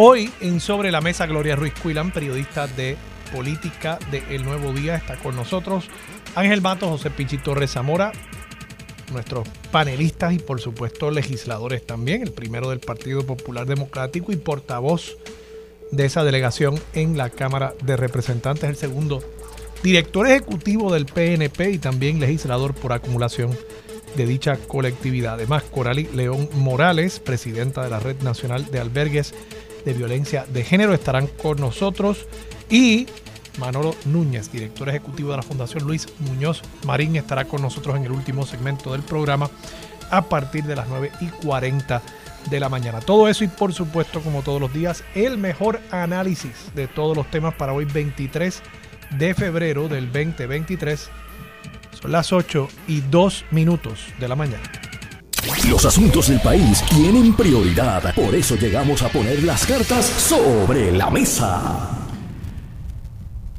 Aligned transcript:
Hoy 0.00 0.30
en 0.40 0.60
Sobre 0.60 0.92
la 0.92 1.00
Mesa 1.00 1.26
Gloria 1.26 1.56
Ruiz 1.56 1.74
Cuilan, 1.82 2.12
periodista 2.12 2.68
de 2.68 2.96
política 3.34 3.98
de 4.12 4.22
El 4.30 4.44
Nuevo 4.44 4.72
Día, 4.72 4.94
está 4.94 5.16
con 5.16 5.34
nosotros. 5.34 5.88
Ángel 6.36 6.60
Mato, 6.60 6.88
José 6.88 7.10
Pichi 7.10 7.36
Torres 7.38 7.72
Zamora, 7.72 8.12
nuestros 9.12 9.48
panelistas 9.72 10.34
y 10.34 10.38
por 10.38 10.60
supuesto 10.60 11.10
legisladores 11.10 11.84
también, 11.84 12.22
el 12.22 12.30
primero 12.30 12.70
del 12.70 12.78
Partido 12.78 13.26
Popular 13.26 13.66
Democrático 13.66 14.30
y 14.30 14.36
portavoz 14.36 15.16
de 15.90 16.04
esa 16.04 16.22
delegación 16.22 16.78
en 16.92 17.18
la 17.18 17.30
Cámara 17.30 17.74
de 17.82 17.96
Representantes, 17.96 18.70
el 18.70 18.76
segundo 18.76 19.20
director 19.82 20.28
ejecutivo 20.28 20.92
del 20.92 21.06
PNP 21.06 21.72
y 21.72 21.78
también 21.78 22.20
legislador 22.20 22.72
por 22.72 22.92
acumulación 22.92 23.50
de 24.16 24.26
dicha 24.26 24.58
colectividad. 24.58 25.34
Además, 25.34 25.64
Corali 25.64 26.08
León 26.14 26.48
Morales, 26.54 27.18
presidenta 27.18 27.82
de 27.82 27.90
la 27.90 27.98
Red 27.98 28.22
Nacional 28.22 28.70
de 28.70 28.78
Albergues 28.78 29.34
de 29.84 29.92
Violencia 29.92 30.44
de 30.52 30.64
Género, 30.64 30.94
estarán 30.94 31.26
con 31.26 31.58
nosotros. 31.58 32.26
Y 32.70 33.06
Manolo 33.58 33.94
Núñez, 34.04 34.50
director 34.52 34.88
ejecutivo 34.88 35.30
de 35.30 35.38
la 35.38 35.42
Fundación 35.42 35.84
Luis 35.84 36.06
Muñoz 36.20 36.62
Marín, 36.86 37.16
estará 37.16 37.44
con 37.44 37.62
nosotros 37.62 37.96
en 37.96 38.04
el 38.04 38.12
último 38.12 38.46
segmento 38.46 38.92
del 38.92 39.02
programa 39.02 39.50
a 40.10 40.22
partir 40.22 40.64
de 40.64 40.76
las 40.76 40.88
9 40.88 41.10
y 41.20 41.26
40 41.26 42.02
de 42.50 42.60
la 42.60 42.68
mañana. 42.68 43.00
Todo 43.00 43.28
eso 43.28 43.44
y 43.44 43.48
por 43.48 43.72
supuesto, 43.72 44.20
como 44.20 44.42
todos 44.42 44.60
los 44.60 44.72
días, 44.72 45.04
el 45.14 45.38
mejor 45.38 45.80
análisis 45.90 46.74
de 46.74 46.86
todos 46.86 47.16
los 47.16 47.30
temas 47.30 47.54
para 47.54 47.72
hoy 47.72 47.84
23 47.84 48.62
de 49.18 49.34
febrero 49.34 49.88
del 49.88 50.06
2023. 50.06 51.10
Son 52.00 52.12
las 52.12 52.32
8 52.32 52.68
y 52.86 53.00
2 53.00 53.46
minutos 53.50 54.06
de 54.18 54.28
la 54.28 54.36
mañana. 54.36 54.87
Los 55.70 55.84
asuntos 55.84 56.28
del 56.28 56.40
país 56.40 56.82
tienen 56.90 57.34
prioridad, 57.34 58.14
por 58.14 58.34
eso 58.34 58.56
llegamos 58.56 59.02
a 59.02 59.08
poner 59.08 59.42
las 59.44 59.66
cartas 59.66 60.04
sobre 60.04 60.90
la 60.90 61.10
mesa. 61.10 62.06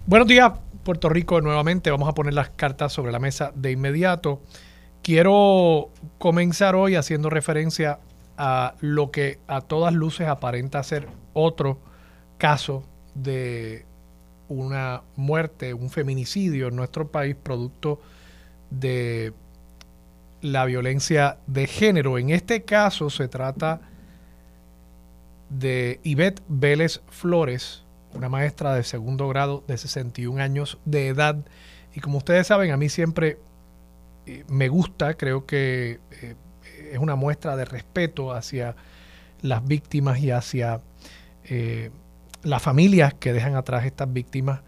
Buenos 0.05 0.27
días, 0.27 0.51
Puerto 0.83 1.07
Rico, 1.07 1.39
nuevamente 1.39 1.89
vamos 1.89 2.09
a 2.09 2.13
poner 2.13 2.33
las 2.33 2.49
cartas 2.49 2.91
sobre 2.91 3.11
la 3.11 3.19
mesa 3.19 3.51
de 3.55 3.71
inmediato. 3.71 4.41
Quiero 5.01 5.91
comenzar 6.17 6.75
hoy 6.75 6.95
haciendo 6.95 7.29
referencia 7.29 7.99
a 8.37 8.75
lo 8.81 9.11
que 9.11 9.39
a 9.47 9.61
todas 9.61 9.93
luces 9.93 10.27
aparenta 10.27 10.83
ser 10.83 11.07
otro 11.33 11.79
caso 12.37 12.83
de 13.15 13.85
una 14.49 15.03
muerte, 15.15 15.73
un 15.73 15.89
feminicidio 15.89 16.67
en 16.67 16.75
nuestro 16.75 17.07
país 17.09 17.35
producto 17.35 18.01
de 18.69 19.33
la 20.41 20.65
violencia 20.65 21.37
de 21.47 21.67
género. 21.67 22.17
En 22.17 22.29
este 22.29 22.63
caso 22.63 23.09
se 23.09 23.27
trata 23.27 23.81
de 25.49 25.99
Ivette 26.03 26.41
Vélez 26.47 27.01
Flores, 27.09 27.83
una 28.13 28.29
maestra 28.29 28.73
de 28.75 28.83
segundo 28.83 29.27
grado 29.27 29.63
de 29.67 29.77
61 29.77 30.41
años 30.41 30.79
de 30.85 31.07
edad. 31.07 31.37
Y 31.93 31.99
como 31.99 32.19
ustedes 32.19 32.47
saben, 32.47 32.71
a 32.71 32.77
mí 32.77 32.89
siempre 32.89 33.39
eh, 34.25 34.45
me 34.47 34.69
gusta, 34.69 35.15
creo 35.15 35.45
que 35.45 35.99
eh, 36.21 36.35
es 36.91 36.99
una 36.99 37.15
muestra 37.15 37.55
de 37.55 37.65
respeto 37.65 38.31
hacia 38.31 38.75
las 39.41 39.65
víctimas 39.65 40.19
y 40.19 40.31
hacia 40.31 40.81
eh, 41.45 41.91
las 42.43 42.61
familias 42.61 43.13
que 43.13 43.33
dejan 43.33 43.55
atrás 43.55 43.85
estas 43.85 44.11
víctimas, 44.11 44.61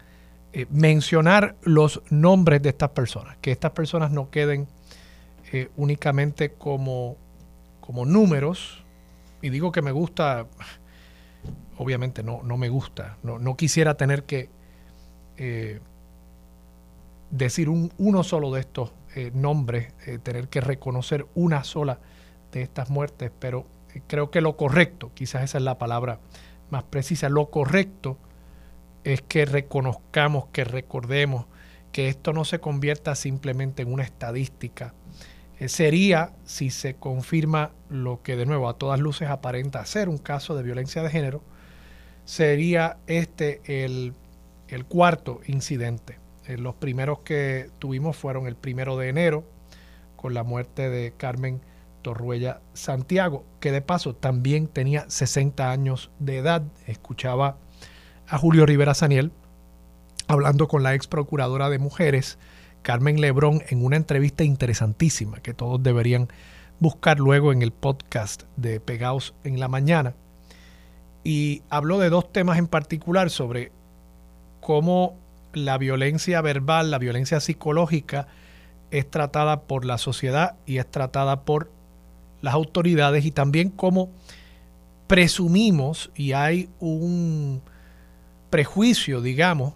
mencionar 0.68 1.56
los 1.62 2.02
nombres 2.10 2.60
de 2.60 2.68
estas 2.68 2.90
personas, 2.90 3.38
que 3.40 3.50
estas 3.52 3.70
personas 3.70 4.10
no 4.10 4.28
queden 4.28 4.68
eh, 5.52 5.70
únicamente 5.76 6.52
como, 6.54 7.16
como 7.80 8.04
números, 8.04 8.82
y 9.40 9.50
digo 9.50 9.70
que 9.72 9.82
me 9.82 9.92
gusta, 9.92 10.46
obviamente 11.78 12.22
no, 12.22 12.42
no 12.42 12.56
me 12.56 12.68
gusta, 12.68 13.18
no, 13.22 13.38
no 13.38 13.56
quisiera 13.56 13.96
tener 13.96 14.24
que 14.24 14.48
eh, 15.36 15.80
decir 17.30 17.68
un, 17.68 17.92
uno 17.98 18.24
solo 18.24 18.52
de 18.52 18.60
estos 18.60 18.92
nombres, 19.34 19.92
tener 20.22 20.48
que 20.48 20.62
reconocer 20.62 21.26
una 21.34 21.64
sola 21.64 21.98
de 22.50 22.62
estas 22.62 22.88
muertes, 22.88 23.30
pero 23.38 23.66
creo 24.06 24.30
que 24.30 24.40
lo 24.40 24.56
correcto, 24.56 25.10
quizás 25.14 25.42
esa 25.42 25.58
es 25.58 25.64
la 25.64 25.76
palabra 25.76 26.18
más 26.70 26.84
precisa. 26.84 27.28
Lo 27.28 27.50
correcto 27.50 28.16
es 29.04 29.22
que 29.22 29.44
reconozcamos, 29.44 30.46
que 30.52 30.64
recordemos 30.64 31.46
que 31.92 32.08
esto 32.08 32.32
no 32.32 32.44
se 32.44 32.60
convierta 32.60 33.14
simplemente 33.14 33.82
en 33.82 33.92
una 33.92 34.02
estadística. 34.02 34.94
Eh, 35.62 35.68
sería, 35.68 36.32
si 36.44 36.70
se 36.70 36.96
confirma 36.96 37.70
lo 37.88 38.20
que 38.20 38.34
de 38.34 38.46
nuevo 38.46 38.68
a 38.68 38.78
todas 38.78 38.98
luces 38.98 39.28
aparenta 39.28 39.86
ser 39.86 40.08
un 40.08 40.18
caso 40.18 40.56
de 40.56 40.64
violencia 40.64 41.04
de 41.04 41.10
género, 41.10 41.40
sería 42.24 42.96
este 43.06 43.60
el, 43.84 44.12
cuarto 44.88 45.40
incidente. 45.46 46.18
Eh, 46.48 46.58
los 46.58 46.74
primeros 46.74 47.20
que 47.20 47.70
tuvimos 47.78 48.16
fueron 48.16 48.48
el 48.48 48.56
primero 48.56 48.96
de 48.96 49.08
enero, 49.08 49.44
con 50.16 50.34
la 50.34 50.42
muerte 50.42 50.90
de 50.90 51.12
Carmen 51.16 51.60
Torruella 52.02 52.60
Santiago, 52.72 53.44
que 53.60 53.70
de 53.70 53.82
paso 53.82 54.16
también 54.16 54.66
tenía 54.66 55.08
60 55.08 55.70
años 55.70 56.10
de 56.18 56.38
edad. 56.38 56.64
Escuchaba 56.88 57.56
a 58.26 58.36
Julio 58.36 58.66
Rivera 58.66 58.94
Saniel 58.94 59.30
hablando 60.26 60.66
con 60.66 60.82
la 60.82 60.94
ex 60.94 61.06
procuradora 61.06 61.70
de 61.70 61.78
mujeres, 61.78 62.36
Carmen 62.82 63.20
Lebrón, 63.20 63.62
en 63.68 63.84
una 63.84 63.96
entrevista 63.96 64.44
interesantísima 64.44 65.40
que 65.40 65.54
todos 65.54 65.82
deberían 65.82 66.28
buscar 66.78 67.20
luego 67.20 67.52
en 67.52 67.62
el 67.62 67.72
podcast 67.72 68.42
de 68.56 68.80
Pegaos 68.80 69.34
en 69.44 69.60
la 69.60 69.68
Mañana. 69.68 70.14
Y 71.24 71.62
habló 71.70 71.98
de 71.98 72.10
dos 72.10 72.32
temas 72.32 72.58
en 72.58 72.66
particular 72.66 73.30
sobre 73.30 73.70
cómo 74.60 75.16
la 75.52 75.78
violencia 75.78 76.40
verbal, 76.40 76.90
la 76.90 76.98
violencia 76.98 77.40
psicológica, 77.40 78.26
es 78.90 79.08
tratada 79.08 79.62
por 79.62 79.84
la 79.84 79.96
sociedad 79.96 80.56
y 80.66 80.78
es 80.78 80.90
tratada 80.90 81.44
por 81.44 81.70
las 82.40 82.54
autoridades 82.54 83.24
y 83.24 83.30
también 83.30 83.70
cómo 83.70 84.10
presumimos 85.06 86.10
y 86.14 86.32
hay 86.32 86.68
un 86.80 87.62
prejuicio, 88.50 89.20
digamos, 89.20 89.74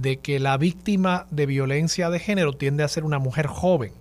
de 0.00 0.18
que 0.18 0.38
la 0.38 0.56
víctima 0.56 1.26
de 1.30 1.46
violencia 1.46 2.10
de 2.10 2.18
género 2.18 2.52
tiende 2.52 2.84
a 2.84 2.88
ser 2.88 3.04
una 3.04 3.18
mujer 3.18 3.46
joven. 3.46 3.92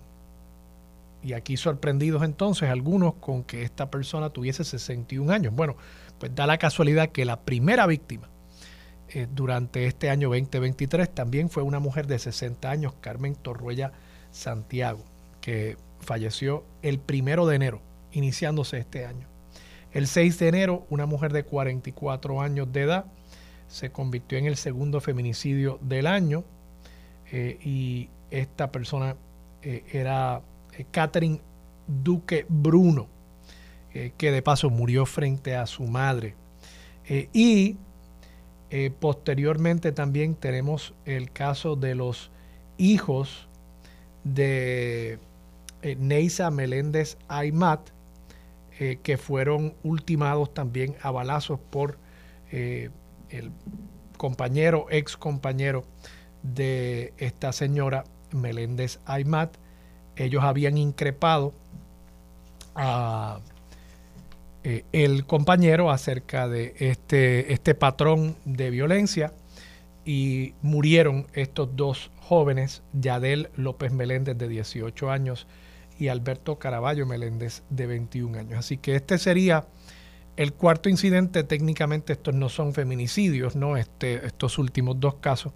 Y 1.24 1.34
aquí 1.34 1.58
sorprendidos 1.58 2.24
entonces 2.24 2.70
algunos 2.70 3.16
con 3.16 3.44
que 3.44 3.64
esta 3.64 3.90
persona 3.90 4.30
tuviese 4.30 4.64
61 4.64 5.32
años. 5.32 5.54
Bueno, 5.56 5.76
pues 6.20 6.34
da 6.36 6.46
la 6.46 6.58
casualidad 6.58 7.10
que 7.10 7.26
la 7.26 7.40
primera 7.40 7.88
víctima 7.88 8.30
eh, 9.10 9.28
durante 9.34 9.86
este 9.88 10.10
año 10.10 10.30
2023 10.30 11.10
también 11.10 11.50
fue 11.50 11.64
una 11.64 11.80
mujer 11.80 12.08
de 12.08 12.20
60 12.20 12.70
años, 12.70 12.94
Carmen 13.02 13.36
Torruella 13.36 13.92
Santiago, 14.32 15.04
que 15.42 15.78
falleció 16.00 16.64
el 16.82 17.00
primero 17.00 17.48
de 17.48 17.56
enero 17.56 17.82
iniciándose 18.12 18.78
este 18.78 19.06
año. 19.06 19.28
El 19.94 20.08
6 20.08 20.38
de 20.40 20.48
enero, 20.50 20.86
una 20.90 21.06
mujer 21.06 21.34
de 21.34 21.44
44 21.44 22.42
años 22.42 22.72
de 22.72 22.82
edad 22.84 23.06
se 23.68 23.92
convirtió 23.92 24.38
en 24.38 24.46
el 24.46 24.56
segundo 24.56 25.02
feminicidio 25.02 25.80
del 25.82 26.08
año 26.08 26.44
eh, 27.32 27.58
y 27.62 28.10
esta 28.32 28.72
persona 28.72 29.16
eh, 29.62 29.84
era 29.92 30.42
eh, 30.78 30.86
Catherine 30.92 31.42
Duque 31.88 32.46
Bruno, 32.48 33.08
que 34.18 34.32
de 34.32 34.44
paso 34.44 34.70
murió 34.70 35.08
frente 35.08 35.56
a 35.56 35.66
su 35.66 35.84
madre. 35.88 36.36
y 37.34 37.78
posteriormente 39.00 39.92
también 39.92 40.36
tenemos 40.36 40.94
el 41.06 41.32
caso 41.32 41.76
de 41.76 41.96
los 41.96 42.30
hijos 42.78 43.48
de 44.24 45.18
Neisa 45.98 46.52
Meléndez 46.52 47.18
Aymat, 47.28 47.90
que 48.78 49.18
fueron 49.18 49.74
ultimados 49.82 50.54
también 50.54 50.96
a 51.02 51.10
balazos 51.10 51.60
por 51.72 51.98
el 53.30 53.52
compañero, 54.18 54.88
ex 54.90 55.18
compañero 55.18 55.84
de 56.44 57.14
esta 57.18 57.52
señora 57.52 58.04
Meléndez 58.32 59.00
Aymat. 59.06 59.56
Ellos 60.16 60.44
habían 60.44 60.78
increpado 60.78 61.54
a 62.76 63.40
eh, 64.64 64.84
el 64.92 65.26
compañero 65.26 65.92
acerca 65.92 66.48
de 66.48 66.76
este, 66.80 67.54
este 67.54 67.76
patrón 67.76 68.36
de 68.46 68.70
violencia 68.70 69.34
y 70.06 70.54
murieron 70.62 71.28
estos 71.34 71.76
dos 71.76 72.12
jóvenes, 72.20 72.82
Yadel 72.94 73.50
López 73.56 73.92
Meléndez 73.92 74.38
de 74.38 74.48
18 74.48 75.12
años 75.12 75.48
y 76.00 76.08
Alberto 76.08 76.60
Caraballo 76.60 77.06
Meléndez 77.06 77.64
de 77.70 77.88
21 77.88 78.40
años. 78.40 78.60
Así 78.60 78.78
que 78.78 78.96
este 78.96 79.18
sería 79.18 79.66
el 80.38 80.54
cuarto 80.54 80.88
incidente. 80.88 81.44
Técnicamente 81.44 82.14
estos 82.14 82.34
no 82.34 82.48
son 82.48 82.74
feminicidios, 82.74 83.56
¿no? 83.56 83.76
Este, 83.76 84.26
estos 84.26 84.58
últimos 84.58 85.00
dos 85.00 85.16
casos. 85.16 85.54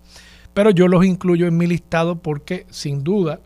Pero 0.54 0.72
yo 0.72 0.88
los 0.88 1.06
incluyo 1.06 1.48
en 1.48 1.56
mi 1.56 1.68
listado 1.68 2.18
porque 2.18 2.66
sin 2.69 3.04
duda 3.04 3.39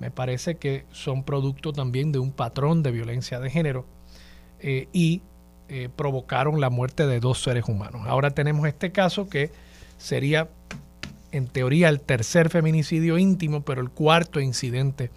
me 0.00 0.10
parece 0.10 0.56
que 0.56 0.86
son 0.90 1.22
producto 1.22 1.72
también 1.72 2.10
de 2.10 2.18
un 2.18 2.32
patrón 2.32 2.82
de 2.82 2.90
violencia 2.90 3.38
de 3.38 3.50
género 3.50 3.86
eh, 4.58 4.88
y 4.92 5.22
eh, 5.68 5.88
provocaron 5.94 6.60
la 6.60 6.70
muerte 6.70 7.06
de 7.06 7.20
dos 7.20 7.42
seres 7.42 7.68
humanos. 7.68 8.02
Ahora 8.06 8.30
tenemos 8.30 8.66
este 8.66 8.90
caso 8.90 9.28
que 9.28 9.52
sería 9.98 10.48
en 11.32 11.46
teoría 11.46 11.88
el 11.88 12.00
tercer 12.00 12.48
feminicidio 12.48 13.18
íntimo, 13.18 13.60
pero 13.62 13.80
el 13.80 13.90
cuarto 13.90 14.40
incidente 14.40 15.10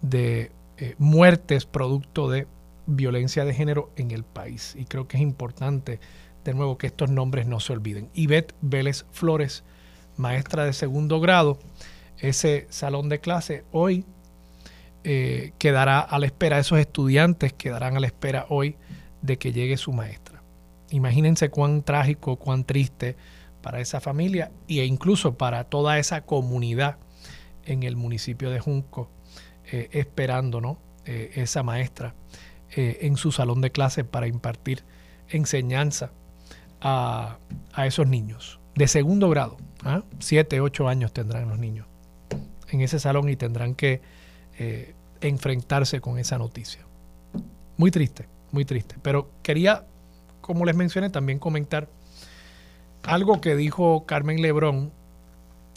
de 0.00 0.50
eh, 0.78 0.94
muertes 0.98 1.66
producto 1.66 2.30
de 2.30 2.46
violencia 2.86 3.44
de 3.44 3.54
género 3.54 3.90
en 3.96 4.10
el 4.10 4.24
país. 4.24 4.74
Y 4.78 4.84
creo 4.84 5.08
que 5.08 5.16
es 5.16 5.22
importante, 5.22 6.00
de 6.44 6.54
nuevo, 6.54 6.78
que 6.78 6.86
estos 6.86 7.10
nombres 7.10 7.46
no 7.46 7.60
se 7.60 7.72
olviden. 7.72 8.10
Ivette 8.14 8.54
Vélez 8.60 9.04
Flores, 9.12 9.64
maestra 10.16 10.64
de 10.64 10.72
segundo 10.72 11.20
grado, 11.20 11.58
ese 12.18 12.66
salón 12.70 13.08
de 13.08 13.20
clase 13.20 13.64
hoy 13.72 14.04
eh, 15.04 15.52
quedará 15.58 16.00
a 16.00 16.18
la 16.18 16.26
espera, 16.26 16.58
esos 16.58 16.78
estudiantes 16.78 17.52
quedarán 17.52 17.96
a 17.96 18.00
la 18.00 18.06
espera 18.06 18.46
hoy 18.48 18.76
de 19.20 19.38
que 19.38 19.52
llegue 19.52 19.76
su 19.76 19.92
maestra. 19.92 20.42
Imagínense 20.90 21.50
cuán 21.50 21.82
trágico, 21.82 22.36
cuán 22.36 22.64
triste 22.64 23.16
para 23.62 23.80
esa 23.80 24.00
familia 24.00 24.52
e 24.68 24.84
incluso 24.84 25.36
para 25.36 25.64
toda 25.64 25.98
esa 25.98 26.24
comunidad 26.24 26.98
en 27.64 27.82
el 27.82 27.96
municipio 27.96 28.50
de 28.50 28.60
Junco, 28.60 29.08
eh, 29.70 29.88
esperando 29.92 30.60
¿no? 30.60 30.78
Eh, 31.04 31.32
esa 31.34 31.62
maestra 31.62 32.14
eh, 32.74 32.98
en 33.02 33.16
su 33.16 33.32
salón 33.32 33.60
de 33.60 33.70
clases 33.70 34.04
para 34.04 34.26
impartir 34.26 34.84
enseñanza 35.28 36.10
a, 36.80 37.38
esos 37.86 38.06
niños 38.08 38.60
de 38.74 38.88
segundo 38.88 39.28
grado. 39.30 39.56
¿ah? 39.84 40.02
Siete, 40.18 40.60
ocho 40.60 40.88
años 40.88 41.12
tendrán 41.12 41.48
los 41.48 41.58
niños 41.58 41.86
en 42.70 42.80
ese 42.80 42.98
salón 42.98 43.28
y 43.28 43.36
tendrán 43.36 43.74
que 43.74 44.00
enfrentarse 45.20 46.00
con 46.00 46.18
esa 46.18 46.38
noticia. 46.38 46.80
Muy 47.76 47.90
triste, 47.90 48.28
muy 48.50 48.64
triste. 48.64 48.96
Pero 49.02 49.30
quería, 49.42 49.86
como 50.40 50.64
les 50.64 50.76
mencioné, 50.76 51.10
también 51.10 51.38
comentar 51.38 51.88
algo 53.02 53.40
que 53.40 53.56
dijo 53.56 54.04
Carmen 54.06 54.42
Lebrón, 54.42 54.92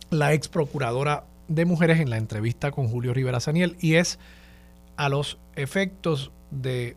la 0.09 0.33
ex 0.33 0.47
procuradora 0.47 1.25
de 1.47 1.65
mujeres 1.65 1.99
en 1.99 2.09
la 2.09 2.17
entrevista 2.17 2.71
con 2.71 2.87
Julio 2.87 3.13
Rivera 3.13 3.39
Saniel, 3.39 3.77
y 3.79 3.95
es 3.95 4.19
a 4.97 5.09
los 5.09 5.37
efectos 5.55 6.31
de 6.61 6.95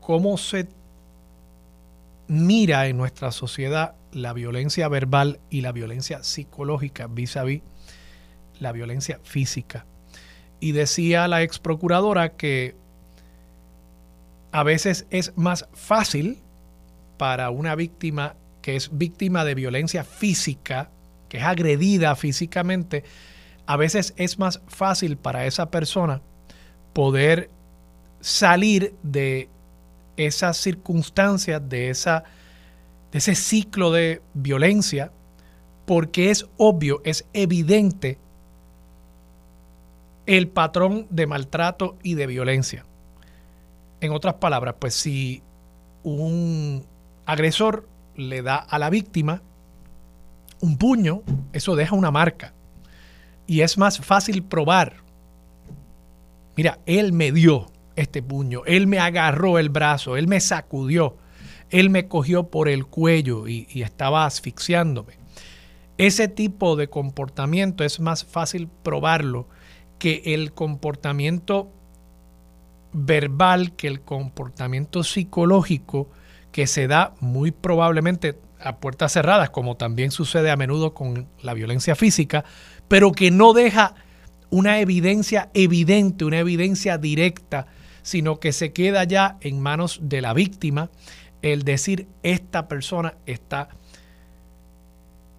cómo 0.00 0.38
se 0.38 0.68
mira 2.28 2.86
en 2.86 2.96
nuestra 2.96 3.32
sociedad 3.32 3.94
la 4.12 4.32
violencia 4.32 4.88
verbal 4.88 5.40
y 5.50 5.60
la 5.60 5.72
violencia 5.72 6.22
psicológica 6.22 7.06
vis 7.06 7.36
a 7.36 7.44
vis 7.44 7.62
la 8.58 8.72
violencia 8.72 9.20
física. 9.22 9.84
Y 10.60 10.72
decía 10.72 11.28
la 11.28 11.42
ex 11.42 11.58
procuradora 11.58 12.30
que 12.30 12.74
a 14.52 14.62
veces 14.62 15.06
es 15.10 15.36
más 15.36 15.68
fácil 15.74 16.42
para 17.18 17.50
una 17.50 17.74
víctima 17.74 18.36
que 18.62 18.76
es 18.76 18.96
víctima 18.96 19.44
de 19.44 19.54
violencia 19.54 20.02
física, 20.02 20.90
que 21.28 21.38
es 21.38 21.44
agredida 21.44 22.16
físicamente, 22.16 23.04
a 23.66 23.76
veces 23.76 24.14
es 24.16 24.38
más 24.38 24.60
fácil 24.66 25.16
para 25.16 25.46
esa 25.46 25.70
persona 25.70 26.22
poder 26.92 27.50
salir 28.26 28.92
de 29.04 29.48
esas 30.16 30.56
circunstancias, 30.56 31.62
de, 31.68 31.90
esa, 31.90 32.24
de 33.12 33.18
ese 33.18 33.36
ciclo 33.36 33.92
de 33.92 34.20
violencia, 34.34 35.12
porque 35.84 36.32
es 36.32 36.44
obvio, 36.56 37.00
es 37.04 37.24
evidente 37.32 38.18
el 40.26 40.48
patrón 40.48 41.06
de 41.08 41.28
maltrato 41.28 41.98
y 42.02 42.14
de 42.14 42.26
violencia. 42.26 42.84
En 44.00 44.10
otras 44.10 44.34
palabras, 44.34 44.74
pues 44.80 44.94
si 44.94 45.40
un 46.02 46.84
agresor 47.26 47.88
le 48.16 48.42
da 48.42 48.56
a 48.56 48.80
la 48.80 48.90
víctima 48.90 49.40
un 50.60 50.76
puño, 50.78 51.22
eso 51.52 51.76
deja 51.76 51.94
una 51.94 52.10
marca. 52.10 52.54
Y 53.46 53.60
es 53.60 53.78
más 53.78 54.00
fácil 54.00 54.42
probar. 54.42 54.96
Mira, 56.56 56.80
él 56.86 57.12
me 57.12 57.30
dio 57.30 57.68
este 57.96 58.22
puño, 58.22 58.62
él 58.66 58.86
me 58.86 58.98
agarró 58.98 59.58
el 59.58 59.68
brazo, 59.68 60.16
él 60.16 60.28
me 60.28 60.40
sacudió, 60.40 61.16
él 61.70 61.90
me 61.90 62.08
cogió 62.08 62.50
por 62.50 62.68
el 62.68 62.86
cuello 62.86 63.48
y, 63.48 63.66
y 63.70 63.82
estaba 63.82 64.26
asfixiándome. 64.26 65.14
Ese 65.98 66.28
tipo 66.28 66.76
de 66.76 66.88
comportamiento 66.88 67.82
es 67.82 68.00
más 68.00 68.24
fácil 68.24 68.68
probarlo 68.82 69.48
que 69.98 70.22
el 70.26 70.52
comportamiento 70.52 71.72
verbal, 72.92 73.72
que 73.76 73.88
el 73.88 74.00
comportamiento 74.00 75.02
psicológico 75.02 76.10
que 76.52 76.66
se 76.66 76.86
da 76.86 77.14
muy 77.20 77.50
probablemente 77.50 78.38
a 78.60 78.76
puertas 78.76 79.12
cerradas, 79.12 79.50
como 79.50 79.76
también 79.76 80.10
sucede 80.10 80.50
a 80.50 80.56
menudo 80.56 80.94
con 80.94 81.28
la 81.42 81.54
violencia 81.54 81.94
física, 81.94 82.44
pero 82.88 83.12
que 83.12 83.30
no 83.30 83.52
deja 83.52 83.94
una 84.48 84.80
evidencia 84.80 85.50
evidente, 85.54 86.24
una 86.24 86.38
evidencia 86.38 86.98
directa, 86.98 87.66
sino 88.06 88.38
que 88.38 88.52
se 88.52 88.72
queda 88.72 89.02
ya 89.02 89.36
en 89.40 89.60
manos 89.60 89.98
de 90.00 90.20
la 90.20 90.32
víctima 90.32 90.90
el 91.42 91.64
decir 91.64 92.06
esta 92.22 92.68
persona 92.68 93.14
está 93.26 93.68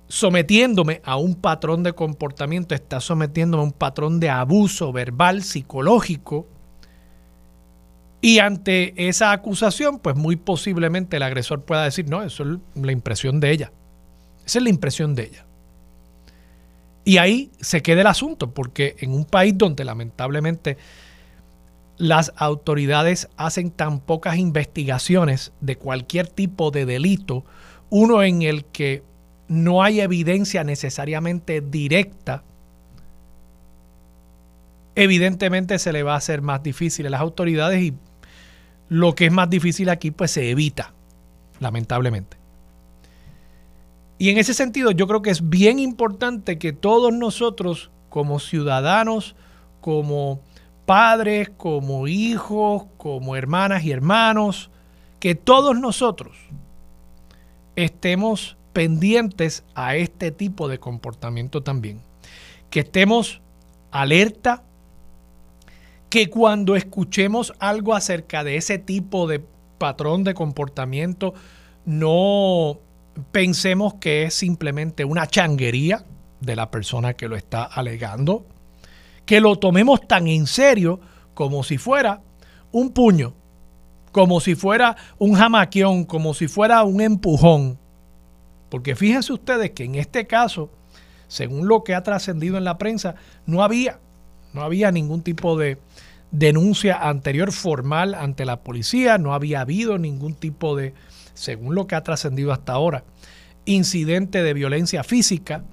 sometiéndome 0.09 1.01
a 1.05 1.15
un 1.15 1.35
patrón 1.35 1.81
de 1.83 1.93
comportamiento, 1.93 2.75
está 2.75 2.99
sometiéndome 2.99 3.63
a 3.63 3.65
un 3.67 3.71
patrón 3.71 4.19
de 4.19 4.29
abuso 4.29 4.91
verbal, 4.91 5.43
psicológico, 5.43 6.45
y 8.19 8.39
ante 8.39 9.07
esa 9.07 9.31
acusación, 9.31 9.99
pues 9.99 10.17
muy 10.17 10.35
posiblemente 10.35 11.15
el 11.15 11.23
agresor 11.23 11.63
pueda 11.63 11.85
decir, 11.85 12.09
no, 12.09 12.21
eso 12.21 12.43
es 12.43 12.59
la 12.75 12.91
impresión 12.91 13.39
de 13.39 13.51
ella. 13.51 13.71
Esa 14.45 14.59
es 14.59 14.63
la 14.63 14.69
impresión 14.69 15.15
de 15.15 15.23
ella. 15.23 15.45
Y 17.05 17.17
ahí 17.17 17.49
se 17.61 17.81
queda 17.81 18.01
el 18.01 18.07
asunto, 18.07 18.51
porque 18.51 18.97
en 18.99 19.13
un 19.13 19.23
país 19.23 19.57
donde 19.57 19.85
lamentablemente 19.85 20.77
las 21.97 22.31
autoridades 22.35 23.27
hacen 23.37 23.71
tan 23.71 23.99
pocas 23.99 24.37
investigaciones 24.37 25.51
de 25.61 25.77
cualquier 25.77 26.27
tipo 26.27 26.71
de 26.71 26.85
delito, 26.85 27.43
uno 27.89 28.23
en 28.23 28.43
el 28.43 28.65
que 28.65 29.03
no 29.47 29.81
hay 29.81 30.01
evidencia 30.01 30.63
necesariamente 30.63 31.61
directa, 31.61 32.43
evidentemente 34.95 35.79
se 35.79 35.93
le 35.93 36.03
va 36.03 36.13
a 36.13 36.17
hacer 36.17 36.41
más 36.41 36.61
difícil 36.63 37.07
a 37.07 37.09
las 37.09 37.21
autoridades 37.21 37.81
y 37.81 37.93
lo 38.89 39.15
que 39.15 39.27
es 39.27 39.31
más 39.31 39.49
difícil 39.49 39.89
aquí, 39.89 40.11
pues 40.11 40.31
se 40.31 40.49
evita, 40.49 40.93
lamentablemente. 41.59 42.37
Y 44.17 44.29
en 44.29 44.37
ese 44.37 44.53
sentido, 44.53 44.91
yo 44.91 45.07
creo 45.07 45.21
que 45.21 45.29
es 45.29 45.49
bien 45.49 45.79
importante 45.79 46.57
que 46.57 46.73
todos 46.73 47.13
nosotros, 47.13 47.91
como 48.09 48.39
ciudadanos, 48.39 49.35
como 49.81 50.41
padres, 50.87 51.49
como 51.49 52.07
hijos, 52.07 52.85
como 52.95 53.35
hermanas 53.35 53.83
y 53.83 53.91
hermanos, 53.91 54.71
que 55.19 55.35
todos 55.35 55.77
nosotros 55.77 56.37
estemos 57.75 58.55
pendientes 58.71 59.65
a 59.75 59.97
este 59.97 60.31
tipo 60.31 60.69
de 60.69 60.79
comportamiento 60.79 61.61
también. 61.61 61.99
Que 62.69 62.79
estemos 62.79 63.41
alerta 63.91 64.63
que 66.09 66.29
cuando 66.29 66.77
escuchemos 66.77 67.53
algo 67.59 67.93
acerca 67.93 68.45
de 68.45 68.55
ese 68.55 68.77
tipo 68.77 69.27
de 69.27 69.43
patrón 69.77 70.23
de 70.23 70.33
comportamiento, 70.33 71.33
no 71.83 72.79
pensemos 73.33 73.95
que 73.95 74.23
es 74.23 74.33
simplemente 74.35 75.03
una 75.03 75.27
changuería 75.27 76.05
de 76.39 76.55
la 76.55 76.71
persona 76.71 77.13
que 77.13 77.27
lo 77.27 77.35
está 77.35 77.65
alegando, 77.65 78.45
que 79.27 79.39
lo 79.39 79.57
tomemos 79.57 80.07
tan 80.07 80.27
en 80.27 80.47
serio 80.47 80.99
como 81.35 81.63
si 81.63 81.77
fuera 81.77 82.23
un 82.71 82.89
puño, 82.89 83.35
como 84.11 84.39
si 84.39 84.55
fuera 84.55 84.97
un 85.19 85.35
jamaquión, 85.35 86.05
como 86.05 86.33
si 86.33 86.47
fuera 86.47 86.81
un 86.83 86.99
empujón. 87.01 87.77
Porque 88.69 88.95
fíjense 88.95 89.31
ustedes 89.33 89.69
que 89.71 89.83
en 89.83 89.93
este 89.93 90.25
caso, 90.25 90.71
según 91.27 91.67
lo 91.67 91.83
que 91.83 91.93
ha 91.93 92.01
trascendido 92.01 92.57
en 92.57 92.63
la 92.63 92.79
prensa, 92.79 93.13
no 93.45 93.61
había, 93.61 93.99
no 94.53 94.63
había 94.63 94.91
ningún 94.91 95.21
tipo 95.21 95.55
de, 95.55 95.77
denuncia 96.31 96.97
anterior 96.97 97.51
formal 97.51 98.13
ante 98.13 98.45
la 98.45 98.61
policía, 98.61 99.17
no 99.17 99.33
había 99.33 99.61
habido 99.61 99.97
ningún 99.97 100.33
tipo 100.33 100.75
de, 100.75 100.93
según 101.33 101.75
lo 101.75 101.87
que 101.87 101.95
ha 101.95 102.03
trascendido 102.03 102.51
hasta 102.51 102.73
ahora, 102.73 103.03
incidente 103.65 104.43
de 104.43 104.53
violencia 104.53 105.03
física, 105.03 105.63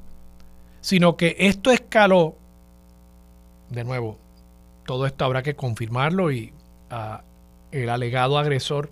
sino 0.80 1.16
que 1.16 1.36
esto 1.38 1.70
escaló, 1.70 2.36
de 3.70 3.84
nuevo, 3.84 4.18
todo 4.86 5.06
esto 5.06 5.24
habrá 5.24 5.42
que 5.42 5.54
confirmarlo 5.54 6.30
y 6.30 6.52
ah, 6.90 7.22
el 7.70 7.88
alegado 7.88 8.38
agresor 8.38 8.90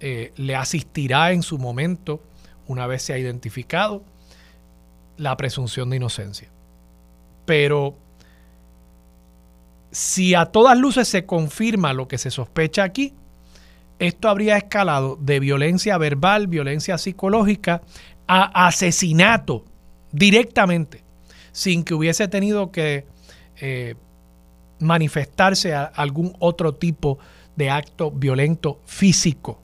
eh, 0.00 0.32
le 0.36 0.56
asistirá 0.56 1.32
en 1.32 1.42
su 1.42 1.58
momento, 1.58 2.20
una 2.66 2.86
vez 2.86 3.02
se 3.02 3.12
ha 3.12 3.18
identificado, 3.18 4.02
la 5.16 5.36
presunción 5.36 5.90
de 5.90 5.96
inocencia. 5.96 6.48
Pero 7.44 7.96
si 9.92 10.34
a 10.34 10.46
todas 10.46 10.76
luces 10.76 11.06
se 11.06 11.26
confirma 11.26 11.92
lo 11.92 12.08
que 12.08 12.18
se 12.18 12.30
sospecha 12.30 12.82
aquí, 12.82 13.14
esto 13.98 14.28
habría 14.28 14.56
escalado 14.56 15.16
de 15.20 15.38
violencia 15.38 15.96
verbal, 15.98 16.48
violencia 16.48 16.98
psicológica, 16.98 17.82
a 18.26 18.66
asesinato 18.66 19.64
directamente, 20.10 21.04
sin 21.52 21.84
que 21.84 21.94
hubiese 21.94 22.26
tenido 22.26 22.72
que 22.72 23.06
eh, 23.64 23.94
manifestarse 24.80 25.72
a 25.72 25.84
algún 25.84 26.34
otro 26.40 26.74
tipo 26.74 27.20
de 27.54 27.70
acto 27.70 28.10
violento 28.10 28.80
físico. 28.84 29.60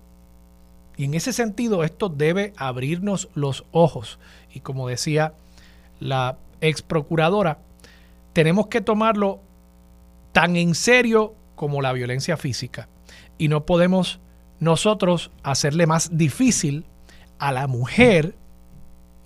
Y 0.96 1.04
en 1.04 1.14
ese 1.14 1.32
sentido, 1.32 1.82
esto 1.82 2.08
debe 2.08 2.52
abrirnos 2.56 3.28
los 3.34 3.64
ojos. 3.72 4.20
Y 4.54 4.60
como 4.60 4.86
decía 4.86 5.34
la 5.98 6.38
ex 6.60 6.80
procuradora, 6.80 7.58
tenemos 8.34 8.68
que 8.68 8.80
tomarlo 8.80 9.40
tan 10.30 10.54
en 10.54 10.76
serio 10.76 11.34
como 11.56 11.82
la 11.82 11.92
violencia 11.92 12.36
física. 12.36 12.88
Y 13.36 13.48
no 13.48 13.66
podemos 13.66 14.20
nosotros 14.60 15.32
hacerle 15.42 15.88
más 15.88 16.16
difícil 16.16 16.84
a 17.40 17.50
la 17.50 17.66
mujer 17.66 18.36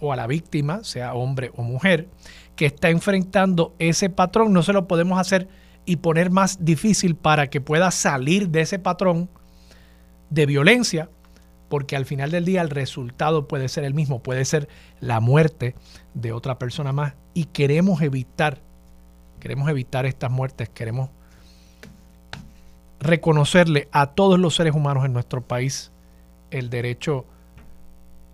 o 0.01 0.15
a 0.15 0.17
la 0.17 0.27
víctima, 0.27 0.83
sea 0.83 1.13
hombre 1.13 1.53
o 1.57 1.63
mujer, 1.63 2.09
que 2.57 2.67
está 2.67 2.91
enfrentando 2.91 3.75
ese 3.79 4.11
patrón. 4.11 4.53
No 4.53 4.63
se 4.63 4.73
lo 4.73 4.87
podemos 4.87 5.19
hacer 5.19 5.49
y 5.85 5.97
poner 5.97 6.31
más 6.31 6.65
difícil 6.65 7.17
para 7.17 7.49
que 7.51 7.61
pueda 7.61 7.91
salir 7.91 8.49
de 8.49 8.61
ese 8.61 8.79
patrón 8.79 9.29
de 10.31 10.47
violencia, 10.47 11.11
porque 11.69 11.97
al 11.97 12.07
final 12.07 12.31
del 12.31 12.45
día 12.45 12.63
el 12.63 12.71
resultado 12.71 13.49
puede 13.49 13.69
ser 13.69 13.85
el 13.85 13.95
mismo, 13.95 14.23
puede 14.23 14.45
ser 14.45 14.69
la 15.01 15.21
muerte 15.21 15.75
de 16.15 16.33
otra 16.33 16.59
persona 16.59 16.93
más. 16.93 17.15
Y 17.35 17.47
queremos 17.47 18.03
evitar 18.03 18.61
Queremos 19.43 19.69
evitar 19.69 20.07
estas 20.07 20.31
muertes, 20.31 20.69
queremos 20.69 21.11
reconocerle 23.01 23.89
a 23.91 24.07
todos 24.07 24.39
los 24.39 24.55
seres 24.55 24.73
humanos 24.73 25.05
en 25.05 25.13
nuestro 25.13 25.43
país 25.43 25.91
el 26.53 26.71
derecho 26.71 27.27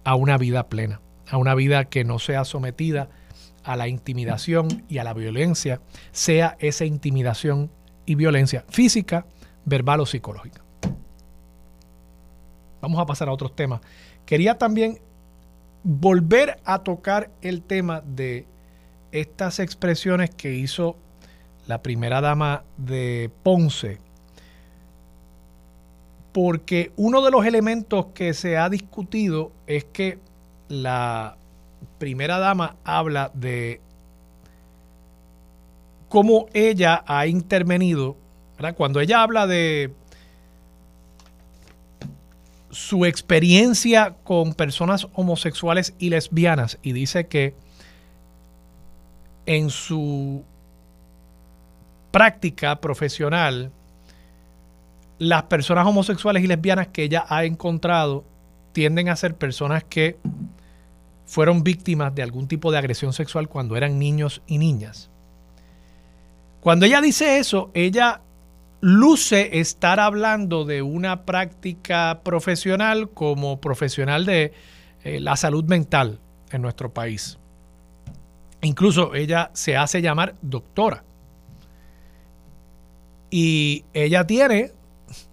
a 0.05 0.15
una 0.17 0.37
vida 0.37 0.69
plena, 0.69 1.01
a 1.31 1.39
una 1.39 1.55
vida 1.55 1.87
que 1.87 2.05
no 2.05 2.19
sea 2.19 2.45
sometida 2.45 3.09
a 3.69 3.77
la 3.77 3.87
intimidación 3.87 4.83
y 4.89 4.97
a 4.97 5.05
la 5.05 5.13
violencia, 5.13 5.83
sea 6.11 6.57
esa 6.59 6.87
intimidación 6.87 7.71
y 8.07 8.15
violencia 8.15 8.65
física, 8.71 9.27
verbal 9.67 10.01
o 10.01 10.07
psicológica. 10.07 10.63
Vamos 12.81 12.99
a 12.99 13.05
pasar 13.05 13.29
a 13.29 13.33
otros 13.33 13.55
temas. 13.55 13.83
Quería 14.25 14.57
también 14.57 14.99
volver 15.83 16.59
a 16.65 16.79
tocar 16.79 17.31
el 17.43 17.61
tema 17.61 18.01
de 18.01 18.47
estas 19.13 19.59
expresiones 19.59 20.31
que 20.31 20.55
hizo 20.55 20.97
la 21.67 21.83
primera 21.83 22.23
dama 22.23 22.65
de 22.79 23.31
Ponce, 23.43 23.99
porque 26.33 26.91
uno 26.97 27.21
de 27.21 27.31
los 27.31 27.45
elementos 27.45 28.07
que 28.15 28.33
se 28.33 28.57
ha 28.57 28.71
discutido 28.71 29.53
es 29.67 29.85
que 29.85 30.19
la 30.69 31.37
primera 31.99 32.39
dama 32.39 32.77
habla 32.85 33.31
de 33.35 33.81
cómo 36.09 36.47
ella 36.55 37.05
ha 37.07 37.27
intervenido, 37.27 38.17
cuando 38.77 39.01
ella 39.01 39.23
habla 39.23 39.47
de 39.47 39.93
su 42.71 43.05
experiencia 43.05 44.17
con 44.25 44.55
personas 44.55 45.09
homosexuales 45.15 45.95
y 45.99 46.11
lesbianas 46.11 46.79
y 46.83 46.93
dice 46.93 47.27
que 47.27 47.55
en 49.47 49.71
su 49.71 50.45
práctica 52.11 52.81
profesional, 52.81 53.71
las 55.19 55.45
personas 55.45 55.87
homosexuales 55.87 56.45
y 56.45 56.47
lesbianas 56.47 56.89
que 56.89 57.05
ella 57.05 57.25
ha 57.29 57.45
encontrado 57.45 58.25
tienden 58.73 59.09
a 59.09 59.17
ser 59.17 59.35
personas 59.35 59.85
que 59.85 60.17
fueron 61.29 61.63
víctimas 61.63 62.15
de 62.15 62.23
algún 62.23 62.49
tipo 62.49 62.73
de 62.73 62.79
agresión 62.79 63.13
sexual 63.13 63.49
cuando 63.49 63.77
eran 63.77 63.99
niños 63.99 64.41
y 64.47 64.57
niñas. 64.57 65.11
Cuando 66.61 66.87
ella 66.87 67.03
dice 67.03 67.39
eso, 67.39 67.71
ella 67.75 68.23
luce 68.81 69.61
estar 69.61 70.01
hablando 70.01 70.65
de 70.65 70.81
una 70.81 71.27
práctica 71.27 72.23
profesional 72.25 73.11
como 73.11 73.61
profesional 73.61 74.25
de 74.25 74.55
eh, 75.05 75.21
la 75.21 75.37
salud 75.37 75.65
mental 75.65 76.19
en 76.51 76.63
nuestro 76.63 76.95
país. 76.95 77.39
Incluso 78.63 79.15
ella 79.15 79.51
se 79.53 79.77
hace 79.77 80.01
llamar 80.01 80.35
doctora. 80.41 81.05
Y 83.31 83.85
ella 83.93 84.27
tiene 84.27 84.73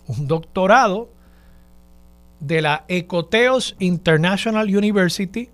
un 0.08 0.28
doctorado 0.28 1.10
de 2.42 2.62
la 2.62 2.84
Ecoteos 2.90 3.78
International 3.80 4.68
University, 4.76 5.50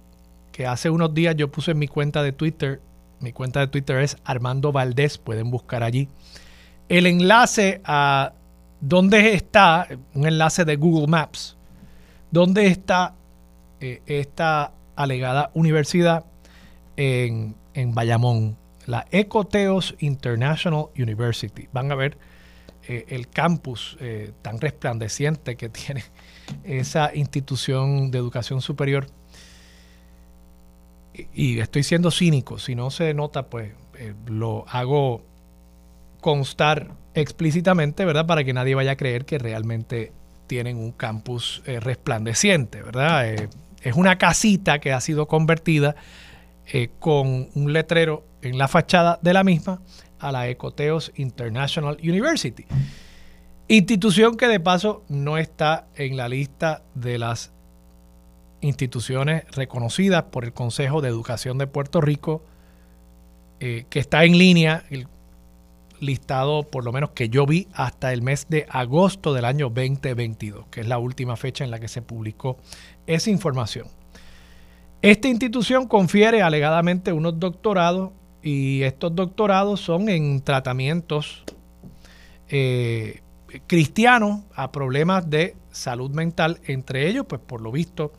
hace 0.66 0.90
unos 0.90 1.14
días 1.14 1.36
yo 1.36 1.52
puse 1.52 1.72
en 1.72 1.80
mi 1.80 1.88
cuenta 1.88 2.24
de 2.24 2.32
Twitter. 2.32 2.82
Mi 3.20 3.34
cuenta 3.34 3.60
de 3.60 3.68
Twitter 3.68 4.00
es 4.00 4.18
Armando 4.24 4.72
Valdés, 4.72 5.18
pueden 5.18 5.52
buscar 5.52 5.84
allí. 5.84 6.10
El 6.90 7.06
enlace 7.06 7.82
a 7.84 8.34
dónde 8.80 9.34
está, 9.34 9.88
un 10.14 10.26
enlace 10.26 10.66
de 10.66 10.76
Google 10.76 11.08
Maps, 11.08 11.56
dónde 12.32 12.68
está 12.68 13.14
eh, 13.80 14.02
esta 14.08 14.72
alegada 14.96 15.52
universidad 15.54 16.26
en 16.98 17.56
en 17.74 17.94
Bayamón, 17.94 18.58
la 18.86 19.06
Ecoteos 19.12 19.96
International 20.00 20.88
University. 20.98 21.68
Van 21.72 21.92
a 21.92 21.96
ver 21.96 22.18
eh, 22.88 23.06
el 23.10 23.30
campus 23.30 23.98
eh, 24.00 24.32
tan 24.42 24.60
resplandeciente 24.60 25.56
que 25.56 25.70
tiene 25.70 26.04
esa 26.64 27.16
institución 27.16 28.12
de 28.12 28.18
educación 28.18 28.62
superior. 28.62 29.08
Y, 31.34 31.60
estoy 31.60 31.84
siendo 31.84 32.12
cínico, 32.12 32.60
si 32.60 32.76
no 32.76 32.92
se 32.92 33.14
nota, 33.14 33.48
pues 33.48 33.72
eh, 33.98 34.14
lo 34.28 34.66
hago 34.68 35.24
constar 36.22 36.92
explícitamente, 37.14 38.06
¿verdad? 38.06 38.26
Para 38.26 38.44
que 38.44 38.54
nadie 38.54 38.76
vaya 38.76 38.92
a 38.92 38.98
creer 38.98 39.26
que 39.26 39.38
realmente 39.38 40.12
tienen 40.48 40.78
un 40.78 40.92
campus 40.92 41.64
resplandeciente, 41.66 42.82
¿verdad? 42.82 43.26
es 43.82 43.96
una 43.96 44.18
casita 44.18 44.80
que 44.80 44.92
ha 44.92 45.02
sido 45.02 45.28
convertida 45.28 45.96
eh, 46.74 46.90
con 47.00 47.50
un 47.54 47.74
letrero 47.74 48.26
en 48.42 48.58
la 48.58 48.68
fachada 48.68 49.20
de 49.22 49.34
la 49.34 49.44
misma 49.44 49.82
a 50.20 50.32
la 50.32 50.48
Ecoteos 50.48 51.12
International 51.16 51.98
University. 52.02 52.66
Institución 53.68 54.38
que 54.38 54.48
de 54.48 54.60
paso 54.60 55.04
no 55.10 55.38
está 55.38 55.88
en 55.96 56.18
la 56.18 56.30
lista 56.30 56.84
de 56.94 57.18
las 57.18 57.51
instituciones 58.62 59.44
reconocidas 59.52 60.24
por 60.24 60.46
el 60.46 60.54
Consejo 60.54 61.02
de 61.02 61.10
Educación 61.10 61.58
de 61.58 61.68
Puerto 61.68 62.00
Rico, 62.02 62.44
eh, 63.60 63.86
que 63.90 64.00
está 64.00 64.24
en 64.24 64.38
línea, 64.38 64.84
el 64.90 65.08
listado 66.00 66.64
por 66.64 66.84
lo 66.84 66.92
menos 66.92 67.12
que 67.12 67.30
yo 67.30 67.46
vi 67.46 67.68
hasta 67.74 68.12
el 68.12 68.22
mes 68.22 68.48
de 68.50 68.66
agosto 68.70 69.34
del 69.34 69.46
año 69.46 69.70
2022, 69.70 70.66
que 70.72 70.82
es 70.82 70.88
la 70.88 70.98
última 70.98 71.38
fecha 71.38 71.64
en 71.64 71.72
la 71.72 71.80
que 71.80 71.88
se 71.88 72.02
publicó 72.02 72.58
esa 73.06 73.30
información. 73.30 73.88
Esta 75.02 75.28
institución 75.28 75.88
confiere 75.88 76.42
alegadamente 76.42 77.12
unos 77.12 77.40
doctorados 77.40 78.12
y 78.44 78.82
estos 78.84 79.16
doctorados 79.16 79.80
son 79.80 80.10
en 80.10 80.42
tratamientos 80.42 81.44
eh, 82.50 83.22
cristianos 83.68 84.42
a 84.56 84.72
problemas 84.72 85.30
de 85.30 85.56
salud 85.72 86.12
mental, 86.12 86.60
entre 86.66 87.08
ellos, 87.08 87.26
pues 87.28 87.42
por 87.42 87.62
lo 87.62 87.72
visto, 87.72 88.12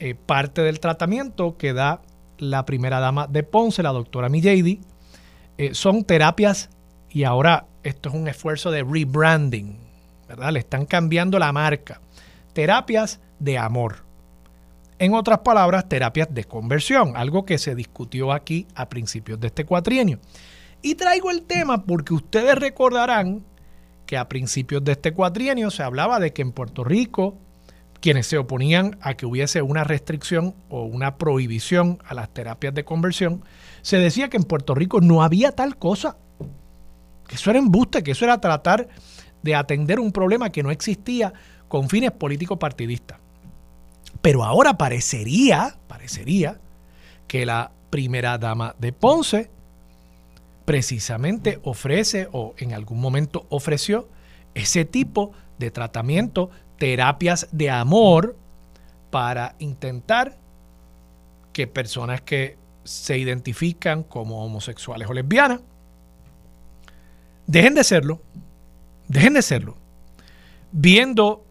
eh, 0.00 0.14
parte 0.14 0.62
del 0.62 0.80
tratamiento 0.80 1.56
que 1.56 1.72
da 1.72 2.02
la 2.38 2.64
primera 2.64 3.00
dama 3.00 3.26
de 3.26 3.42
Ponce, 3.42 3.82
la 3.82 3.92
doctora 3.92 4.28
Millady, 4.28 4.80
eh, 5.56 5.74
son 5.74 6.04
terapias 6.04 6.70
y 7.10 7.24
ahora 7.24 7.66
esto 7.82 8.08
es 8.08 8.14
un 8.14 8.28
esfuerzo 8.28 8.70
de 8.70 8.84
rebranding, 8.84 9.76
¿verdad? 10.28 10.52
Le 10.52 10.60
están 10.60 10.86
cambiando 10.86 11.38
la 11.38 11.52
marca. 11.52 12.00
Terapias 12.52 13.20
de 13.38 13.58
amor. 13.58 14.04
En 15.00 15.14
otras 15.14 15.40
palabras, 15.40 15.88
terapias 15.88 16.32
de 16.32 16.44
conversión, 16.44 17.16
algo 17.16 17.44
que 17.44 17.58
se 17.58 17.74
discutió 17.74 18.32
aquí 18.32 18.66
a 18.74 18.88
principios 18.88 19.38
de 19.40 19.48
este 19.48 19.64
cuatrienio. 19.64 20.18
Y 20.82 20.94
traigo 20.94 21.30
el 21.30 21.42
tema 21.42 21.84
porque 21.84 22.14
ustedes 22.14 22.56
recordarán 22.56 23.44
que 24.06 24.16
a 24.16 24.28
principios 24.28 24.82
de 24.84 24.92
este 24.92 25.12
cuatrienio 25.12 25.70
se 25.70 25.82
hablaba 25.82 26.18
de 26.18 26.32
que 26.32 26.42
en 26.42 26.52
Puerto 26.52 26.82
Rico 26.82 27.36
quienes 28.00 28.26
se 28.26 28.38
oponían 28.38 28.98
a 29.00 29.14
que 29.14 29.26
hubiese 29.26 29.62
una 29.62 29.84
restricción 29.84 30.54
o 30.68 30.84
una 30.84 31.16
prohibición 31.16 31.98
a 32.06 32.14
las 32.14 32.32
terapias 32.32 32.74
de 32.74 32.84
conversión, 32.84 33.44
se 33.82 33.98
decía 33.98 34.28
que 34.28 34.36
en 34.36 34.44
Puerto 34.44 34.74
Rico 34.74 35.00
no 35.00 35.22
había 35.22 35.52
tal 35.52 35.76
cosa, 35.76 36.16
que 37.26 37.34
eso 37.34 37.50
era 37.50 37.58
embuste, 37.58 38.02
que 38.02 38.12
eso 38.12 38.24
era 38.24 38.40
tratar 38.40 38.88
de 39.42 39.54
atender 39.54 40.00
un 40.00 40.12
problema 40.12 40.50
que 40.50 40.62
no 40.62 40.70
existía 40.70 41.32
con 41.68 41.88
fines 41.88 42.12
políticos 42.12 42.58
partidistas. 42.58 43.18
Pero 44.20 44.44
ahora 44.44 44.78
parecería, 44.78 45.76
parecería 45.86 46.58
que 47.26 47.46
la 47.46 47.70
primera 47.90 48.38
dama 48.38 48.74
de 48.78 48.92
Ponce 48.92 49.50
precisamente 50.64 51.60
ofrece 51.62 52.28
o 52.32 52.54
en 52.58 52.74
algún 52.74 53.00
momento 53.00 53.46
ofreció 53.48 54.08
ese 54.54 54.84
tipo 54.84 55.32
de 55.58 55.70
tratamiento 55.70 56.50
terapias 56.78 57.48
de 57.52 57.70
amor 57.70 58.36
para 59.10 59.54
intentar 59.58 60.36
que 61.52 61.66
personas 61.66 62.20
que 62.20 62.56
se 62.84 63.18
identifican 63.18 64.02
como 64.02 64.44
homosexuales 64.44 65.08
o 65.08 65.12
lesbianas 65.12 65.60
dejen 67.46 67.74
de 67.74 67.84
serlo, 67.84 68.20
dejen 69.08 69.34
de 69.34 69.42
serlo, 69.42 69.76
viendo, 70.72 71.44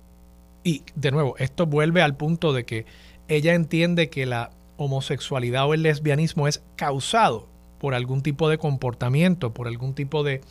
y 0.63 0.84
de 0.96 1.12
nuevo, 1.12 1.36
esto 1.38 1.65
vuelve 1.65 2.01
al 2.01 2.15
punto 2.15 2.53
de 2.53 2.65
que 2.65 2.86
ella 3.27 3.53
entiende 3.53 4.10
que 4.10 4.25
la 4.25 4.51
homosexualidad 4.77 5.67
o 5.67 5.74
el 5.74 5.84
lesbianismo 5.84 6.48
es 6.48 6.63
causado 6.75 7.48
por 7.79 7.93
algún 7.93 8.22
tipo 8.22 8.50
de 8.50 8.57
comportamiento, 8.57 9.53
por 9.53 9.67
algún 9.67 9.93
tipo 9.93 10.24
de 10.24 10.41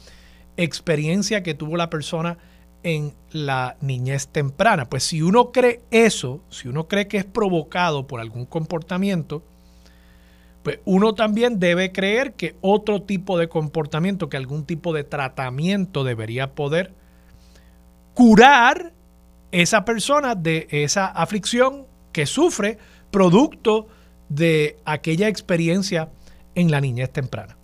experiencia 0.56 1.42
que 1.42 1.54
tuvo 1.54 1.76
la 1.76 1.90
persona 1.90 2.38
en 2.82 3.14
la 3.32 3.76
niñez 3.80 4.28
temprana. 4.28 4.88
Pues 4.88 5.02
si 5.04 5.22
uno 5.22 5.52
cree 5.52 5.80
eso, 5.90 6.40
si 6.50 6.68
uno 6.68 6.88
cree 6.88 7.08
que 7.08 7.18
es 7.18 7.24
provocado 7.24 8.06
por 8.06 8.20
algún 8.20 8.46
comportamiento, 8.46 9.42
pues 10.62 10.80
uno 10.84 11.14
también 11.14 11.60
debe 11.60 11.92
creer 11.92 12.32
que 12.34 12.56
otro 12.60 13.02
tipo 13.02 13.38
de 13.38 13.48
comportamiento, 13.48 14.28
que 14.28 14.36
algún 14.36 14.64
tipo 14.64 14.92
de 14.92 15.04
tratamiento 15.04 16.02
debería 16.02 16.54
poder 16.54 16.92
curar 18.14 18.92
esa 19.52 19.84
persona 19.84 20.34
de 20.34 20.66
esa 20.70 21.06
aflicción 21.06 21.86
que 22.12 22.26
sufre 22.26 22.78
producto 23.10 23.86
de 24.28 24.78
aquella 24.84 25.28
experiencia 25.28 26.08
en 26.54 26.70
la 26.70 26.80
niñez 26.80 27.12
temprana. 27.12 27.56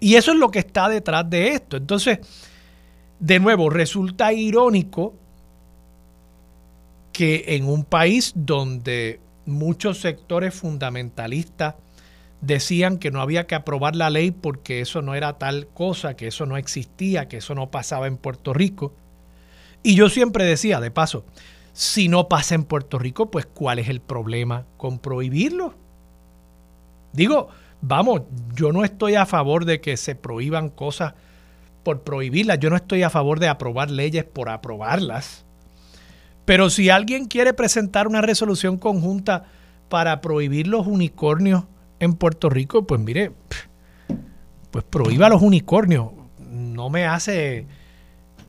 Y 0.00 0.16
eso 0.16 0.32
es 0.32 0.38
lo 0.38 0.50
que 0.50 0.60
está 0.60 0.88
detrás 0.88 1.28
de 1.28 1.48
esto. 1.48 1.76
Entonces, 1.76 2.20
de 3.18 3.40
nuevo, 3.40 3.70
resulta 3.70 4.32
irónico 4.32 5.14
que 7.12 7.44
en 7.48 7.68
un 7.68 7.84
país 7.84 8.32
donde 8.34 9.20
muchos 9.46 10.00
sectores 10.00 10.54
fundamentalistas 10.54 11.76
decían 12.40 12.98
que 12.98 13.10
no 13.10 13.20
había 13.20 13.46
que 13.46 13.54
aprobar 13.54 13.96
la 13.96 14.10
ley 14.10 14.30
porque 14.30 14.80
eso 14.80 15.00
no 15.00 15.14
era 15.14 15.38
tal 15.38 15.66
cosa, 15.68 16.14
que 16.16 16.26
eso 16.26 16.46
no 16.46 16.56
existía, 16.56 17.28
que 17.28 17.38
eso 17.38 17.54
no 17.54 17.70
pasaba 17.70 18.06
en 18.06 18.16
Puerto 18.16 18.52
Rico. 18.52 18.92
Y 19.82 19.94
yo 19.94 20.08
siempre 20.08 20.44
decía, 20.44 20.80
de 20.80 20.90
paso, 20.90 21.24
si 21.72 22.08
no 22.08 22.28
pasa 22.28 22.54
en 22.54 22.64
Puerto 22.64 22.98
Rico, 22.98 23.30
pues 23.30 23.46
¿cuál 23.46 23.78
es 23.78 23.88
el 23.88 24.00
problema 24.00 24.64
con 24.76 24.98
prohibirlo? 24.98 25.74
Digo, 27.12 27.48
vamos, 27.80 28.22
yo 28.54 28.72
no 28.72 28.84
estoy 28.84 29.14
a 29.14 29.26
favor 29.26 29.64
de 29.64 29.80
que 29.80 29.96
se 29.96 30.14
prohíban 30.14 30.68
cosas 30.68 31.14
por 31.84 32.02
prohibirlas. 32.02 32.58
Yo 32.58 32.70
no 32.70 32.76
estoy 32.76 33.02
a 33.02 33.10
favor 33.10 33.38
de 33.38 33.48
aprobar 33.48 33.90
leyes 33.90 34.24
por 34.24 34.48
aprobarlas. 34.48 35.44
Pero 36.44 36.70
si 36.70 36.90
alguien 36.90 37.26
quiere 37.26 37.54
presentar 37.54 38.08
una 38.08 38.20
resolución 38.20 38.76
conjunta 38.76 39.44
para 39.88 40.20
prohibir 40.20 40.66
los 40.66 40.86
unicornios 40.86 41.64
en 42.00 42.14
Puerto 42.14 42.50
Rico, 42.50 42.86
pues 42.86 43.00
mire, 43.00 43.32
pues 44.70 44.84
prohíba 44.84 45.28
los 45.28 45.40
unicornios. 45.40 46.08
No 46.38 46.90
me 46.90 47.06
hace 47.06 47.66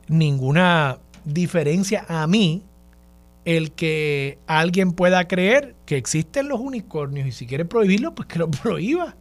ninguna 0.08 0.98
diferencia 1.24 2.04
a 2.08 2.26
mí 2.26 2.62
el 3.44 3.72
que 3.72 4.38
alguien 4.46 4.92
pueda 4.92 5.28
creer 5.28 5.76
que 5.86 5.96
existen 5.96 6.48
los 6.48 6.60
unicornios 6.60 7.28
y 7.28 7.32
si 7.32 7.46
quiere 7.46 7.64
prohibirlo, 7.64 8.14
pues 8.14 8.28
que 8.28 8.40
lo 8.40 8.50
prohíba. 8.62 9.16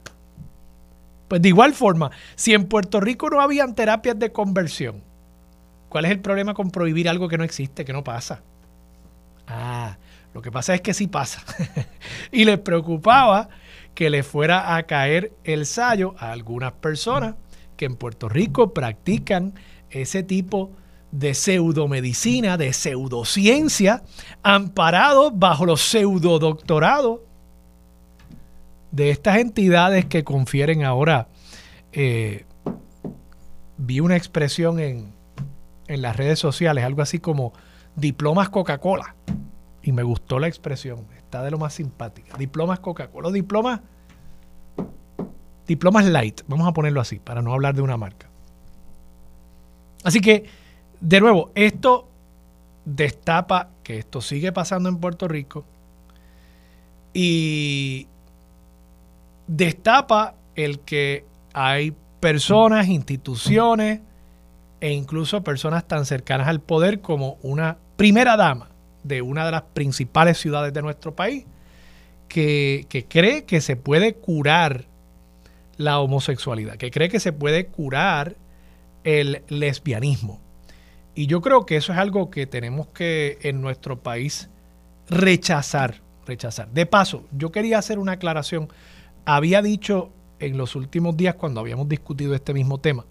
Pues 1.28 1.42
de 1.42 1.50
igual 1.50 1.74
forma, 1.74 2.12
si 2.36 2.54
en 2.54 2.66
Puerto 2.66 3.00
Rico 3.00 3.30
no 3.30 3.42
habían 3.42 3.74
terapias 3.74 4.18
de 4.20 4.32
conversión, 4.32 5.04
¿cuál 5.90 6.06
es 6.06 6.12
el 6.12 6.20
problema 6.20 6.54
con 6.54 6.72
prohibir 6.72 7.10
algo 7.10 7.28
que 7.28 7.38
no 7.38 7.44
existe, 7.44 7.86
que 7.86 7.94
no 7.94 8.04
pasa? 8.04 8.42
Ah, 9.48 9.98
lo 10.34 10.42
que 10.42 10.52
pasa 10.52 10.76
es 10.76 10.82
que 10.82 10.94
sí 10.94 11.08
pasa. 11.08 11.44
y 12.32 12.46
les 12.46 12.60
preocupaba 12.60 13.50
que 13.94 14.10
le 14.10 14.24
fuera 14.24 14.76
a 14.76 14.84
caer 14.84 15.32
el 15.44 15.66
sallo 15.66 16.16
a 16.20 16.32
algunas 16.32 16.74
personas 16.74 17.36
que 17.78 17.86
en 17.86 17.96
Puerto 17.96 18.30
Rico 18.30 18.74
practican 18.74 19.54
ese 19.90 20.24
tipo 20.24 20.72
de 21.12 21.34
pseudomedicina, 21.34 22.58
de 22.58 22.74
pseudociencia, 22.74 24.04
amparados 24.44 25.32
bajo 25.36 25.66
los 25.66 25.82
pseudodoctorados 25.82 27.22
de 28.96 29.10
estas 29.10 29.40
entidades 29.40 30.06
que 30.06 30.24
confieren 30.24 30.86
ahora, 30.86 31.28
eh, 31.92 32.46
vi 33.78 34.00
una 34.00 34.16
expresión 34.16 34.80
en, 34.80 35.12
en 35.88 36.02
las 36.02 36.16
redes 36.16 36.40
sociales, 36.40 36.86
algo 36.86 37.02
así 37.02 37.20
como 37.20 37.52
diplomas 37.98 38.48
Coca-Cola. 38.48 39.16
Y 39.84 39.92
me 39.92 40.02
gustó 40.02 40.40
la 40.40 40.48
expresión, 40.48 41.06
está 41.18 41.44
de 41.44 41.52
lo 41.52 41.58
más 41.58 41.74
simpática. 41.74 42.38
Diplomas 42.38 42.80
Coca-Cola, 42.80 43.32
diplomas, 43.32 43.82
diplomas 45.68 46.06
light, 46.06 46.42
vamos 46.48 46.66
a 46.66 46.72
ponerlo 46.72 47.02
así, 47.02 47.20
para 47.20 47.42
no 47.42 47.52
hablar 47.52 47.76
de 47.76 47.82
una 47.82 47.98
marca. 47.98 48.30
Así 50.06 50.22
que, 50.22 50.46
de 51.02 51.20
nuevo, 51.20 51.52
esto 51.54 52.08
destapa 52.86 53.72
que 53.84 53.98
esto 53.98 54.22
sigue 54.22 54.54
pasando 54.54 54.88
en 54.88 55.00
Puerto 55.00 55.28
Rico 55.28 55.66
y 57.14 58.08
destapa 59.48 60.36
el 60.56 60.80
que 60.80 61.26
hay 61.54 61.94
personas, 62.20 62.88
instituciones 62.88 64.02
e 64.82 64.92
incluso 64.92 65.44
personas 65.44 65.88
tan 65.88 66.06
cercanas 66.06 66.48
al 66.48 66.62
poder 66.62 67.02
como 67.02 67.38
una 67.42 67.78
primera 67.98 68.36
dama 68.38 68.70
de 69.04 69.22
una 69.22 69.46
de 69.46 69.52
las 69.52 69.62
principales 69.62 70.38
ciudades 70.38 70.74
de 70.74 70.82
nuestro 70.82 71.16
país 71.16 71.46
que, 72.28 73.06
cree 73.10 73.46
que 73.46 73.62
se 73.62 73.76
puede 73.76 74.16
curar 74.16 74.86
la 75.78 76.00
homosexualidad, 76.00 76.76
que 76.76 76.92
cree 76.92 77.10
que 77.10 77.20
se 77.20 77.32
puede 77.32 77.68
curar 77.68 78.36
el 79.04 79.44
lesbianismo. 79.48 80.42
Y 81.14 81.28
yo 81.28 81.42
creo 81.42 81.66
que 81.66 81.78
eso 81.78 81.94
es 81.94 82.00
algo 82.00 82.30
que 82.30 82.46
tenemos 82.48 82.88
que 82.88 83.38
en 83.42 83.62
nuestro 83.62 84.00
país 84.00 84.50
rechazar, 85.10 86.02
rechazar. 86.26 86.70
De 86.72 86.86
paso, 86.86 87.26
yo 87.32 87.52
quería 87.52 87.78
hacer 87.78 88.00
una 88.00 88.14
aclaración 88.14 88.68
había 89.26 89.62
dicho 89.62 90.12
en 90.40 90.58
los 90.58 90.76
últimos 90.76 91.18
días 91.18 91.36
cuando 91.36 91.60
habíamos 91.60 91.88
discutido 91.90 92.36
este 92.36 92.54
mismo 92.54 92.80
tema 92.80 93.06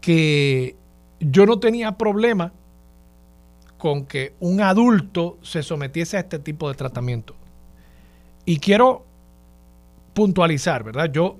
que 0.00 0.76
yo 1.20 1.46
no 1.46 1.58
tenía 1.58 1.96
problema 1.96 2.52
con 3.78 4.06
que 4.06 4.34
un 4.40 4.60
adulto 4.60 5.38
se 5.42 5.62
sometiese 5.62 6.16
a 6.16 6.20
este 6.20 6.38
tipo 6.38 6.68
de 6.68 6.74
tratamiento. 6.74 7.34
Y 8.44 8.58
quiero 8.58 9.06
puntualizar, 10.14 10.84
¿verdad? 10.84 11.10
Yo 11.12 11.36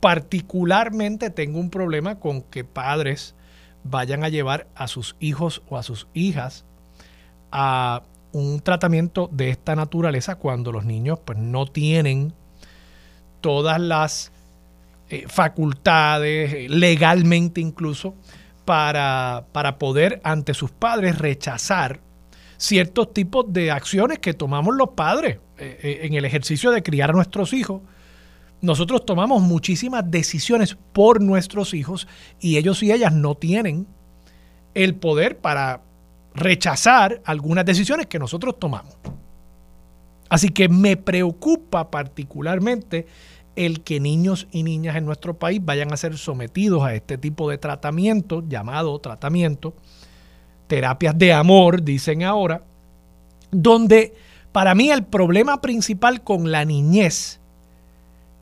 particularmente 0.00 1.30
tengo 1.30 1.60
un 1.60 1.70
problema 1.70 2.18
con 2.18 2.42
que 2.42 2.64
padres 2.64 3.34
vayan 3.84 4.24
a 4.24 4.28
llevar 4.28 4.68
a 4.74 4.88
sus 4.88 5.16
hijos 5.20 5.62
o 5.68 5.76
a 5.76 5.82
sus 5.82 6.08
hijas 6.12 6.64
a 7.52 8.02
un 8.32 8.60
tratamiento 8.60 9.28
de 9.32 9.50
esta 9.50 9.74
naturaleza 9.76 10.36
cuando 10.36 10.72
los 10.72 10.84
niños 10.84 11.18
pues 11.24 11.38
no 11.38 11.66
tienen 11.66 12.32
todas 13.40 13.80
las 13.80 14.32
eh, 15.08 15.24
facultades, 15.26 16.52
eh, 16.52 16.66
legalmente 16.68 17.60
incluso, 17.60 18.14
para, 18.64 19.46
para 19.52 19.78
poder 19.78 20.20
ante 20.22 20.54
sus 20.54 20.70
padres 20.70 21.18
rechazar 21.18 22.00
ciertos 22.56 23.12
tipos 23.12 23.52
de 23.52 23.70
acciones 23.70 24.18
que 24.18 24.34
tomamos 24.34 24.76
los 24.76 24.90
padres 24.90 25.38
eh, 25.58 26.00
en 26.02 26.14
el 26.14 26.24
ejercicio 26.24 26.70
de 26.70 26.82
criar 26.82 27.10
a 27.10 27.12
nuestros 27.14 27.52
hijos. 27.52 27.82
Nosotros 28.60 29.04
tomamos 29.04 29.42
muchísimas 29.42 30.08
decisiones 30.10 30.76
por 30.92 31.20
nuestros 31.22 31.74
hijos 31.74 32.06
y 32.38 32.58
ellos 32.58 32.82
y 32.82 32.92
ellas 32.92 33.12
no 33.12 33.34
tienen 33.34 33.86
el 34.74 34.94
poder 34.94 35.38
para 35.38 35.80
rechazar 36.34 37.22
algunas 37.24 37.64
decisiones 37.64 38.06
que 38.06 38.18
nosotros 38.18 38.58
tomamos. 38.58 38.94
Así 40.30 40.48
que 40.48 40.68
me 40.68 40.96
preocupa 40.96 41.90
particularmente 41.90 43.06
el 43.56 43.82
que 43.82 44.00
niños 44.00 44.46
y 44.52 44.62
niñas 44.62 44.96
en 44.96 45.04
nuestro 45.04 45.34
país 45.34 45.60
vayan 45.62 45.92
a 45.92 45.96
ser 45.96 46.16
sometidos 46.16 46.82
a 46.82 46.94
este 46.94 47.18
tipo 47.18 47.50
de 47.50 47.58
tratamiento, 47.58 48.42
llamado 48.48 48.98
tratamiento, 49.00 49.74
terapias 50.68 51.18
de 51.18 51.32
amor, 51.32 51.82
dicen 51.82 52.22
ahora, 52.22 52.62
donde 53.50 54.14
para 54.52 54.74
mí 54.74 54.90
el 54.90 55.04
problema 55.04 55.60
principal 55.60 56.22
con 56.22 56.50
la 56.52 56.64
niñez 56.64 57.40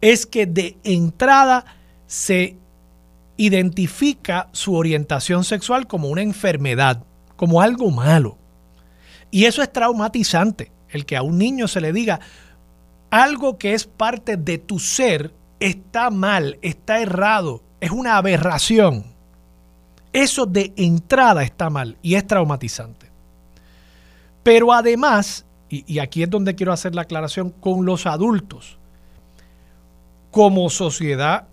es 0.02 0.26
que 0.26 0.46
de 0.46 0.76
entrada 0.84 1.64
se 2.06 2.56
identifica 3.38 4.48
su 4.52 4.74
orientación 4.74 5.42
sexual 5.42 5.86
como 5.86 6.08
una 6.08 6.22
enfermedad, 6.22 7.02
como 7.36 7.62
algo 7.62 7.90
malo. 7.90 8.36
Y 9.30 9.46
eso 9.46 9.62
es 9.62 9.72
traumatizante, 9.72 10.70
el 10.90 11.06
que 11.06 11.16
a 11.16 11.22
un 11.22 11.38
niño 11.38 11.68
se 11.68 11.80
le 11.80 11.92
diga 11.92 12.20
algo 13.10 13.58
que 13.58 13.74
es 13.74 13.86
parte 13.86 14.36
de 14.36 14.58
tu 14.58 14.78
ser 14.78 15.32
está 15.60 16.10
mal, 16.10 16.58
está 16.62 17.00
errado, 17.00 17.62
es 17.80 17.90
una 17.90 18.16
aberración. 18.16 19.04
Eso 20.12 20.46
de 20.46 20.72
entrada 20.76 21.42
está 21.42 21.70
mal 21.70 21.96
y 22.02 22.14
es 22.14 22.26
traumatizante. 22.26 23.10
Pero 24.42 24.72
además, 24.72 25.44
y, 25.68 25.98
aquí 25.98 26.22
es 26.22 26.30
donde 26.30 26.54
quiero 26.54 26.72
hacer 26.72 26.94
la 26.94 27.02
aclaración 27.02 27.50
con 27.50 27.84
los 27.84 28.06
adultos, 28.06 28.78
como 30.30 30.70
sociedad, 30.70 31.48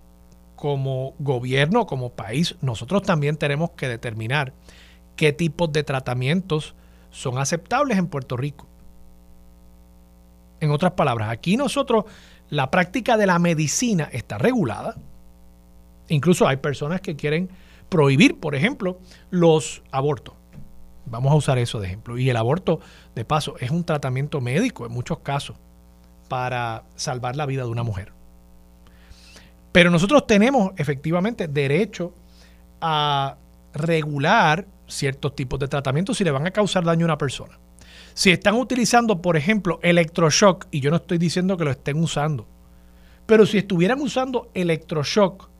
como 0.54 1.14
gobierno, 1.18 1.86
como 1.86 2.10
país, 2.10 2.56
nosotros 2.62 3.02
también 3.02 3.36
tenemos 3.36 3.70
que 3.70 3.88
determinar 3.88 4.52
qué 5.16 5.32
tipos 5.32 5.70
de 5.72 5.82
tratamientos 5.82 6.74
son 7.10 7.38
aceptables 7.38 7.98
en 7.98 8.06
Puerto 8.06 8.36
Rico. 8.36 8.66
En 10.60 10.70
otras 10.70 10.92
palabras, 10.92 11.30
aquí 11.30 11.56
nosotros 11.56 12.04
la 12.48 12.70
práctica 12.70 13.16
de 13.16 13.26
la 13.26 13.38
medicina 13.38 14.08
está 14.12 14.38
regulada. 14.38 14.96
Incluso 16.08 16.46
hay 16.46 16.56
personas 16.58 17.00
que 17.00 17.16
quieren 17.16 17.50
prohibir, 17.88 18.38
por 18.38 18.54
ejemplo, 18.54 18.98
los 19.30 19.82
abortos. 19.90 20.34
Vamos 21.06 21.32
a 21.32 21.36
usar 21.36 21.58
eso 21.58 21.80
de 21.80 21.86
ejemplo. 21.86 22.18
Y 22.18 22.30
el 22.30 22.36
aborto, 22.36 22.80
de 23.14 23.24
paso, 23.24 23.56
es 23.60 23.70
un 23.70 23.84
tratamiento 23.84 24.40
médico 24.40 24.86
en 24.86 24.92
muchos 24.92 25.20
casos 25.20 25.56
para 26.28 26.84
salvar 26.96 27.36
la 27.36 27.46
vida 27.46 27.62
de 27.62 27.68
una 27.68 27.82
mujer. 27.82 28.12
Pero 29.72 29.90
nosotros 29.90 30.26
tenemos 30.26 30.72
efectivamente 30.76 31.48
derecho 31.48 32.14
a 32.80 33.36
regular 33.74 34.66
ciertos 34.86 35.34
tipos 35.34 35.58
de 35.58 35.68
tratamientos 35.68 36.16
si 36.16 36.24
le 36.24 36.30
van 36.30 36.46
a 36.46 36.50
causar 36.50 36.84
daño 36.84 37.04
a 37.04 37.08
una 37.08 37.18
persona. 37.18 37.58
Si 38.16 38.30
están 38.30 38.54
utilizando, 38.54 39.20
por 39.20 39.36
ejemplo, 39.36 39.78
electroshock, 39.82 40.68
y 40.70 40.80
yo 40.80 40.88
no 40.88 40.96
estoy 40.96 41.18
diciendo 41.18 41.58
que 41.58 41.66
lo 41.66 41.70
estén 41.70 42.02
usando, 42.02 42.48
pero 43.26 43.44
si 43.44 43.58
estuvieran 43.58 44.00
usando 44.00 44.48
electroshock 44.54 45.50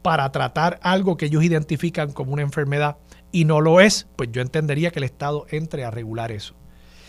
para 0.00 0.32
tratar 0.32 0.80
algo 0.82 1.18
que 1.18 1.26
ellos 1.26 1.44
identifican 1.44 2.12
como 2.12 2.32
una 2.32 2.40
enfermedad 2.40 2.96
y 3.30 3.44
no 3.44 3.60
lo 3.60 3.82
es, 3.82 4.08
pues 4.16 4.32
yo 4.32 4.40
entendería 4.40 4.90
que 4.90 5.00
el 5.00 5.04
Estado 5.04 5.44
entre 5.50 5.84
a 5.84 5.90
regular 5.90 6.32
eso. 6.32 6.54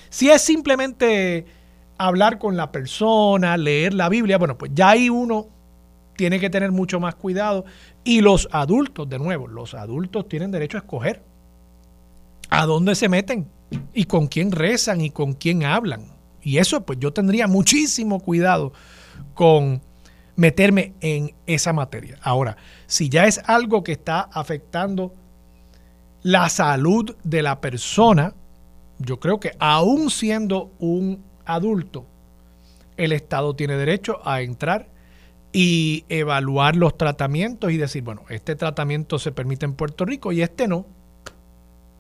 Si 0.10 0.29
es 0.29 0.41
simplemente 0.41 1.45
hablar 1.97 2.39
con 2.39 2.58
la 2.58 2.73
persona, 2.73 3.55
leer 3.55 3.93
la 3.93 4.10
Biblia, 4.10 4.38
bueno, 4.38 4.58
pues 4.58 4.71
ya 4.75 4.89
ahí 4.89 5.10
uno 5.10 5.47
tiene 6.17 6.41
que 6.41 6.49
tener 6.49 6.73
mucho 6.73 6.99
más 6.99 7.15
cuidado. 7.15 7.63
Y 8.03 8.19
los 8.19 8.49
adultos, 8.51 9.08
de 9.08 9.17
nuevo, 9.17 9.47
los 9.47 9.75
adultos 9.75 10.27
tienen 10.27 10.51
derecho 10.51 10.75
a 10.75 10.82
escoger 10.82 11.23
a 12.49 12.65
dónde 12.65 12.95
se 12.95 13.08
meten 13.08 13.47
y 13.93 14.05
con 14.05 14.27
quién 14.27 14.51
rezan 14.51 15.01
y 15.01 15.10
con 15.10 15.34
quién 15.34 15.63
hablan. 15.63 16.05
Y 16.41 16.58
eso, 16.58 16.82
pues 16.82 16.99
yo 16.99 17.13
tendría 17.13 17.47
muchísimo 17.47 18.19
cuidado 18.19 18.73
con 19.34 19.82
meterme 20.36 20.93
en 21.01 21.34
esa 21.45 21.73
materia. 21.73 22.17
Ahora, 22.21 22.58
si 22.88 23.10
ya 23.10 23.25
es 23.25 23.41
algo 23.45 23.84
que 23.84 23.91
está 23.91 24.21
afectando 24.21 25.13
la 26.23 26.49
salud 26.49 27.15
de 27.23 27.41
la 27.41 27.60
persona, 27.60 28.34
yo 28.99 29.19
creo 29.19 29.39
que 29.39 29.51
aún 29.60 30.10
siendo 30.10 30.71
un 30.79 31.23
adulto, 31.45 32.05
el 32.97 33.12
Estado 33.12 33.55
tiene 33.55 33.75
derecho 33.75 34.19
a 34.27 34.41
entrar 34.41 34.89
y 35.51 36.05
evaluar 36.10 36.75
los 36.75 36.97
tratamientos 36.97 37.71
y 37.71 37.77
decir, 37.77 38.03
bueno, 38.03 38.23
este 38.29 38.55
tratamiento 38.55 39.19
se 39.19 39.32
permite 39.32 39.65
en 39.65 39.73
Puerto 39.73 40.05
Rico 40.05 40.32
y 40.32 40.41
este 40.41 40.67
no. 40.67 40.86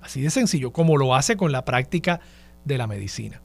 Así 0.01 0.21
de 0.21 0.29
sencillo, 0.29 0.71
como 0.71 0.97
lo 0.97 1.15
hace 1.15 1.37
con 1.37 1.51
la 1.51 1.65
práctica 1.65 2.19
de 2.65 2.77
la 2.77 2.87
medicina. 2.87 3.41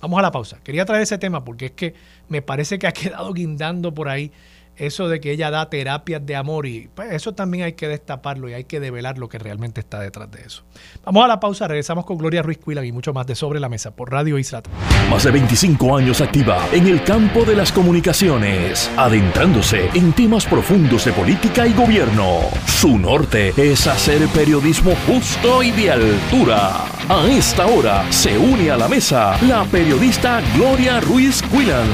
Vamos 0.00 0.18
a 0.18 0.22
la 0.22 0.30
pausa. 0.30 0.58
Quería 0.62 0.84
traer 0.84 1.02
ese 1.02 1.18
tema 1.18 1.44
porque 1.44 1.66
es 1.66 1.72
que 1.72 1.94
me 2.28 2.42
parece 2.42 2.78
que 2.78 2.86
ha 2.86 2.92
quedado 2.92 3.32
guindando 3.32 3.94
por 3.94 4.08
ahí 4.08 4.30
eso 4.76 5.08
de 5.08 5.20
que 5.20 5.30
ella 5.30 5.50
da 5.50 5.68
terapias 5.70 6.24
de 6.24 6.36
amor 6.36 6.66
y 6.66 6.88
pues 6.94 7.12
eso 7.12 7.34
también 7.34 7.64
hay 7.64 7.72
que 7.72 7.88
destaparlo 7.88 8.48
y 8.48 8.54
hay 8.54 8.64
que 8.64 8.80
develar 8.80 9.18
lo 9.18 9.28
que 9.28 9.38
realmente 9.38 9.80
está 9.80 10.00
detrás 10.00 10.30
de 10.30 10.42
eso. 10.42 10.64
Vamos 11.04 11.24
a 11.24 11.28
la 11.28 11.40
pausa, 11.40 11.68
regresamos 11.68 12.04
con 12.04 12.18
Gloria 12.18 12.42
Ruiz 12.42 12.58
Cuilan 12.58 12.84
y 12.84 12.92
mucho 12.92 13.12
más 13.12 13.26
de 13.26 13.34
Sobre 13.34 13.60
la 13.60 13.68
Mesa 13.68 13.94
por 13.94 14.10
Radio 14.10 14.38
Isla. 14.38 14.62
Más 15.10 15.24
de 15.24 15.30
25 15.30 15.96
años 15.96 16.20
activa 16.20 16.68
en 16.72 16.86
el 16.86 17.02
campo 17.04 17.44
de 17.44 17.56
las 17.56 17.72
comunicaciones, 17.72 18.90
adentrándose 18.96 19.88
en 19.94 20.12
temas 20.12 20.46
profundos 20.46 21.04
de 21.04 21.12
política 21.12 21.66
y 21.66 21.72
gobierno. 21.72 22.40
Su 22.66 22.98
norte 22.98 23.52
es 23.56 23.86
hacer 23.86 24.26
periodismo 24.28 24.94
justo 25.06 25.62
y 25.62 25.70
de 25.70 25.90
altura. 25.90 26.84
A 27.08 27.26
esta 27.28 27.66
hora 27.66 28.10
se 28.10 28.36
une 28.36 28.70
a 28.70 28.76
la 28.76 28.88
mesa 28.88 29.36
la 29.42 29.64
periodista 29.64 30.42
Gloria 30.56 31.00
Ruiz 31.00 31.42
Cuilan. 31.42 31.86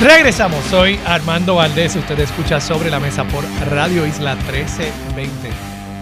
Regresamos, 0.00 0.62
soy 0.64 1.00
Armando 1.06 1.54
Valdés, 1.54 1.96
usted 1.96 2.18
escucha 2.20 2.60
sobre 2.60 2.90
la 2.90 3.00
mesa 3.00 3.24
por 3.24 3.42
Radio 3.70 4.06
Isla 4.06 4.34
1320. 4.34 5.48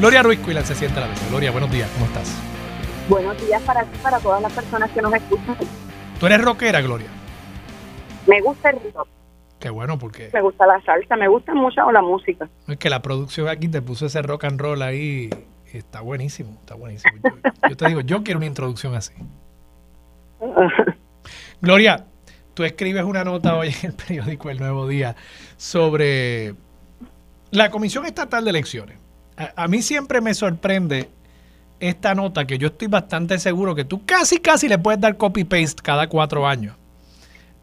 Gloria 0.00 0.22
Ruiz 0.22 0.40
Cuilan 0.40 0.64
se 0.64 0.74
sienta 0.74 0.98
a 0.98 1.02
la 1.02 1.08
mesa. 1.08 1.24
Gloria, 1.30 1.52
buenos 1.52 1.70
días, 1.70 1.88
¿cómo 1.94 2.06
estás? 2.06 2.36
Buenos 3.08 3.40
días 3.46 3.62
para 3.62 3.84
ti, 3.84 3.96
para 4.02 4.18
todas 4.18 4.42
las 4.42 4.52
personas 4.52 4.90
que 4.90 5.00
nos 5.00 5.14
escuchan. 5.14 5.56
¿Tú 6.18 6.26
eres 6.26 6.42
rockera, 6.42 6.80
Gloria? 6.80 7.06
Me 8.26 8.40
gusta 8.40 8.70
el 8.70 8.80
rock. 8.92 9.06
Qué 9.60 9.70
bueno, 9.70 9.96
porque... 9.96 10.28
Me 10.32 10.42
gusta 10.42 10.66
la 10.66 10.82
salsa, 10.82 11.14
me 11.14 11.28
gusta 11.28 11.54
mucho 11.54 11.90
la 11.92 12.02
música. 12.02 12.48
Es 12.66 12.76
que 12.76 12.90
la 12.90 13.00
producción 13.00 13.48
aquí 13.48 13.68
te 13.68 13.80
puso 13.80 14.06
ese 14.06 14.22
rock 14.22 14.44
and 14.44 14.60
roll 14.60 14.82
ahí 14.82 15.30
está 15.72 16.00
buenísimo, 16.00 16.58
está 16.60 16.74
buenísimo. 16.74 17.14
Yo, 17.22 17.68
yo 17.68 17.76
te 17.76 17.86
digo, 17.86 18.00
yo 18.00 18.24
quiero 18.24 18.38
una 18.38 18.46
introducción 18.46 18.96
así. 18.96 19.14
Gloria, 21.60 22.06
tú 22.54 22.64
escribes 22.64 23.04
una 23.04 23.24
nota 23.24 23.56
hoy 23.56 23.68
en 23.82 23.90
el 23.90 23.92
periódico 23.92 24.48
El 24.48 24.58
Nuevo 24.58 24.88
Día 24.88 25.14
sobre 25.56 26.54
la 27.50 27.70
Comisión 27.70 28.06
Estatal 28.06 28.44
de 28.44 28.50
Elecciones. 28.50 28.98
A, 29.56 29.66
mí 29.66 29.82
siempre 29.82 30.20
me 30.20 30.32
sorprende 30.32 31.08
esta 31.80 32.14
nota 32.14 32.46
que 32.46 32.56
yo 32.56 32.68
estoy 32.68 32.86
bastante 32.86 33.38
seguro 33.38 33.74
que 33.74 33.84
tú 33.84 34.06
casi, 34.06 34.38
casi 34.38 34.68
le 34.68 34.78
puedes 34.78 35.00
dar 35.00 35.16
copy-paste 35.16 35.82
cada 35.82 36.08
cuatro 36.08 36.46
años. 36.46 36.76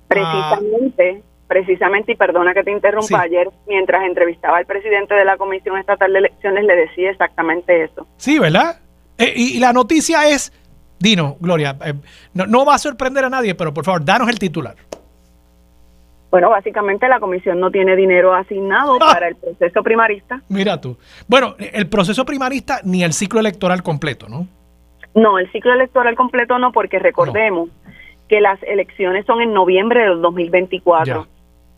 Precisamente, 0.09 1.23
precisamente, 1.47 2.11
y 2.11 2.15
perdona 2.15 2.53
que 2.53 2.63
te 2.63 2.71
interrumpa, 2.71 3.21
ayer 3.21 3.49
mientras 3.67 4.03
entrevistaba 4.03 4.57
al 4.57 4.65
presidente 4.65 5.15
de 5.15 5.23
la 5.23 5.37
Comisión 5.37 5.77
Estatal 5.77 6.11
de 6.11 6.19
Elecciones 6.19 6.65
le 6.65 6.75
decía 6.75 7.11
exactamente 7.11 7.85
eso. 7.85 8.05
Sí, 8.17 8.37
¿verdad? 8.37 8.81
Eh, 9.17 9.33
y 9.33 9.59
la 9.59 9.71
noticia 9.71 10.27
es 10.27 10.51
Dino, 11.01 11.37
Gloria, 11.39 11.75
eh, 11.83 11.93
no, 12.33 12.65
va 12.65 12.75
a 12.75 12.77
sorprender 12.77 13.25
a 13.25 13.29
nadie, 13.29 13.55
pero 13.55 13.73
por 13.73 13.83
favor, 13.83 14.05
danos 14.05 14.29
el 14.29 14.37
titular. 14.37 14.75
Bueno, 16.29 16.49
básicamente 16.49 17.09
la 17.09 17.19
comisión 17.19 17.59
no 17.59 17.71
tiene 17.71 17.95
dinero 17.95 18.33
asignado 18.33 18.95
ah. 19.01 19.13
para 19.13 19.27
el 19.27 19.35
proceso 19.35 19.83
primarista. 19.83 20.41
Mira 20.47 20.79
tú. 20.79 20.97
Bueno, 21.27 21.55
el 21.57 21.89
proceso 21.89 22.23
primarista 22.23 22.79
ni 22.83 23.03
el 23.03 23.13
ciclo 23.13 23.39
electoral 23.39 23.83
completo, 23.83 24.29
¿no? 24.29 24.47
No, 25.13 25.39
el 25.39 25.51
ciclo 25.51 25.73
electoral 25.73 26.15
completo 26.15 26.57
no, 26.57 26.71
porque 26.71 26.99
recordemos 26.99 27.69
que 28.29 28.39
las 28.39 28.61
elecciones 28.63 29.25
son 29.25 29.41
en 29.41 29.53
noviembre 29.53 30.01
del 30.01 30.21
2024. 30.21 31.27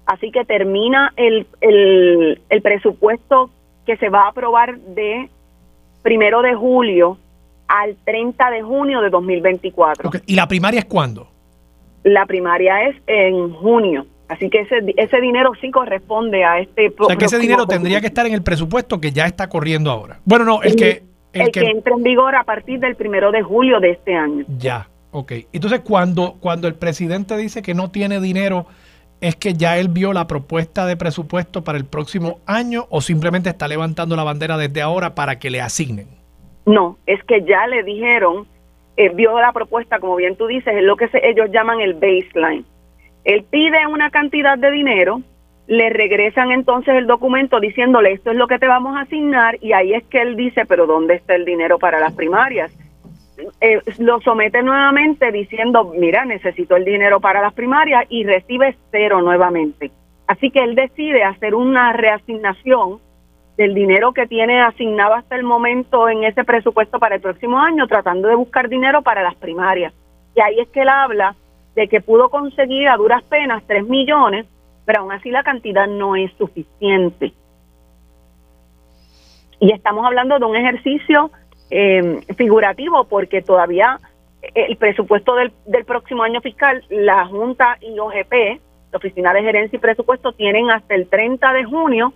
Así 0.06 0.32
que 0.32 0.46
termina 0.46 1.14
el, 1.16 1.48
el, 1.62 2.42
el 2.50 2.62
presupuesto 2.62 3.50
que 3.86 3.98
se 3.98 4.10
va 4.10 4.26
a 4.26 4.30
aprobar 4.30 4.78
de 4.78 5.30
primero 6.04 6.42
de 6.42 6.54
julio 6.54 7.18
al 7.68 7.96
30 8.06 8.52
de 8.52 8.62
junio 8.62 9.02
de 9.02 9.10
2024. 9.10 10.12
¿Y 10.26 10.36
la 10.36 10.48
primaria 10.48 10.80
es 10.80 10.86
cuándo? 10.86 11.28
La 12.04 12.26
primaria 12.26 12.90
es 12.90 12.96
en 13.08 13.54
junio. 13.54 14.06
Así 14.28 14.50
que 14.50 14.62
ese, 14.62 14.94
ese 14.98 15.22
dinero 15.22 15.52
sí 15.62 15.70
corresponde 15.70 16.44
a 16.44 16.60
este... 16.60 16.94
O 16.98 17.06
sea, 17.06 17.16
que 17.16 17.26
ese 17.26 17.38
dinero 17.38 17.68
tendría 17.68 18.02
que 18.02 18.08
estar 18.08 18.26
en 18.26 18.34
el 18.34 18.42
presupuesto 18.42 19.00
que 19.00 19.12
ya 19.12 19.26
está 19.26 19.48
corriendo 19.48 19.92
ahora. 19.92 20.20
Bueno, 20.26 20.46
no, 20.46 20.64
el, 20.64 20.76
que... 20.76 21.04
El, 21.34 21.52
que, 21.52 21.62
entra 21.62 21.94
en 21.94 22.04
vigor 22.04 22.36
a 22.36 22.44
partir 22.44 22.80
del 22.80 22.96
primero 22.96 23.32
de 23.32 23.42
julio 23.42 23.80
de 23.80 23.92
este 23.92 24.16
año. 24.16 24.46
Ya, 24.58 24.90
ok. 25.12 25.34
Entonces, 25.52 25.82
cuando, 25.82 26.36
cuando 26.40 26.68
el 26.68 26.76
presidente 26.76 27.38
dice 27.38 27.62
que 27.62 27.74
no 27.74 27.92
tiene 27.92 28.20
dinero, 28.20 28.66
¿es 29.22 29.36
que 29.36 29.54
ya 29.54 29.78
él 29.78 29.90
vio 29.90 30.14
la 30.14 30.26
propuesta 30.26 30.86
de 30.86 30.98
presupuesto 30.98 31.64
para 31.64 31.78
el 31.78 31.86
próximo 31.86 32.40
año 32.46 32.88
o 32.90 33.02
simplemente 33.02 33.50
está 33.50 33.68
levantando 33.68 34.16
la 34.16 34.24
bandera 34.24 34.58
desde 34.58 34.82
ahora 34.82 35.16
para 35.16 35.38
que 35.38 35.50
le 35.50 35.62
asignen? 35.62 36.23
No, 36.66 36.98
es 37.06 37.24
que 37.24 37.44
ya 37.44 37.68
le 37.68 37.84
dijeron, 37.84 38.48
eh, 38.96 39.10
vio 39.10 39.40
la 39.40 39.52
propuesta, 39.52 40.00
como 40.00 40.16
bien 40.16 40.36
tú 40.36 40.48
dices, 40.48 40.76
es 40.76 40.84
lo 40.84 40.96
que 40.96 41.10
ellos 41.24 41.50
llaman 41.52 41.82
el 41.82 41.94
baseline. 41.96 42.66
Él 43.24 43.46
pide 43.50 43.88
una 43.88 44.10
cantidad 44.10 44.58
de 44.58 44.72
dinero, 44.72 45.22
le 45.68 45.90
regresan 45.90 46.52
entonces 46.52 46.96
el 46.96 47.08
documento 47.08 47.60
diciéndole 47.60 48.12
esto 48.12 48.32
es 48.32 48.38
lo 48.38 48.48
que 48.48 48.60
te 48.60 48.68
vamos 48.68 48.98
a 48.98 49.02
asignar 49.02 49.58
y 49.62 49.72
ahí 49.72 49.94
es 49.94 50.04
que 50.06 50.22
él 50.22 50.36
dice, 50.36 50.66
pero 50.66 50.86
¿dónde 50.86 51.16
está 51.16 51.36
el 51.36 51.46
dinero 51.46 51.80
para 51.80 52.00
las 52.00 52.14
primarias? 52.14 52.72
Eh, 53.62 53.80
lo 54.00 54.20
somete 54.22 54.62
nuevamente 54.62 55.32
diciendo, 55.32 55.94
mira, 55.98 56.26
necesito 56.26 56.76
el 56.76 56.86
dinero 56.86 57.20
para 57.20 57.42
las 57.42 57.54
primarias 57.54 58.06
y 58.10 58.26
recibe 58.26 58.76
cero 58.92 59.22
nuevamente. 59.22 59.92
Así 60.28 60.52
que 60.52 60.64
él 60.64 60.76
decide 60.76 61.24
hacer 61.24 61.56
una 61.56 61.94
reasignación 61.94 63.00
del 63.58 63.74
dinero 63.74 64.14
que 64.14 64.28
tiene 64.28 64.62
asignado 64.62 65.14
hasta 65.14 65.36
el 65.36 65.44
momento 65.44 66.10
en 66.10 66.24
ese 66.24 66.44
presupuesto 66.44 67.00
para 67.00 67.16
el 67.16 67.22
próximo 67.22 67.60
año, 67.60 67.88
tratando 67.88 68.28
de 68.28 68.36
buscar 68.36 68.68
dinero 68.68 69.02
para 69.02 69.22
las 69.22 69.36
primarias. 69.36 69.94
Y 70.36 70.42
ahí 70.42 70.60
es 70.60 70.68
que 70.70 70.82
él 70.82 70.90
habla 70.90 71.36
de 71.76 71.88
que 71.88 72.02
pudo 72.02 72.30
conseguir 72.30 72.88
a 72.88 72.98
duras 72.98 73.24
penas 73.24 73.64
3 73.68 73.88
millones, 73.88 74.48
pero 74.86 75.02
aún 75.02 75.12
así 75.12 75.30
la 75.30 75.44
cantidad 75.44 75.88
no 75.88 76.16
es 76.16 76.32
suficiente. 76.38 77.34
Y 79.60 79.72
estamos 79.72 80.06
hablando 80.06 80.40
de 80.40 80.46
un 80.46 80.56
ejercicio 80.56 81.32
eh, 81.70 82.22
figurativo 82.36 83.06
porque 83.06 83.42
todavía 83.42 84.00
el 84.54 84.76
presupuesto 84.78 85.36
del, 85.36 85.54
del 85.66 85.86
próximo 85.86 86.24
año 86.24 86.42
fiscal, 86.42 86.84
la 86.90 87.26
Junta 87.28 87.78
y 87.80 87.98
OGP, 87.98 88.62
la 88.92 88.98
Oficina 88.98 89.34
de 89.34 89.42
Gerencia 89.42 89.78
y 89.78 89.80
Presupuesto, 89.80 90.34
tienen 90.34 90.70
hasta 90.70 90.96
el 90.96 91.08
30 91.08 91.54
de 91.54 91.64
junio 91.64 92.14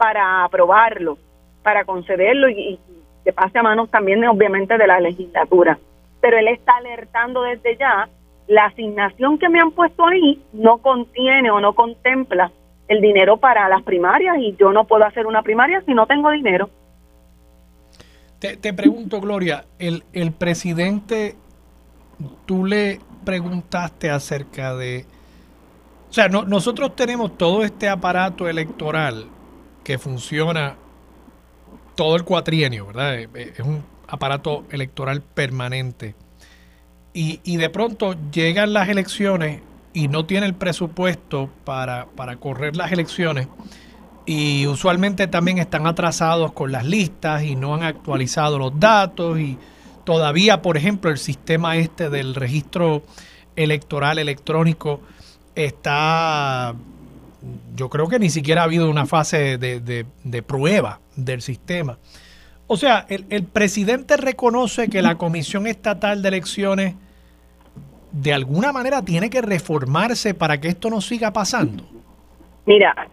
para 0.00 0.44
aprobarlo, 0.44 1.18
para 1.62 1.84
concederlo 1.84 2.48
y, 2.48 2.80
que 3.22 3.34
pase 3.34 3.58
a 3.58 3.62
manos 3.62 3.90
también 3.90 4.26
obviamente 4.26 4.78
de 4.78 4.86
la 4.86 4.98
legislatura. 4.98 5.78
Pero 6.22 6.38
él 6.38 6.48
está 6.48 6.78
alertando 6.78 7.42
desde 7.42 7.76
ya, 7.76 8.08
la 8.48 8.64
asignación 8.64 9.38
que 9.38 9.50
me 9.50 9.60
han 9.60 9.72
puesto 9.72 10.06
ahí 10.06 10.42
no 10.54 10.78
contiene 10.78 11.50
o 11.50 11.60
no 11.60 11.74
contempla 11.74 12.50
el 12.88 13.02
dinero 13.02 13.36
para 13.36 13.68
las 13.68 13.82
primarias 13.82 14.38
y 14.38 14.56
yo 14.58 14.72
no 14.72 14.84
puedo 14.84 15.04
hacer 15.04 15.26
una 15.26 15.42
primaria 15.42 15.82
si 15.84 15.92
no 15.92 16.06
tengo 16.06 16.30
dinero. 16.30 16.70
Te, 18.38 18.56
te 18.56 18.72
pregunto, 18.72 19.20
Gloria, 19.20 19.66
el, 19.78 20.02
el 20.14 20.32
presidente, 20.32 21.36
tú 22.46 22.64
le 22.64 23.00
preguntaste 23.26 24.08
acerca 24.08 24.74
de... 24.74 25.04
O 26.08 26.12
sea, 26.14 26.30
no, 26.30 26.44
nosotros 26.44 26.96
tenemos 26.96 27.36
todo 27.36 27.64
este 27.64 27.86
aparato 27.86 28.48
electoral 28.48 29.26
que 29.84 29.98
funciona 29.98 30.76
todo 31.94 32.16
el 32.16 32.24
cuatrienio, 32.24 32.86
¿verdad? 32.86 33.18
Eh, 33.18 33.28
eh, 33.34 33.52
es 33.56 33.60
un 33.60 33.84
aparato 34.08 34.64
electoral 34.70 35.22
permanente. 35.22 36.14
Y, 37.12 37.40
y 37.44 37.56
de 37.56 37.70
pronto 37.70 38.14
llegan 38.30 38.72
las 38.72 38.88
elecciones 38.88 39.62
y 39.92 40.08
no 40.08 40.26
tiene 40.26 40.46
el 40.46 40.54
presupuesto 40.54 41.50
para, 41.64 42.06
para 42.06 42.36
correr 42.36 42.76
las 42.76 42.92
elecciones 42.92 43.48
y 44.26 44.66
usualmente 44.68 45.26
también 45.26 45.58
están 45.58 45.88
atrasados 45.88 46.52
con 46.52 46.70
las 46.70 46.84
listas 46.84 47.42
y 47.42 47.56
no 47.56 47.74
han 47.74 47.82
actualizado 47.82 48.58
los 48.58 48.78
datos 48.78 49.40
y 49.40 49.58
todavía, 50.04 50.62
por 50.62 50.76
ejemplo, 50.76 51.10
el 51.10 51.18
sistema 51.18 51.76
este 51.76 52.10
del 52.10 52.36
registro 52.36 53.02
electoral 53.56 54.18
electrónico 54.18 55.00
está 55.54 56.74
yo 57.74 57.88
creo 57.88 58.08
que 58.08 58.18
ni 58.18 58.30
siquiera 58.30 58.62
ha 58.62 58.64
habido 58.64 58.90
una 58.90 59.06
fase 59.06 59.58
de, 59.58 60.42
prueba 60.42 61.00
del 61.16 61.42
sistema. 61.42 61.98
O 62.66 62.76
sea, 62.76 63.06
el, 63.08 63.26
el, 63.30 63.44
presidente 63.44 64.16
reconoce 64.16 64.88
que 64.88 65.02
la 65.02 65.16
Comisión 65.16 65.66
Estatal 65.66 66.22
de 66.22 66.28
Elecciones 66.28 66.94
de 68.12 68.32
alguna 68.32 68.72
manera 68.72 69.02
tiene 69.02 69.30
que 69.30 69.42
reformarse 69.42 70.34
para 70.34 70.60
que 70.60 70.68
esto 70.68 70.90
no 70.90 71.00
siga 71.00 71.32
pasando. 71.32 71.84
Mira, 72.66 73.08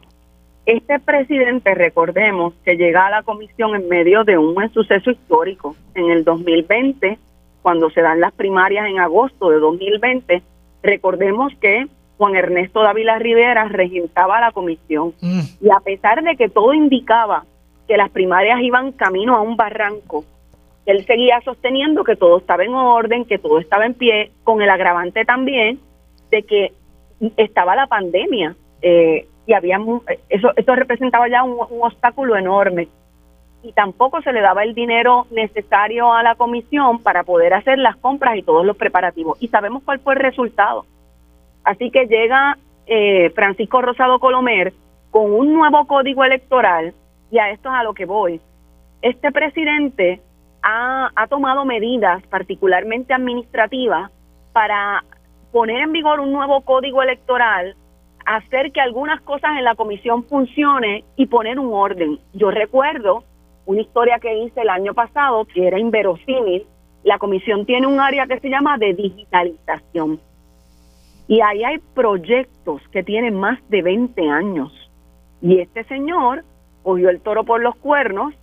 este 0.68 1.00
presidente, 1.00 1.74
recordemos 1.76 2.54
que 2.66 2.76
llega 2.76 3.08
a 3.08 3.10
la 3.10 3.24
comisión 3.24 3.74
en 3.74 3.88
medio 3.88 4.26
de 4.26 4.38
un 4.38 4.56
suceso 4.74 5.12
histórico. 5.12 5.78
En 5.96 6.12
el 6.12 6.26
2020, 6.26 7.18
cuando 7.62 7.90
se 7.90 8.02
dan 8.02 8.20
las 8.20 8.34
primarias 8.34 8.88
en 8.88 9.00
agosto 9.00 9.50
de 9.50 9.60
2020, 9.60 10.44
recordemos 10.84 11.54
que 11.62 11.88
Juan 12.18 12.36
Ernesto 12.36 12.82
Dávila 12.82 13.20
Rivera 13.20 13.66
regentaba 13.66 14.42
la 14.42 14.52
comisión. 14.52 15.14
Mm. 15.22 15.42
y 15.62 15.70
a 15.70 15.80
pesar 15.80 16.24
de 16.24 16.36
que 16.36 16.50
todo 16.50 16.74
indicaba 16.74 17.46
que 17.88 17.98
las 17.98 18.10
primarias 18.10 18.60
iban 18.62 18.92
camino 18.92 19.36
a 19.36 19.42
un 19.42 19.56
barranco, 19.56 20.26
él 20.86 21.06
seguía 21.06 21.42
sosteniendo 21.42 22.04
que 22.04 22.16
todo 22.16 22.38
estaba 22.38 22.64
en 22.64 22.74
orden, 22.74 23.26
que 23.26 23.38
todo 23.38 23.60
estaba 23.60 23.86
en 23.86 23.94
pie, 23.94 24.32
con 24.44 24.62
el 24.62 24.70
agravante 24.70 25.26
también 25.26 25.80
de 26.32 26.44
que 26.44 26.74
estaba 27.36 27.76
la 27.76 27.88
pandemia 27.88 28.56
eh, 28.82 29.28
y 29.46 29.54
había 29.54 29.80
eso 30.30 30.52
eso 30.56 30.76
representaba 30.76 31.28
ya 31.30 31.44
un, 31.44 31.58
un 31.70 31.86
obstáculo 31.86 32.36
enorme. 32.36 32.90
Y 33.64 33.72
tampoco 33.74 34.22
se 34.22 34.32
le 34.32 34.42
daba 34.42 34.64
el 34.64 34.76
dinero 34.76 35.26
necesario 35.32 36.14
a 36.14 36.24
la 36.24 36.36
comisión 36.36 37.00
para 37.00 37.24
poder 37.24 37.54
hacer 37.54 37.80
las 37.80 37.96
compras 37.98 38.38
y 38.38 38.44
todos 38.44 38.66
los 38.66 38.78
preparativos. 38.78 39.38
Y 39.42 39.48
sabemos 39.48 39.84
cuál 39.84 40.00
fue 40.00 40.14
el 40.14 40.20
resultado 40.20 40.86
Así 41.68 41.92
que 41.92 42.06
llega 42.06 42.58
eh, 42.86 43.30
Francisco 43.36 43.82
Rosado 43.82 44.20
Colomer 44.20 44.72
con 45.12 45.34
un 45.34 45.52
nuevo 45.52 45.86
código 45.86 46.24
electoral 46.24 46.94
y 47.30 47.40
a 47.40 47.50
esto 47.50 47.68
es 47.68 47.76
a 47.76 47.84
lo 47.84 47.94
que 47.94 48.06
voy. 48.06 48.40
Este 49.02 49.34
presidente 49.34 50.22
ha, 50.64 51.12
ha 51.14 51.28
tomado 51.28 51.66
medidas, 51.66 52.26
particularmente 52.28 53.14
administrativas, 53.14 54.10
para 54.54 55.04
poner 55.52 55.82
en 55.82 55.92
vigor 55.92 56.22
un 56.22 56.32
nuevo 56.32 56.62
código 56.62 57.04
electoral, 57.04 57.76
hacer 58.26 58.72
que 58.72 58.80
algunas 58.80 59.20
cosas 59.24 59.58
en 59.58 59.66
la 59.66 59.76
comisión 59.76 60.24
funcione 60.24 61.04
y 61.18 61.26
poner 61.26 61.60
un 61.60 61.74
orden. 61.74 62.18
Yo 62.32 62.50
recuerdo 62.50 63.26
una 63.66 63.82
historia 63.82 64.20
que 64.20 64.38
hice 64.38 64.62
el 64.62 64.70
año 64.70 64.94
pasado 64.94 65.44
que 65.44 65.68
era 65.68 65.78
inverosímil. 65.78 66.66
La 67.04 67.18
comisión 67.18 67.66
tiene 67.66 67.88
un 67.88 68.00
área 68.00 68.26
que 68.26 68.40
se 68.40 68.50
llama 68.50 68.78
de 68.78 68.94
digitalización. 68.94 70.22
Y 71.28 71.42
ahí 71.42 71.64
hay 71.64 71.80
proyectos 71.94 72.82
que 72.92 73.04
tienen 73.04 73.36
más 73.36 73.60
de 73.70 73.82
20 73.82 74.30
años. 74.30 74.72
Y 75.42 75.60
este 75.60 75.84
señor 75.86 76.44
cogió 76.84 77.10
el 77.10 77.22
toro 77.22 77.44
por 77.44 77.62
los 77.62 77.76
cuernos 77.76 78.34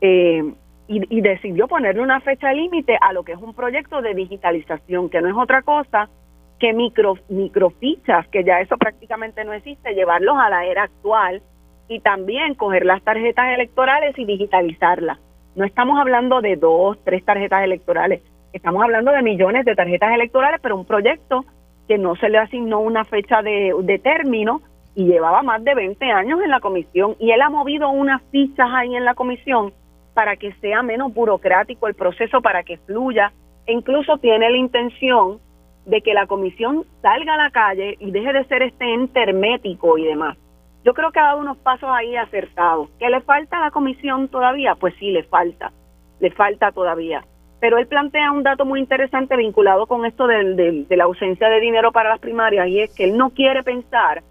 eh, 0.00 0.44
y, 0.86 1.20
decidió 1.22 1.66
ponerle 1.66 2.02
una 2.02 2.20
fecha 2.20 2.52
límite 2.52 2.98
a 3.00 3.14
lo 3.14 3.24
que 3.24 3.32
es 3.32 3.38
un 3.38 3.54
proyecto 3.54 4.02
de 4.02 4.14
digitalización, 4.14 5.08
que 5.08 5.22
no 5.22 5.28
es 5.28 5.34
otra 5.34 5.62
cosa 5.62 6.10
que 6.58 6.74
micro, 6.74 7.14
microfichas, 7.30 8.28
que 8.28 8.44
ya 8.44 8.60
eso 8.60 8.76
prácticamente 8.76 9.44
no 9.44 9.54
existe, 9.54 9.94
llevarlos 9.94 10.36
a 10.36 10.50
la 10.50 10.66
era 10.66 10.84
actual 10.84 11.42
y 11.88 12.00
también 12.00 12.54
coger 12.54 12.84
las 12.84 13.02
tarjetas 13.02 13.54
electorales 13.54 14.16
y 14.18 14.26
digitalizarlas. 14.26 15.18
No 15.56 15.64
estamos 15.64 15.98
hablando 15.98 16.42
de 16.42 16.56
dos, 16.56 16.98
tres 17.04 17.24
tarjetas 17.24 17.64
electorales, 17.64 18.22
estamos 18.52 18.82
hablando 18.82 19.10
de 19.10 19.22
millones 19.22 19.64
de 19.64 19.74
tarjetas 19.74 20.12
electorales, 20.14 20.60
pero 20.62 20.76
un 20.76 20.84
proyecto 20.84 21.44
que 21.88 21.98
no 21.98 22.16
se 22.16 22.28
le 22.28 22.38
asignó 22.38 22.80
una 22.80 23.04
fecha 23.04 23.42
de, 23.42 24.00
término 24.02 24.62
y 24.94 25.04
llevaba 25.04 25.42
más 25.42 25.62
de 25.64 25.74
20 25.74 26.04
años 26.10 26.40
en 26.42 26.50
la 26.50 26.60
comisión 26.60 27.16
y 27.18 27.30
él 27.30 27.40
ha 27.42 27.50
movido 27.50 27.90
unas 27.90 28.22
fichas 28.30 28.68
ahí 28.72 28.94
en 28.94 29.04
la 29.04 29.14
comisión 29.14 29.72
para 30.14 30.36
que 30.36 30.52
sea 30.54 30.82
menos 30.82 31.12
burocrático 31.12 31.88
el 31.88 31.94
proceso, 31.94 32.40
para 32.40 32.62
que 32.62 32.78
fluya 32.78 33.32
e 33.66 33.72
incluso 33.72 34.18
tiene 34.18 34.50
la 34.50 34.56
intención 34.56 35.40
de 35.86 36.00
que 36.00 36.14
la 36.14 36.26
comisión 36.26 36.84
salga 37.02 37.34
a 37.34 37.44
la 37.44 37.50
calle 37.50 37.96
y 37.98 38.10
deje 38.10 38.32
de 38.32 38.44
ser 38.44 38.62
este 38.62 38.94
ente 38.94 39.22
hermético 39.22 39.98
y 39.98 40.04
demás. 40.04 40.38
Yo 40.84 40.94
creo 40.94 41.10
que 41.12 41.18
ha 41.18 41.24
dado 41.24 41.40
unos 41.40 41.58
pasos 41.58 41.88
ahí 41.90 42.14
acertados. 42.16 42.90
¿Que 42.98 43.08
le 43.08 43.20
falta 43.22 43.56
a 43.56 43.60
la 43.60 43.70
comisión 43.70 44.28
todavía? 44.28 44.74
Pues 44.76 44.94
sí, 44.98 45.10
le 45.10 45.24
falta, 45.24 45.72
le 46.20 46.30
falta 46.30 46.72
todavía 46.72 47.24
pero 47.64 47.78
él 47.78 47.86
plantea 47.86 48.30
un 48.30 48.42
dato 48.42 48.66
muy 48.66 48.78
interesante 48.78 49.38
vinculado 49.38 49.86
con 49.86 50.04
esto 50.04 50.26
de, 50.26 50.84
la 50.90 51.04
ausencia 51.04 51.48
de 51.48 51.60
dinero 51.60 51.92
para 51.92 52.10
las 52.10 52.18
primarias 52.18 52.68
y 52.68 52.80
es 52.80 52.94
que 52.94 53.04
él 53.04 53.16
no 53.16 53.30
quiere 53.30 53.62
pensar 53.62 54.22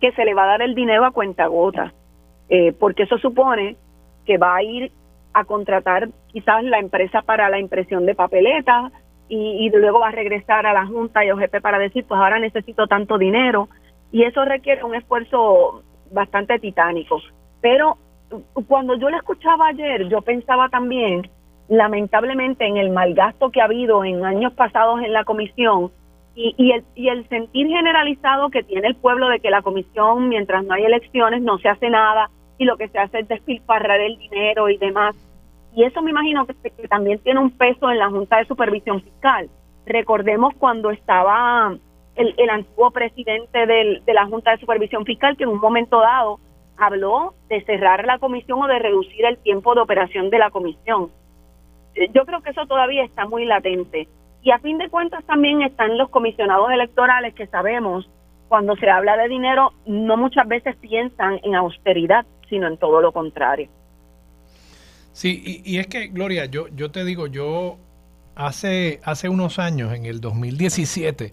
que 0.00 0.12
se 0.12 0.24
le 0.24 0.34
va 0.34 0.44
a 0.44 0.46
dar 0.46 0.62
el 0.62 0.76
dinero 0.76 1.04
a 1.04 1.10
cuenta 1.10 1.48
gota, 1.48 1.92
eh, 2.48 2.72
porque 2.78 3.02
eso 3.02 3.18
supone 3.18 3.74
que 4.24 4.38
va 4.38 4.54
a 4.54 4.62
ir 4.62 4.92
a 5.32 5.44
contratar 5.44 6.10
quizás 6.28 6.62
la 6.62 6.78
empresa 6.78 7.22
para 7.22 7.48
la 7.48 7.58
impresión 7.58 8.06
de 8.06 8.14
papeletas 8.14 8.92
y, 9.28 9.66
y 9.66 9.70
luego 9.70 9.98
va 9.98 10.10
a 10.10 10.12
regresar 10.12 10.64
a 10.64 10.72
la 10.72 10.86
Junta 10.86 11.24
y 11.24 11.32
OGP 11.32 11.60
para 11.60 11.80
decir, 11.80 12.04
pues 12.06 12.20
ahora 12.20 12.38
necesito 12.38 12.86
tanto 12.86 13.18
dinero 13.18 13.68
y 14.12 14.22
eso 14.22 14.44
requiere 14.44 14.84
un 14.84 14.94
esfuerzo 14.94 15.82
bastante 16.12 16.60
titánico. 16.60 17.20
Pero 17.60 17.98
cuando 18.68 18.94
yo 18.96 19.10
le 19.10 19.16
escuchaba 19.16 19.66
ayer, 19.66 20.08
yo 20.08 20.22
pensaba 20.22 20.68
también 20.68 21.28
lamentablemente 21.68 22.66
en 22.66 22.76
el 22.76 22.90
malgasto 22.90 23.50
que 23.50 23.60
ha 23.60 23.64
habido 23.64 24.04
en 24.04 24.24
años 24.24 24.52
pasados 24.52 25.00
en 25.02 25.12
la 25.12 25.24
comisión 25.24 25.90
y, 26.34 26.70
el, 26.70 26.84
y 26.94 27.08
el 27.08 27.26
sentir 27.28 27.66
generalizado 27.66 28.50
que 28.50 28.62
tiene 28.62 28.88
el 28.88 28.94
pueblo 28.94 29.28
de 29.28 29.40
que 29.40 29.50
la 29.50 29.62
comisión, 29.62 30.28
mientras 30.28 30.64
no 30.64 30.74
hay 30.74 30.84
elecciones, 30.84 31.40
no 31.40 31.58
se 31.58 31.68
hace 31.68 31.88
nada 31.88 32.30
y 32.58 32.64
lo 32.64 32.76
que 32.76 32.88
se 32.88 32.98
hace 32.98 33.20
es 33.20 33.28
despilfarrar 33.28 34.00
el 34.00 34.18
dinero 34.18 34.68
y 34.68 34.76
demás. 34.76 35.16
y 35.74 35.84
eso 35.84 36.02
me 36.02 36.10
imagino 36.10 36.46
que, 36.46 36.54
también 36.88 37.18
tiene 37.20 37.40
un 37.40 37.50
peso 37.50 37.90
en 37.90 37.98
la 37.98 38.10
Junta 38.10 38.38
de 38.38 38.46
Supervisión 38.46 39.02
Fiscal. 39.02 39.48
Recordemos 39.86 40.54
cuando 40.58 40.90
estaba 40.90 41.74
el, 42.16 42.50
antiguo 42.50 42.90
presidente 42.90 43.66
de 43.66 44.12
la 44.12 44.26
Junta 44.26 44.52
de 44.52 44.58
Supervisión 44.58 45.04
Fiscal 45.04 45.36
que 45.36 45.44
en 45.44 45.50
un 45.50 45.60
momento 45.60 46.00
dado 46.00 46.38
habló 46.76 47.34
de 47.48 47.62
cerrar 47.64 48.04
la 48.04 48.18
comisión 48.18 48.62
o 48.62 48.66
de 48.66 48.78
reducir 48.78 49.24
el 49.24 49.38
tiempo 49.38 49.74
de 49.74 49.80
operación 49.80 50.30
de 50.30 50.38
la 50.38 50.50
comisión. 50.50 51.10
Yo 52.14 52.24
creo 52.26 52.42
que 52.42 52.50
eso 52.50 52.66
todavía 52.66 53.04
está 53.04 53.26
muy 53.26 53.44
latente. 53.44 54.08
Y 54.42 54.50
a 54.50 54.58
fin 54.58 54.78
de 54.78 54.88
cuentas 54.88 55.24
también 55.24 55.62
están 55.62 55.98
los 55.98 56.08
comisionados 56.10 56.70
electorales 56.70 57.34
que 57.34 57.46
sabemos, 57.46 58.08
cuando 58.48 58.76
se 58.76 58.88
habla 58.88 59.16
de 59.16 59.28
dinero, 59.28 59.72
no 59.86 60.16
muchas 60.16 60.46
veces 60.46 60.76
piensan 60.76 61.40
en 61.42 61.56
austeridad, 61.56 62.24
sino 62.48 62.68
en 62.68 62.76
todo 62.76 63.00
lo 63.00 63.12
contrario. 63.12 63.68
Sí, 65.12 65.62
y, 65.64 65.78
es 65.78 65.88
que, 65.88 66.08
Gloria, 66.08 66.44
yo, 66.44 66.68
yo 66.68 66.90
te 66.90 67.04
digo, 67.04 67.26
yo 67.26 67.78
hace, 68.36 69.00
hace 69.02 69.28
unos 69.28 69.58
años, 69.58 69.94
en 69.94 70.04
el 70.04 70.20
2017, 70.20 71.32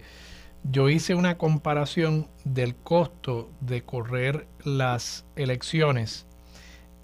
yo 0.64 0.88
hice 0.88 1.14
una 1.14 1.36
comparación 1.36 2.28
del 2.44 2.74
costo 2.74 3.50
de 3.60 3.82
correr 3.82 4.46
las 4.64 5.26
elecciones 5.36 6.26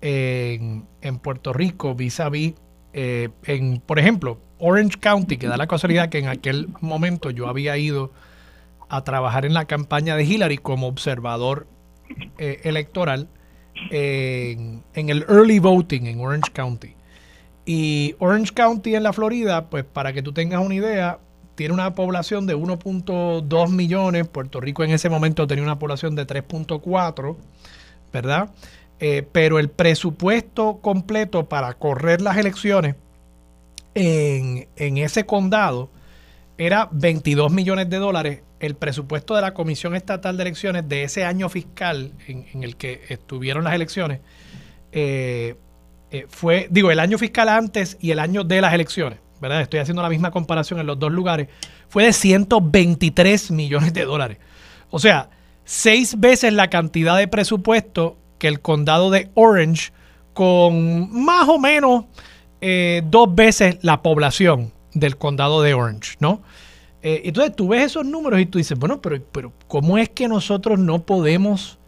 en, 0.01 0.87
Puerto 1.23 1.53
Rico 1.53 1.95
vis 1.95 2.21
a 2.21 2.31
vis, 2.31 2.55
eh, 2.93 3.29
en, 3.45 3.81
por 3.81 3.99
ejemplo, 3.99 4.39
Orange 4.59 4.99
County, 4.99 5.37
que 5.37 5.47
da 5.47 5.57
la 5.57 5.67
casualidad 5.67 6.09
que 6.09 6.19
en 6.19 6.29
aquel 6.29 6.69
momento 6.81 7.31
yo 7.31 7.49
había 7.49 7.77
ido 7.77 8.13
a 8.89 9.05
trabajar 9.05 9.45
en 9.45 9.55
la 9.55 9.65
campaña 9.67 10.17
de 10.17 10.25
Hillary 10.25 10.59
como 10.59 10.89
observador 10.89 11.67
eh, 12.39 12.61
electoral 12.65 13.29
en, 13.91 14.83
en 14.95 15.09
el 15.09 15.25
early 15.29 15.59
voting 15.59 16.07
en 16.07 16.21
Orange 16.21 16.53
County. 16.53 16.95
Y 17.65 18.17
Orange 18.19 18.53
County 18.53 18.97
en 18.97 19.05
la 19.05 19.13
Florida, 19.13 19.71
pues 19.71 19.85
para 19.85 20.13
que 20.13 20.23
tú 20.23 20.33
tengas 20.33 20.65
una 20.65 20.75
idea, 20.75 21.19
tiene 21.55 21.75
una 21.75 21.95
población 21.95 22.47
de 22.47 22.57
1.2 22.57 23.71
millones, 23.71 24.27
Puerto 24.27 24.61
Rico 24.61 24.83
en 24.83 24.91
ese 24.91 25.09
momento 25.09 25.47
tenía 25.47 25.63
una 25.63 25.79
población 25.79 26.17
de 26.17 26.27
3.4, 26.27 27.37
¿verdad? 28.13 28.51
Eh, 29.03 29.27
pero 29.33 29.59
el 29.59 29.71
presupuesto 29.71 30.79
completo 30.83 31.49
para 31.49 31.73
correr 31.75 32.21
las 32.21 32.37
elecciones 32.37 32.97
en, 33.95 34.69
ese 34.77 35.25
condado 35.25 35.91
era 36.59 36.89
22 36.93 37.51
millones 37.51 37.89
de 37.89 37.97
dólares. 37.97 38.43
El 38.61 38.75
presupuesto 38.75 39.35
de 39.35 39.41
la 39.41 39.55
Comisión 39.55 39.97
Estatal 39.97 40.37
de 40.37 40.43
Elecciones 40.43 40.87
de 40.87 41.05
ese 41.05 41.25
año 41.25 41.49
fiscal 41.49 42.13
en, 42.27 42.63
el 42.63 42.77
que 42.77 43.01
estuvieron 43.09 43.65
las 43.65 43.75
elecciones 43.75 44.21
eh, 44.93 45.57
eh, 46.11 46.27
fue, 46.29 46.69
digo, 46.71 46.91
el 46.91 47.01
año 47.01 47.17
fiscal 47.17 47.49
antes 47.49 47.97
y 48.01 48.11
el 48.11 48.19
año 48.19 48.45
de 48.45 48.61
las 48.61 48.75
elecciones 48.75 49.19
¿verdad? 49.41 49.63
Estoy 49.63 49.81
haciendo 49.81 50.03
la 50.03 50.09
misma 50.09 50.31
comparación 50.31 50.81
en 50.81 50.87
los 50.87 50.99
dos 50.99 51.11
lugares, 51.11 51.49
fue 51.89 52.05
de 52.05 52.13
123 52.13 53.51
millones 53.51 53.93
de 53.95 54.05
dólares. 54.05 54.39
O 54.91 54.99
sea, 54.99 55.31
seis 55.65 56.19
veces 56.19 56.53
la 56.53 56.69
cantidad 56.69 57.17
de 57.17 57.27
presupuesto 57.27 58.19
que 58.41 58.49
el 58.49 58.61
condado 58.61 59.11
de 59.11 59.31
Orange, 59.35 59.93
con 60.33 61.13
más 61.13 61.49
o 61.49 61.61
menos 61.61 62.07
eh, 62.61 63.03
dos 63.05 63.33
veces 63.33 63.79
la 63.83 64.03
población 64.03 64.73
del 64.93 65.17
condado 65.17 65.63
de 65.63 65.75
Orange, 65.75 66.17
¿no? 66.19 66.43
Eh, 67.03 67.23
entonces 67.25 67.55
tú 67.55 67.69
ves 67.69 67.85
esos 67.85 68.05
números 68.05 68.41
y 68.41 68.47
tú 68.47 68.59
dices, 68.59 68.77
bueno, 68.79 69.01
pero, 69.01 69.23
pero 69.31 69.53
¿cómo 69.69 69.97
es 69.97 70.09
que 70.09 70.27
nosotros 70.27 70.79
no 70.79 71.03
podemos, 71.03 71.79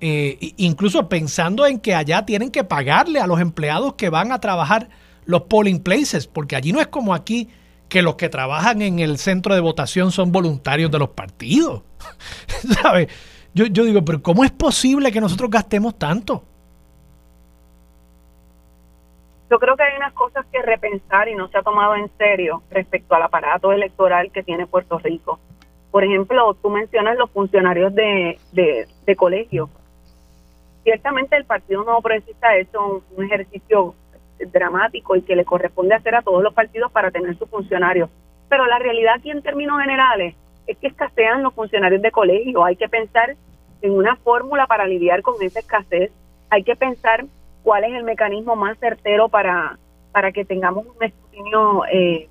eh, 0.00 0.52
incluso 0.56 1.08
pensando 1.08 1.66
en 1.66 1.80
que 1.80 1.94
allá 1.94 2.24
tienen 2.24 2.50
que 2.50 2.62
pagarle 2.62 3.18
a 3.18 3.26
los 3.26 3.40
empleados 3.40 3.94
que 3.94 4.08
van 4.08 4.30
a 4.30 4.40
trabajar 4.40 4.88
los 5.24 5.42
polling 5.42 5.80
places, 5.80 6.26
porque 6.26 6.56
allí 6.56 6.72
no 6.72 6.80
es 6.80 6.86
como 6.86 7.14
aquí 7.14 7.48
que 7.88 8.02
los 8.02 8.16
que 8.16 8.28
trabajan 8.28 8.82
en 8.82 8.98
el 8.98 9.18
centro 9.18 9.54
de 9.54 9.60
votación 9.60 10.12
son 10.12 10.32
voluntarios 10.32 10.90
de 10.90 10.98
los 10.98 11.10
partidos. 11.10 11.82
¿Sabes? 12.82 13.08
Yo, 13.56 13.64
yo 13.64 13.84
digo, 13.84 14.04
pero 14.04 14.22
¿cómo 14.22 14.44
es 14.44 14.50
posible 14.50 15.10
que 15.10 15.18
nosotros 15.18 15.48
gastemos 15.48 15.98
tanto? 15.98 16.42
Yo 19.50 19.58
creo 19.58 19.74
que 19.78 19.82
hay 19.82 19.96
unas 19.96 20.12
cosas 20.12 20.44
que 20.52 20.60
repensar 20.60 21.26
y 21.28 21.34
no 21.34 21.48
se 21.48 21.56
ha 21.56 21.62
tomado 21.62 21.96
en 21.96 22.10
serio 22.18 22.62
respecto 22.70 23.14
al 23.14 23.22
aparato 23.22 23.72
electoral 23.72 24.30
que 24.30 24.42
tiene 24.42 24.66
Puerto 24.66 24.98
Rico. 24.98 25.40
Por 25.90 26.04
ejemplo, 26.04 26.52
tú 26.60 26.68
mencionas 26.68 27.16
los 27.16 27.30
funcionarios 27.30 27.94
de, 27.94 28.38
de, 28.52 29.16
colegio. 29.16 29.70
Ciertamente 30.84 31.34
el 31.38 31.46
Partido 31.46 31.82
Nuevo 31.82 32.02
Progresista 32.02 32.48
ha 32.48 32.58
hecho 32.58 33.04
un 33.16 33.24
ejercicio 33.24 33.94
dramático 34.52 35.16
y 35.16 35.22
que 35.22 35.34
le 35.34 35.46
corresponde 35.46 35.94
hacer 35.94 36.14
a 36.14 36.20
todos 36.20 36.42
los 36.42 36.52
partidos 36.52 36.92
para 36.92 37.10
tener 37.10 37.38
sus 37.38 37.48
funcionarios. 37.48 38.10
Pero 38.50 38.66
la 38.66 38.78
realidad 38.78 39.14
aquí 39.16 39.30
en 39.30 39.40
términos 39.40 39.80
generales 39.80 40.34
es 40.66 40.76
que 40.78 40.88
escasean 40.88 41.42
los 41.42 41.54
funcionarios 41.54 42.02
de 42.02 42.10
colegio. 42.10 42.64
Hay 42.64 42.76
que 42.76 42.88
pensar 42.88 43.36
en 43.82 43.92
una 43.92 44.16
fórmula 44.16 44.66
para 44.66 44.86
lidiar 44.86 45.22
con 45.22 45.34
esa 45.42 45.60
escasez. 45.60 46.10
Hay 46.50 46.62
que 46.62 46.76
pensar 46.76 47.24
cuál 47.62 47.84
es 47.84 47.92
el 47.94 48.04
mecanismo 48.04 48.56
más 48.56 48.78
certero 48.78 49.28
para, 49.28 49.78
para 50.12 50.32
que 50.32 50.44
tengamos 50.44 50.86
un 50.86 51.02
escrutinio 51.02 51.84
eh, 51.86 52.28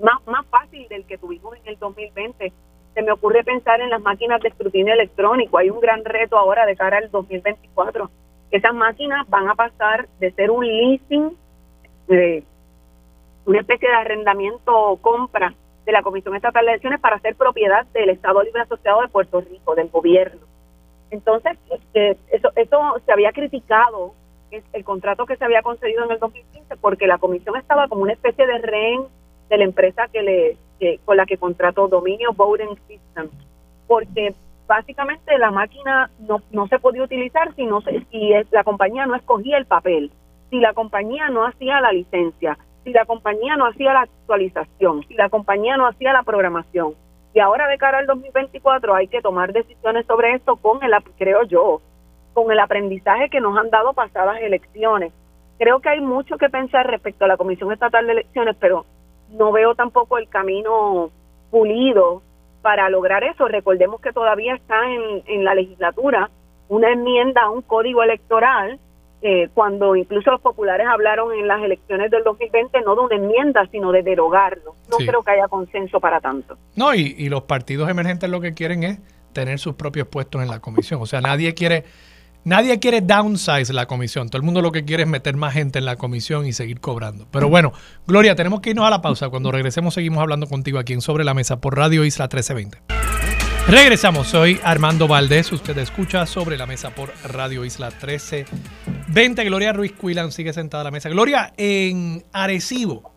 más, 0.00 0.26
más 0.26 0.46
fácil 0.46 0.86
del 0.88 1.04
que 1.04 1.18
tuvimos 1.18 1.56
en 1.56 1.68
el 1.68 1.78
2020. 1.78 2.52
Se 2.94 3.02
me 3.02 3.12
ocurre 3.12 3.42
pensar 3.42 3.80
en 3.80 3.90
las 3.90 4.00
máquinas 4.00 4.40
de 4.40 4.48
escrutinio 4.48 4.94
electrónico. 4.94 5.58
Hay 5.58 5.70
un 5.70 5.80
gran 5.80 6.04
reto 6.04 6.38
ahora 6.38 6.64
de 6.66 6.76
cara 6.76 6.98
al 6.98 7.10
2024 7.10 8.10
esas 8.54 8.72
máquinas 8.72 9.28
van 9.28 9.48
a 9.48 9.56
pasar 9.56 10.08
de 10.20 10.30
ser 10.30 10.52
un 10.52 10.64
leasing, 10.64 11.36
de 12.06 12.44
una 13.46 13.58
especie 13.58 13.88
de 13.88 13.94
arrendamiento 13.94 14.96
compra 15.00 15.52
de 15.84 15.92
la 15.92 16.02
Comisión 16.02 16.34
Estatal 16.34 16.64
de 16.64 16.72
Elecciones 16.72 17.00
para 17.00 17.18
ser 17.20 17.34
propiedad 17.36 17.86
del 17.86 18.10
Estado 18.10 18.42
Libre 18.42 18.62
Asociado 18.62 19.02
de 19.02 19.08
Puerto 19.08 19.40
Rico, 19.40 19.74
del 19.74 19.88
gobierno. 19.88 20.40
Entonces, 21.10 21.58
este, 21.70 22.16
eso, 22.30 22.50
eso 22.56 23.00
se 23.04 23.12
había 23.12 23.32
criticado, 23.32 24.14
el 24.50 24.84
contrato 24.84 25.26
que 25.26 25.36
se 25.36 25.44
había 25.44 25.62
concedido 25.62 26.04
en 26.04 26.12
el 26.12 26.18
2015, 26.18 26.76
porque 26.76 27.06
la 27.06 27.18
comisión 27.18 27.56
estaba 27.56 27.88
como 27.88 28.02
una 28.02 28.12
especie 28.12 28.46
de 28.46 28.58
rehén 28.58 29.02
de 29.48 29.58
la 29.58 29.64
empresa 29.64 30.08
que 30.12 30.22
le 30.22 30.56
con 31.04 31.16
la 31.16 31.26
que 31.26 31.38
contrató 31.38 31.88
Dominio 31.88 32.32
Voting 32.32 32.76
System, 32.86 33.30
porque 33.86 34.34
básicamente 34.66 35.38
la 35.38 35.50
máquina 35.50 36.10
no, 36.18 36.42
no 36.50 36.66
se 36.68 36.78
podía 36.78 37.04
utilizar 37.04 37.54
si, 37.54 37.64
no, 37.64 37.80
si 37.80 38.30
la 38.50 38.64
compañía 38.64 39.06
no 39.06 39.14
escogía 39.14 39.56
el 39.58 39.66
papel, 39.66 40.10
si 40.50 40.58
la 40.58 40.72
compañía 40.74 41.28
no 41.30 41.46
hacía 41.46 41.80
la 41.80 41.92
licencia, 41.92 42.58
si 42.84 42.92
la 42.92 43.04
compañía 43.06 43.56
no 43.56 43.66
hacía 43.66 43.92
la 43.92 44.02
actualización, 44.02 45.04
si 45.08 45.14
la 45.14 45.28
compañía 45.28 45.76
no 45.76 45.86
hacía 45.86 46.12
la 46.12 46.22
programación. 46.22 46.94
Y 47.34 47.40
ahora 47.40 47.66
de 47.66 47.78
cara 47.78 47.98
al 47.98 48.06
2024 48.06 48.94
hay 48.94 49.08
que 49.08 49.20
tomar 49.20 49.52
decisiones 49.52 50.06
sobre 50.06 50.34
esto 50.34 50.56
con 50.56 50.82
el, 50.84 50.92
creo 51.18 51.42
yo, 51.44 51.80
con 52.32 52.52
el 52.52 52.60
aprendizaje 52.60 53.30
que 53.30 53.40
nos 53.40 53.56
han 53.58 53.70
dado 53.70 53.92
pasadas 53.92 54.40
elecciones. 54.40 55.12
Creo 55.58 55.80
que 55.80 55.88
hay 55.88 56.00
mucho 56.00 56.36
que 56.36 56.48
pensar 56.48 56.86
respecto 56.86 57.24
a 57.24 57.28
la 57.28 57.36
Comisión 57.36 57.72
Estatal 57.72 58.06
de 58.06 58.12
Elecciones, 58.12 58.56
pero 58.60 58.84
no 59.30 59.52
veo 59.52 59.74
tampoco 59.74 60.18
el 60.18 60.28
camino 60.28 61.10
pulido 61.50 62.22
para 62.62 62.88
lograr 62.88 63.22
eso. 63.24 63.46
Recordemos 63.46 64.00
que 64.00 64.12
todavía 64.12 64.54
está 64.54 64.76
en, 65.26 65.44
la 65.44 65.54
legislatura 65.54 66.30
una 66.68 66.90
enmienda 66.92 67.42
a 67.42 67.50
un 67.50 67.62
código 67.62 68.02
electoral, 68.02 68.78
eh, 69.26 69.48
cuando 69.54 69.96
incluso 69.96 70.30
los 70.30 70.40
populares 70.42 70.86
hablaron 70.86 71.32
en 71.32 71.48
las 71.48 71.62
elecciones 71.62 72.10
del 72.10 72.22
2020 72.24 72.82
no 72.82 72.94
de 72.94 73.00
una 73.00 73.16
enmienda, 73.16 73.66
sino 73.72 73.90
de 73.90 74.02
derogarlo. 74.02 74.76
No 74.90 74.98
creo 74.98 75.22
que 75.22 75.30
haya 75.30 75.48
consenso 75.48 75.98
para 75.98 76.20
tanto. 76.20 76.58
No, 76.76 76.94
y, 76.94 77.14
y 77.16 77.30
los 77.30 77.44
partidos 77.44 77.88
emergentes 77.88 78.28
lo 78.28 78.42
que 78.42 78.52
quieren 78.52 78.84
es 78.84 78.98
tener 79.32 79.58
sus 79.58 79.76
propios 79.76 80.08
puestos 80.08 80.42
en 80.42 80.48
la 80.48 80.60
comisión. 80.60 81.00
O 81.00 81.06
sea, 81.06 81.22
nadie 81.22 81.54
quiere 81.54 81.84
Nadie 82.44 82.78
quiere 82.78 83.00
downsize 83.00 83.72
la 83.72 83.86
comisión. 83.86 84.28
Todo 84.28 84.36
el 84.36 84.42
mundo 84.42 84.60
lo 84.60 84.70
que 84.70 84.84
quiere 84.84 85.04
es 85.04 85.08
meter 85.08 85.34
más 85.34 85.54
gente 85.54 85.78
en 85.78 85.86
la 85.86 85.96
comisión 85.96 86.46
y 86.46 86.52
seguir 86.52 86.78
cobrando. 86.78 87.26
Pero 87.30 87.48
bueno, 87.48 87.72
Gloria, 88.06 88.34
tenemos 88.34 88.60
que 88.60 88.70
irnos 88.70 88.84
a 88.86 88.90
la 88.90 89.00
pausa. 89.00 89.30
Cuando 89.30 89.50
regresemos 89.50 89.94
seguimos 89.94 90.20
hablando 90.20 90.46
contigo 90.46 90.78
aquí 90.78 90.92
en 90.92 91.00
Sobre 91.00 91.24
la 91.24 91.32
Mesa 91.32 91.62
por 91.62 91.74
Radio 91.74 92.04
Isla 92.04 92.24
1320. 92.24 93.03
Regresamos, 93.68 94.28
soy 94.28 94.60
Armando 94.62 95.08
Valdés. 95.08 95.50
Usted 95.50 95.78
escucha 95.78 96.26
Sobre 96.26 96.58
la 96.58 96.66
Mesa 96.66 96.90
por 96.90 97.10
Radio 97.24 97.64
Isla 97.64 97.88
1320. 97.88 99.42
Gloria 99.44 99.72
Ruiz 99.72 99.92
Cuilan 99.92 100.32
sigue 100.32 100.52
sentada 100.52 100.82
a 100.82 100.84
la 100.84 100.90
mesa. 100.90 101.08
Gloria, 101.08 101.54
en 101.56 102.24
Arecibo, 102.32 103.14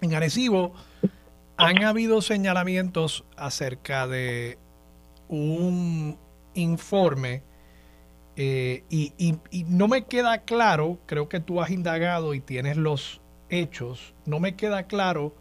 en 0.00 0.14
Arecibo 0.14 0.72
han 1.56 1.82
habido 1.82 2.22
señalamientos 2.22 3.24
acerca 3.36 4.06
de 4.06 4.56
un 5.28 6.16
informe 6.54 7.42
eh, 8.36 8.84
y, 8.88 9.36
no 9.66 9.88
me 9.88 10.04
queda 10.04 10.42
claro, 10.42 11.00
creo 11.06 11.28
que 11.28 11.40
tú 11.40 11.60
has 11.60 11.70
indagado 11.70 12.34
y 12.34 12.40
tienes 12.40 12.76
los 12.76 13.20
hechos, 13.48 14.14
no 14.26 14.38
me 14.38 14.54
queda 14.54 14.84
claro 14.84 15.34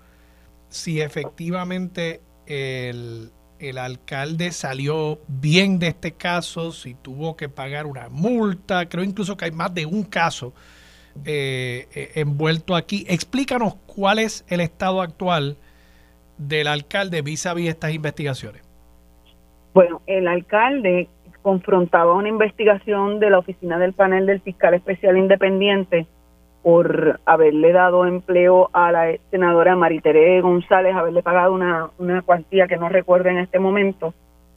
si 0.70 1.02
efectivamente 1.02 2.22
el, 2.46 3.32
alcalde 3.72 4.52
salió 4.52 5.20
bien 5.28 5.80
de 5.80 5.88
este 5.88 6.14
caso, 6.14 6.72
si 6.72 6.94
tuvo 6.96 7.36
que 7.36 7.50
pagar 7.50 7.86
una 7.86 8.10
multa, 8.10 8.88
creo 8.88 9.04
incluso 9.04 9.38
que 9.38 9.46
hay 9.46 9.52
más 9.52 9.74
de 9.74 9.86
un 9.86 10.04
caso 10.04 10.54
eh, 11.26 11.88
eh, 11.94 12.12
envuelto 12.16 12.76
aquí. 12.76 13.06
Explícanos 13.08 13.76
cuál 13.86 14.20
es 14.20 14.46
el 14.50 14.60
estado 14.60 15.02
actual 15.02 15.58
del 16.38 16.68
alcalde 16.68 17.22
vis 17.22 17.46
a 17.46 17.54
vis 17.54 17.70
estas 17.70 17.94
investigaciones. 17.94 18.64
Bueno, 19.74 20.02
el 20.08 20.28
alcalde 20.28 21.10
confrontaba 21.42 22.14
una 22.14 22.30
investigación 22.30 23.20
de 23.20 23.30
la 23.30 23.40
oficina 23.40 23.78
del 23.78 23.94
panel 23.94 24.26
del 24.26 24.42
fiscal 24.42 24.74
especial 24.74 25.18
independiente 25.18 26.08
por 26.64 27.20
haberle 27.26 27.74
dado 27.74 28.08
empleo 28.08 28.70
a 28.72 28.92
la 28.92 29.14
senadora 29.30 29.76
Maritere 29.76 30.40
González, 30.42 30.96
haberle 30.96 31.22
pagado 31.22 31.54
una, 31.54 31.90
una 31.98 32.22
cuantía 32.22 32.68
que 32.68 32.78
no 32.78 32.88
recuerdo 32.88 33.30
en 33.30 33.40
este 33.40 33.60
momento, 33.60 34.14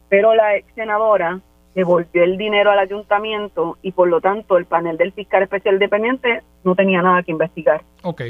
pero 0.08 0.34
la 0.34 0.56
ex 0.56 0.72
senadora 0.74 1.40
devolvió 1.74 2.22
el 2.22 2.38
dinero 2.38 2.70
al 2.70 2.78
ayuntamiento 2.78 3.76
y 3.82 3.92
por 3.92 4.08
lo 4.08 4.20
tanto 4.20 4.56
el 4.56 4.64
panel 4.64 4.96
del 4.96 5.12
fiscal 5.12 5.42
especial 5.42 5.74
independiente 5.74 6.42
no 6.64 6.74
tenía 6.76 7.02
nada 7.02 7.22
que 7.24 7.32
investigar. 7.32 7.82
Ok. 8.02 8.22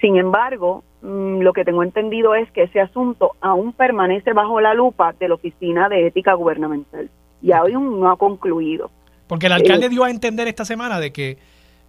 Sin 0.00 0.16
embargo, 0.16 0.82
mm, 1.02 1.40
lo 1.40 1.52
que 1.52 1.64
tengo 1.64 1.82
entendido 1.82 2.34
es 2.34 2.50
que 2.52 2.62
ese 2.62 2.80
asunto 2.80 3.32
aún 3.40 3.72
permanece 3.72 4.32
bajo 4.32 4.60
la 4.60 4.72
lupa 4.72 5.14
de 5.18 5.28
la 5.28 5.34
Oficina 5.34 5.88
de 5.88 6.06
Ética 6.06 6.32
Gubernamental 6.34 7.10
y 7.42 7.52
aún 7.52 8.00
no 8.00 8.10
ha 8.10 8.16
concluido. 8.16 8.90
Porque 9.26 9.46
el 9.46 9.52
alcalde 9.52 9.86
eh, 9.86 9.90
dio 9.90 10.04
a 10.04 10.10
entender 10.10 10.48
esta 10.48 10.64
semana 10.64 11.00
de 11.00 11.12
que 11.12 11.38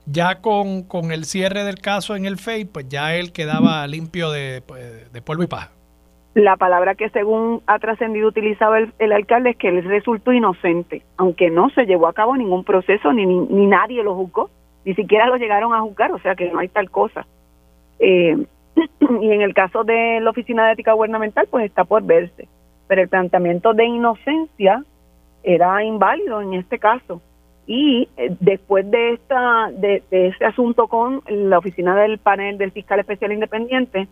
ya 0.05 0.41
con, 0.41 0.85
el 1.11 1.25
cierre 1.25 1.63
del 1.63 1.79
caso 1.79 2.15
en 2.15 2.25
el 2.25 2.37
FEI, 2.37 2.65
pues 2.65 2.89
ya 2.89 3.15
él 3.15 3.31
quedaba 3.31 3.85
limpio 3.87 4.27
pues, 4.65 5.11
de, 5.11 5.21
polvo 5.21 5.43
y 5.43 5.47
paja. 5.47 5.71
La 6.33 6.55
palabra 6.55 6.95
que 6.95 7.09
según 7.09 7.61
ha 7.67 7.77
trascendido 7.79 8.29
utilizaba 8.29 8.79
el, 8.79 9.11
alcalde 9.11 9.51
es 9.51 9.57
que 9.57 9.67
él 9.67 9.83
resultó 9.83 10.31
inocente, 10.31 11.03
aunque 11.17 11.49
no 11.49 11.69
se 11.71 11.85
llevó 11.85 12.07
a 12.07 12.13
cabo 12.13 12.37
ningún 12.37 12.63
proceso 12.63 13.11
ni, 13.11 13.25
ni, 13.25 13.67
nadie 13.67 14.01
lo 14.03 14.15
juzgó, 14.15 14.49
ni 14.85 14.95
siquiera 14.95 15.27
lo 15.27 15.35
llegaron 15.35 15.73
a 15.73 15.81
juzgar, 15.81 16.11
o 16.13 16.19
sea 16.19 16.35
que 16.35 16.49
no 16.49 16.59
hay 16.59 16.69
tal 16.69 16.89
cosa. 16.89 17.25
Eh, 17.99 18.37
y 19.21 19.31
en 19.31 19.41
el 19.41 19.53
caso 19.53 19.83
de 19.83 20.19
la 20.21 20.29
Oficina 20.29 20.65
de 20.65 20.73
Ética 20.73 20.93
Gubernamental, 20.93 21.47
pues 21.51 21.65
está 21.65 21.83
por 21.83 22.03
verse. 22.03 22.47
Pero 22.87 23.01
el 23.01 23.09
planteamiento 23.09 23.73
de 23.73 23.85
inocencia 23.85 24.83
era 25.43 25.83
inválido 25.83 26.41
en 26.41 26.53
este 26.53 26.79
caso 26.79 27.21
y 27.67 28.09
eh, 28.17 28.35
después 28.39 28.89
de 28.89 29.13
esta 29.13 29.69
de, 29.71 30.03
este 30.09 30.45
asunto 30.45 30.87
con 30.87 31.21
la 31.27 31.57
oficina 31.57 31.95
del 31.95 32.17
panel 32.17 32.57
del 32.57 32.71
fiscal 32.71 32.99
especial 32.99 33.31
independiente 33.31 34.07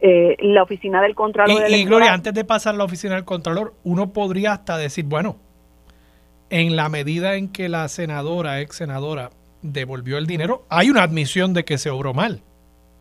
eh, 0.00 0.36
la 0.40 0.62
oficina 0.62 1.00
del 1.02 1.14
contralor 1.14 1.70
y, 1.70 1.84
Gloria 1.84 2.12
antes 2.12 2.34
de 2.34 2.44
pasar 2.44 2.74
a 2.74 2.78
la 2.78 2.84
oficina 2.84 3.14
del 3.14 3.24
contralor 3.24 3.74
uno 3.84 4.12
podría 4.12 4.52
hasta 4.52 4.78
decir 4.78 5.04
bueno 5.04 5.36
en 6.50 6.76
la 6.76 6.88
medida 6.88 7.34
en 7.36 7.52
que 7.52 7.68
la 7.68 7.88
senadora 7.88 8.60
ex 8.60 8.76
senadora 8.76 9.30
devolvió 9.62 10.18
el 10.18 10.26
dinero 10.26 10.64
hay 10.68 10.90
una 10.90 11.02
admisión 11.02 11.54
de 11.54 11.64
que 11.64 11.78
se 11.78 11.90
obró 11.90 12.14
mal. 12.14 12.40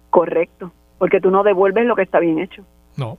Correcto 0.09 0.71
porque 0.97 1.19
tú 1.19 1.29
no 1.29 1.43
devuelves 1.43 1.85
lo 1.85 1.95
que 1.95 2.03
está 2.03 2.19
bien 2.19 2.39
hecho. 2.39 2.63
No 2.95 3.17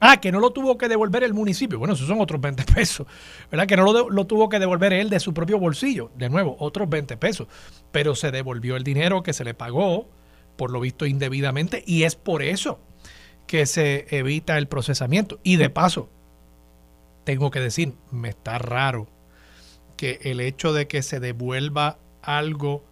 Ah, 0.00 0.18
que 0.18 0.32
no 0.32 0.40
lo 0.40 0.50
tuvo 0.50 0.78
que 0.78 0.88
devolver 0.88 1.22
el 1.22 1.34
municipio. 1.34 1.78
Bueno, 1.78 1.92
esos 1.92 2.08
son 2.08 2.20
otros 2.20 2.40
20 2.40 2.64
pesos. 2.74 3.06
¿Verdad? 3.50 3.66
Que 3.66 3.76
no 3.76 3.92
lo, 3.92 4.26
tuvo 4.26 4.48
que 4.48 4.58
devolver 4.58 4.94
él 4.94 5.10
de 5.10 5.20
su 5.20 5.34
propio 5.34 5.58
bolsillo. 5.58 6.10
De 6.16 6.30
nuevo, 6.30 6.56
otros 6.58 6.88
20 6.88 7.18
pesos. 7.18 7.46
Pero 7.92 8.14
se 8.14 8.30
devolvió 8.30 8.76
el 8.76 8.82
dinero 8.82 9.22
que 9.22 9.34
se 9.34 9.44
le 9.44 9.52
pagó, 9.52 10.08
por 10.56 10.70
lo 10.70 10.80
visto 10.80 11.04
indebidamente, 11.04 11.84
y 11.86 12.04
es 12.04 12.16
por 12.16 12.42
eso 12.42 12.80
que 13.46 13.66
se 13.66 14.06
evita 14.10 14.56
el 14.56 14.68
procesamiento. 14.68 15.38
Y 15.42 15.56
de 15.56 15.68
paso, 15.68 16.08
tengo 17.24 17.50
que 17.50 17.60
decir, 17.60 17.92
me 18.10 18.30
está 18.30 18.58
raro 18.58 19.06
que 19.98 20.18
el 20.22 20.40
hecho 20.40 20.72
de 20.72 20.88
que 20.88 21.02
se 21.02 21.20
devuelva 21.20 21.98
algo 22.22 22.82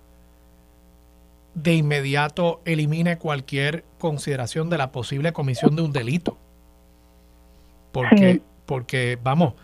de 1.55 1.75
inmediato 1.75 2.61
elimine 2.67 3.17
cualquier 3.17 3.85
consideración 3.99 4.69
de 4.69 4.79
la 4.79 4.93
posible 4.93 5.33
comisión 5.33 5.75
de 5.75 5.83
un 5.83 5.93
delito. 5.93 6.39
Porque, 7.93 8.41
porque 8.67 9.19
vamos, 9.23 9.55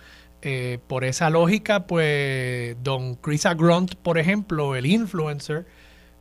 eh, 0.46 0.78
por 0.88 1.04
esa 1.04 1.30
lógica, 1.30 1.86
pues 1.86 2.76
don 2.82 3.14
Chris 3.14 3.46
Grunt, 3.56 3.94
por 3.94 4.18
ejemplo, 4.18 4.76
el 4.76 4.84
influencer 4.84 5.64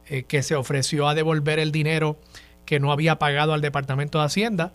eh, 0.09 0.23
que 0.23 0.43
se 0.43 0.55
ofreció 0.55 1.09
a 1.09 1.13
devolver 1.13 1.59
el 1.59 1.73
dinero 1.73 2.15
que 2.65 2.79
no 2.79 2.93
había 2.93 3.19
pagado 3.19 3.53
al 3.53 3.59
Departamento 3.59 4.19
de 4.19 4.25
Hacienda, 4.25 4.71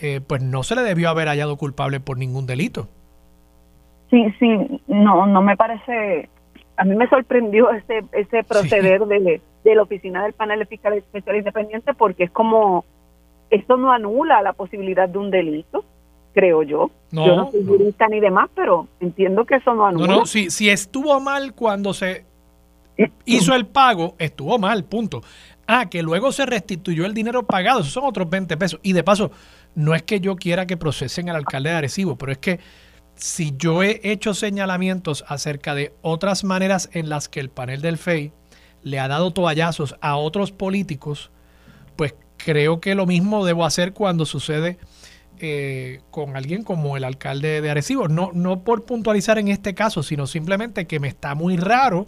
eh, 0.00 0.22
pues 0.26 0.42
no 0.42 0.62
se 0.62 0.76
le 0.76 0.80
debió 0.82 1.10
haber 1.10 1.28
hallado 1.28 1.58
culpable 1.58 2.00
por 2.00 2.16
ningún 2.16 2.46
delito. 2.46 2.88
Sí, 4.08 4.32
sí, 4.38 4.80
no, 4.86 5.26
no 5.26 5.42
me 5.42 5.58
parece, 5.58 6.30
a 6.78 6.84
mí 6.84 6.96
me 6.96 7.06
sorprendió 7.08 7.70
ese, 7.72 8.02
ese 8.12 8.44
proceder 8.44 9.04
de, 9.04 9.42
de 9.62 9.74
la 9.74 9.82
oficina 9.82 10.22
del 10.22 10.32
panel 10.32 10.66
fiscal 10.66 10.94
especial 10.94 11.36
independiente 11.36 11.92
porque 11.92 12.24
es 12.24 12.30
como, 12.30 12.86
esto 13.50 13.76
no 13.76 13.92
anula 13.92 14.40
la 14.40 14.54
posibilidad 14.54 15.06
de 15.06 15.18
un 15.18 15.30
delito 15.30 15.84
creo 16.36 16.62
yo. 16.62 16.90
No, 17.12 17.26
yo 17.26 17.36
no 17.36 17.50
soy 17.50 17.64
jurista 17.64 18.08
ni 18.08 18.20
demás, 18.20 18.50
pero 18.54 18.86
entiendo 19.00 19.46
que 19.46 19.54
eso 19.54 19.74
no 19.74 19.86
anula. 19.86 20.06
No, 20.06 20.18
no, 20.20 20.26
si, 20.26 20.50
si 20.50 20.68
estuvo 20.68 21.18
mal 21.18 21.54
cuando 21.54 21.94
se 21.94 22.26
hizo 23.24 23.54
el 23.54 23.66
pago, 23.66 24.14
estuvo 24.18 24.58
mal, 24.58 24.84
punto. 24.84 25.22
Ah, 25.66 25.88
que 25.88 26.02
luego 26.02 26.32
se 26.32 26.44
restituyó 26.44 27.06
el 27.06 27.14
dinero 27.14 27.46
pagado, 27.46 27.80
esos 27.80 27.94
son 27.94 28.04
otros 28.04 28.28
20 28.28 28.54
pesos. 28.58 28.80
Y 28.82 28.92
de 28.92 29.02
paso, 29.02 29.30
no 29.74 29.94
es 29.94 30.02
que 30.02 30.20
yo 30.20 30.36
quiera 30.36 30.66
que 30.66 30.76
procesen 30.76 31.30
al 31.30 31.36
alcalde 31.36 31.70
de 31.70 31.76
Arecibo, 31.76 32.16
pero 32.16 32.32
es 32.32 32.38
que 32.38 32.60
si 33.14 33.54
yo 33.56 33.82
he 33.82 34.00
hecho 34.04 34.34
señalamientos 34.34 35.24
acerca 35.26 35.74
de 35.74 35.94
otras 36.02 36.44
maneras 36.44 36.90
en 36.92 37.08
las 37.08 37.30
que 37.30 37.40
el 37.40 37.48
panel 37.48 37.80
del 37.80 37.96
FEI 37.96 38.30
le 38.82 39.00
ha 39.00 39.08
dado 39.08 39.30
toallazos 39.30 39.96
a 40.02 40.16
otros 40.16 40.52
políticos, 40.52 41.30
pues 41.96 42.14
creo 42.36 42.78
que 42.78 42.94
lo 42.94 43.06
mismo 43.06 43.46
debo 43.46 43.64
hacer 43.64 43.94
cuando 43.94 44.26
sucede 44.26 44.78
eh, 45.40 46.00
con 46.10 46.36
alguien 46.36 46.62
como 46.62 46.96
el 46.96 47.04
alcalde 47.04 47.60
de 47.60 47.70
Arecibo. 47.70 48.08
No, 48.08 48.30
no 48.32 48.62
por 48.62 48.84
puntualizar 48.84 49.38
en 49.38 49.48
este 49.48 49.74
caso, 49.74 50.02
sino 50.02 50.26
simplemente 50.26 50.86
que 50.86 51.00
me 51.00 51.08
está 51.08 51.34
muy 51.34 51.56
raro 51.56 52.06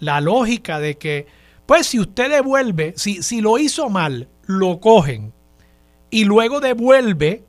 la 0.00 0.20
lógica 0.20 0.78
de 0.78 0.96
que, 0.96 1.26
pues 1.66 1.86
si 1.86 1.98
usted 1.98 2.30
devuelve, 2.30 2.94
si, 2.96 3.22
si 3.22 3.40
lo 3.40 3.58
hizo 3.58 3.88
mal, 3.88 4.28
lo 4.46 4.80
cogen 4.80 5.32
y 6.10 6.24
luego 6.24 6.60
devuelve, 6.60 7.42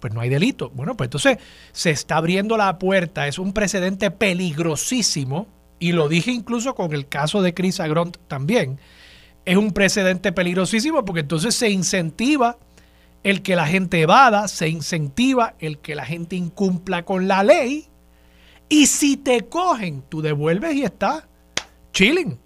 pues 0.00 0.12
no 0.12 0.20
hay 0.20 0.28
delito. 0.28 0.70
Bueno, 0.70 0.96
pues 0.96 1.08
entonces 1.08 1.38
se 1.72 1.90
está 1.90 2.18
abriendo 2.18 2.56
la 2.56 2.78
puerta, 2.78 3.26
es 3.26 3.38
un 3.38 3.52
precedente 3.52 4.10
peligrosísimo, 4.10 5.48
y 5.78 5.92
lo 5.92 6.08
dije 6.08 6.30
incluso 6.30 6.74
con 6.74 6.92
el 6.92 7.08
caso 7.08 7.42
de 7.42 7.54
Chris 7.54 7.80
Agront 7.80 8.16
también, 8.28 8.78
es 9.44 9.56
un 9.56 9.72
precedente 9.72 10.32
peligrosísimo 10.32 11.04
porque 11.04 11.20
entonces 11.20 11.54
se 11.54 11.70
incentiva 11.70 12.58
el 13.22 13.42
que 13.42 13.56
la 13.56 13.66
gente 13.66 14.00
evada, 14.00 14.48
se 14.48 14.68
incentiva 14.68 15.54
el 15.58 15.78
que 15.78 15.94
la 15.94 16.04
gente 16.04 16.36
incumpla 16.36 17.04
con 17.04 17.28
la 17.28 17.42
ley. 17.42 17.86
Y 18.68 18.86
si 18.86 19.16
te 19.16 19.46
cogen, 19.48 20.02
tú 20.08 20.22
devuelves 20.22 20.74
y 20.74 20.84
está 20.84 21.26
chilling. 21.92 22.38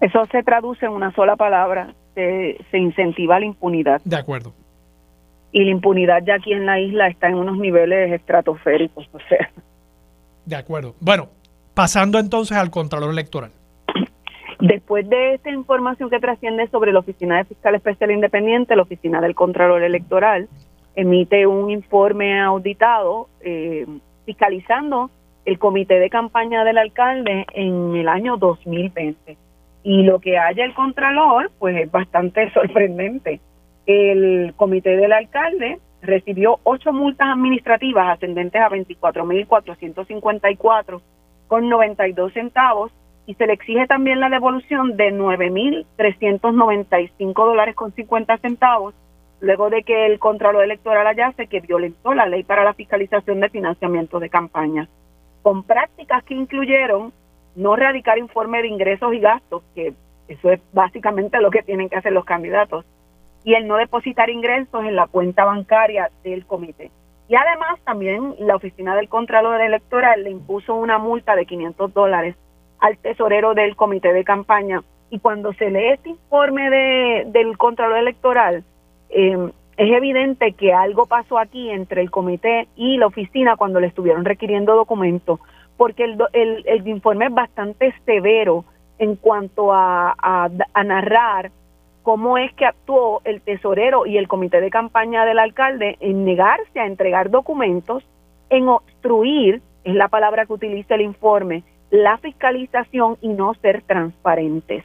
Eso 0.00 0.26
se 0.32 0.42
traduce 0.42 0.86
en 0.86 0.92
una 0.92 1.14
sola 1.14 1.36
palabra, 1.36 1.94
se, 2.14 2.56
incentiva 2.72 3.38
la 3.38 3.46
impunidad. 3.46 4.00
De 4.04 4.16
acuerdo. 4.16 4.52
Y 5.52 5.64
la 5.64 5.70
impunidad 5.70 6.22
ya 6.24 6.34
aquí 6.34 6.52
en 6.52 6.66
la 6.66 6.80
isla 6.80 7.08
está 7.08 7.28
en 7.28 7.34
unos 7.34 7.56
niveles 7.58 8.12
estratosféricos, 8.12 9.08
o 9.12 9.18
sea. 9.28 9.50
De 10.44 10.56
acuerdo. 10.56 10.96
Bueno, 11.00 11.28
pasando 11.74 12.18
entonces 12.18 12.56
al 12.56 12.70
Contralor 12.70 13.10
Electoral. 13.10 13.52
Después 14.62 15.06
de 15.08 15.34
esta 15.34 15.50
información 15.50 16.08
que 16.08 16.20
trasciende 16.20 16.68
sobre 16.68 16.92
la 16.92 17.00
Oficina 17.00 17.38
de 17.38 17.46
Fiscal 17.46 17.74
Especial 17.74 18.12
Independiente, 18.12 18.76
la 18.76 18.82
Oficina 18.82 19.20
del 19.20 19.34
Contralor 19.34 19.82
Electoral 19.82 20.48
emite 20.94 21.48
un 21.48 21.68
informe 21.68 22.40
auditado 22.40 23.26
eh, 23.40 23.84
fiscalizando 24.24 25.10
el 25.46 25.58
comité 25.58 25.98
de 25.98 26.08
campaña 26.08 26.62
del 26.62 26.78
alcalde 26.78 27.44
en 27.54 27.96
el 27.96 28.06
año 28.06 28.36
2020. 28.36 29.36
Y 29.82 30.04
lo 30.04 30.20
que 30.20 30.38
haya 30.38 30.64
el 30.64 30.74
Contralor, 30.74 31.50
pues 31.58 31.76
es 31.76 31.90
bastante 31.90 32.48
sorprendente. 32.54 33.40
El 33.86 34.54
comité 34.54 34.96
del 34.96 35.12
alcalde 35.12 35.80
recibió 36.02 36.60
ocho 36.62 36.92
multas 36.92 37.30
administrativas 37.32 38.10
ascendentes 38.10 38.62
a 38.62 38.68
24.454 38.68 41.00
con 41.48 41.68
92 41.68 42.32
centavos 42.32 42.92
y 43.26 43.34
se 43.34 43.46
le 43.46 43.52
exige 43.52 43.86
también 43.86 44.18
la 44.20 44.28
devolución 44.28 44.96
de 44.96 45.12
9.395 45.12 47.34
dólares 47.34 47.76
con 47.76 47.92
50 47.92 48.38
centavos 48.38 48.94
luego 49.40 49.70
de 49.70 49.82
que 49.82 50.06
el 50.06 50.20
Contralor 50.20 50.64
Electoral 50.64 51.06
hallase 51.06 51.46
que 51.48 51.60
violentó 51.60 52.14
la 52.14 52.26
ley 52.26 52.44
para 52.44 52.64
la 52.64 52.74
fiscalización 52.74 53.40
de 53.40 53.50
financiamiento 53.50 54.20
de 54.20 54.30
campaña, 54.30 54.88
con 55.42 55.64
prácticas 55.64 56.22
que 56.24 56.34
incluyeron 56.34 57.12
no 57.56 57.74
radicar 57.74 58.18
informe 58.18 58.62
de 58.62 58.68
ingresos 58.68 59.12
y 59.12 59.18
gastos, 59.18 59.64
que 59.74 59.94
eso 60.28 60.52
es 60.52 60.60
básicamente 60.72 61.40
lo 61.40 61.50
que 61.50 61.64
tienen 61.64 61.88
que 61.88 61.96
hacer 61.96 62.12
los 62.12 62.24
candidatos, 62.24 62.84
y 63.44 63.54
el 63.54 63.66
no 63.66 63.74
depositar 63.76 64.30
ingresos 64.30 64.84
en 64.84 64.94
la 64.94 65.08
cuenta 65.08 65.44
bancaria 65.44 66.08
del 66.22 66.46
comité. 66.46 66.92
Y 67.28 67.34
además 67.34 67.80
también 67.84 68.36
la 68.38 68.54
oficina 68.54 68.94
del 68.94 69.08
Contralor 69.08 69.60
Electoral 69.60 70.22
le 70.22 70.30
impuso 70.30 70.76
una 70.76 70.98
multa 70.98 71.34
de 71.34 71.46
500 71.46 71.92
dólares 71.92 72.36
al 72.82 72.98
tesorero 72.98 73.54
del 73.54 73.76
comité 73.76 74.12
de 74.12 74.24
campaña. 74.24 74.82
Y 75.08 75.20
cuando 75.20 75.52
se 75.54 75.70
lee 75.70 75.92
este 75.94 76.10
informe 76.10 76.68
de, 76.68 77.24
del 77.28 77.56
Contralor 77.56 77.98
Electoral, 77.98 78.64
eh, 79.08 79.50
es 79.76 79.92
evidente 79.92 80.52
que 80.52 80.72
algo 80.72 81.06
pasó 81.06 81.38
aquí 81.38 81.70
entre 81.70 82.02
el 82.02 82.10
comité 82.10 82.66
y 82.76 82.98
la 82.98 83.06
oficina 83.06 83.56
cuando 83.56 83.78
le 83.78 83.86
estuvieron 83.86 84.24
requiriendo 84.24 84.74
documentos, 84.74 85.38
porque 85.76 86.04
el, 86.04 86.18
el, 86.32 86.64
el 86.66 86.88
informe 86.88 87.26
es 87.26 87.34
bastante 87.34 87.94
severo 88.04 88.64
en 88.98 89.14
cuanto 89.16 89.72
a, 89.72 90.14
a, 90.18 90.84
narrar 90.84 91.52
cómo 92.02 92.36
es 92.36 92.52
que 92.54 92.66
actuó 92.66 93.22
el 93.24 93.40
tesorero 93.42 94.06
y 94.06 94.16
el 94.16 94.28
comité 94.28 94.60
de 94.60 94.70
campaña 94.70 95.24
del 95.24 95.38
alcalde 95.38 95.96
en 96.00 96.24
negarse 96.24 96.80
a 96.80 96.86
entregar 96.86 97.30
documentos, 97.30 98.04
en 98.50 98.68
obstruir, 98.68 99.62
es 99.84 99.94
la 99.94 100.08
palabra 100.08 100.46
que 100.46 100.52
utiliza 100.52 100.96
el 100.96 101.02
informe, 101.02 101.62
la 101.92 102.16
fiscalización 102.16 103.18
y 103.20 103.28
no 103.28 103.52
ser 103.60 103.82
transparentes. 103.82 104.82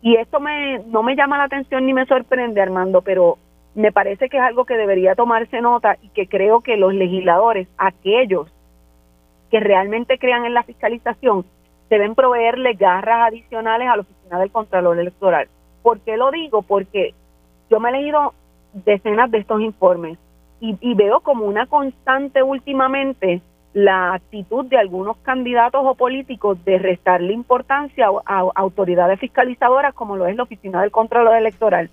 Y 0.00 0.16
esto 0.16 0.40
me, 0.40 0.78
no 0.86 1.02
me 1.02 1.14
llama 1.14 1.36
la 1.36 1.44
atención 1.44 1.84
ni 1.84 1.92
me 1.92 2.06
sorprende, 2.06 2.62
Armando, 2.62 3.02
pero 3.02 3.36
me 3.74 3.92
parece 3.92 4.30
que 4.30 4.38
es 4.38 4.42
algo 4.42 4.64
que 4.64 4.78
debería 4.78 5.14
tomarse 5.14 5.60
nota 5.60 5.98
y 6.00 6.08
que 6.08 6.26
creo 6.26 6.62
que 6.62 6.78
los 6.78 6.94
legisladores, 6.94 7.68
aquellos 7.76 8.50
que 9.50 9.60
realmente 9.60 10.18
crean 10.18 10.46
en 10.46 10.54
la 10.54 10.62
fiscalización, 10.62 11.44
deben 11.90 12.14
proveerle 12.14 12.72
garras 12.72 13.28
adicionales 13.28 13.88
a 13.88 13.96
la 13.96 14.02
oficina 14.02 14.38
del 14.38 14.50
Contralor 14.50 14.98
Electoral. 14.98 15.48
¿Por 15.82 16.00
qué 16.00 16.16
lo 16.16 16.30
digo? 16.30 16.62
Porque 16.62 17.14
yo 17.68 17.80
me 17.80 17.90
he 17.90 17.92
leído 17.92 18.32
decenas 18.72 19.30
de 19.30 19.38
estos 19.38 19.60
informes 19.60 20.18
y, 20.58 20.94
veo 20.94 21.20
como 21.20 21.44
una 21.44 21.66
constante 21.66 22.42
últimamente 22.42 23.42
la 23.76 24.14
actitud 24.14 24.64
de 24.64 24.78
algunos 24.78 25.18
candidatos 25.18 25.82
o 25.84 25.94
políticos 25.96 26.56
de 26.64 26.78
restarle 26.78 27.34
importancia 27.34 28.06
a, 28.24 28.38
autoridades 28.54 29.20
fiscalizadoras 29.20 29.92
como 29.92 30.16
lo 30.16 30.26
es 30.26 30.34
la 30.34 30.44
oficina 30.44 30.80
del 30.80 30.90
Contralor 30.90 31.36
Electoral. 31.36 31.90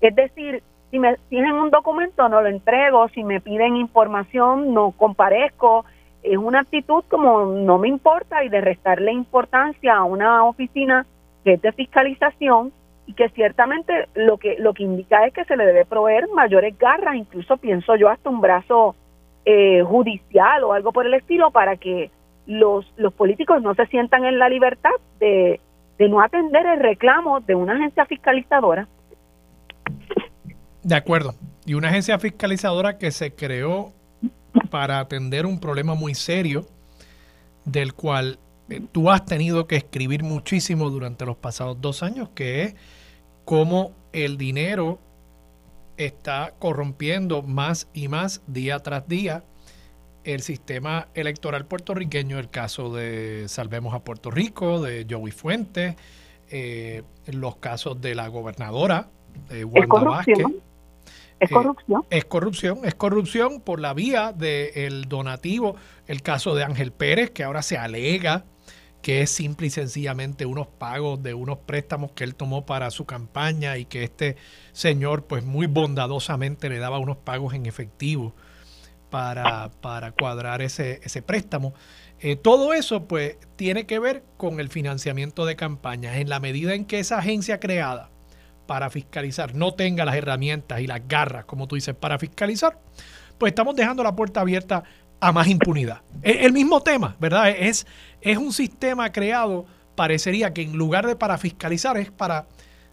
Es 0.00 0.14
decir, 0.14 0.62
si 0.90 0.98
me 0.98 1.16
tienen 1.28 1.52
un 1.52 1.68
documento 1.68 2.26
no 2.30 2.40
lo 2.40 2.48
entrego, 2.48 3.06
si 3.08 3.22
me 3.22 3.42
piden 3.42 3.76
información 3.76 4.72
no 4.72 4.92
comparezco, 4.92 5.84
es 6.22 6.38
una 6.38 6.60
actitud 6.60 7.04
como 7.10 7.44
no 7.44 7.76
me 7.76 7.88
importa 7.88 8.42
y 8.42 8.48
de 8.48 8.62
restarle 8.62 9.12
importancia 9.12 9.94
a 9.94 10.04
una 10.04 10.42
oficina 10.42 11.04
que 11.44 11.52
es 11.52 11.60
de 11.60 11.72
fiscalización 11.72 12.72
y 13.04 13.12
que 13.12 13.28
ciertamente 13.28 14.08
lo 14.14 14.38
que 14.38 14.56
lo 14.58 14.72
que 14.72 14.84
indica 14.84 15.26
es 15.26 15.34
que 15.34 15.44
se 15.44 15.58
le 15.58 15.66
debe 15.66 15.84
proveer 15.84 16.28
mayores 16.34 16.78
garras, 16.78 17.14
incluso 17.14 17.58
pienso 17.58 17.94
yo 17.94 18.08
hasta 18.08 18.30
un 18.30 18.40
brazo 18.40 18.96
eh, 19.46 19.82
judicial 19.82 20.64
o 20.64 20.72
algo 20.72 20.92
por 20.92 21.06
el 21.06 21.14
estilo 21.14 21.52
para 21.52 21.76
que 21.76 22.10
los, 22.46 22.92
los 22.96 23.12
políticos 23.14 23.62
no 23.62 23.74
se 23.74 23.86
sientan 23.86 24.24
en 24.24 24.38
la 24.38 24.48
libertad 24.48 24.90
de, 25.20 25.60
de 25.98 26.08
no 26.08 26.20
atender 26.20 26.66
el 26.66 26.80
reclamo 26.80 27.40
de 27.40 27.54
una 27.54 27.74
agencia 27.74 28.04
fiscalizadora. 28.06 28.88
De 30.82 30.94
acuerdo. 30.94 31.34
Y 31.64 31.74
una 31.74 31.88
agencia 31.88 32.18
fiscalizadora 32.18 32.98
que 32.98 33.10
se 33.10 33.34
creó 33.34 33.92
para 34.70 35.00
atender 35.00 35.46
un 35.46 35.60
problema 35.60 35.94
muy 35.94 36.14
serio 36.14 36.66
del 37.64 37.94
cual 37.94 38.38
eh, 38.68 38.80
tú 38.92 39.10
has 39.10 39.24
tenido 39.24 39.66
que 39.66 39.76
escribir 39.76 40.22
muchísimo 40.22 40.90
durante 40.90 41.24
los 41.24 41.36
pasados 41.36 41.80
dos 41.80 42.02
años, 42.02 42.30
que 42.34 42.62
es 42.62 42.74
cómo 43.44 43.92
el 44.12 44.38
dinero 44.38 44.98
está 45.96 46.54
corrompiendo 46.58 47.42
más 47.42 47.88
y 47.92 48.08
más 48.08 48.42
día 48.46 48.78
tras 48.80 49.08
día 49.08 49.44
el 50.26 50.42
sistema 50.42 51.08
electoral 51.14 51.66
puertorriqueño, 51.66 52.38
el 52.38 52.50
caso 52.50 52.92
de 52.92 53.44
Salvemos 53.48 53.94
a 53.94 54.00
Puerto 54.00 54.30
Rico, 54.30 54.82
de 54.82 55.06
Joey 55.08 55.30
Fuentes, 55.30 55.94
eh, 56.50 57.04
los 57.26 57.56
casos 57.56 58.00
de 58.00 58.16
la 58.16 58.26
gobernadora, 58.26 59.08
de 59.48 59.64
Wanda 59.64 60.00
Vázquez. 60.00 60.38
Es 61.38 61.50
corrupción. 61.50 62.04
es 62.10 62.24
corrupción, 62.24 62.80
es 62.84 62.94
corrupción 62.94 63.60
por 63.60 63.78
la 63.78 63.94
vía 63.94 64.32
del 64.32 65.04
donativo. 65.04 65.76
El 66.06 66.22
caso 66.22 66.54
de 66.54 66.64
Ángel 66.64 66.92
Pérez, 66.92 67.30
que 67.30 67.44
ahora 67.44 67.62
se 67.62 67.76
alega 67.76 68.44
que 69.06 69.20
es 69.20 69.30
simple 69.30 69.68
y 69.68 69.70
sencillamente 69.70 70.46
unos 70.46 70.66
pagos 70.66 71.22
de 71.22 71.32
unos 71.32 71.58
préstamos 71.58 72.10
que 72.10 72.24
él 72.24 72.34
tomó 72.34 72.66
para 72.66 72.90
su 72.90 73.04
campaña 73.04 73.76
y 73.76 73.84
que 73.84 74.02
este 74.02 74.34
señor 74.72 75.26
pues 75.26 75.44
muy 75.44 75.68
bondadosamente 75.68 76.68
le 76.68 76.80
daba 76.80 76.98
unos 76.98 77.18
pagos 77.18 77.54
en 77.54 77.66
efectivo 77.66 78.34
para, 79.08 79.70
para 79.80 80.10
cuadrar 80.10 80.60
ese, 80.60 80.98
ese 81.04 81.22
préstamo. 81.22 81.72
Eh, 82.18 82.34
todo 82.34 82.74
eso 82.74 83.06
pues 83.06 83.36
tiene 83.54 83.86
que 83.86 84.00
ver 84.00 84.24
con 84.36 84.58
el 84.58 84.70
financiamiento 84.70 85.46
de 85.46 85.54
campañas. 85.54 86.16
En 86.16 86.28
la 86.28 86.40
medida 86.40 86.74
en 86.74 86.84
que 86.84 86.98
esa 86.98 87.18
agencia 87.18 87.60
creada 87.60 88.10
para 88.66 88.90
fiscalizar 88.90 89.54
no 89.54 89.72
tenga 89.72 90.04
las 90.04 90.16
herramientas 90.16 90.80
y 90.80 90.88
las 90.88 91.06
garras, 91.06 91.44
como 91.44 91.68
tú 91.68 91.76
dices, 91.76 91.94
para 91.94 92.18
fiscalizar, 92.18 92.80
pues 93.38 93.52
estamos 93.52 93.76
dejando 93.76 94.02
la 94.02 94.16
puerta 94.16 94.40
abierta 94.40 94.82
a 95.20 95.32
más 95.32 95.48
impunidad. 95.48 96.02
E, 96.22 96.44
el 96.44 96.52
mismo 96.52 96.80
tema, 96.82 97.16
¿verdad? 97.18 97.50
Es, 97.50 97.86
es 98.20 98.38
un 98.38 98.52
sistema 98.52 99.12
creado, 99.12 99.66
parecería 99.94 100.52
que 100.52 100.62
en 100.62 100.76
lugar 100.76 101.06
de 101.06 101.16
para 101.16 101.38
fiscalizar, 101.38 101.96
es 101.96 102.10
para 102.10 102.46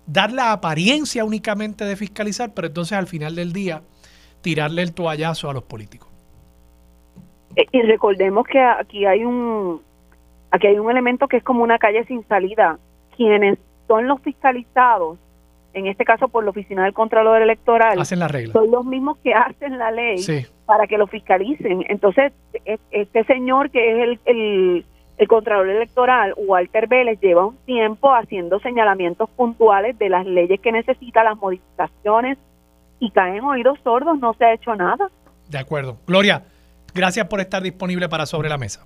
dar 0.05 0.31
la 0.31 0.51
apariencia 0.51 1.23
únicamente 1.25 1.85
de 1.85 1.95
fiscalizar, 1.95 2.53
pero 2.53 2.67
entonces 2.67 2.97
al 2.97 3.07
final 3.07 3.35
del 3.35 3.53
día 3.53 3.81
tirarle 4.41 4.81
el 4.81 4.93
toallazo 4.93 5.49
a 5.49 5.53
los 5.53 5.63
políticos. 5.63 6.09
E, 7.55 7.67
y 7.71 7.81
recordemos 7.83 8.45
que 8.47 8.59
aquí 8.59 9.05
hay 9.05 9.23
un 9.23 9.81
aquí 10.51 10.67
hay 10.67 10.77
un 10.77 10.89
elemento 10.89 11.27
que 11.27 11.37
es 11.37 11.43
como 11.43 11.63
una 11.63 11.79
calle 11.79 12.05
sin 12.05 12.27
salida. 12.27 12.79
Quienes 13.15 13.59
son 13.87 14.07
los 14.07 14.21
fiscalizados 14.21 15.17
en 15.73 15.87
este 15.87 16.05
caso 16.05 16.27
por 16.27 16.43
la 16.43 16.51
Oficina 16.51 16.83
del 16.83 16.93
Contralor 16.93 17.41
Electoral, 17.41 17.99
hacen 17.99 18.19
la 18.19 18.27
regla. 18.27 18.53
son 18.53 18.71
los 18.71 18.85
mismos 18.85 19.17
que 19.23 19.33
hacen 19.33 19.77
la 19.77 19.91
ley 19.91 20.17
para 20.65 20.87
que 20.87 20.97
lo 20.97 21.07
fiscalicen. 21.07 21.85
Entonces, 21.89 22.31
e, 22.65 22.79
este 22.91 23.23
señor 23.25 23.69
que 23.71 23.91
es 23.91 24.03
el, 24.03 24.19
el, 24.25 24.85
el 25.17 25.27
Contralor 25.27 25.69
Electoral, 25.69 26.33
Walter 26.37 26.87
Vélez, 26.87 27.19
lleva 27.19 27.45
un 27.47 27.57
tiempo 27.65 28.13
haciendo 28.13 28.59
señalamientos 28.59 29.29
puntuales 29.31 29.97
de 29.97 30.09
las 30.09 30.25
leyes 30.25 30.59
que 30.59 30.71
necesita, 30.71 31.23
las 31.23 31.37
modificaciones, 31.37 32.37
y 32.99 33.11
caen 33.11 33.43
oídos 33.43 33.79
sordos, 33.83 34.17
no 34.19 34.33
se 34.35 34.45
ha 34.45 34.53
hecho 34.53 34.75
nada. 34.75 35.09
De 35.49 35.57
acuerdo. 35.57 35.97
Gloria, 36.07 36.45
gracias 36.93 37.27
por 37.27 37.41
estar 37.41 37.61
disponible 37.61 38.07
para 38.07 38.25
Sobre 38.25 38.47
la 38.47 38.57
Mesa. 38.57 38.85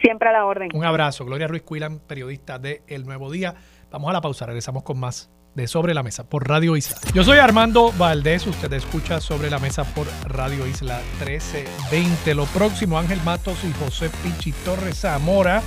Siempre 0.00 0.28
a 0.28 0.32
la 0.32 0.46
orden. 0.46 0.68
Un 0.74 0.84
abrazo. 0.84 1.24
Gloria 1.24 1.48
Ruiz 1.48 1.62
Cuilan, 1.62 1.98
periodista 1.98 2.58
de 2.58 2.82
El 2.86 3.06
Nuevo 3.06 3.30
Día. 3.30 3.54
Vamos 3.90 4.10
a 4.10 4.12
la 4.12 4.20
pausa, 4.20 4.46
regresamos 4.46 4.82
con 4.82 5.00
más 5.00 5.30
de 5.56 5.66
Sobre 5.66 5.94
la 5.94 6.02
Mesa 6.02 6.24
por 6.24 6.46
Radio 6.46 6.76
Isla. 6.76 6.98
Yo 7.14 7.24
soy 7.24 7.38
Armando 7.38 7.90
Valdés, 7.96 8.46
usted 8.46 8.72
escucha 8.74 9.20
Sobre 9.20 9.48
la 9.50 9.58
Mesa 9.58 9.84
por 9.84 10.06
Radio 10.24 10.66
Isla 10.66 11.00
1320. 11.24 12.34
Lo 12.34 12.44
próximo, 12.44 12.98
Ángel 12.98 13.20
Matos 13.24 13.56
y 13.64 13.72
José 13.82 14.10
Pichi 14.22 14.52
Torres 14.52 15.00
Zamora, 15.00 15.62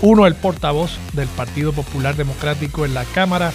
uno 0.00 0.26
el 0.26 0.34
portavoz 0.34 0.98
del 1.12 1.28
Partido 1.28 1.72
Popular 1.72 2.16
Democrático 2.16 2.86
en 2.86 2.94
la 2.94 3.04
Cámara, 3.04 3.52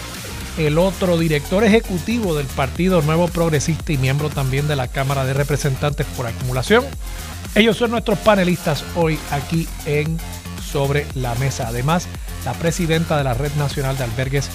el 0.60 0.78
otro 0.78 1.18
director 1.18 1.64
ejecutivo 1.64 2.36
del 2.36 2.45
Partido 2.45 3.01
Nuevo 3.01 3.28
Progresista 3.28 3.91
y 3.91 3.97
miembro 3.97 4.30
también 4.30 4.68
de 4.68 4.76
la 4.76 4.88
Cámara 4.88 5.26
de 5.26 5.34
Representantes 5.34 6.05
por 6.16 6.28
acumulación. 6.28 6.86
Ellos 7.55 7.78
son 7.78 7.89
nuestros 7.89 8.20
panelistas 8.20 8.86
hoy 8.95 9.18
aquí 9.32 9.68
en 9.88 10.20
Sobre 10.72 11.08
la 11.16 11.34
Mesa. 11.36 11.68
Además, 11.68 12.08
la 12.45 12.53
presidenta 12.53 13.18
de 13.18 13.24
la 13.24 13.34
Red 13.34 13.53
Nacional 13.55 13.97
de 13.97 14.03
Albergues 14.03 14.49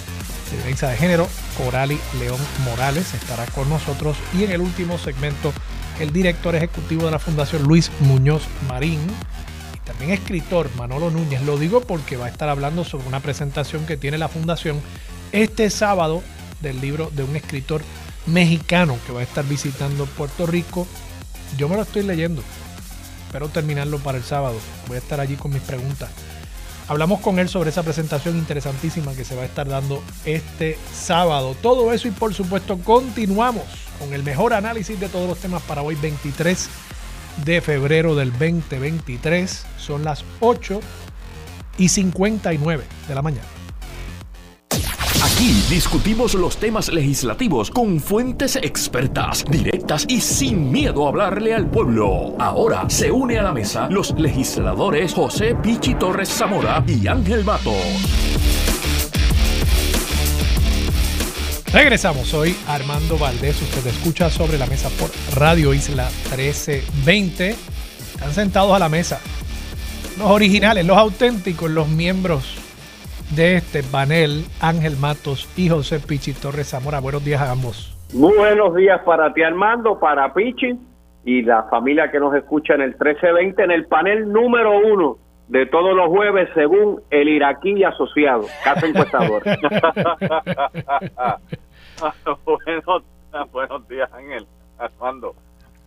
de 0.56 0.88
de 0.88 0.96
género, 0.96 1.28
Corali 1.56 1.98
León 2.18 2.38
Morales, 2.64 3.14
estará 3.14 3.46
con 3.46 3.68
nosotros. 3.68 4.16
Y 4.34 4.44
en 4.44 4.52
el 4.52 4.60
último 4.60 4.98
segmento, 4.98 5.52
el 6.00 6.12
director 6.12 6.54
ejecutivo 6.54 7.06
de 7.06 7.10
la 7.10 7.18
Fundación 7.18 7.62
Luis 7.62 7.90
Muñoz 8.00 8.42
Marín 8.68 9.00
y 9.74 9.78
también 9.80 10.10
escritor 10.10 10.70
Manolo 10.76 11.10
Núñez. 11.10 11.42
Lo 11.42 11.58
digo 11.58 11.80
porque 11.80 12.16
va 12.16 12.26
a 12.26 12.30
estar 12.30 12.48
hablando 12.48 12.84
sobre 12.84 13.08
una 13.08 13.20
presentación 13.20 13.86
que 13.86 13.96
tiene 13.96 14.18
la 14.18 14.28
Fundación 14.28 14.80
este 15.32 15.70
sábado 15.70 16.22
del 16.60 16.80
libro 16.80 17.10
de 17.14 17.24
un 17.24 17.34
escritor 17.36 17.82
mexicano 18.26 18.98
que 19.06 19.12
va 19.12 19.20
a 19.20 19.24
estar 19.24 19.44
visitando 19.44 20.06
Puerto 20.06 20.46
Rico. 20.46 20.86
Yo 21.56 21.68
me 21.68 21.76
lo 21.76 21.82
estoy 21.82 22.02
leyendo. 22.02 22.42
Espero 23.26 23.48
terminarlo 23.48 23.98
para 23.98 24.18
el 24.18 24.24
sábado. 24.24 24.56
Voy 24.86 24.96
a 24.96 25.00
estar 25.00 25.20
allí 25.20 25.36
con 25.36 25.52
mis 25.52 25.62
preguntas. 25.62 26.10
Hablamos 26.88 27.20
con 27.20 27.38
él 27.38 27.48
sobre 27.48 27.70
esa 27.70 27.82
presentación 27.82 28.36
interesantísima 28.36 29.14
que 29.14 29.24
se 29.24 29.36
va 29.36 29.42
a 29.42 29.46
estar 29.46 29.68
dando 29.68 30.02
este 30.24 30.76
sábado. 30.92 31.56
Todo 31.62 31.92
eso 31.92 32.08
y 32.08 32.10
por 32.10 32.34
supuesto 32.34 32.78
continuamos 32.78 33.64
con 33.98 34.12
el 34.12 34.22
mejor 34.22 34.52
análisis 34.52 34.98
de 34.98 35.08
todos 35.08 35.28
los 35.28 35.38
temas 35.38 35.62
para 35.62 35.82
hoy 35.82 35.94
23 35.94 36.68
de 37.44 37.60
febrero 37.60 38.14
del 38.14 38.32
2023. 38.32 39.66
Son 39.78 40.04
las 40.04 40.24
8 40.40 40.80
y 41.78 41.88
59 41.88 42.84
de 43.08 43.14
la 43.14 43.22
mañana. 43.22 43.61
Aquí 45.24 45.52
discutimos 45.70 46.34
los 46.34 46.56
temas 46.56 46.88
legislativos 46.88 47.70
con 47.70 48.00
fuentes 48.00 48.56
expertas, 48.56 49.44
directas 49.48 50.04
y 50.08 50.20
sin 50.20 50.72
miedo 50.72 51.06
a 51.06 51.10
hablarle 51.10 51.54
al 51.54 51.70
pueblo. 51.70 52.34
Ahora 52.40 52.90
se 52.90 53.12
une 53.12 53.38
a 53.38 53.44
la 53.44 53.52
mesa 53.52 53.88
los 53.88 54.18
legisladores 54.18 55.14
José 55.14 55.54
Pichi 55.54 55.94
Torres 55.94 56.28
Zamora 56.28 56.82
y 56.88 57.06
Ángel 57.06 57.44
Mato. 57.44 57.72
Regresamos, 61.72 62.26
soy 62.26 62.56
Armando 62.66 63.16
Valdés, 63.16 63.62
usted 63.62 63.86
escucha 63.86 64.28
sobre 64.28 64.58
la 64.58 64.66
mesa 64.66 64.88
por 64.98 65.08
Radio 65.36 65.72
Isla 65.72 66.10
1320. 66.30 67.56
Están 68.14 68.34
sentados 68.34 68.74
a 68.74 68.80
la 68.80 68.88
mesa 68.88 69.20
los 70.18 70.28
originales, 70.28 70.84
los 70.84 70.98
auténticos, 70.98 71.70
los 71.70 71.88
miembros 71.88 72.61
de 73.36 73.56
este 73.56 73.82
panel, 73.82 74.44
Ángel 74.60 74.96
Matos 74.96 75.48
y 75.56 75.68
José 75.68 76.00
Pichi 76.00 76.32
Torres 76.32 76.70
Zamora. 76.70 77.00
Buenos 77.00 77.24
días 77.24 77.40
a 77.40 77.50
ambos. 77.50 77.96
Muy 78.12 78.36
buenos 78.36 78.74
días 78.74 79.00
para 79.04 79.32
ti 79.32 79.42
Armando, 79.42 79.98
para 79.98 80.34
Pichi 80.34 80.78
y 81.24 81.42
la 81.42 81.64
familia 81.64 82.10
que 82.10 82.20
nos 82.20 82.34
escucha 82.34 82.74
en 82.74 82.82
el 82.82 82.90
1320 82.90 83.62
en 83.62 83.70
el 83.70 83.86
panel 83.86 84.30
número 84.30 84.78
uno 84.78 85.16
de 85.48 85.66
todos 85.66 85.96
los 85.96 86.08
jueves 86.08 86.48
según 86.54 87.00
el 87.10 87.28
iraquí 87.28 87.82
asociado, 87.84 88.44
casa 88.64 88.86
encuestador. 88.86 89.42
buenos, 92.44 93.02
buenos 93.50 93.88
días 93.88 94.12
Ángel, 94.12 94.46
Armando. 94.78 95.34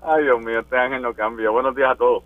Ay 0.01 0.23
Dios 0.23 0.41
mío, 0.41 0.59
este 0.59 0.77
Ángel 0.77 1.01
no 1.01 1.13
cambia. 1.13 1.49
Buenos 1.49 1.75
días 1.75 1.91
a 1.91 1.95
todos. 1.95 2.23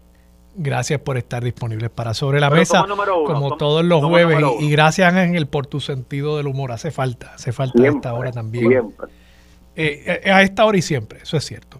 Gracias 0.56 1.00
por 1.00 1.18
estar 1.18 1.44
disponibles 1.44 1.90
para 1.90 2.14
Sobre 2.14 2.40
la 2.40 2.50
Mesa, 2.50 2.86
como 3.26 3.58
todos 3.58 3.86
los 3.86 4.04
jueves. 4.04 4.40
Y, 4.60 4.70
gracias, 4.70 5.14
Ángel, 5.14 5.48
por 5.48 5.68
tu 5.68 5.80
sentido 5.80 6.38
del 6.38 6.48
humor. 6.48 6.72
Hace 6.72 6.92
falta, 6.92 7.34
hace 7.36 7.52
falta 7.52 7.82
a 7.82 7.88
esta 7.88 8.14
hora 8.14 8.32
también. 8.32 8.94
Eh, 9.76 10.22
eh, 10.26 10.32
a 10.32 10.42
esta 10.42 10.66
hora 10.66 10.78
y 10.78 10.82
siempre, 10.82 11.20
eso 11.22 11.38
es 11.38 11.46
cierto. 11.46 11.78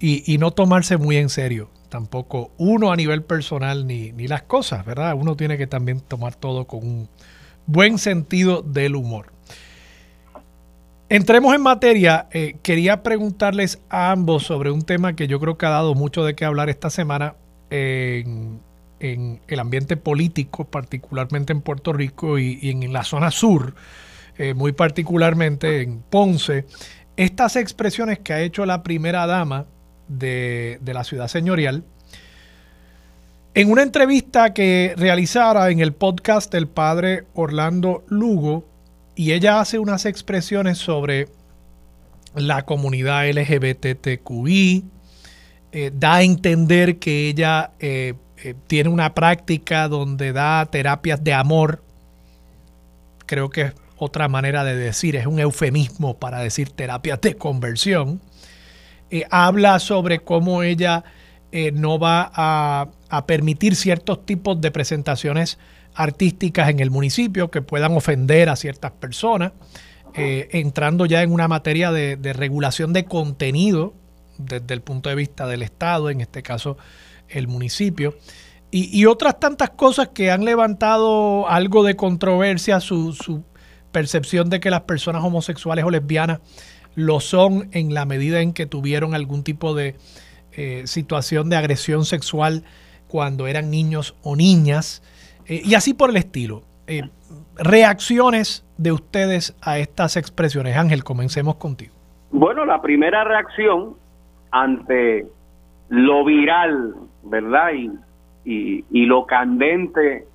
Y, 0.00 0.32
y, 0.32 0.38
no 0.38 0.50
tomarse 0.52 0.96
muy 0.96 1.16
en 1.16 1.28
serio 1.28 1.70
tampoco 1.88 2.50
uno 2.58 2.92
a 2.92 2.96
nivel 2.96 3.22
personal 3.22 3.86
ni, 3.86 4.12
ni 4.12 4.28
las 4.28 4.42
cosas, 4.42 4.84
¿verdad? 4.84 5.14
Uno 5.14 5.36
tiene 5.36 5.58
que 5.58 5.66
también 5.66 6.00
tomar 6.00 6.34
todo 6.34 6.66
con 6.66 6.86
un 6.86 7.08
buen 7.66 7.98
sentido 7.98 8.62
del 8.62 8.96
humor. 8.96 9.32
Entremos 11.08 11.54
en 11.54 11.62
materia. 11.62 12.28
Eh, 12.32 12.56
quería 12.62 13.02
preguntarles 13.02 13.80
a 13.88 14.10
ambos 14.10 14.42
sobre 14.42 14.70
un 14.70 14.82
tema 14.82 15.16
que 15.16 15.26
yo 15.26 15.40
creo 15.40 15.56
que 15.56 15.66
ha 15.66 15.70
dado 15.70 15.94
mucho 15.94 16.24
de 16.24 16.34
qué 16.34 16.44
hablar 16.44 16.68
esta 16.68 16.90
semana 16.90 17.34
en, 17.70 18.60
el 19.00 19.60
ambiente 19.60 19.96
político, 19.96 20.64
particularmente 20.64 21.52
en 21.52 21.60
Puerto 21.60 21.92
Rico 21.92 22.38
y, 22.38 22.58
en 22.70 22.92
la 22.92 23.04
zona 23.04 23.30
sur, 23.30 23.74
eh, 24.36 24.54
muy 24.54 24.72
particularmente 24.72 25.82
en 25.82 26.00
Ponce, 26.00 26.66
estas 27.16 27.56
expresiones 27.56 28.18
que 28.18 28.32
ha 28.32 28.40
hecho 28.40 28.66
la 28.66 28.82
primera 28.82 29.26
dama 29.26 29.66
de, 30.08 30.78
de 30.80 30.94
la 30.94 31.04
ciudad 31.04 31.28
señorial, 31.28 31.84
en 33.54 33.70
una 33.70 33.82
entrevista 33.82 34.52
que 34.52 34.94
realizara 34.96 35.70
en 35.70 35.80
el 35.80 35.92
podcast 35.92 36.52
del 36.52 36.68
padre 36.68 37.24
Orlando 37.34 38.04
Lugo, 38.08 38.64
y 39.18 39.32
ella 39.32 39.58
hace 39.58 39.80
unas 39.80 40.06
expresiones 40.06 40.78
sobre 40.78 41.26
la 42.36 42.64
comunidad 42.64 43.28
LGBTQI, 43.28 44.84
eh, 45.70 45.90
da 45.92 46.14
a 46.14 46.22
entender 46.22 46.98
que 46.98 47.28
ella 47.28 47.72
eh, 47.78 48.14
eh, 48.42 48.54
tiene 48.66 48.88
una 48.88 49.14
práctica 49.14 49.86
donde 49.86 50.32
da 50.32 50.64
terapias 50.66 51.22
de 51.22 51.34
amor. 51.34 51.84
Creo 53.26 53.50
que 53.50 53.60
es 53.62 53.74
otra 53.98 54.28
manera 54.28 54.64
de 54.64 54.76
decir, 54.76 55.14
es 55.16 55.26
un 55.26 55.38
eufemismo 55.38 56.18
para 56.18 56.40
decir 56.40 56.70
terapias 56.70 57.20
de 57.20 57.36
conversión. 57.36 58.22
habla 59.30 59.78
sobre 59.78 60.20
cómo 60.20 60.62
ella 60.62 61.04
no 61.72 61.98
va 61.98 62.30
a, 62.34 63.26
permitir 63.26 63.74
ciertos 63.74 64.24
tipos 64.24 64.60
de 64.60 64.70
presentaciones 64.70 65.58
artísticas 65.94 66.68
en 66.68 66.80
el 66.80 66.90
municipio 66.90 67.50
que 67.50 67.62
puedan 67.62 67.96
ofender 67.96 68.48
a 68.48 68.56
ciertas 68.56 68.92
personas, 68.92 69.52
entrando 70.14 71.06
ya 71.06 71.22
en 71.22 71.32
una 71.32 71.48
materia 71.48 71.90
de 71.90 72.32
regulación 72.34 72.92
de 72.92 73.04
contenido 73.04 73.94
desde 74.38 74.74
el 74.74 74.80
punto 74.80 75.08
de 75.08 75.14
vista 75.14 75.46
del 75.46 75.62
Estado, 75.62 76.10
en 76.10 76.20
este 76.20 76.42
caso 76.42 76.78
el 77.28 77.48
municipio, 77.48 78.14
y, 78.70 79.06
otras 79.06 79.40
tantas 79.40 79.70
cosas 79.70 80.08
que 80.08 80.30
han 80.30 80.44
levantado 80.44 81.48
algo 81.48 81.84
de 81.84 81.96
controversia, 81.96 82.80
su, 82.80 83.42
percepción 83.92 84.50
de 84.50 84.60
que 84.60 84.70
las 84.70 84.82
personas 84.82 85.24
homosexuales 85.24 85.86
o 85.86 85.90
lesbianas 85.90 86.40
lo 86.94 87.20
son 87.20 87.70
en 87.72 87.94
la 87.94 88.04
medida 88.04 88.42
en 88.42 88.52
que 88.52 88.66
tuvieron 88.66 89.14
algún 89.14 89.42
tipo 89.42 89.74
de 89.74 89.96
eh, 90.52 90.82
situación 90.84 91.48
de 91.48 91.56
agresión 91.56 92.04
sexual 92.04 92.64
cuando 93.06 93.46
eran 93.46 93.70
niños 93.70 94.14
o 94.22 94.36
niñas, 94.36 95.02
eh, 95.46 95.62
y 95.64 95.74
así 95.74 95.94
por 95.94 96.10
el 96.10 96.18
estilo. 96.18 96.64
Eh, 96.86 97.08
reacciones 97.56 98.66
de 98.76 98.92
ustedes 98.92 99.56
a 99.62 99.78
estas 99.78 100.18
expresiones. 100.18 100.76
Ángel, 100.76 101.04
comencemos 101.04 101.56
contigo. 101.56 101.94
Bueno, 102.30 102.66
la 102.66 102.82
primera 102.82 103.24
reacción 103.24 103.96
ante 104.50 105.26
lo 105.88 106.24
viral, 106.24 106.94
¿verdad? 107.24 107.70
Y, 108.44 108.84
y, 108.90 109.06
lo 109.06 109.26
candente 109.26 110.26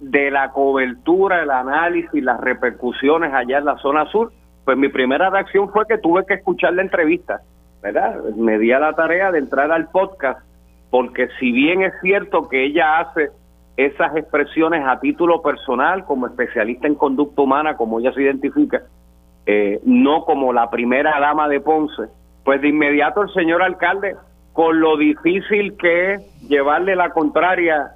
de 0.00 0.30
la 0.30 0.52
cobertura, 0.52 1.42
el 1.42 1.50
análisis, 1.50 2.22
las 2.22 2.40
repercusiones 2.40 3.32
allá 3.34 3.58
en 3.58 3.64
la 3.66 3.76
zona 3.78 4.06
sur, 4.06 4.32
pues 4.64 4.76
mi 4.76 4.88
primera 4.88 5.28
reacción 5.30 5.70
fue 5.70 5.86
que 5.86 5.98
tuve 5.98 6.24
que 6.26 6.34
escuchar 6.34 6.74
la 6.74 6.82
entrevista, 6.82 7.40
¿verdad? 7.82 8.22
Me 8.36 8.58
di 8.58 8.72
a 8.72 8.78
la 8.78 8.94
tarea 8.94 9.32
de 9.32 9.38
entrar 9.38 9.70
al 9.70 9.88
podcast, 9.88 10.40
porque 10.90 11.28
si 11.38 11.52
bien 11.52 11.82
es 11.82 11.92
cierto 12.00 12.48
que 12.48 12.64
ella 12.64 13.00
hace 13.00 13.30
esas 13.76 14.16
expresiones 14.16 14.84
a 14.86 14.98
título 14.98 15.40
personal, 15.40 16.04
como 16.04 16.26
especialista 16.26 16.86
en 16.86 16.94
conducta 16.94 17.42
humana, 17.42 17.76
como 17.76 18.00
ella 18.00 18.12
se 18.12 18.22
identifica, 18.22 18.82
eh, 19.46 19.80
no 19.84 20.24
como 20.24 20.52
la 20.52 20.68
primera 20.68 21.18
dama 21.20 21.48
de 21.48 21.60
Ponce, 21.60 22.08
pues 22.48 22.62
de 22.62 22.68
inmediato 22.68 23.20
el 23.20 23.28
señor 23.34 23.62
alcalde, 23.62 24.16
con 24.54 24.80
lo 24.80 24.96
difícil 24.96 25.76
que 25.76 26.14
es 26.14 26.48
llevarle 26.48 26.96
la 26.96 27.10
contraria 27.10 27.90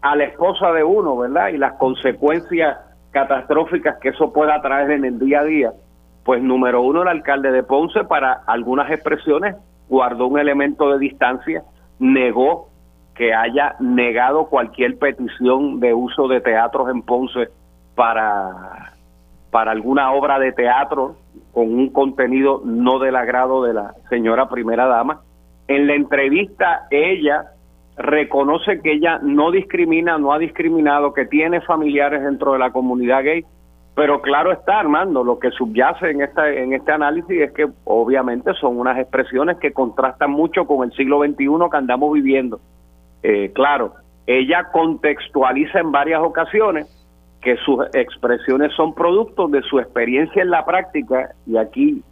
a 0.00 0.14
la 0.14 0.22
esposa 0.22 0.70
de 0.70 0.84
uno, 0.84 1.16
¿verdad? 1.16 1.48
Y 1.48 1.56
las 1.56 1.72
consecuencias 1.78 2.78
catastróficas 3.10 3.98
que 3.98 4.10
eso 4.10 4.32
pueda 4.32 4.62
traer 4.62 4.92
en 4.92 5.04
el 5.04 5.18
día 5.18 5.40
a 5.40 5.44
día, 5.44 5.72
pues 6.24 6.40
número 6.40 6.80
uno, 6.80 7.02
el 7.02 7.08
alcalde 7.08 7.50
de 7.50 7.64
Ponce, 7.64 8.04
para 8.04 8.34
algunas 8.46 8.88
expresiones, 8.88 9.56
guardó 9.88 10.28
un 10.28 10.38
elemento 10.38 10.88
de 10.92 11.00
distancia, 11.00 11.64
negó 11.98 12.68
que 13.16 13.34
haya 13.34 13.74
negado 13.80 14.46
cualquier 14.46 14.96
petición 14.96 15.80
de 15.80 15.92
uso 15.92 16.28
de 16.28 16.40
teatros 16.40 16.88
en 16.88 17.02
Ponce 17.02 17.48
para, 17.96 18.91
para 19.52 19.70
alguna 19.70 20.12
obra 20.12 20.38
de 20.38 20.50
teatro 20.52 21.16
con 21.52 21.74
un 21.74 21.90
contenido 21.90 22.62
no 22.64 22.98
del 22.98 23.14
agrado 23.14 23.62
de 23.62 23.74
la 23.74 23.92
señora 24.08 24.48
primera 24.48 24.86
dama. 24.86 25.20
En 25.68 25.86
la 25.86 25.94
entrevista 25.94 26.86
ella 26.90 27.50
reconoce 27.98 28.80
que 28.80 28.94
ella 28.94 29.18
no 29.22 29.50
discrimina, 29.50 30.16
no 30.16 30.32
ha 30.32 30.38
discriminado, 30.38 31.12
que 31.12 31.26
tiene 31.26 31.60
familiares 31.60 32.22
dentro 32.22 32.54
de 32.54 32.60
la 32.60 32.72
comunidad 32.72 33.24
gay, 33.24 33.44
pero 33.94 34.22
claro 34.22 34.52
está, 34.52 34.80
Armando, 34.80 35.22
lo 35.22 35.38
que 35.38 35.50
subyace 35.50 36.10
en, 36.10 36.22
esta, 36.22 36.48
en 36.48 36.72
este 36.72 36.90
análisis 36.90 37.42
es 37.42 37.52
que 37.52 37.68
obviamente 37.84 38.54
son 38.54 38.78
unas 38.78 38.98
expresiones 38.98 39.58
que 39.58 39.74
contrastan 39.74 40.30
mucho 40.30 40.66
con 40.66 40.82
el 40.82 40.96
siglo 40.96 41.22
XXI 41.22 41.70
que 41.70 41.76
andamos 41.76 42.10
viviendo. 42.14 42.58
Eh, 43.22 43.52
claro, 43.54 43.92
ella 44.26 44.70
contextualiza 44.72 45.78
en 45.80 45.92
varias 45.92 46.22
ocasiones 46.22 47.01
que 47.42 47.56
sus 47.56 47.84
expresiones 47.92 48.72
son 48.74 48.94
producto 48.94 49.48
de 49.48 49.62
su 49.62 49.80
experiencia 49.80 50.42
en 50.42 50.50
la 50.50 50.64
práctica, 50.64 51.32
y 51.46 51.56
aquí, 51.56 52.02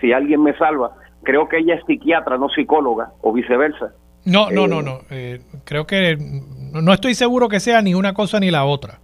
si 0.00 0.12
alguien 0.12 0.42
me 0.42 0.56
salva, 0.56 0.92
creo 1.24 1.48
que 1.48 1.58
ella 1.58 1.74
es 1.74 1.84
psiquiatra, 1.84 2.38
no 2.38 2.48
psicóloga, 2.48 3.10
o 3.20 3.32
viceversa. 3.32 3.92
No, 4.24 4.50
no, 4.50 4.66
no, 4.66 4.80
eh, 4.80 4.84
no. 4.84 4.98
Eh, 5.10 5.40
creo 5.64 5.86
que 5.86 6.16
no 6.72 6.92
estoy 6.92 7.14
seguro 7.14 7.48
que 7.48 7.60
sea 7.60 7.82
ni 7.82 7.94
una 7.94 8.14
cosa 8.14 8.38
ni 8.38 8.50
la 8.50 8.64
otra. 8.64 8.98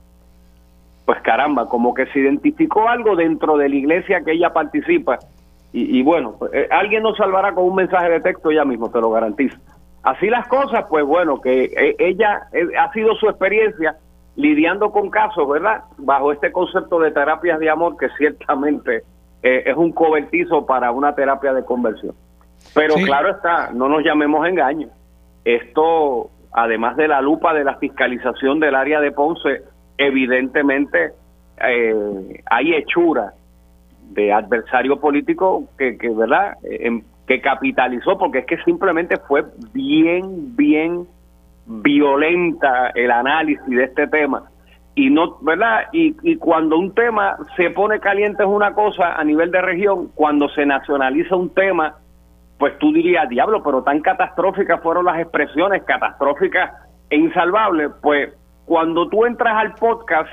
Pues 1.05 1.21
caramba, 1.23 1.69
como 1.69 1.95
que 1.95 2.07
se 2.07 2.21
identificó 2.21 2.89
algo 2.89 3.17
dentro 3.17 3.57
de 3.57 3.69
la 3.69 3.75
iglesia 3.75 4.23
que 4.25 4.33
ella 4.33 4.53
participa. 4.53 5.19
Y, 5.75 6.03
bueno, 6.03 6.35
pues, 6.39 6.53
eh, 6.53 6.69
alguien 6.71 7.03
nos 7.03 7.17
salvará 7.17 7.55
con 7.55 7.65
un 7.65 7.75
mensaje 7.75 8.11
de 8.11 8.21
texto 8.21 8.53
ya 8.53 8.63
mismo, 8.63 8.91
te 8.91 9.01
lo 9.01 9.11
garantizo. 9.11 9.57
Así 10.03 10.27
las 10.27 10.47
cosas, 10.47 10.85
pues 10.91 11.03
bueno, 11.03 11.41
que 11.41 11.95
ella 11.99 12.43
ha 12.79 12.93
sido 12.93 13.15
su 13.15 13.27
experiencia 13.27 13.97
lidiando 14.37 14.91
con 14.91 15.11
casos, 15.11 15.49
¿verdad? 15.49 15.85
Bajo 15.99 16.33
este 16.33 16.53
concepto 16.53 16.99
de 17.01 17.11
terapias 17.11 17.59
de 17.59 17.71
amor 17.71 17.97
que 17.97 18.09
ciertamente 18.17 19.03
eh, 19.43 19.65
es 19.67 19.77
un 19.77 19.93
cobertizo 19.93 20.65
para 20.65 20.91
una 20.91 21.15
terapia 21.15 21.53
de 21.53 21.65
conversión. 21.65 22.15
Pero 22.75 22.95
claro 22.95 23.31
está, 23.31 23.71
no 23.73 23.89
nos 23.89 24.05
llamemos 24.05 24.47
engaño. 24.47 24.89
Esto, 25.45 26.31
además 26.53 26.97
de 26.97 27.09
la 27.09 27.21
lupa 27.21 27.53
de 27.53 27.65
la 27.65 27.77
fiscalización 27.77 28.61
del 28.61 28.75
área 28.75 29.01
de 29.01 29.13
Ponce, 29.13 29.63
evidentemente 29.99 31.13
eh, 31.59 32.43
hay 32.47 32.75
hechura 32.75 33.35
de 34.11 34.33
adversario 34.33 35.01
político 35.01 35.65
que, 35.77 35.99
que 35.99 36.09
¿verdad? 36.11 36.57
que 37.27 37.41
capitalizó, 37.41 38.19
porque 38.19 38.41
es 38.41 38.47
que 38.47 38.59
simplemente 38.65 39.17
fue 39.29 39.45
bien, 39.73 40.57
bien 40.57 41.07
violenta 41.67 42.91
el 42.95 43.11
análisis 43.11 43.67
de 43.67 43.85
este 43.85 44.07
tema 44.09 44.51
y 44.95 45.11
no, 45.11 45.39
¿verdad? 45.41 45.87
Y, 45.93 46.17
y 46.23 46.37
cuando 46.37 46.79
un 46.79 46.95
tema 46.95 47.37
se 47.57 47.71
pone 47.71 47.99
caliente 48.01 48.43
es 48.43 48.49
una 48.49 48.75
cosa 48.75 49.15
a 49.15 49.25
nivel 49.25 49.51
de 49.51 49.63
región, 49.63 50.09
cuando 50.15 50.49
se 50.51 50.67
nacionaliza 50.67 51.35
un 51.35 51.51
tema, 51.55 51.97
pues 52.59 52.79
tú 52.79 52.93
dirías, 52.93 53.29
diablo, 53.29 53.63
pero 53.63 53.83
tan 53.83 54.01
catastróficas 54.01 54.83
fueron 54.83 55.07
las 55.07 55.19
expresiones, 55.19 55.83
catastróficas 55.85 56.73
e 57.09 57.17
insalvables, 57.17 57.91
pues 58.03 58.35
cuando 58.67 59.09
tú 59.09 59.25
entras 59.25 59.57
al 59.57 59.75
podcast, 59.75 60.29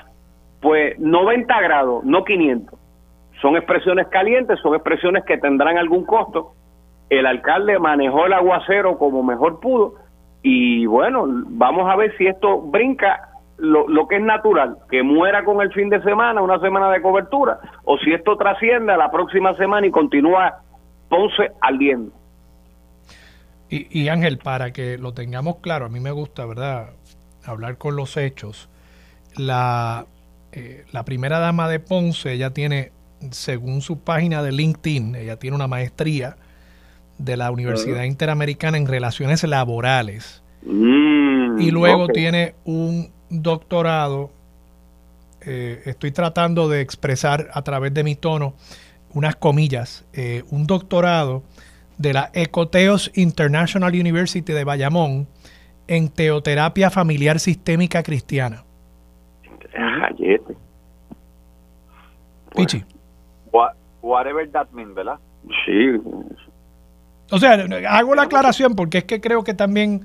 pues 0.61 0.99
90 0.99 1.61
grados, 1.61 2.03
no 2.03 2.25
500. 2.25 2.77
Son 3.41 3.55
expresiones 3.55 4.07
calientes, 4.07 4.59
son 4.59 4.75
expresiones 4.75 5.23
que 5.23 5.37
tendrán 5.37 5.77
algún 5.77 6.05
costo. 6.05 6.51
El 7.09 7.25
alcalde 7.25 7.79
manejó 7.79 8.25
el 8.25 8.33
aguacero 8.33 8.97
como 8.97 9.23
mejor 9.23 9.61
pudo 9.61 9.95
y 10.41 10.85
bueno, 10.85 11.25
vamos 11.27 11.89
a 11.89 11.95
ver 11.95 12.15
si 12.17 12.27
esto 12.27 12.61
brinca 12.61 13.29
lo, 13.57 13.87
lo, 13.87 14.07
que 14.07 14.15
es 14.15 14.21
natural, 14.21 14.77
que 14.89 15.03
muera 15.03 15.43
con 15.43 15.61
el 15.61 15.71
fin 15.73 15.89
de 15.89 16.01
semana, 16.01 16.41
una 16.41 16.59
semana 16.59 16.89
de 16.91 17.01
cobertura, 17.01 17.59
o 17.83 17.97
si 17.97 18.13
esto 18.13 18.37
trasciende 18.37 18.93
a 18.93 18.97
la 18.97 19.11
próxima 19.11 19.55
semana 19.55 19.87
y 19.87 19.91
continúa 19.91 20.61
Ponce 21.09 21.51
ardiendo. 21.61 22.11
Y, 23.69 24.01
y 24.01 24.09
Ángel, 24.09 24.37
para 24.37 24.71
que 24.71 24.97
lo 24.97 25.13
tengamos 25.13 25.57
claro, 25.57 25.85
a 25.85 25.89
mí 25.89 25.99
me 25.99 26.11
gusta, 26.11 26.45
¿verdad? 26.45 26.91
Hablar 27.45 27.77
con 27.77 27.95
los 27.95 28.15
hechos. 28.15 28.69
La, 29.35 30.05
eh, 30.51 30.85
la 30.91 31.03
primera 31.03 31.39
dama 31.39 31.67
de 31.67 31.79
Ponce, 31.79 32.31
ella 32.31 32.51
tiene, 32.51 32.91
según 33.31 33.81
su 33.81 34.03
página 34.03 34.41
de 34.41 34.51
LinkedIn, 34.51 35.15
ella 35.15 35.37
tiene 35.37 35.55
una 35.55 35.67
maestría 35.67 36.37
de 37.19 37.37
la 37.37 37.51
Universidad 37.51 38.03
Interamericana 38.03 38.77
en 38.77 38.87
Relaciones 38.87 39.43
Laborales. 39.43 40.41
Mm, 40.63 41.59
y 41.61 41.69
luego 41.71 42.07
tiene 42.07 42.55
un 42.65 43.11
doctorado. 43.29 44.31
eh, 45.45 45.81
estoy 45.85 46.11
tratando 46.11 46.67
de 46.67 46.81
expresar 46.81 47.47
a 47.53 47.61
través 47.61 47.93
de 47.93 48.03
mi 48.03 48.15
tono 48.15 48.55
unas 49.13 49.35
comillas. 49.37 50.05
eh, 50.13 50.43
un 50.51 50.67
doctorado 50.67 51.43
de 51.97 52.11
la 52.13 52.29
Ecoteos 52.33 53.09
International 53.15 53.93
University 53.93 54.51
de 54.51 54.63
Bayamón 54.65 55.27
en 55.87 56.09
teoterapia 56.09 56.89
familiar 56.89 57.39
sistémica 57.39 58.03
cristiana. 58.03 58.63
Ah. 59.77 60.09
Pichi. 62.55 62.83
What- 63.51 63.75
whatever 64.01 64.49
that 64.51 64.67
means, 64.71 64.93
¿verdad? 64.93 65.19
Sí, 65.65 66.01
O 67.31 67.39
sea, 67.39 67.53
hago 67.89 68.15
la 68.15 68.23
aclaración 68.23 68.75
porque 68.75 68.99
es 68.99 69.03
que 69.03 69.21
creo 69.21 69.43
que 69.43 69.53
también 69.53 70.01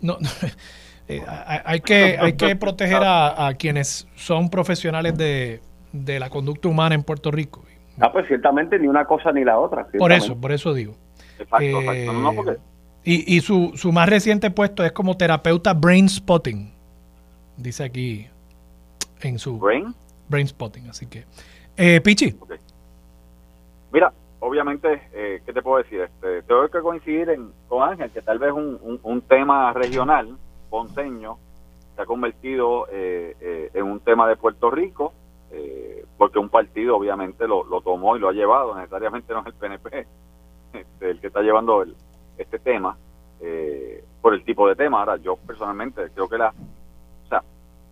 no, 0.00 0.18
eh, 1.08 1.22
hay, 1.64 1.80
que, 1.80 2.16
hay 2.18 2.34
que 2.34 2.56
proteger 2.56 3.02
a, 3.02 3.48
a 3.48 3.54
quienes 3.54 4.06
son 4.14 4.48
profesionales 4.50 5.16
de, 5.16 5.60
de 5.92 6.20
la 6.20 6.30
conducta 6.30 6.68
humana 6.68 6.94
en 6.94 7.02
Puerto 7.02 7.30
Rico. 7.30 7.64
ah, 8.00 8.12
pues 8.12 8.26
ciertamente 8.26 8.78
ni 8.78 8.86
una 8.88 9.04
cosa 9.04 9.32
ni 9.32 9.44
la 9.44 9.58
otra. 9.58 9.86
Por 9.98 10.12
eso, 10.12 10.36
por 10.40 10.52
eso 10.52 10.72
digo. 10.74 10.94
Exacto, 11.38 11.64
Eh, 11.64 11.78
exacto. 11.78 12.12
No, 12.12 12.32
porque 12.34 12.56
Y, 13.04 13.36
y 13.36 13.40
su, 13.40 13.72
su 13.74 13.92
más 13.92 14.08
reciente 14.08 14.50
puesto 14.50 14.84
es 14.84 14.92
como 14.92 15.16
terapeuta 15.16 15.74
brain 15.74 16.08
spotting. 16.08 16.72
Dice 17.56 17.84
aquí 17.84 18.26
en 19.20 19.38
su 19.38 19.58
Brain, 19.58 19.94
brain 20.28 20.46
spotting. 20.48 20.88
Así 20.88 21.06
que, 21.06 21.24
eh, 21.76 22.00
Pichi, 22.00 22.34
Mira, 23.92 24.12
obviamente, 24.42 25.02
eh, 25.12 25.40
¿qué 25.46 25.52
te 25.52 25.62
puedo 25.62 25.78
decir? 25.78 26.00
Este, 26.00 26.42
tengo 26.42 26.68
que 26.68 26.80
coincidir 26.80 27.30
en, 27.30 27.52
con 27.68 27.88
Ángel 27.88 28.10
que 28.10 28.22
tal 28.22 28.38
vez 28.38 28.52
un, 28.52 28.78
un, 28.82 28.98
un 29.02 29.22
tema 29.22 29.72
regional, 29.72 30.36
ponceño, 30.68 31.38
se 31.94 32.02
ha 32.02 32.06
convertido 32.06 32.88
eh, 32.90 33.36
eh, 33.40 33.70
en 33.72 33.84
un 33.84 34.00
tema 34.00 34.28
de 34.28 34.36
Puerto 34.36 34.70
Rico, 34.70 35.12
eh, 35.52 36.04
porque 36.18 36.40
un 36.40 36.48
partido 36.48 36.96
obviamente 36.96 37.46
lo, 37.46 37.64
lo 37.64 37.82
tomó 37.82 38.16
y 38.16 38.20
lo 38.20 38.28
ha 38.28 38.32
llevado, 38.32 38.74
necesariamente 38.74 39.32
no 39.32 39.40
es 39.40 39.46
el 39.46 39.54
PNP 39.54 40.06
este, 40.72 41.10
el 41.10 41.20
que 41.20 41.28
está 41.28 41.40
llevando 41.40 41.82
el, 41.82 41.94
este 42.36 42.58
tema, 42.58 42.96
eh, 43.40 44.04
por 44.20 44.34
el 44.34 44.44
tipo 44.44 44.66
de 44.68 44.74
tema. 44.74 45.00
Ahora, 45.00 45.18
yo 45.18 45.36
personalmente 45.36 46.10
creo 46.14 46.28
que 46.28 46.38
la... 46.38 46.48
O 46.48 47.28
sea, 47.28 47.44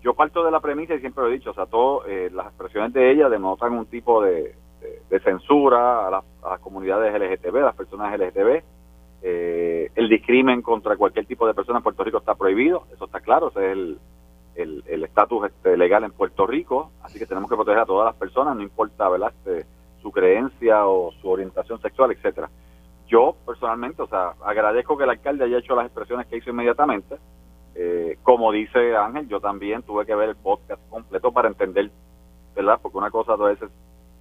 yo 0.02 0.14
parto 0.14 0.44
de 0.44 0.50
la 0.50 0.60
premisa 0.60 0.94
y 0.94 1.00
siempre 1.00 1.22
lo 1.22 1.30
he 1.30 1.34
dicho, 1.34 1.50
o 1.50 1.54
sea, 1.54 1.66
todas 1.66 2.08
las 2.32 2.46
expresiones 2.46 2.92
de 2.92 3.12
ella 3.12 3.28
denotan 3.28 3.72
un 3.74 3.86
tipo 3.86 4.22
de, 4.22 4.54
de, 4.80 5.20
censura 5.20 6.06
a, 6.06 6.22
a 6.42 6.50
las 6.50 6.60
comunidades 6.60 7.12
LGTB, 7.12 7.56
a 7.56 7.66
las 7.66 7.76
personas 7.76 8.18
LGTB. 8.18 8.62
Eh, 9.22 9.90
el 9.94 10.08
discrimen 10.08 10.62
contra 10.62 10.96
cualquier 10.96 11.26
tipo 11.26 11.46
de 11.46 11.52
persona 11.52 11.78
en 11.78 11.82
Puerto 11.82 12.04
Rico 12.04 12.18
está 12.18 12.34
prohibido, 12.34 12.84
eso 12.92 13.04
está 13.04 13.20
claro, 13.20 13.48
ese 13.48 13.66
es 13.66 13.72
el 13.72 13.98
el 14.56 14.84
el 14.86 15.04
estatus 15.04 15.46
este, 15.46 15.76
legal 15.76 16.04
en 16.04 16.12
Puerto 16.12 16.46
Rico, 16.46 16.90
así 17.02 17.18
que 17.18 17.26
tenemos 17.26 17.48
que 17.50 17.56
proteger 17.56 17.80
a 17.80 17.86
todas 17.86 18.06
las 18.06 18.16
personas, 18.16 18.56
no 18.56 18.62
importa 18.62 19.08
¿verdad? 19.10 19.32
Este, 19.36 19.66
su 20.00 20.10
creencia 20.10 20.86
o 20.86 21.12
su 21.20 21.28
orientación 21.28 21.80
sexual, 21.82 22.12
etcétera. 22.12 22.48
Yo 23.06 23.36
personalmente, 23.44 24.00
o 24.00 24.06
sea, 24.06 24.34
agradezco 24.42 24.96
que 24.96 25.04
el 25.04 25.10
alcalde 25.10 25.44
haya 25.44 25.58
hecho 25.58 25.76
las 25.76 25.86
expresiones 25.86 26.26
que 26.26 26.38
hizo 26.38 26.50
inmediatamente. 26.50 27.16
Eh, 27.74 28.18
como 28.22 28.52
dice 28.52 28.96
Ángel, 28.96 29.28
yo 29.28 29.40
también 29.40 29.82
tuve 29.82 30.06
que 30.06 30.14
ver 30.14 30.30
el 30.30 30.36
podcast 30.36 30.80
completo 30.88 31.30
para 31.32 31.48
entender, 31.48 31.90
¿verdad? 32.54 32.78
Porque 32.80 32.98
una 32.98 33.10
cosa 33.10 33.34
a 33.34 33.36
veces 33.36 33.68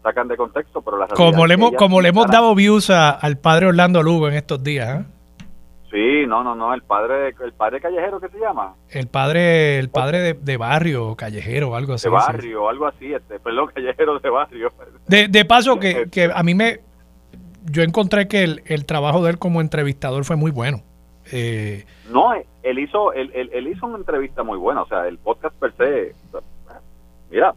sacan 0.04 0.28
de 0.28 0.38
contexto, 0.38 0.82
pero 0.82 0.97
la 0.97 1.08
como 1.08 1.45
le 1.45 1.54
hemos, 1.56 1.72
como 1.74 2.02
le 2.02 2.10
hemos 2.10 2.28
dado 2.28 2.56
views 2.56 2.89
a- 2.89 3.12
al 3.12 3.38
padre 3.38 3.68
Orlando 3.68 4.02
Lugo 4.04 4.28
en 4.28 4.36
estos 4.36 4.64
días, 4.64 5.02
¿eh? 5.02 5.06
Sí, 5.91 6.28
no, 6.28 6.43
no, 6.43 6.54
no, 6.56 6.74
el 6.76 6.84
padre, 6.84 7.34
el 7.43 7.54
padre 7.54 7.82
callejero 7.82 8.20
que 8.20 8.30
se 8.30 8.38
llama, 8.39 8.76
el 8.89 9.08
padre, 9.08 9.80
el 9.80 9.89
padre 9.89 10.20
de, 10.20 10.34
de 10.36 10.58
barrio, 10.58 11.16
callejero, 11.16 11.76
algo 11.76 11.93
así. 11.93 12.08
de 12.08 12.16
sí. 12.16 12.26
barrio, 12.28 12.70
algo 12.70 12.86
así, 12.86 13.12
este, 13.12 13.39
perdón, 13.39 13.72
callejero 13.74 14.20
de 14.20 14.30
barrio. 14.30 14.72
De, 15.08 15.28
de 15.28 15.45
paso 15.45 15.80
que, 15.80 16.08
que 16.12 16.30
a 16.32 16.43
mí 16.43 16.54
me, 16.54 16.82
yo 17.66 17.82
encontré 17.82 18.28
que 18.28 18.43
el, 18.43 18.62
el 18.68 18.86
trabajo 18.86 19.24
de 19.24 19.32
él 19.32 19.39
como 19.39 19.62
entrevistador 19.62 20.26
fue 20.26 20.36
muy 20.36 20.52
bueno. 20.52 20.84
Eh, 21.32 21.86
No, 22.12 22.34
él 22.62 22.78
hizo, 22.80 23.12
él, 23.14 23.32
él, 23.34 23.50
él 23.52 23.68
hizo 23.70 23.88
una 23.88 23.97
entrevista 23.97 24.43
muy 24.43 24.60
buena, 24.60 24.84
o 24.84 24.88
sea, 24.88 25.08
el 25.08 25.18
podcast 25.18 25.56
per 25.56 25.74
se, 25.76 26.14
mira. 27.32 27.56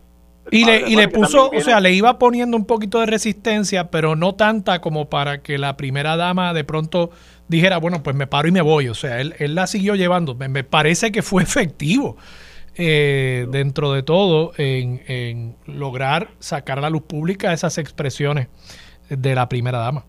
Y 0.52 0.66
le, 0.66 0.88
y 0.88 0.96
le 0.96 1.08
puso, 1.08 1.50
o 1.50 1.60
sea, 1.60 1.80
le 1.80 1.92
iba 1.92 2.18
poniendo 2.18 2.58
un 2.58 2.66
poquito 2.66 3.00
de 3.00 3.06
resistencia, 3.06 3.90
pero 3.90 4.16
no 4.16 4.34
tanta 4.34 4.82
como 4.82 5.08
para 5.08 5.42
que 5.42 5.56
la 5.56 5.78
primera 5.78 6.16
dama 6.16 6.52
de 6.52 6.62
pronto 6.62 7.10
dijera, 7.48 7.78
bueno, 7.78 8.02
pues 8.02 8.14
me 8.14 8.26
paro 8.26 8.48
y 8.48 8.52
me 8.52 8.60
voy. 8.60 8.88
O 8.88 8.94
sea, 8.94 9.20
él, 9.20 9.34
él 9.38 9.54
la 9.54 9.66
siguió 9.66 9.94
llevando. 9.94 10.34
Me, 10.34 10.48
me 10.48 10.62
parece 10.62 11.10
que 11.10 11.22
fue 11.22 11.42
efectivo 11.42 12.18
eh, 12.76 13.46
dentro 13.50 13.92
de 13.92 14.02
todo 14.02 14.52
en, 14.58 15.00
en 15.06 15.56
lograr 15.66 16.28
sacar 16.38 16.78
a 16.78 16.82
la 16.82 16.90
luz 16.90 17.02
pública 17.02 17.54
esas 17.54 17.78
expresiones 17.78 18.48
de 19.08 19.34
la 19.34 19.48
primera 19.48 19.78
dama. 19.78 20.04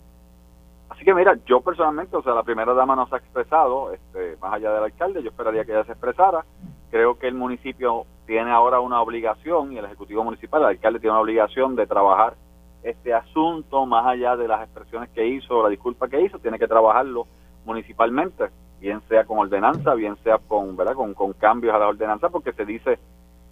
Así 0.90 1.06
que 1.06 1.14
mira, 1.14 1.38
yo 1.46 1.62
personalmente, 1.62 2.16
o 2.16 2.22
sea, 2.22 2.34
la 2.34 2.42
primera 2.42 2.74
dama 2.74 2.94
no 2.94 3.08
se 3.08 3.14
ha 3.14 3.18
expresado, 3.18 3.92
este, 3.92 4.36
más 4.42 4.52
allá 4.52 4.72
del 4.72 4.84
alcalde, 4.84 5.22
yo 5.22 5.30
esperaría 5.30 5.64
que 5.64 5.72
ella 5.72 5.84
se 5.84 5.92
expresara. 5.92 6.44
Creo 6.90 7.18
que 7.18 7.28
el 7.28 7.34
municipio 7.34 8.06
tiene 8.26 8.50
ahora 8.50 8.80
una 8.80 9.00
obligación, 9.00 9.72
y 9.72 9.78
el 9.78 9.84
Ejecutivo 9.84 10.24
Municipal, 10.24 10.62
el 10.62 10.68
alcalde 10.68 11.00
tiene 11.00 11.12
una 11.12 11.22
obligación 11.22 11.76
de 11.76 11.86
trabajar 11.86 12.34
este 12.82 13.14
asunto 13.14 13.86
más 13.86 14.06
allá 14.06 14.36
de 14.36 14.48
las 14.48 14.62
expresiones 14.62 15.08
que 15.10 15.26
hizo, 15.26 15.62
la 15.62 15.68
disculpa 15.68 16.08
que 16.08 16.20
hizo, 16.20 16.38
tiene 16.38 16.58
que 16.58 16.68
trabajarlo 16.68 17.26
municipalmente, 17.64 18.50
bien 18.80 19.00
sea 19.08 19.24
con 19.24 19.38
ordenanza, 19.38 19.94
bien 19.94 20.16
sea 20.22 20.38
con, 20.38 20.76
¿verdad? 20.76 20.94
con, 20.94 21.14
con 21.14 21.32
cambios 21.32 21.74
a 21.74 21.78
la 21.78 21.88
ordenanza, 21.88 22.28
porque 22.28 22.52
se 22.52 22.64
dice 22.64 22.98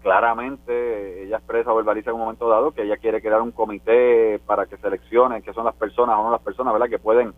claramente, 0.02 1.24
ella 1.24 1.38
expresa 1.38 1.72
o 1.72 1.76
verbaliza 1.76 2.10
en 2.10 2.16
un 2.16 2.22
momento 2.22 2.48
dado 2.48 2.72
que 2.72 2.82
ella 2.82 2.96
quiere 2.96 3.22
crear 3.22 3.40
un 3.40 3.52
comité 3.52 4.40
para 4.40 4.66
que 4.66 4.76
seleccione 4.76 5.42
que 5.42 5.52
son 5.52 5.64
las 5.64 5.76
personas 5.76 6.18
o 6.18 6.24
no 6.24 6.30
las 6.30 6.42
personas, 6.42 6.72
¿verdad? 6.72 6.88
Que 6.88 6.98
pueden 6.98 7.32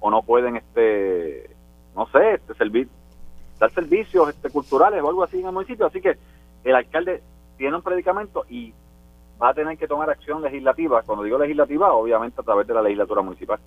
o 0.00 0.10
no 0.10 0.22
pueden, 0.22 0.56
este, 0.56 1.48
no 1.94 2.06
sé, 2.08 2.34
este 2.34 2.54
servir, 2.54 2.88
dar 3.58 3.70
servicios 3.70 4.28
este, 4.28 4.50
culturales 4.50 5.02
o 5.02 5.08
algo 5.08 5.22
así 5.22 5.40
en 5.40 5.46
el 5.46 5.52
municipio. 5.52 5.86
Así 5.86 6.00
que 6.00 6.18
el 6.68 6.76
alcalde 6.76 7.22
tiene 7.56 7.76
un 7.76 7.82
predicamento 7.82 8.44
y 8.48 8.72
va 9.40 9.50
a 9.50 9.54
tener 9.54 9.76
que 9.78 9.86
tomar 9.86 10.10
acción 10.10 10.42
legislativa. 10.42 11.02
Cuando 11.02 11.24
digo 11.24 11.38
legislativa, 11.38 11.92
obviamente 11.92 12.40
a 12.40 12.44
través 12.44 12.66
de 12.66 12.74
la 12.74 12.82
legislatura 12.82 13.22
municipal. 13.22 13.58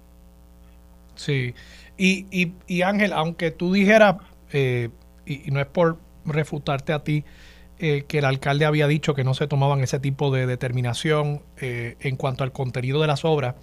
Sí. 1.15 1.53
Y, 1.97 2.53
y, 2.67 2.81
Ángel, 2.81 3.13
aunque 3.13 3.51
tú 3.51 3.73
dijeras, 3.73 4.15
eh, 4.51 4.89
y, 5.25 5.47
y 5.47 5.51
no 5.51 5.59
es 5.59 5.67
por 5.67 5.97
refutarte 6.25 6.93
a 6.93 7.03
ti, 7.03 7.23
eh, 7.83 8.05
que 8.07 8.19
el 8.19 8.25
alcalde 8.25 8.65
había 8.65 8.85
dicho 8.85 9.15
que 9.15 9.23
no 9.23 9.33
se 9.33 9.47
tomaban 9.47 9.79
ese 9.81 9.99
tipo 9.99 10.29
de 10.29 10.45
determinación 10.45 11.41
eh, 11.59 11.95
en 11.99 12.15
cuanto 12.15 12.43
al 12.43 12.51
contenido 12.51 13.01
de 13.01 13.07
las 13.07 13.25
obras, 13.25 13.55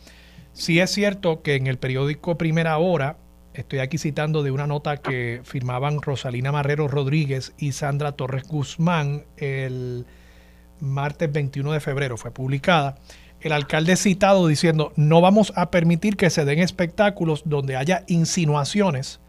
sí 0.53 0.81
es 0.81 0.91
cierto 0.91 1.41
que 1.43 1.55
en 1.55 1.69
el 1.69 1.79
periódico 1.79 2.37
Primera 2.37 2.79
Hora, 2.79 3.17
estoy 3.59 3.81
aquí 3.81 3.99
citando 3.99 4.45
de 4.45 4.53
una 4.53 4.69
nota 4.69 4.99
que 4.99 5.41
firmaban 5.43 6.01
Rosalina 6.01 6.53
Marrero 6.53 6.87
Rodríguez 6.87 7.55
y 7.59 7.73
Sandra 7.73 8.13
Torres 8.13 8.45
Guzmán 8.47 9.25
el 9.37 10.07
martes 10.79 11.33
21 11.33 11.73
de 11.73 11.81
febrero, 11.81 12.17
fue 12.17 12.31
publicada, 12.31 12.99
el 13.41 13.51
alcalde 13.51 13.97
citado 13.97 14.47
diciendo, 14.47 14.93
no 14.95 15.21
vamos 15.21 15.53
a 15.57 15.73
permitir 15.73 16.17
que 16.17 16.31
se 16.31 16.45
den 16.45 16.61
espectáculos 16.61 17.43
donde 17.47 17.75
haya 17.75 18.05
insinuaciones 18.07 19.21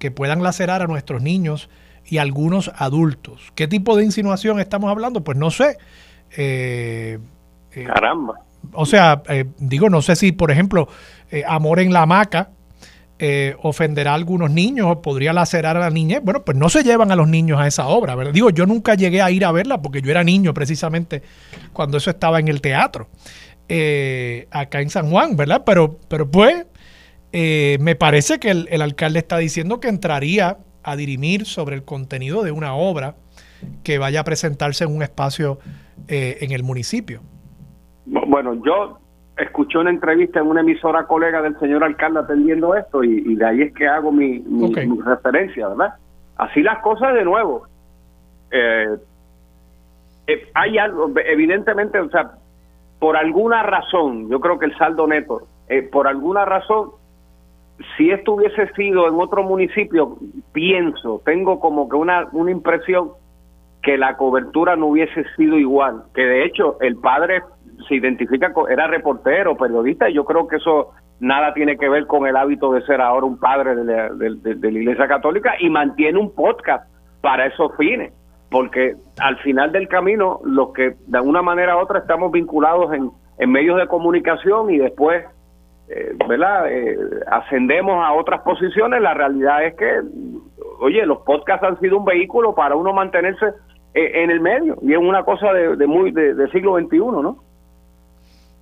que 0.00 0.10
puedan 0.10 0.42
lacerar 0.42 0.82
a 0.82 0.88
nuestros 0.88 1.22
niños 1.22 1.70
y 2.04 2.18
algunos 2.18 2.72
adultos. 2.74 3.52
¿Qué 3.54 3.68
tipo 3.68 3.96
de 3.96 4.04
insinuación 4.04 4.58
estamos 4.58 4.90
hablando? 4.90 5.22
Pues 5.22 5.38
no 5.38 5.52
sé. 5.52 5.78
Eh, 6.36 7.20
eh, 7.72 7.84
Caramba. 7.84 8.40
O 8.72 8.86
sea, 8.86 9.22
digo, 9.58 9.88
no 9.88 10.02
sé 10.02 10.16
si, 10.16 10.32
por 10.32 10.50
ejemplo, 10.50 10.88
Amor 11.46 11.78
en 11.78 11.92
la 11.92 12.02
hamaca 12.02 12.50
ofenderá 13.62 14.12
a 14.12 14.14
algunos 14.14 14.50
niños 14.50 14.86
o 14.88 15.02
podría 15.02 15.32
lacerar 15.32 15.76
a 15.76 15.80
la 15.80 15.90
niñez. 15.90 16.20
Bueno, 16.22 16.44
pues 16.44 16.56
no 16.56 16.68
se 16.68 16.84
llevan 16.84 17.10
a 17.10 17.16
los 17.16 17.28
niños 17.28 17.58
a 17.58 17.66
esa 17.66 17.88
obra, 17.88 18.14
¿verdad? 18.14 18.32
Digo, 18.32 18.50
yo 18.50 18.64
nunca 18.64 18.94
llegué 18.94 19.22
a 19.22 19.30
ir 19.30 19.44
a 19.44 19.50
verla 19.50 19.82
porque 19.82 20.02
yo 20.02 20.10
era 20.10 20.22
niño 20.22 20.54
precisamente 20.54 21.22
cuando 21.72 21.98
eso 21.98 22.10
estaba 22.10 22.38
en 22.38 22.48
el 22.48 22.60
teatro, 22.60 23.08
acá 24.50 24.80
en 24.80 24.90
San 24.90 25.10
Juan, 25.10 25.36
¿verdad? 25.36 25.62
Pero, 25.66 25.98
pero 26.08 26.30
pues 26.30 26.66
eh, 27.32 27.76
me 27.80 27.94
parece 27.94 28.38
que 28.38 28.50
el, 28.50 28.82
alcalde 28.82 29.18
está 29.18 29.36
diciendo 29.38 29.80
que 29.80 29.88
entraría 29.88 30.58
a 30.82 30.96
dirimir 30.96 31.44
sobre 31.44 31.76
el 31.76 31.84
contenido 31.84 32.42
de 32.42 32.52
una 32.52 32.74
obra 32.74 33.16
que 33.82 33.98
vaya 33.98 34.20
a 34.20 34.24
presentarse 34.24 34.84
en 34.84 34.94
un 34.94 35.02
espacio 35.02 35.58
eh, 36.06 36.38
en 36.40 36.52
el 36.52 36.62
municipio. 36.62 37.20
Bueno, 38.06 38.54
yo 38.64 38.98
escuché 39.38 39.78
una 39.78 39.90
entrevista 39.90 40.40
en 40.40 40.46
una 40.46 40.60
emisora 40.60 41.06
colega 41.06 41.40
del 41.42 41.58
señor 41.58 41.84
alcalde 41.84 42.20
atendiendo 42.20 42.74
esto 42.74 43.04
y, 43.04 43.34
de 43.34 43.46
ahí 43.46 43.62
es 43.62 43.74
que 43.74 43.86
hago 43.86 44.12
mi, 44.12 44.44
referencia, 45.04 45.68
¿verdad? 45.68 45.94
Así 46.36 46.62
las 46.62 46.80
cosas 46.80 47.14
de 47.14 47.24
nuevo. 47.24 47.66
Eh, 48.50 48.96
hay 50.54 50.78
algo, 50.78 51.10
evidentemente, 51.24 51.98
o 51.98 52.10
sea, 52.10 52.32
por 52.98 53.16
alguna 53.16 53.62
razón, 53.62 54.28
yo 54.28 54.40
creo 54.40 54.58
que 54.58 54.66
el 54.66 54.76
saldo 54.76 55.06
neto, 55.06 55.42
por 55.92 56.08
alguna 56.08 56.44
razón, 56.44 56.90
si 57.96 58.10
esto 58.10 58.32
hubiese 58.32 58.68
sido 58.74 59.08
en 59.08 59.14
otro 59.14 59.44
municipio, 59.44 60.16
pienso, 60.52 61.22
tengo 61.24 61.60
como 61.60 61.88
que 61.88 61.96
una, 61.96 62.28
una 62.32 62.50
impresión 62.50 63.12
que 63.82 63.96
la 63.96 64.16
cobertura 64.16 64.76
no 64.76 64.86
hubiese 64.88 65.24
sido 65.36 65.56
igual, 65.56 66.02
que 66.14 66.22
de 66.22 66.44
hecho 66.44 66.76
el 66.80 66.96
padre 66.96 67.42
se 67.86 67.94
identifica, 67.94 68.52
era 68.70 68.86
reportero, 68.86 69.56
periodista, 69.56 70.08
y 70.08 70.14
yo 70.14 70.24
creo 70.24 70.48
que 70.48 70.56
eso 70.56 70.92
nada 71.20 71.52
tiene 71.54 71.76
que 71.76 71.88
ver 71.88 72.06
con 72.06 72.26
el 72.26 72.36
hábito 72.36 72.72
de 72.72 72.82
ser 72.82 73.00
ahora 73.00 73.26
un 73.26 73.38
padre 73.38 73.74
de 73.74 73.84
la, 73.84 74.08
de, 74.10 74.70
la 74.72 74.78
Iglesia 74.78 75.08
Católica 75.08 75.54
y 75.58 75.68
mantiene 75.68 76.18
un 76.18 76.34
podcast 76.34 76.88
para 77.20 77.46
esos 77.46 77.76
fines, 77.76 78.12
porque 78.50 78.96
al 79.20 79.36
final 79.38 79.72
del 79.72 79.88
camino, 79.88 80.40
los 80.44 80.72
que 80.72 80.96
de 81.06 81.20
una 81.20 81.42
manera 81.42 81.76
u 81.76 81.80
otra 81.80 82.00
estamos 82.00 82.32
vinculados 82.32 82.92
en, 82.94 83.10
medios 83.50 83.78
de 83.78 83.86
comunicación 83.86 84.68
y 84.70 84.78
después 84.78 85.24
eh, 85.88 86.12
¿verdad? 86.28 86.70
Eh, 86.70 86.98
ascendemos 87.30 88.04
a 88.04 88.12
otras 88.12 88.42
posiciones, 88.42 89.00
la 89.00 89.14
realidad 89.14 89.64
es 89.64 89.74
que, 89.74 90.02
oye, 90.80 91.06
los 91.06 91.20
podcasts 91.20 91.64
han 91.64 91.78
sido 91.80 91.98
un 91.98 92.04
vehículo 92.04 92.54
para 92.54 92.74
uno 92.74 92.92
mantenerse 92.92 93.46
eh, 93.94 94.22
en 94.22 94.30
el 94.30 94.40
medio 94.40 94.76
y 94.82 94.92
es 94.92 94.98
una 94.98 95.24
cosa 95.24 95.52
de, 95.52 95.86
muy 95.86 96.10
de, 96.10 96.48
siglo 96.50 96.78
XXI, 96.78 96.98
¿no? 96.98 97.38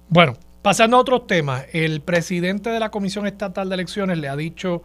Bueno, 0.08 0.34
pasando 0.62 0.96
a 0.96 1.00
otros 1.00 1.26
temas, 1.26 1.66
el 1.72 2.00
presidente 2.00 2.70
de 2.70 2.78
la 2.78 2.90
Comisión 2.90 3.26
Estatal 3.26 3.68
de 3.68 3.74
Elecciones 3.74 4.18
le 4.18 4.28
ha 4.28 4.36
dicho 4.36 4.82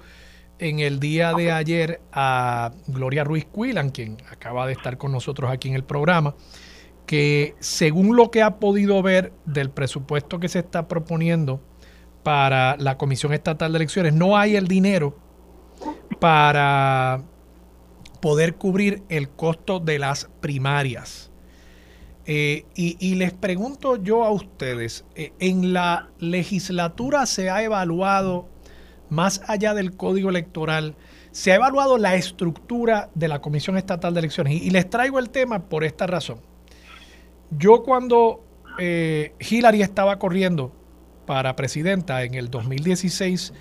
en 0.58 0.80
el 0.80 1.00
día 1.00 1.34
de 1.34 1.52
ayer 1.52 2.02
a 2.12 2.72
Gloria 2.88 3.24
Ruiz 3.24 3.46
Cuilan, 3.46 3.90
quien 3.90 4.18
acaba 4.32 4.66
de 4.68 4.74
estar 4.74 4.98
con 4.98 5.12
nosotros 5.12 5.52
aquí 5.52 5.70
en 5.70 5.76
el 5.76 5.84
programa, 5.84 6.36
que 7.06 7.56
según 7.60 8.16
lo 8.16 8.32
que 8.32 8.42
ha 8.42 8.60
podido 8.60 9.02
ver 9.02 9.34
del 9.46 9.70
presupuesto 9.70 10.40
que 10.40 10.50
se 10.50 10.60
está 10.60 10.88
proponiendo 10.88 11.62
para 12.24 12.78
la 12.78 12.98
Comisión 12.98 13.34
Estatal 13.34 13.72
de 13.72 13.78
Elecciones. 13.78 14.14
No 14.14 14.38
hay 14.38 14.56
el 14.56 14.68
dinero 14.68 15.18
para 16.20 17.24
poder 18.22 18.56
cubrir 18.56 19.04
el 19.10 19.30
costo 19.30 19.80
de 19.80 20.00
las 20.00 20.30
primarias. 20.40 21.31
Eh, 22.26 22.66
y, 22.76 23.16
les 23.16 23.34
pregunto 23.34 23.96
yo 23.96 24.24
a 24.24 24.32
ustedes, 24.32 25.06
eh, 25.16 25.34
¿en 25.40 25.74
la 25.74 26.10
legislatura 26.20 27.26
se 27.26 27.50
ha 27.50 27.64
evaluado, 27.64 28.48
más 29.10 29.42
allá 29.48 29.74
del 29.74 29.98
código 29.98 30.30
electoral, 30.30 30.96
se 31.32 31.52
ha 31.52 31.56
evaluado 31.56 31.98
la 31.98 32.16
estructura 32.16 33.10
de 33.16 33.28
la 33.28 33.42
Comisión 33.42 33.76
Estatal 33.76 34.14
de 34.14 34.20
Elecciones? 34.20 34.62
Y, 34.62 34.70
les 34.70 34.88
traigo 34.90 35.18
el 35.18 35.32
tema 35.32 35.64
por 35.68 35.84
esta 35.84 36.06
razón. 36.06 36.40
Yo 37.50 37.82
cuando 37.82 38.46
eh, 38.78 39.34
Hillary 39.40 39.82
estaba 39.82 40.20
corriendo 40.20 40.72
para 41.26 41.56
presidenta 41.56 42.24
en 42.24 42.36
el 42.36 42.52
2016, 42.52 43.52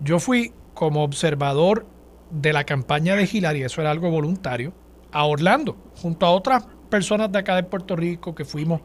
yo 0.00 0.20
fui 0.20 0.52
como 0.74 1.02
observador 1.02 1.86
de 2.30 2.52
la 2.52 2.64
campaña 2.64 3.16
de 3.16 3.28
Hillary, 3.30 3.64
eso 3.64 3.80
era 3.80 3.90
algo 3.90 4.10
voluntario, 4.10 4.72
a 5.10 5.24
Orlando, 5.24 5.76
junto 5.96 6.26
a 6.26 6.30
otras 6.30 6.66
personas 6.86 7.30
de 7.30 7.38
acá 7.38 7.56
de 7.56 7.62
Puerto 7.62 7.96
Rico 7.96 8.34
que 8.34 8.44
fuimos 8.44 8.80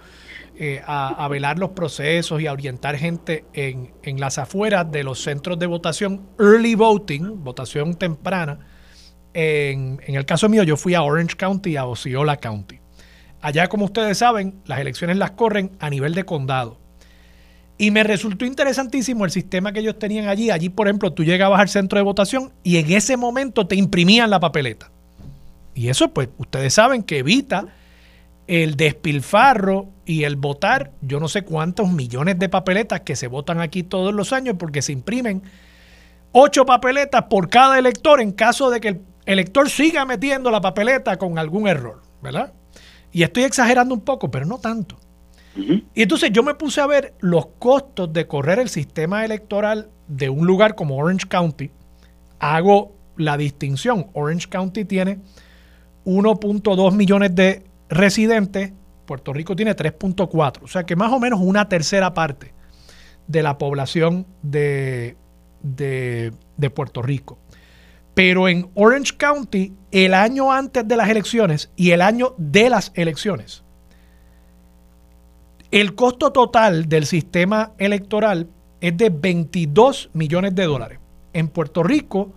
eh, 0.58 0.82
a, 0.86 1.28
velar 1.28 1.58
los 1.58 1.72
procesos 1.72 2.42
y 2.42 2.48
a 2.48 2.54
orientar 2.54 2.98
gente 2.98 3.46
en, 3.54 4.20
las 4.20 4.38
afueras 4.38 4.92
de 4.92 5.04
los 5.04 5.22
centros 5.24 5.58
de 5.58 5.66
votación, 5.66 6.22
early 6.40 6.76
voting, 6.76 7.44
votación 7.44 7.96
temprana. 7.96 8.60
En, 9.34 10.02
en 10.06 10.16
el 10.16 10.26
caso 10.26 10.50
mío, 10.50 10.64
yo 10.64 10.78
fui 10.78 10.94
a 10.94 11.02
Orange 11.02 11.36
County 11.36 11.72
y 11.72 11.78
a 11.78 11.86
Osceola 11.86 12.38
County. 12.38 12.80
Allá, 13.42 13.68
como 13.68 13.86
ustedes 13.86 14.18
saben, 14.20 14.62
las 14.66 14.80
elecciones 14.80 15.18
las 15.18 15.32
corren 15.32 15.72
a 15.80 15.90
nivel 15.90 16.14
de 16.14 16.26
condado. 16.26 16.80
Y 17.78 17.90
me 17.90 18.04
resultó 18.04 18.46
interesantísimo 18.46 19.26
el 19.26 19.32
sistema 19.32 19.72
que 19.72 19.80
ellos 19.80 19.98
tenían 19.98 20.28
allí. 20.28 20.52
Allí, 20.52 20.70
por 20.70 20.88
ejemplo, 20.88 21.14
tú 21.14 21.24
llegabas 21.24 21.60
al 21.60 21.70
centro 21.70 21.98
de 21.98 22.04
votación 22.04 22.54
y 22.62 22.78
en 22.78 22.92
ese 22.92 23.18
momento 23.18 23.66
te 23.66 23.76
imprimían 23.76 24.30
la 24.30 24.40
papeleta. 24.40 24.92
Y 25.74 25.90
eso, 25.90 26.14
pues, 26.14 26.30
ustedes 26.38 26.76
saben 26.76 27.02
que 27.02 27.18
evita 27.18 27.66
el 28.52 28.76
despilfarro 28.76 29.88
y 30.06 30.26
el 30.26 30.36
votar, 30.36 30.92
yo 31.00 31.22
no 31.22 31.30
sé 31.30 31.44
cuántos 31.44 31.90
millones 31.90 32.38
de 32.38 32.50
papeletas 32.50 33.00
que 33.00 33.16
se 33.16 33.28
votan 33.28 33.62
aquí 33.62 33.82
todos 33.82 34.14
los 34.14 34.34
años 34.34 34.58
porque 34.60 34.82
se 34.82 34.92
imprimen 34.92 35.42
ocho 36.34 36.66
papeletas 36.66 37.24
por 37.30 37.48
cada 37.48 37.80
elector 37.80 38.20
en 38.20 38.34
caso 38.34 38.70
de 38.70 38.82
que 38.82 38.90
el 38.90 39.02
elector 39.26 39.70
siga 39.70 40.04
metiendo 40.04 40.52
la 40.52 40.60
papeleta 40.60 41.16
con 41.16 41.40
algún 41.40 41.70
error, 41.70 42.02
¿verdad? 42.22 42.52
Y 43.14 43.24
estoy 43.24 43.44
exagerando 43.44 43.96
un 43.96 44.02
poco, 44.02 44.30
pero 44.30 44.46
no 44.46 44.58
tanto. 44.58 44.98
Y 45.56 46.02
entonces 46.02 46.30
yo 46.34 46.44
me 46.44 46.56
puse 46.56 46.82
a 46.82 46.88
ver 46.88 47.14
los 47.22 47.46
costos 47.58 48.12
de 48.12 48.28
correr 48.28 48.60
el 48.60 48.68
sistema 48.68 49.24
electoral 49.24 49.92
de 50.10 50.28
un 50.28 50.46
lugar 50.46 50.76
como 50.76 50.98
Orange 50.98 51.26
County. 51.30 51.72
Hago 52.40 52.92
la 53.16 53.38
distinción. 53.38 54.08
Orange 54.12 54.50
County 54.50 54.84
tiene 54.84 55.20
1.2 56.04 56.94
millones 56.94 57.34
de 57.34 57.71
residentes, 57.92 58.72
Puerto 59.06 59.34
Rico 59.34 59.56
tiene 59.56 59.76
3.4, 59.76 60.64
o 60.64 60.68
sea 60.68 60.86
que 60.86 60.96
más 60.96 61.12
o 61.12 61.20
menos 61.20 61.42
una 61.42 61.68
tercera 61.70 62.14
parte 62.14 62.54
de 63.28 63.44
la 63.44 63.58
población 63.58 64.26
de, 64.42 65.18
de, 65.62 66.70
Puerto 66.74 67.02
Rico. 67.02 67.38
Pero 68.14 68.48
en 68.48 68.70
Orange 68.74 69.16
County, 69.18 69.74
el 69.92 70.14
año 70.14 70.52
antes 70.52 70.88
de 70.88 70.96
las 70.96 71.10
elecciones 71.10 71.72
y 71.76 71.92
el 71.92 72.02
año 72.02 72.34
de 72.38 72.70
las 72.70 72.92
elecciones, 72.96 73.64
el 75.72 75.96
costo 75.96 76.32
total 76.32 76.90
del 76.90 77.06
sistema 77.06 77.74
electoral 77.78 78.48
es 78.80 78.98
de 78.98 79.10
22 79.10 80.10
millones 80.14 80.56
de 80.56 80.66
dólares. 80.66 81.00
En 81.34 81.48
Puerto 81.48 81.84
Rico, 81.84 82.34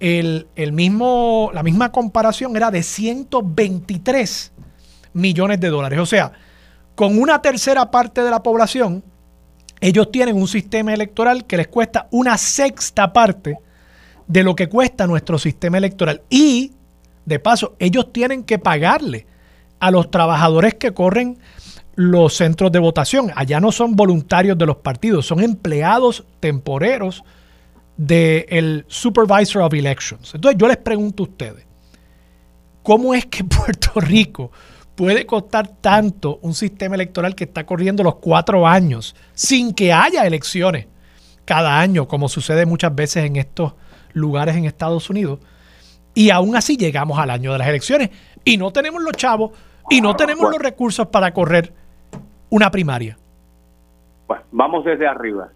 el, 0.00 0.46
mismo, 0.72 1.50
la 1.54 1.62
misma 1.62 1.90
comparación 1.92 2.56
era 2.56 2.70
de 2.70 2.82
123 2.82 4.52
millones 4.52 4.58
de 5.12 5.68
dólares. 5.68 5.98
O 5.98 6.06
sea, 6.06 6.32
con 6.94 7.18
una 7.18 7.40
tercera 7.40 7.90
parte 7.90 8.22
de 8.22 8.30
la 8.30 8.42
población, 8.42 9.02
ellos 9.80 10.10
tienen 10.10 10.36
un 10.36 10.48
sistema 10.48 10.92
electoral 10.92 11.46
que 11.46 11.56
les 11.56 11.68
cuesta 11.68 12.08
una 12.10 12.36
sexta 12.36 13.12
parte 13.12 13.58
de 14.26 14.42
lo 14.42 14.54
que 14.54 14.68
cuesta 14.68 15.06
nuestro 15.06 15.38
sistema 15.38 15.78
electoral. 15.78 16.22
Y, 16.28 16.72
de 17.24 17.38
paso, 17.38 17.74
ellos 17.78 18.12
tienen 18.12 18.44
que 18.44 18.58
pagarle 18.58 19.26
a 19.80 19.90
los 19.90 20.10
trabajadores 20.10 20.74
que 20.74 20.92
corren 20.92 21.38
los 21.94 22.34
centros 22.34 22.70
de 22.70 22.78
votación. 22.78 23.32
Allá 23.34 23.60
no 23.60 23.72
son 23.72 23.96
voluntarios 23.96 24.56
de 24.56 24.66
los 24.66 24.76
partidos, 24.76 25.26
son 25.26 25.40
empleados 25.40 26.24
temporeros 26.40 27.24
del 27.96 28.84
Supervisor 28.86 29.62
of 29.62 29.74
Elections. 29.74 30.34
Entonces 30.34 30.58
yo 30.60 30.68
les 30.68 30.76
pregunto 30.76 31.24
a 31.24 31.26
ustedes, 31.26 31.66
¿cómo 32.82 33.14
es 33.14 33.26
que 33.26 33.42
Puerto 33.44 34.00
Rico 34.00 34.52
puede 34.98 35.26
costar 35.26 35.68
tanto 35.80 36.40
un 36.42 36.54
sistema 36.54 36.96
electoral 36.96 37.36
que 37.36 37.44
está 37.44 37.64
corriendo 37.64 38.02
los 38.02 38.16
cuatro 38.16 38.66
años 38.66 39.14
sin 39.32 39.72
que 39.72 39.92
haya 39.92 40.26
elecciones 40.26 40.88
cada 41.44 41.78
año, 41.78 42.08
como 42.08 42.28
sucede 42.28 42.66
muchas 42.66 42.92
veces 42.92 43.24
en 43.24 43.36
estos 43.36 43.74
lugares 44.12 44.56
en 44.56 44.64
Estados 44.64 45.08
Unidos? 45.08 45.38
Y 46.14 46.30
aún 46.30 46.56
así 46.56 46.76
llegamos 46.76 47.16
al 47.16 47.30
año 47.30 47.52
de 47.52 47.58
las 47.58 47.68
elecciones 47.68 48.10
y 48.44 48.56
no 48.56 48.72
tenemos 48.72 49.00
los 49.00 49.12
chavos 49.12 49.52
y 49.88 50.00
no 50.00 50.16
tenemos 50.16 50.50
los 50.50 50.58
recursos 50.58 51.06
para 51.06 51.32
correr 51.32 51.72
una 52.50 52.68
primaria? 52.68 53.16
Vamos 54.50 54.84
desde 54.84 55.06
arriba. 55.06 55.50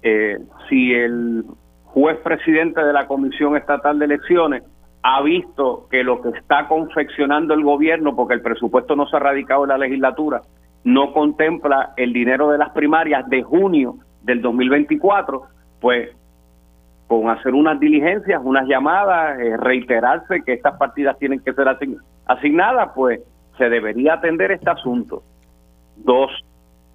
Eh, 0.00 0.38
si 0.68 0.92
el 0.92 1.44
juez 1.86 2.18
presidente 2.18 2.84
de 2.84 2.92
la 2.92 3.08
Comisión 3.08 3.56
Estatal 3.56 3.98
de 3.98 4.04
Elecciones 4.04 4.62
ha 5.08 5.22
visto 5.22 5.86
que 5.88 6.02
lo 6.02 6.20
que 6.20 6.30
está 6.30 6.66
confeccionando 6.66 7.54
el 7.54 7.62
gobierno, 7.62 8.16
porque 8.16 8.34
el 8.34 8.42
presupuesto 8.42 8.96
no 8.96 9.06
se 9.06 9.16
ha 9.16 9.20
radicado 9.20 9.62
en 9.62 9.68
la 9.68 9.78
legislatura, 9.78 10.42
no 10.82 11.12
contempla 11.12 11.92
el 11.96 12.12
dinero 12.12 12.50
de 12.50 12.58
las 12.58 12.70
primarias 12.70 13.24
de 13.28 13.44
junio 13.44 13.98
del 14.22 14.42
2024, 14.42 15.44
pues 15.80 16.10
con 17.06 17.30
hacer 17.30 17.54
unas 17.54 17.78
diligencias, 17.78 18.40
unas 18.42 18.66
llamadas, 18.66 19.38
eh, 19.38 19.56
reiterarse 19.56 20.42
que 20.44 20.54
estas 20.54 20.76
partidas 20.76 21.16
tienen 21.20 21.38
que 21.38 21.52
ser 21.52 21.68
asignadas, 22.26 22.90
pues 22.96 23.20
se 23.58 23.68
debería 23.68 24.14
atender 24.14 24.50
este 24.50 24.70
asunto. 24.70 25.22
Dos, 25.98 26.32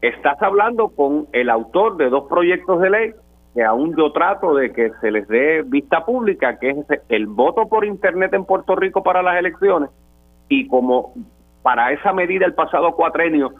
estás 0.01 0.35
hablando 0.41 0.89
con 0.89 1.27
el 1.31 1.49
autor 1.49 1.95
de 1.95 2.09
dos 2.09 2.27
proyectos 2.27 2.81
de 2.81 2.89
ley 2.89 3.11
que 3.53 3.63
aún 3.63 3.95
yo 3.97 4.11
trato 4.11 4.55
de 4.55 4.71
que 4.71 4.91
se 5.01 5.11
les 5.11 5.27
dé 5.27 5.61
vista 5.63 6.05
pública, 6.05 6.57
que 6.57 6.69
es 6.69 6.77
el 7.09 7.27
voto 7.27 7.67
por 7.67 7.85
Internet 7.85 8.33
en 8.33 8.45
Puerto 8.45 8.75
Rico 8.75 9.03
para 9.03 9.21
las 9.21 9.37
elecciones, 9.37 9.89
y 10.47 10.67
como 10.67 11.13
para 11.61 11.91
esa 11.91 12.13
medida 12.13 12.45
el 12.45 12.53
pasado 12.53 12.93
cuatrenio, 12.93 13.51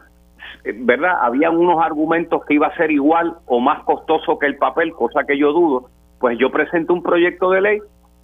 eh, 0.64 0.74
¿verdad? 0.74 1.18
Habían 1.20 1.56
unos 1.56 1.82
argumentos 1.82 2.44
que 2.46 2.54
iba 2.54 2.68
a 2.68 2.76
ser 2.76 2.90
igual 2.90 3.36
o 3.46 3.60
más 3.60 3.84
costoso 3.84 4.38
que 4.38 4.46
el 4.46 4.56
papel, 4.56 4.92
cosa 4.92 5.24
que 5.24 5.36
yo 5.38 5.52
dudo, 5.52 5.90
pues 6.18 6.38
yo 6.38 6.50
presento 6.50 6.94
un 6.94 7.02
proyecto 7.02 7.50
de 7.50 7.60
ley 7.60 7.78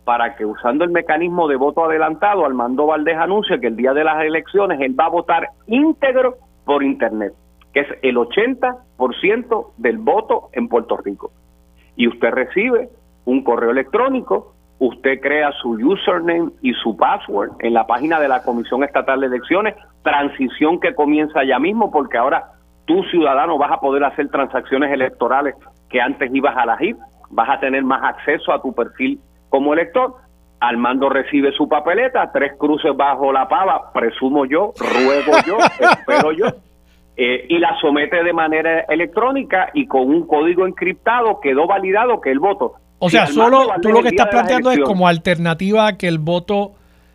para 0.04 0.36
que 0.36 0.46
usando 0.46 0.84
el 0.84 0.90
mecanismo 0.90 1.48
de 1.48 1.56
voto 1.56 1.84
adelantado, 1.84 2.46
Armando 2.46 2.86
Valdés 2.86 3.18
anuncia 3.18 3.58
que 3.58 3.66
el 3.66 3.76
día 3.76 3.92
de 3.92 4.04
las 4.04 4.24
elecciones 4.24 4.80
él 4.80 4.98
va 4.98 5.04
a 5.04 5.10
votar 5.10 5.48
íntegro 5.66 6.36
por 6.64 6.82
Internet, 6.82 7.34
que 7.74 7.80
es 7.80 7.88
el 8.00 8.16
80% 8.16 9.72
del 9.76 9.98
voto 9.98 10.48
en 10.52 10.68
Puerto 10.68 10.96
Rico 10.96 11.30
y 11.98 12.08
usted 12.08 12.30
recibe 12.30 12.88
un 13.26 13.42
correo 13.42 13.72
electrónico, 13.72 14.54
usted 14.78 15.20
crea 15.20 15.50
su 15.60 15.72
username 15.72 16.52
y 16.62 16.72
su 16.74 16.96
password 16.96 17.50
en 17.58 17.74
la 17.74 17.86
página 17.86 18.20
de 18.20 18.28
la 18.28 18.42
Comisión 18.42 18.84
Estatal 18.84 19.20
de 19.20 19.26
Elecciones, 19.26 19.74
transición 20.02 20.80
que 20.80 20.94
comienza 20.94 21.44
ya 21.44 21.58
mismo 21.58 21.90
porque 21.90 22.16
ahora 22.16 22.52
tú 22.86 23.02
ciudadano 23.10 23.58
vas 23.58 23.72
a 23.72 23.80
poder 23.80 24.04
hacer 24.04 24.30
transacciones 24.30 24.92
electorales 24.92 25.56
que 25.90 26.00
antes 26.00 26.30
ibas 26.32 26.56
a 26.56 26.66
la 26.66 26.76
HIP, 26.80 26.96
vas 27.30 27.50
a 27.50 27.60
tener 27.60 27.82
más 27.82 28.02
acceso 28.02 28.52
a 28.52 28.62
tu 28.62 28.72
perfil 28.72 29.20
como 29.50 29.74
elector. 29.74 30.14
Armando 30.60 31.08
recibe 31.08 31.52
su 31.52 31.68
papeleta, 31.68 32.30
tres 32.32 32.52
cruces 32.58 32.96
bajo 32.96 33.32
la 33.32 33.48
pava, 33.48 33.92
presumo 33.92 34.44
yo, 34.46 34.72
ruego 34.78 35.32
yo, 35.46 35.58
espero 35.80 36.32
yo, 36.32 36.46
eh, 37.20 37.46
y 37.48 37.58
la 37.58 37.76
somete 37.80 38.22
de 38.22 38.32
manera 38.32 38.82
electrónica 38.88 39.70
y 39.74 39.88
con 39.88 40.02
un 40.02 40.24
código 40.24 40.64
encriptado 40.64 41.40
quedó 41.40 41.66
validado 41.66 42.20
que 42.20 42.30
el 42.30 42.38
voto. 42.38 42.74
O 43.00 43.10
sea, 43.10 43.26
solo 43.26 43.66
tú 43.82 43.90
lo 43.90 44.02
que 44.02 44.10
estás 44.10 44.28
planteando 44.28 44.70
es 44.70 44.78
como 44.78 45.08
alternativa 45.08 45.88
a 45.88 45.98
que 45.98 46.06
el 46.06 46.20
voto 46.20 46.74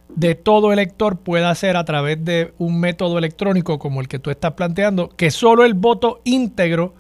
de 0.10 0.36
todo 0.36 0.74
elector 0.74 1.24
pueda 1.24 1.56
ser 1.56 1.78
a 1.78 1.86
través 1.86 2.24
de 2.24 2.52
un 2.58 2.82
método 2.82 3.18
electrónico 3.18 3.80
como 3.80 4.02
el 4.02 4.10
que 4.10 4.20
tú 4.20 4.30
estás 4.30 4.52
planteando, 4.52 5.08
que 5.08 5.32
solo 5.32 5.64
el 5.64 5.74
voto 5.74 6.20
íntegro 6.26 6.96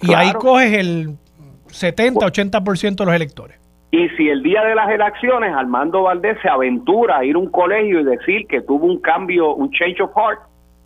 y 0.00 0.14
ahí 0.14 0.32
coges 0.32 0.72
el 0.74 1.16
70, 1.66 2.26
80% 2.26 2.94
de 2.94 3.04
los 3.06 3.14
electores. 3.14 3.58
Y 3.90 4.08
si 4.10 4.28
el 4.28 4.44
día 4.44 4.62
de 4.62 4.76
las 4.76 4.88
elecciones 4.88 5.52
Armando 5.52 6.02
Valdés 6.02 6.38
se 6.42 6.48
aventura 6.48 7.18
a 7.18 7.24
ir 7.24 7.34
a 7.34 7.38
un 7.38 7.50
colegio 7.50 8.00
y 8.00 8.04
decir 8.04 8.46
que 8.46 8.60
tuvo 8.60 8.86
un 8.86 9.00
cambio, 9.00 9.52
un 9.52 9.68
change 9.72 10.00
of 10.00 10.12
heart, 10.14 10.40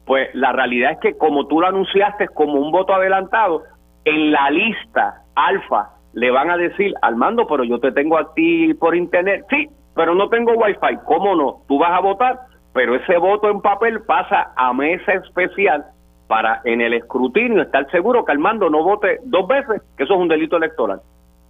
pues 0.04 0.28
la 0.34 0.52
realidad 0.52 0.92
es 0.92 0.98
que 0.98 1.16
como 1.16 1.46
tú 1.46 1.60
lo 1.60 1.68
anunciaste 1.68 2.28
como 2.28 2.54
un 2.54 2.72
voto 2.72 2.94
adelantado, 2.94 3.62
en 4.04 4.32
la 4.32 4.50
lista 4.50 5.22
alfa 5.34 5.90
le 6.12 6.30
van 6.30 6.50
a 6.50 6.56
decir, 6.56 6.92
Armando, 7.02 7.46
pero 7.46 7.64
yo 7.64 7.78
te 7.78 7.92
tengo 7.92 8.18
a 8.18 8.34
ti 8.34 8.74
por 8.74 8.96
internet. 8.96 9.44
Sí, 9.48 9.68
pero 9.94 10.14
no 10.14 10.28
tengo 10.28 10.52
wifi. 10.54 10.98
¿Cómo 11.04 11.36
no? 11.36 11.62
Tú 11.68 11.78
vas 11.78 11.92
a 11.92 12.00
votar, 12.00 12.40
pero 12.72 12.96
ese 12.96 13.16
voto 13.18 13.48
en 13.48 13.60
papel 13.60 14.02
pasa 14.02 14.52
a 14.56 14.72
mesa 14.72 15.12
especial 15.12 15.84
para 16.26 16.60
en 16.64 16.80
el 16.80 16.94
escrutinio 16.94 17.62
estar 17.62 17.90
seguro 17.90 18.24
que 18.24 18.32
Armando 18.32 18.70
no 18.70 18.84
vote 18.84 19.18
dos 19.24 19.46
veces, 19.46 19.82
que 19.96 20.04
eso 20.04 20.14
es 20.14 20.20
un 20.20 20.28
delito 20.28 20.56
electoral. 20.56 21.00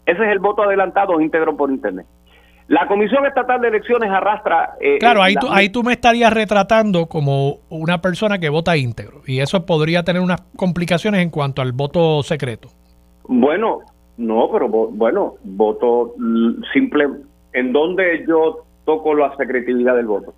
Ese 0.06 0.24
es 0.24 0.32
el 0.32 0.38
voto 0.38 0.62
adelantado 0.62 1.20
íntegro 1.20 1.56
por 1.56 1.70
internet. 1.70 2.06
La 2.70 2.86
Comisión 2.86 3.26
Estatal 3.26 3.60
de 3.60 3.66
Elecciones 3.66 4.08
arrastra... 4.12 4.76
Eh, 4.80 4.98
claro, 5.00 5.24
ahí, 5.24 5.34
tú, 5.34 5.48
ahí 5.50 5.70
tú 5.70 5.82
me 5.82 5.92
estarías 5.92 6.32
retratando 6.32 7.06
como 7.06 7.58
una 7.68 8.00
persona 8.00 8.38
que 8.38 8.48
vota 8.48 8.76
íntegro 8.76 9.22
y 9.26 9.40
eso 9.40 9.66
podría 9.66 10.04
tener 10.04 10.22
unas 10.22 10.42
complicaciones 10.54 11.20
en 11.20 11.30
cuanto 11.30 11.62
al 11.62 11.72
voto 11.72 12.22
secreto. 12.22 12.68
Bueno, 13.26 13.80
no, 14.18 14.48
pero 14.52 14.68
bueno, 14.68 15.34
voto 15.42 16.14
simple. 16.72 17.08
¿En 17.54 17.72
dónde 17.72 18.24
yo 18.28 18.64
toco 18.84 19.16
la 19.16 19.36
secretividad 19.36 19.96
del 19.96 20.06
voto? 20.06 20.32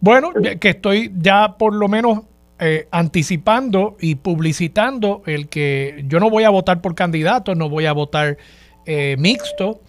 Bueno, 0.00 0.30
que 0.58 0.68
estoy 0.70 1.12
ya 1.14 1.58
por 1.58 1.74
lo 1.74 1.88
menos 1.88 2.22
eh, 2.58 2.88
anticipando 2.90 3.98
y 4.00 4.14
publicitando 4.14 5.20
el 5.26 5.50
que 5.50 6.04
yo 6.06 6.20
no 6.20 6.30
voy 6.30 6.44
a 6.44 6.50
votar 6.50 6.80
por 6.80 6.94
candidato, 6.94 7.54
no 7.54 7.68
voy 7.68 7.84
a 7.84 7.92
votar 7.92 8.38
eh, 8.86 9.16
mixto. 9.18 9.80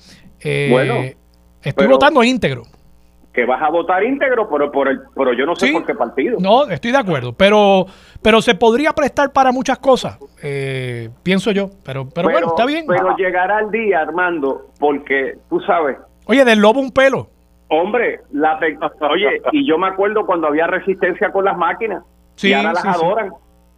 bueno 0.70 1.21
Estoy 1.64 1.88
votando 1.88 2.24
íntegro. 2.24 2.64
Que 3.34 3.46
vas 3.46 3.62
a 3.62 3.70
votar 3.70 4.04
íntegro, 4.04 4.50
pero 4.50 4.72
por 4.72 4.90
el, 4.90 5.00
pero 5.16 5.34
yo 5.34 5.46
no 5.46 5.56
sé 5.56 5.72
por 5.72 5.86
qué 5.86 5.96
partido. 5.96 6.38
No, 6.40 6.66
estoy 6.66 6.92
de 6.92 6.98
acuerdo, 6.98 7.32
pero, 7.32 7.86
pero 8.22 8.42
se 8.42 8.56
podría 8.56 8.92
prestar 8.92 9.32
para 9.32 9.54
muchas 9.54 9.80
cosas, 9.80 10.20
eh, 10.44 11.10
pienso 11.24 11.52
yo. 11.52 11.70
Pero, 11.86 12.10
pero, 12.10 12.30
bueno, 12.30 12.48
está 12.48 12.66
bien. 12.66 12.86
Pero 12.86 13.16
llegará 13.16 13.62
el 13.62 13.72
día, 13.72 14.02
Armando, 14.02 14.68
porque 14.80 15.38
tú 15.50 15.62
sabes. 15.62 15.98
Oye, 16.26 16.44
del 16.44 16.60
lobo 16.60 16.82
un 16.82 16.92
pelo. 16.92 17.30
Hombre, 17.70 18.20
la 18.34 18.60
oye, 19.10 19.42
y 19.54 19.66
yo 19.66 19.78
me 19.78 19.88
acuerdo 19.88 20.26
cuando 20.26 20.48
había 20.48 20.68
resistencia 20.68 21.32
con 21.32 21.46
las 21.46 21.58
máquinas. 21.58 22.04
Sí, 22.36 22.50
y 22.50 22.54
ahora 22.54 22.74
las 22.74 22.86
adoran, 22.86 23.32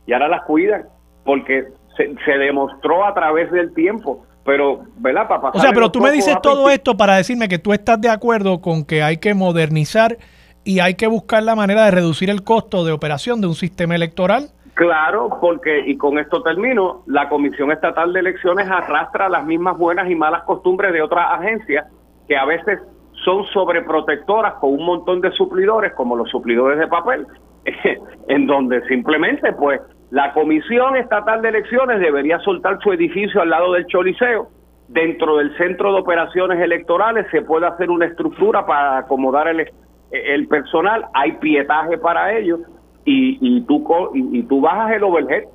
y 0.07 0.13
ahora 0.13 0.29
las 0.29 0.43
cuidan, 0.45 0.85
porque 1.23 1.65
se, 1.95 2.15
se 2.25 2.37
demostró 2.39 3.05
a 3.05 3.13
través 3.13 3.51
del 3.51 3.71
tiempo 3.75 4.25
pero, 4.45 4.83
¿verdad? 4.97 5.27
Para 5.27 5.49
o 5.49 5.59
sea, 5.59 5.71
pero 5.71 5.91
tú 5.91 6.01
me 6.01 6.11
dices 6.11 6.35
todo 6.41 6.69
esto 6.69 6.97
para 6.97 7.15
decirme 7.15 7.47
que 7.47 7.59
tú 7.59 7.73
estás 7.73 7.99
de 8.01 8.09
acuerdo 8.09 8.61
con 8.61 8.83
que 8.85 9.01
hay 9.01 9.17
que 9.17 9.33
modernizar 9.33 10.17
y 10.63 10.79
hay 10.79 10.95
que 10.95 11.07
buscar 11.07 11.43
la 11.43 11.55
manera 11.55 11.85
de 11.85 11.91
reducir 11.91 12.29
el 12.29 12.43
costo 12.43 12.85
de 12.85 12.91
operación 12.91 13.41
de 13.41 13.47
un 13.47 13.55
sistema 13.55 13.95
electoral. 13.95 14.49
Claro, 14.73 15.37
porque, 15.39 15.83
y 15.85 15.97
con 15.97 16.17
esto 16.17 16.41
termino, 16.41 17.03
la 17.05 17.29
Comisión 17.29 17.71
Estatal 17.71 18.11
de 18.11 18.21
Elecciones 18.21 18.67
arrastra 18.69 19.29
las 19.29 19.45
mismas 19.45 19.77
buenas 19.77 20.09
y 20.09 20.15
malas 20.15 20.43
costumbres 20.43 20.91
de 20.93 21.01
otras 21.01 21.27
agencias 21.39 21.85
que 22.27 22.35
a 22.35 22.45
veces 22.45 22.79
son 23.23 23.45
sobreprotectoras 23.53 24.55
con 24.55 24.73
un 24.73 24.85
montón 24.85 25.21
de 25.21 25.31
suplidores, 25.31 25.93
como 25.93 26.15
los 26.15 26.29
suplidores 26.29 26.79
de 26.79 26.87
papel, 26.87 27.27
en 28.27 28.47
donde 28.47 28.85
simplemente, 28.87 29.53
pues, 29.53 29.79
la 30.13 30.31
Comisión 30.31 30.95
Estatal 30.95 31.41
de 31.41 31.49
Elecciones 31.49 31.99
debería 31.99 32.37
soltar 32.41 32.77
su 32.83 32.93
edificio 32.93 33.41
al 33.41 33.49
lado 33.49 33.73
del 33.73 33.87
Choliseo. 33.87 34.47
Dentro 34.87 35.37
del 35.37 35.57
Centro 35.57 35.91
de 35.91 36.01
Operaciones 36.01 36.61
Electorales 36.61 37.25
se 37.31 37.41
puede 37.41 37.65
hacer 37.65 37.89
una 37.89 38.05
estructura 38.05 38.63
para 38.63 38.99
acomodar 38.99 39.47
el, 39.47 40.47
personal, 40.47 41.07
hay 41.15 41.31
pietaje 41.37 41.97
para 41.97 42.37
ello 42.37 42.59
y, 43.05 43.39
y, 43.41 43.61
tú, 43.61 43.83
y, 44.13 44.43
tú 44.43 44.61
bajas 44.61 44.91
el 44.91 45.03
overhead, 45.03 45.45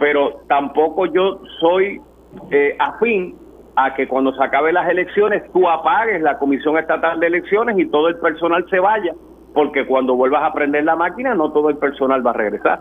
pero 0.00 0.40
tampoco 0.48 1.06
yo 1.06 1.40
soy 1.60 2.00
eh, 2.50 2.74
afín 2.80 3.36
a 3.76 3.94
que 3.94 4.08
cuando 4.08 4.34
se 4.34 4.42
acaben 4.42 4.74
las 4.74 4.88
elecciones 4.88 5.44
tú 5.52 5.68
apagues 5.68 6.20
la 6.22 6.38
Comisión 6.38 6.76
Estatal 6.76 7.20
de 7.20 7.28
Elecciones 7.28 7.78
y 7.78 7.86
todo 7.86 8.08
el 8.08 8.16
personal 8.16 8.66
se 8.68 8.80
vaya, 8.80 9.12
porque 9.54 9.86
cuando 9.86 10.16
vuelvas 10.16 10.42
a 10.42 10.52
prender 10.52 10.82
la 10.82 10.96
máquina 10.96 11.36
no 11.36 11.52
todo 11.52 11.70
el 11.70 11.76
personal 11.76 12.26
va 12.26 12.30
a 12.30 12.34
regresar. 12.34 12.80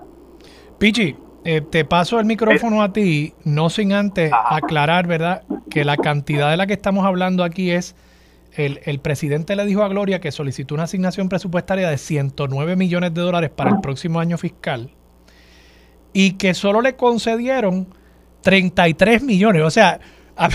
Pichi, 0.80 1.16
eh, 1.50 1.62
te 1.62 1.86
paso 1.86 2.20
el 2.20 2.26
micrófono 2.26 2.84
a 2.84 2.92
ti, 2.92 3.34
no 3.46 3.70
sin 3.70 3.94
antes 3.94 4.34
aclarar, 4.34 5.08
¿verdad?, 5.08 5.44
que 5.70 5.86
la 5.86 5.96
cantidad 5.96 6.52
de 6.52 6.58
la 6.58 6.68
que 6.68 6.74
estamos 6.74 7.06
hablando 7.06 7.42
aquí 7.42 7.72
es, 7.72 7.96
el, 8.52 8.82
el 8.84 9.00
presidente 9.00 9.56
le 9.56 9.66
dijo 9.66 9.82
a 9.82 9.88
Gloria 9.88 10.20
que 10.20 10.34
solicitó 10.34 10.76
una 10.76 10.84
asignación 10.84 11.30
presupuestaria 11.30 11.90
de 11.90 11.98
109 11.98 12.76
millones 12.76 13.14
de 13.14 13.22
dólares 13.22 13.50
para 13.50 13.70
el 13.70 13.80
próximo 13.80 14.20
año 14.20 14.38
fiscal 14.38 14.92
y 16.12 16.32
que 16.32 16.54
solo 16.54 16.82
le 16.82 16.98
concedieron 16.98 17.88
33 18.42 19.24
millones. 19.24 19.62
O 19.62 19.72
sea, 19.72 20.02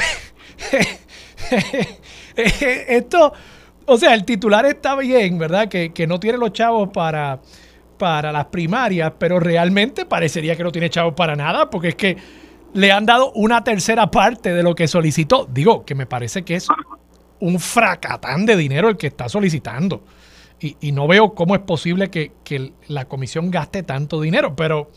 esto, 2.37 3.33
o 3.87 3.97
sea, 3.97 4.13
el 4.13 4.27
titular 4.27 4.67
está 4.67 4.95
bien, 4.97 5.39
¿verdad? 5.39 5.69
Que, 5.69 5.95
que 5.95 6.07
no 6.07 6.21
tiene 6.21 6.37
los 6.37 6.53
chavos 6.53 6.91
para 6.93 7.41
para 8.03 8.33
las 8.33 8.47
primarias, 8.47 9.13
pero 9.17 9.39
realmente 9.39 10.07
parecería 10.07 10.57
que 10.57 10.65
no 10.65 10.73
tiene 10.73 10.91
chavos 10.91 11.15
para 11.15 11.37
nada, 11.37 11.71
porque 11.71 11.91
es 11.91 11.95
que 11.95 12.17
le 12.75 12.91
han 12.91 13.07
dado 13.07 13.31
una 13.35 13.63
tercera 13.63 14.11
parte 14.11 14.53
de 14.53 14.65
lo 14.65 14.75
que 14.75 14.89
solicitó. 14.89 15.47
Digo, 15.49 15.85
que 15.85 15.95
me 15.95 16.05
parece 16.05 16.45
que 16.45 16.57
es 16.57 16.67
un 17.39 17.61
fracatán 17.61 18.45
de 18.45 18.57
dinero 18.57 18.89
el 18.89 18.97
que 18.97 19.07
está 19.07 19.29
solicitando. 19.29 20.03
Y, 20.59 20.91
no 20.91 21.07
veo 21.07 21.33
cómo 21.33 21.55
es 21.55 21.61
posible 21.61 22.11
que, 22.11 22.73
la 22.89 23.05
comisión 23.05 23.53
gaste 23.53 23.85
tanto 23.85 24.21
dinero, 24.21 24.57
pero, 24.57 24.91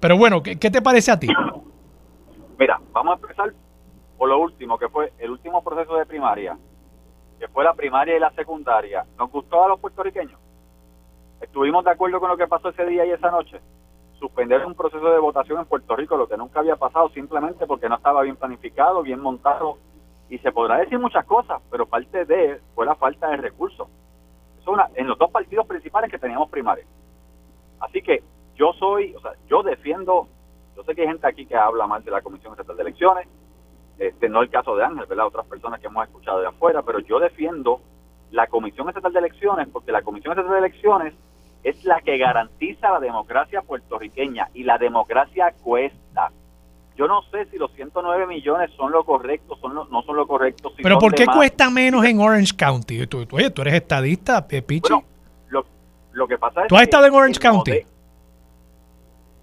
pero 0.00 0.16
bueno, 0.16 0.42
¿qué, 0.42 0.58
¿qué 0.58 0.70
te 0.70 0.80
parece 0.80 1.10
a 1.10 1.20
ti? 1.20 1.28
Mira, 2.58 2.80
vamos 2.92 3.12
a 3.12 3.20
empezar 3.20 3.52
por 4.16 4.30
lo 4.30 4.38
último, 4.38 4.78
que 4.78 4.88
fue 4.88 5.12
el 5.18 5.32
último 5.32 5.62
proceso 5.62 5.96
de 5.96 6.06
primaria. 6.06 6.56
que 7.38 7.46
fue 7.48 7.62
la 7.62 7.74
primaria 7.74 8.16
y 8.16 8.20
la 8.20 8.30
secundaria, 8.30 9.04
¿nos 9.18 9.30
gustó 9.30 9.66
a 9.66 9.68
los 9.68 9.78
puertorriqueños? 9.80 10.40
¿Estuvimos 11.40 11.84
de 11.84 11.90
acuerdo 11.90 12.20
con 12.20 12.30
lo 12.30 12.36
que 12.36 12.46
pasó 12.46 12.68
ese 12.70 12.84
día 12.86 13.06
y 13.06 13.10
esa 13.10 13.30
noche? 13.30 13.60
Suspender 14.18 14.64
un 14.66 14.74
proceso 14.74 15.08
de 15.08 15.18
votación 15.18 15.60
en 15.60 15.66
Puerto 15.66 15.94
Rico, 15.94 16.16
lo 16.16 16.28
que 16.28 16.36
nunca 16.36 16.60
había 16.60 16.76
pasado, 16.76 17.08
simplemente 17.10 17.66
porque 17.66 17.88
no 17.88 17.96
estaba 17.96 18.22
bien 18.22 18.36
planificado, 18.36 19.02
bien 19.02 19.20
montado, 19.20 19.78
y 20.28 20.38
se 20.38 20.50
podrá 20.50 20.78
decir 20.78 20.98
muchas 20.98 21.24
cosas, 21.24 21.62
pero 21.70 21.86
parte 21.86 22.24
de 22.24 22.60
fue 22.74 22.84
la 22.84 22.96
falta 22.96 23.28
de 23.30 23.36
recursos. 23.36 23.88
Eso 24.60 24.76
en 24.94 25.06
los 25.06 25.16
dos 25.16 25.30
partidos 25.30 25.66
principales 25.66 26.10
que 26.10 26.18
teníamos 26.18 26.50
primarios. 26.50 26.86
Así 27.80 28.02
que 28.02 28.22
yo 28.56 28.72
soy, 28.72 29.14
o 29.14 29.20
sea, 29.20 29.32
yo 29.48 29.62
defiendo, 29.62 30.26
yo 30.76 30.82
sé 30.82 30.94
que 30.94 31.02
hay 31.02 31.08
gente 31.08 31.26
aquí 31.26 31.46
que 31.46 31.56
habla 31.56 31.86
mal 31.86 32.02
de 32.04 32.10
la 32.10 32.20
Comisión 32.20 32.52
Estatal 32.52 32.76
de 32.76 32.82
Elecciones, 32.82 33.28
este, 33.98 34.28
no 34.28 34.42
el 34.42 34.50
caso 34.50 34.76
de 34.76 34.84
Ángel, 34.84 35.06
¿verdad? 35.06 35.26
Otras 35.26 35.46
personas 35.46 35.80
que 35.80 35.86
hemos 35.86 36.04
escuchado 36.04 36.40
de 36.40 36.48
afuera, 36.48 36.82
pero 36.82 36.98
yo 36.98 37.20
defiendo 37.20 37.80
la 38.32 38.48
Comisión 38.48 38.88
Estatal 38.88 39.12
de 39.12 39.20
Elecciones 39.20 39.68
porque 39.72 39.92
la 39.92 40.02
Comisión 40.02 40.32
Estatal 40.32 40.52
de 40.52 40.66
Elecciones 40.66 41.14
es 41.62 41.84
la 41.84 42.00
que 42.00 42.18
garantiza 42.18 42.90
la 42.90 43.00
democracia 43.00 43.62
puertorriqueña 43.62 44.48
y 44.54 44.64
la 44.64 44.78
democracia 44.78 45.52
cuesta. 45.62 46.30
Yo 46.96 47.06
no 47.06 47.22
sé 47.30 47.46
si 47.46 47.58
los 47.58 47.72
109 47.72 48.26
millones 48.26 48.70
son 48.76 48.90
lo 48.90 49.04
correcto, 49.04 49.56
son 49.60 49.74
no 49.74 50.02
son 50.02 50.16
lo 50.16 50.26
correcto. 50.26 50.72
Pero 50.82 50.98
¿por 50.98 51.14
qué 51.14 51.26
cuesta 51.26 51.70
menos 51.70 52.04
en 52.04 52.20
Orange 52.20 52.56
County? 52.56 53.06
Tú, 53.06 53.26
oye, 53.30 53.50
tú 53.50 53.62
eres 53.62 53.74
estadista, 53.74 54.46
Pichi. 54.46 54.92
lo, 55.48 55.64
lo, 56.12 56.26
que 56.26 56.38
pasa 56.38 56.62
es 56.62 56.68
¿Tú 56.68 56.76
has 56.76 56.82
estado 56.82 57.06
en 57.06 57.14
Orange 57.14 57.38
County? 57.38 57.82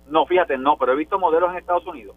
No, 0.09 0.26
fíjate, 0.26 0.57
no, 0.57 0.78
pero 0.78 0.93
he 0.93 0.95
visto 0.95 1.18
modelos 1.18 1.51
en 1.51 1.57
Estados 1.57 1.86
Unidos. 1.88 2.16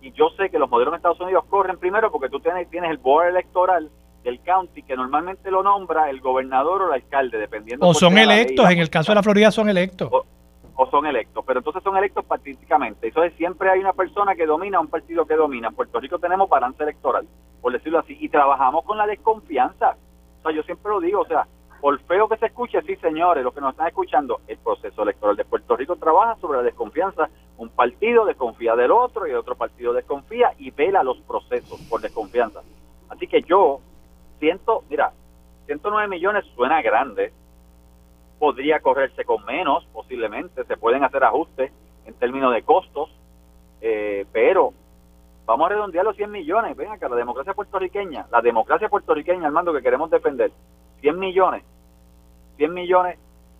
Y 0.00 0.12
yo 0.12 0.30
sé 0.36 0.48
que 0.48 0.58
los 0.58 0.70
modelos 0.70 0.92
en 0.92 0.96
Estados 0.96 1.20
Unidos 1.20 1.44
corren 1.48 1.78
primero 1.78 2.10
porque 2.10 2.28
tú 2.28 2.40
tienes, 2.40 2.68
tienes 2.70 2.90
el 2.90 2.98
board 2.98 3.28
electoral 3.28 3.90
del 4.22 4.40
county 4.40 4.82
que 4.82 4.96
normalmente 4.96 5.50
lo 5.50 5.62
nombra 5.62 6.10
el 6.10 6.20
gobernador 6.20 6.82
o 6.82 6.86
el 6.88 7.02
alcalde, 7.02 7.38
dependiendo. 7.38 7.86
O 7.86 7.94
son 7.94 8.18
electos, 8.18 8.70
en 8.70 8.78
el 8.78 8.90
caso 8.90 9.12
de 9.12 9.16
la 9.16 9.22
Florida 9.22 9.50
son 9.50 9.68
electos. 9.68 10.10
O, 10.10 10.86
son 10.90 11.06
electos, 11.06 11.44
pero 11.44 11.58
entonces 11.58 11.82
son 11.82 11.96
electos 11.96 12.24
partidísticamente. 12.24 13.08
Entonces 13.08 13.32
siempre 13.36 13.68
hay 13.68 13.80
una 13.80 13.92
persona 13.92 14.36
que 14.36 14.46
domina, 14.46 14.78
un 14.78 14.86
partido 14.86 15.26
que 15.26 15.34
domina. 15.34 15.68
En 15.68 15.74
Puerto 15.74 15.98
Rico 15.98 16.18
tenemos 16.18 16.48
balance 16.48 16.82
electoral, 16.82 17.26
por 17.60 17.72
decirlo 17.72 17.98
así, 17.98 18.16
y 18.20 18.28
trabajamos 18.28 18.84
con 18.84 18.96
la 18.96 19.06
desconfianza. 19.06 19.96
O 20.38 20.42
sea, 20.42 20.52
yo 20.52 20.62
siempre 20.62 20.92
lo 20.92 21.00
digo, 21.00 21.20
o 21.22 21.26
sea, 21.26 21.48
por 21.80 21.98
feo 22.02 22.28
que 22.28 22.36
se 22.36 22.46
escuche, 22.46 22.80
sí, 22.82 22.96
señores, 22.96 23.44
los 23.44 23.54
que 23.54 23.60
nos 23.60 23.72
están 23.72 23.88
escuchando, 23.88 24.40
el 24.46 24.58
proceso 24.58 25.02
electoral 25.02 25.36
de 25.36 25.44
Puerto 25.44 25.76
Rico 25.76 25.96
trabaja 25.96 26.36
sobre 26.40 26.58
la 26.58 26.64
desconfianza. 26.64 27.28
Un 27.56 27.70
partido 27.70 28.24
desconfía 28.24 28.76
del 28.76 28.90
otro 28.92 29.26
y 29.26 29.30
el 29.30 29.36
otro 29.36 29.56
partido 29.56 29.92
desconfía 29.92 30.52
y 30.58 30.70
vela 30.70 31.02
los 31.02 31.18
procesos 31.18 31.80
por 31.88 32.00
desconfianza. 32.00 32.60
Así 33.08 33.26
que 33.26 33.42
yo 33.42 33.80
siento, 34.38 34.84
mira, 34.88 35.12
109 35.66 36.08
millones 36.08 36.44
suena 36.54 36.80
grande, 36.82 37.32
podría 38.38 38.80
correrse 38.80 39.24
con 39.24 39.44
menos, 39.44 39.84
posiblemente, 39.92 40.64
se 40.64 40.76
pueden 40.76 41.04
hacer 41.04 41.24
ajustes 41.24 41.72
en 42.06 42.14
términos 42.14 42.54
de 42.54 42.62
costos, 42.62 43.10
eh, 43.80 44.26
pero 44.32 44.72
vamos 45.44 45.66
a 45.66 45.74
redondear 45.74 46.04
los 46.04 46.16
100 46.16 46.30
millones, 46.30 46.76
ven 46.76 46.90
acá, 46.90 47.08
la 47.08 47.16
democracia 47.16 47.54
puertorriqueña, 47.54 48.26
la 48.30 48.40
democracia 48.40 48.88
puertorriqueña, 48.88 49.46
Armando, 49.46 49.72
que 49.72 49.82
queremos 49.82 50.10
defender, 50.10 50.52
100 51.00 51.18
millones, 51.18 51.64
100 52.56 52.72
millones, 52.72 53.18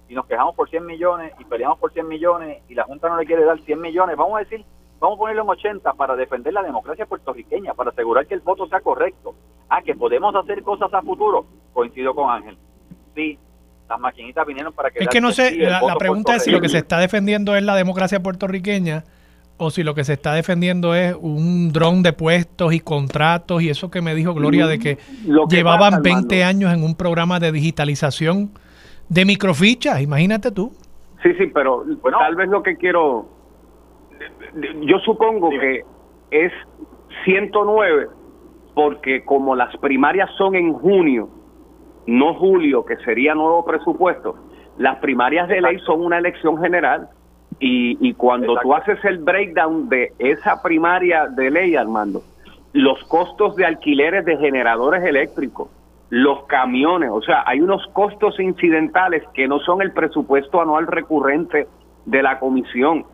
y 0.09 0.15
nos 0.15 0.27
quejamos 0.27 0.55
por 0.55 0.71
100 0.71 0.87
millones, 0.87 1.35
y 1.39 1.45
peleamos 1.45 1.79
por 1.79 1.93
100 1.93 2.09
millones, 2.09 2.63
y 2.69 2.75
la 2.75 2.85
Junta 2.85 3.09
no 3.09 3.17
le 3.17 3.27
quiere 3.27 3.45
dar 3.45 3.61
100 3.61 3.81
millones, 3.81 4.17
vamos 4.17 4.37
a 4.37 4.45
decir, 4.45 4.65
vamos 5.01 5.17
a 5.17 5.19
ponerlo 5.19 5.43
en 5.43 5.49
80 5.51 5.93
para 5.95 6.17
defender 6.17 6.53
la 6.53 6.63
democracia 6.63 7.07
puertorriqueña, 7.07 7.75
para 7.75 7.91
asegurar 7.91 8.27
que 8.27 8.35
el 8.35 8.41
voto 8.41 8.67
sea 8.69 8.81
correcto. 8.81 9.35
Ah, 9.69 9.83
que 9.83 9.95
podemos 9.95 10.35
hacer 10.35 10.63
cosas 10.63 10.93
a 10.95 11.03
futuro, 11.03 11.47
coincido 11.73 12.15
con 12.15 12.31
Ángel. 12.31 12.57
Sí, 13.15 13.39
las 13.89 14.01
maquinitas 14.01 14.47
vinieron 14.47 14.73
para 14.73 14.91
que... 14.91 15.01
Es 15.01 15.09
que 15.09 15.21
no 15.21 15.33
sé, 15.33 15.57
la, 15.57 15.97
pregunta 15.99 16.37
es 16.37 16.45
si 16.45 16.51
lo 16.51 16.61
que 16.61 16.69
se 16.69 16.79
está 16.79 16.99
defendiendo 16.99 17.55
es 17.55 17.63
la 17.63 17.75
democracia 17.75 18.23
puertorriqueña 18.23 19.05
o 19.59 19.71
si 19.71 19.83
lo 19.83 19.95
que 19.95 20.05
se 20.05 20.15
está 20.15 20.33
defendiendo 20.33 20.95
es 20.95 21.15
un 21.21 21.73
dron 21.73 22.03
de 22.03 22.13
puestos 22.13 22.73
y 22.73 22.81
contratos 22.81 23.61
y 23.61 23.71
eso 23.71 23.91
que 23.91 24.01
me 24.01 24.15
dijo 24.15 24.33
Gloria 24.33 24.67
de 24.67 24.79
que, 24.79 24.99
llevaban 25.51 26.03
20 26.03 26.45
años 26.45 26.73
en 26.73 26.83
un 26.83 26.95
programa 26.95 27.41
de 27.41 27.53
digitalización 27.53 28.51
de 29.09 29.25
microfichas, 29.25 30.01
imagínate 30.01 30.53
tú. 30.53 30.73
Sí, 31.23 31.31
sí, 31.37 31.47
pero 31.53 31.85
tal 32.11 32.37
vez 32.37 32.49
lo 32.49 32.63
que 32.63 32.77
quiero, 32.77 33.29
yo 34.83 34.99
supongo 35.01 35.51
que 35.51 35.83
es 36.31 36.53
109 37.25 38.09
porque 38.75 39.25
como 39.25 39.57
las 39.57 39.77
primarias 39.79 40.31
son 40.37 40.55
en 40.55 40.73
junio, 40.73 41.29
no 42.07 42.35
julio, 42.35 42.85
que 42.85 42.97
sería 42.99 43.35
nuevo 43.35 43.65
presupuesto, 43.65 44.37
las 44.79 44.99
primarias 44.99 45.49
de 45.49 45.61
ley 45.61 45.79
son 45.81 46.05
una 46.05 46.19
elección 46.19 46.59
general 46.59 47.09
y, 47.61 48.15
cuando 48.15 48.57
tú 48.63 48.73
haces 48.73 49.05
el 49.05 49.19
breakdown 49.19 49.89
de 49.89 50.13
esa 50.19 50.63
primaria 50.63 51.27
de 51.27 51.51
ley, 51.51 51.75
Armando, 51.75 52.23
los 52.73 53.03
costos 53.09 53.57
de 53.57 53.67
alquileres 53.67 54.25
de 54.25 54.37
generadores 54.37 55.03
eléctricos, 55.03 55.69
los 56.11 56.45
camiones, 56.45 57.11
o 57.11 57.21
sea, 57.21 57.43
hay 57.47 57.61
unos 57.61 57.85
costos 57.89 58.39
incidentales 58.39 59.25
que 59.35 59.49
no 59.49 59.59
son 59.61 59.83
el 59.83 59.93
presupuesto 59.93 60.61
anual 60.61 60.87
recurrente 60.87 61.67
de 62.07 62.23
la 62.23 62.39
comisión 62.39 63.05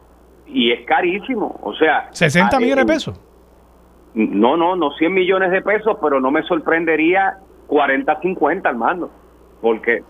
y 0.47 0.73
es 0.73 0.87
carísimo, 0.87 1.59
o 1.63 1.75
sea... 1.75 2.09
60 2.11 2.59
millones 2.61 2.87
de 2.87 2.93
pesos. 2.93 3.21
No, 4.15 4.57
no, 4.57 4.77
no 4.77 4.93
100 4.93 5.13
millones 5.13 5.51
de 5.51 5.63
pesos, 5.63 5.97
pero 6.01 6.21
no 6.21 6.31
me 6.31 6.43
sorprendería 6.45 7.39
40, 7.67 8.21
50, 8.21 8.69
Armando, 8.69 9.11
porque 9.61 10.03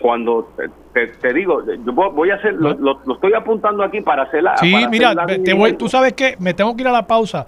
cuando 0.00 0.48
te, 0.92 1.32
digo, 1.32 1.62
yo 1.64 1.92
voy 1.92 2.30
a 2.30 2.36
hacer, 2.36 2.54
lo, 2.54 3.00
estoy 3.12 3.34
apuntando 3.34 3.82
aquí 3.82 4.00
para 4.00 4.22
hacer 4.24 4.42
la... 4.42 4.56
Sí, 4.56 4.74
mira, 4.90 5.14
te 5.26 5.52
voy, 5.52 5.74
tú 5.74 5.88
sabes 5.88 6.12
que 6.12 6.36
me 6.38 6.54
tengo 6.54 6.74
que 6.76 6.82
ir 6.82 6.88
a 6.88 6.92
la 6.92 7.06
pausa, 7.06 7.46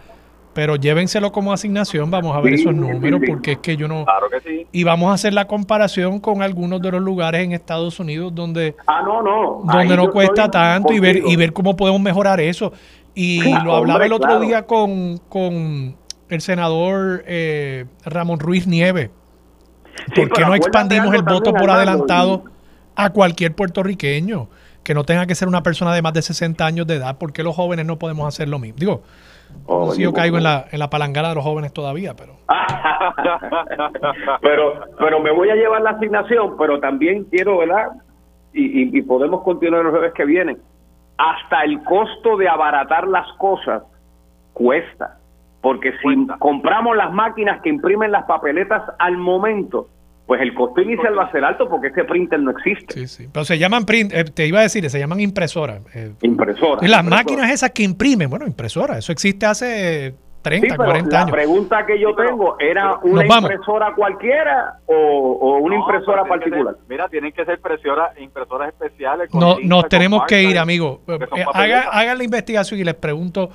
pero 0.54 0.76
llévenselo 0.76 1.32
como 1.32 1.52
asignación, 1.52 2.10
vamos 2.10 2.36
a 2.36 2.40
ver 2.40 2.54
esos 2.54 2.74
números, 2.74 3.20
porque 3.26 3.52
es 3.52 3.58
que 3.58 3.76
yo 3.76 3.88
no... 3.88 4.04
Claro 4.04 4.28
que 4.30 4.40
sí. 4.40 4.66
Y 4.72 4.84
vamos 4.84 5.10
a 5.10 5.14
hacer 5.14 5.32
la 5.32 5.46
comparación 5.46 6.20
con 6.20 6.42
algunos 6.42 6.80
de 6.82 6.92
los 6.92 7.00
lugares 7.00 7.44
en 7.44 7.52
Estados 7.52 7.98
Unidos 7.98 8.34
donde... 8.34 8.76
Ah, 8.86 9.02
no, 9.04 9.22
no. 9.22 9.62
Donde 9.64 9.96
no 9.96 10.10
cuesta 10.10 10.50
tanto 10.50 10.92
y 10.92 11.00
ver, 11.00 11.22
y 11.26 11.36
ver 11.36 11.52
cómo 11.52 11.76
podemos 11.76 12.00
mejorar 12.00 12.40
eso. 12.40 12.72
Y 13.14 13.42
lo 13.64 13.74
hablaba 13.74 14.04
el 14.04 14.12
otro 14.12 14.40
día 14.40 14.66
con, 14.66 15.18
con 15.28 15.96
el 16.28 16.40
senador 16.40 17.24
eh, 17.26 17.86
Ramón 18.04 18.40
Ruiz 18.40 18.66
Nieves 18.66 19.10
¿Por 20.14 20.30
qué 20.30 20.44
no 20.44 20.54
expandimos 20.54 21.14
el 21.14 21.22
voto 21.22 21.52
por 21.52 21.70
adelantado 21.70 22.44
a 22.94 23.10
cualquier 23.10 23.54
puertorriqueño? 23.54 24.48
Que 24.82 24.94
no 24.94 25.04
tenga 25.04 25.26
que 25.26 25.34
ser 25.34 25.48
una 25.48 25.62
persona 25.62 25.94
de 25.94 26.02
más 26.02 26.12
de 26.12 26.22
60 26.22 26.64
años 26.64 26.86
de 26.86 26.96
edad. 26.96 27.16
¿Por 27.18 27.32
qué 27.32 27.42
los 27.42 27.54
jóvenes 27.54 27.86
no 27.86 27.98
podemos 27.98 28.26
hacer 28.26 28.48
lo 28.48 28.58
mismo? 28.58 28.78
Digo, 28.78 29.02
oh, 29.66 29.92
si 29.92 30.02
yo 30.02 30.12
caigo 30.12 30.38
en 30.38 30.44
la, 30.44 30.66
en 30.70 30.78
la 30.78 30.90
palangana 30.90 31.30
de 31.30 31.34
los 31.34 31.44
jóvenes 31.44 31.72
todavía, 31.72 32.14
pero... 32.14 32.34
pero... 34.40 34.80
Pero 34.98 35.20
me 35.20 35.32
voy 35.32 35.50
a 35.50 35.54
llevar 35.54 35.82
la 35.82 35.90
asignación, 35.90 36.56
pero 36.56 36.80
también 36.80 37.24
quiero, 37.24 37.58
¿verdad? 37.58 37.88
Y, 38.52 38.96
y 38.96 39.02
podemos 39.02 39.42
continuar 39.42 39.84
los 39.84 39.92
jueves 39.92 40.12
que 40.14 40.24
vienen. 40.24 40.58
Hasta 41.18 41.62
el 41.64 41.82
costo 41.84 42.36
de 42.36 42.48
abaratar 42.48 43.08
las 43.08 43.30
cosas 43.34 43.82
cuesta. 44.52 45.18
Porque 45.60 45.92
si 45.98 46.26
compramos 46.38 46.96
las 46.96 47.12
máquinas 47.12 47.62
que 47.62 47.68
imprimen 47.68 48.10
las 48.10 48.24
papeletas 48.24 48.82
al 48.98 49.16
momento, 49.16 49.86
pues 50.26 50.40
el 50.40 50.54
costo 50.54 50.80
inicial 50.80 51.18
va 51.18 51.24
a 51.24 51.32
ser 51.32 51.44
alto 51.44 51.68
porque 51.68 51.88
ese 51.88 52.04
printer 52.04 52.40
no 52.40 52.52
existe. 52.52 52.94
Sí, 52.94 53.06
sí. 53.06 53.28
Pero 53.32 53.44
se 53.44 53.58
llaman 53.58 53.84
print, 53.84 54.12
eh, 54.12 54.24
te 54.24 54.46
iba 54.46 54.60
a 54.60 54.62
decir, 54.62 54.88
se 54.88 54.98
llaman 54.98 55.20
impresoras. 55.20 55.82
Eh, 55.94 56.12
impresoras. 56.22 56.82
Y 56.82 56.88
las 56.88 57.04
máquinas 57.04 57.50
esas 57.50 57.70
que 57.70 57.82
imprimen, 57.82 58.30
bueno, 58.30 58.46
impresoras, 58.46 58.98
eso 58.98 59.12
existe 59.12 59.46
hace 59.46 60.14
30, 60.42 60.76
40 60.76 61.16
años. 61.16 61.30
La 61.30 61.36
pregunta 61.36 61.86
que 61.86 61.98
yo 61.98 62.14
tengo 62.14 62.56
era 62.58 62.98
una 63.02 63.24
impresora 63.24 63.94
cualquiera 63.94 64.80
o, 64.86 65.58
una 65.58 65.76
impresora 65.76 66.24
particular. 66.24 66.76
mira, 66.88 67.08
tienen 67.08 67.32
que 67.32 67.44
ser 67.44 67.54
impresoras, 67.54 68.18
impresoras 68.18 68.68
especiales. 68.68 69.32
no, 69.32 69.56
nos 69.62 69.88
tenemos 69.88 70.24
que 70.26 70.42
ir, 70.42 70.58
amigo. 70.58 71.00
Eh, 71.08 71.44
hagan 71.54 72.18
la 72.18 72.24
investigación 72.24 72.80
y 72.80 72.84
les 72.84 72.94
pregunto 72.94 73.50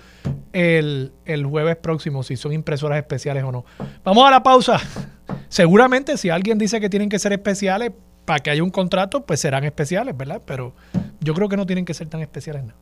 el, 0.53 1.11
el 1.25 1.45
jueves 1.45 1.75
próximo 1.75 2.23
si 2.23 2.35
son 2.35 2.53
impresoras 2.53 2.97
especiales 2.97 3.43
o 3.43 3.51
no. 3.51 3.65
Vamos 4.03 4.25
a 4.27 4.31
la 4.31 4.41
pausa. 4.41 4.79
Seguramente 5.49 6.17
si 6.17 6.29
alguien 6.29 6.57
dice 6.57 6.79
que 6.79 6.89
tienen 6.89 7.09
que 7.09 7.19
ser 7.19 7.33
especiales 7.33 7.91
para 8.25 8.39
que 8.39 8.49
haya 8.49 8.63
un 8.63 8.71
contrato, 8.71 9.25
pues 9.25 9.39
serán 9.39 9.63
especiales, 9.63 10.15
¿verdad? 10.17 10.41
Pero 10.45 10.73
yo 11.21 11.33
creo 11.33 11.47
que 11.47 11.57
no 11.57 11.65
tienen 11.65 11.85
que 11.85 11.93
ser 11.93 12.07
tan 12.07 12.21
especiales. 12.21 12.63
No. 12.65 12.73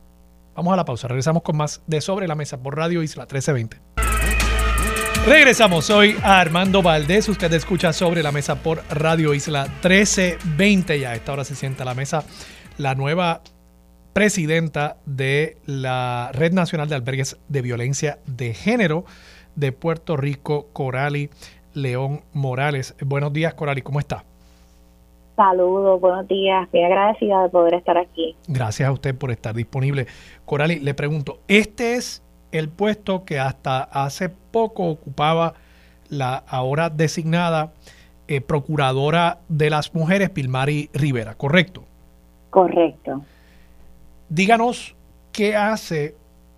Vamos 0.56 0.72
a 0.72 0.76
la 0.76 0.86
pausa. 0.86 1.06
Regresamos 1.06 1.42
con 1.42 1.56
más 1.58 1.82
de 1.86 2.00
Sobre 2.00 2.26
la 2.26 2.34
Mesa 2.34 2.62
por 2.62 2.74
Radio 2.76 3.02
Isla 3.02 3.24
1320. 3.24 3.78
Regresamos 5.26 5.90
hoy 5.90 6.16
a 6.22 6.40
Armando 6.40 6.82
Valdés. 6.82 7.28
Usted 7.28 7.52
escucha 7.52 7.92
Sobre 7.92 8.22
la 8.22 8.32
Mesa 8.32 8.62
por 8.62 8.82
Radio 8.88 9.34
Isla 9.34 9.66
1320. 9.66 10.98
Ya 10.98 11.10
a 11.10 11.14
esta 11.14 11.32
hora 11.34 11.44
se 11.44 11.54
sienta 11.54 11.82
a 11.82 11.86
la 11.86 11.94
mesa 11.94 12.24
la 12.78 12.94
nueva 12.94 13.42
presidenta 14.14 14.96
de 15.04 15.58
la 15.66 16.30
Red 16.32 16.54
Nacional 16.54 16.88
de 16.88 16.94
Albergues 16.94 17.36
de 17.48 17.60
Violencia 17.60 18.18
de 18.26 18.54
Género 18.54 19.04
de 19.56 19.72
Puerto 19.72 20.16
Rico, 20.16 20.70
Corali 20.72 21.28
León 21.74 22.24
Morales. 22.32 22.94
Buenos 23.04 23.32
días, 23.32 23.52
Corali, 23.52 23.82
¿cómo 23.82 24.00
está? 24.00 24.24
Saludos, 25.36 26.00
buenos 26.00 26.26
días. 26.26 26.64
Estoy 26.64 26.82
agradecida 26.82 27.42
de 27.42 27.48
poder 27.50 27.74
estar 27.74 27.98
aquí. 27.98 28.34
Gracias 28.48 28.88
a 28.88 28.92
usted 28.92 29.14
por 29.14 29.30
estar 29.30 29.54
disponible. 29.54 30.06
Corali, 30.46 30.80
le 30.80 30.94
pregunto, 30.94 31.40
¿este 31.46 31.94
es 31.94 32.22
el 32.52 32.70
puesto 32.70 33.24
que 33.24 33.38
hasta 33.38 33.82
hace 33.82 34.30
poco 34.30 34.84
ocupaba 34.84 35.54
la 36.08 36.36
ahora 36.48 36.88
designada 36.88 37.72
eh, 38.28 38.40
Procuradora 38.40 39.38
de 39.48 39.70
las 39.70 39.94
Mujeres, 39.94 40.30
Pilmari 40.30 40.90
Rivera, 40.94 41.34
¿correcto? 41.34 41.84
Correcto. 42.50 43.22
Díganos 44.28 44.96
qué 45.32 45.54
hace 45.54 46.16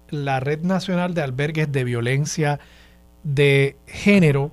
la 0.09 0.40
Red 0.40 0.62
Nacional 0.62 1.14
de 1.14 1.22
Albergues 1.22 1.70
de 1.70 1.84
Violencia 1.84 2.60
de 3.22 3.76
Género. 3.86 4.52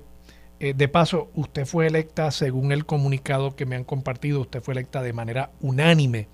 Eh, 0.58 0.72
de 0.74 0.88
paso, 0.88 1.28
usted 1.34 1.66
fue 1.66 1.86
electa, 1.86 2.30
según 2.30 2.72
el 2.72 2.86
comunicado 2.86 3.54
que 3.54 3.66
me 3.66 3.76
han 3.76 3.84
compartido, 3.84 4.40
usted 4.40 4.62
fue 4.62 4.72
electa 4.72 5.02
de 5.02 5.12
manera 5.12 5.50
unánime 5.60 6.28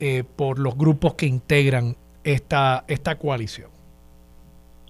eh, 0.00 0.22
por 0.36 0.60
los 0.60 0.78
grupos 0.78 1.14
que 1.14 1.26
integran 1.26 1.96
esta, 2.22 2.84
esta 2.86 3.16
coalición. 3.16 3.68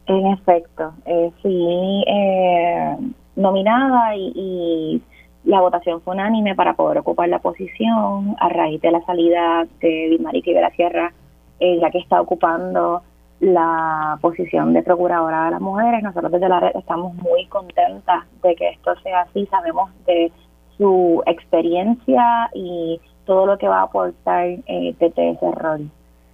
En 0.06 0.26
efecto, 0.26 0.92
eh, 1.06 1.30
fui 1.40 2.04
eh, 2.06 2.96
nominada 3.36 4.14
y, 4.16 5.02
la 5.44 5.62
votación 5.62 6.02
fue 6.02 6.12
unánime 6.14 6.54
para 6.54 6.74
poder 6.74 6.98
ocupar 6.98 7.30
la 7.30 7.38
posición 7.38 8.36
a 8.38 8.50
raíz 8.50 8.82
de 8.82 8.90
la 8.90 9.00
salida 9.06 9.66
de 9.80 10.08
Vilmari 10.10 10.42
Rivera 10.42 10.70
Sierra, 10.72 11.14
ya 11.58 11.90
que 11.90 11.98
está 11.98 12.20
ocupando 12.20 13.02
la 13.40 14.18
posición 14.20 14.72
de 14.72 14.82
procuradora 14.82 15.46
de 15.46 15.50
las 15.52 15.60
mujeres. 15.60 16.02
Nosotros 16.02 16.32
desde 16.32 16.48
la 16.48 16.60
red 16.60 16.76
estamos 16.76 17.14
muy 17.14 17.46
contentas 17.46 18.24
de 18.42 18.54
que 18.54 18.68
esto 18.70 18.94
sea 19.02 19.22
así. 19.22 19.46
Sabemos 19.46 19.90
de 20.06 20.32
su 20.76 21.22
experiencia 21.26 22.50
y 22.54 23.00
todo 23.24 23.46
lo 23.46 23.58
que 23.58 23.68
va 23.68 23.80
a 23.80 23.82
aportar 23.82 24.46
eh, 24.46 24.94
desde 24.98 25.30
ese 25.30 25.50
rol. 25.52 25.90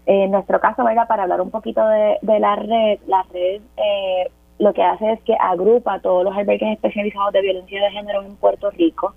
En 0.07 0.31
nuestro 0.31 0.61
caso, 0.61 0.85
¿verdad? 0.85 1.09
para 1.09 1.23
hablar 1.23 1.41
un 1.41 1.51
poquito 1.51 1.83
de, 1.87 2.19
la 2.39 2.57
red, 2.57 2.99
la 3.07 3.25
red 3.33 3.63
eh, 3.77 4.31
lo 4.59 4.73
que 4.73 4.83
hace 4.83 5.13
es 5.13 5.23
que 5.23 5.35
agrupa 5.35 5.95
a 5.95 6.01
todos 6.01 6.25
los 6.25 6.37
albergues 6.37 6.75
especializados 6.75 7.33
de 7.33 7.43
violencia 7.43 7.83
de 7.83 7.91
género 7.91 8.23
en 8.23 8.37
Puerto 8.37 8.71
Rico 8.71 9.15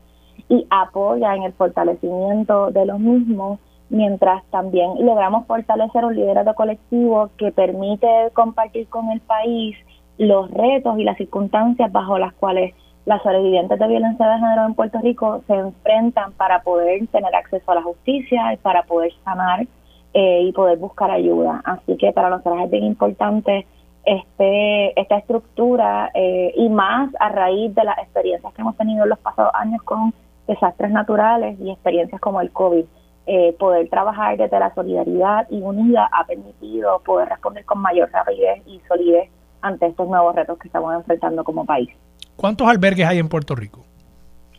y 0.50 0.66
apoya 0.70 1.36
en 1.36 1.44
el 1.44 1.54
fortalecimiento 1.54 2.72
de 2.72 2.86
los 2.86 3.00
mismos, 3.00 3.60
mientras 3.90 4.44
también 4.52 5.06
logramos 5.06 5.46
fortalecer 5.48 6.04
un 6.06 6.16
liderazgo 6.16 6.54
colectivo 6.56 7.30
que 7.38 7.52
permite 7.52 8.08
compartir 8.34 8.88
con 8.88 9.10
el 9.12 9.22
país 9.22 9.78
los 10.18 10.50
retos 10.52 10.98
y 11.00 11.04
las 11.04 11.18
circunstancias 11.18 11.92
bajo 11.92 12.18
las 12.18 12.34
cuales 12.34 12.74
las 13.06 13.22
sobrevivientes 13.24 13.80
de 13.80 13.88
violencia 13.88 14.28
de 14.28 14.40
género 14.40 14.66
en 14.66 14.74
Puerto 14.74 15.00
Rico 15.00 15.42
se 15.48 15.54
enfrentan 15.54 16.34
para 16.34 16.62
poder 16.62 17.08
tener 17.08 17.34
acceso 17.34 17.72
a 17.72 17.76
la 17.76 17.84
justicia 17.84 18.54
y 18.54 18.58
para 18.58 18.84
poder 18.84 19.14
sanar 19.24 19.66
eh, 20.14 20.42
y 20.44 20.52
poder 20.52 20.78
buscar 20.78 21.12
ayuda. 21.12 21.62
Así 21.64 21.96
que 21.96 22.12
para 22.12 22.30
nosotros 22.30 22.60
es 22.66 22.70
bien 22.70 22.84
importante 22.84 23.66
este, 24.04 25.00
esta 25.00 25.18
estructura 25.18 26.12
eh, 26.14 26.54
y 26.56 26.68
más 26.70 27.10
a 27.20 27.30
raíz 27.30 27.74
de 27.76 27.84
las 27.84 27.98
experiencias 28.00 28.54
que 28.54 28.62
hemos 28.62 28.76
tenido 28.76 29.04
en 29.04 29.10
los 29.10 29.20
pasados 29.20 29.52
años 29.54 29.82
con 29.84 30.14
desastres 30.48 30.92
naturales 30.92 31.58
y 31.62 31.72
experiencias 31.72 32.20
como 32.20 32.42
el 32.42 32.52
COVID. 32.52 32.86
Eh, 33.30 33.54
poder 33.60 33.90
trabajar 33.90 34.38
desde 34.38 34.58
la 34.58 34.74
solidaridad 34.74 35.48
y 35.50 35.62
unida 35.62 36.10
ha 36.14 36.26
permitido 36.26 37.00
poder 37.00 37.28
responder 37.28 37.66
con 37.66 37.80
mayor 37.80 38.10
rapidez 38.12 38.62
y 38.66 38.80
solidez 38.88 39.30
ante 39.62 39.88
estos 39.88 40.08
nuevos 40.08 40.34
retos 40.34 40.58
que 40.58 40.70
estamos 40.70 40.94
enfrentando 40.96 41.44
como 41.44 41.66
país. 41.66 41.90
¿Cuántos 42.38 42.68
albergues 42.70 43.06
hay 43.06 43.20
en 43.20 43.28
Puerto 43.28 43.54
Rico? 43.54 43.84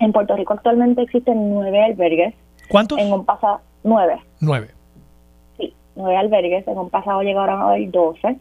En 0.01 0.13
Puerto 0.13 0.37
Rico 0.37 0.53
actualmente 0.53 1.01
existen 1.01 1.51
nueve 1.51 1.83
albergues. 1.83 2.35
¿Cuántos? 2.69 2.99
En 2.99 3.11
un 3.11 3.25
pasado, 3.25 3.61
nueve. 3.83 4.21
Nueve 4.41 4.69
nueve 5.99 6.17
albergues, 6.17 6.67
en 6.67 6.79
un 6.79 6.89
pasado 6.89 7.23
llegaron 7.23 7.61
a 7.61 7.69
haber 7.69 7.91
12. 7.91 8.37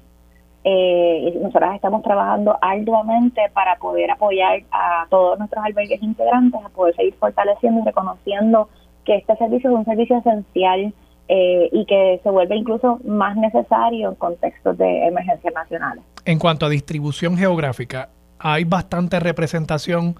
Eh, 0.63 1.33
y 1.33 1.37
nosotras 1.39 1.75
estamos 1.75 2.03
trabajando 2.03 2.57
arduamente 2.61 3.41
para 3.53 3.77
poder 3.77 4.11
apoyar 4.11 4.61
a 4.71 5.07
todos 5.09 5.39
nuestros 5.39 5.63
albergues 5.63 6.01
integrantes, 6.03 6.59
a 6.63 6.69
poder 6.69 6.95
seguir 6.95 7.15
fortaleciendo 7.15 7.81
y 7.81 7.85
reconociendo 7.85 8.69
que 9.07 9.15
este 9.15 9.35
servicio 9.37 9.71
es 9.71 9.75
un 9.75 9.85
servicio 9.85 10.17
esencial 10.17 10.93
eh, 11.29 11.69
y 11.71 11.85
que 11.85 12.19
se 12.21 12.29
vuelve 12.29 12.57
incluso 12.57 12.99
más 13.05 13.37
necesario 13.37 14.09
en 14.09 14.15
contextos 14.15 14.77
de 14.77 15.07
emergencias 15.07 15.53
nacionales. 15.53 16.03
En 16.25 16.37
cuanto 16.37 16.65
a 16.65 16.69
distribución 16.69 17.37
geográfica, 17.37 18.09
¿hay 18.37 18.65
bastante 18.65 19.19
representación 19.19 20.15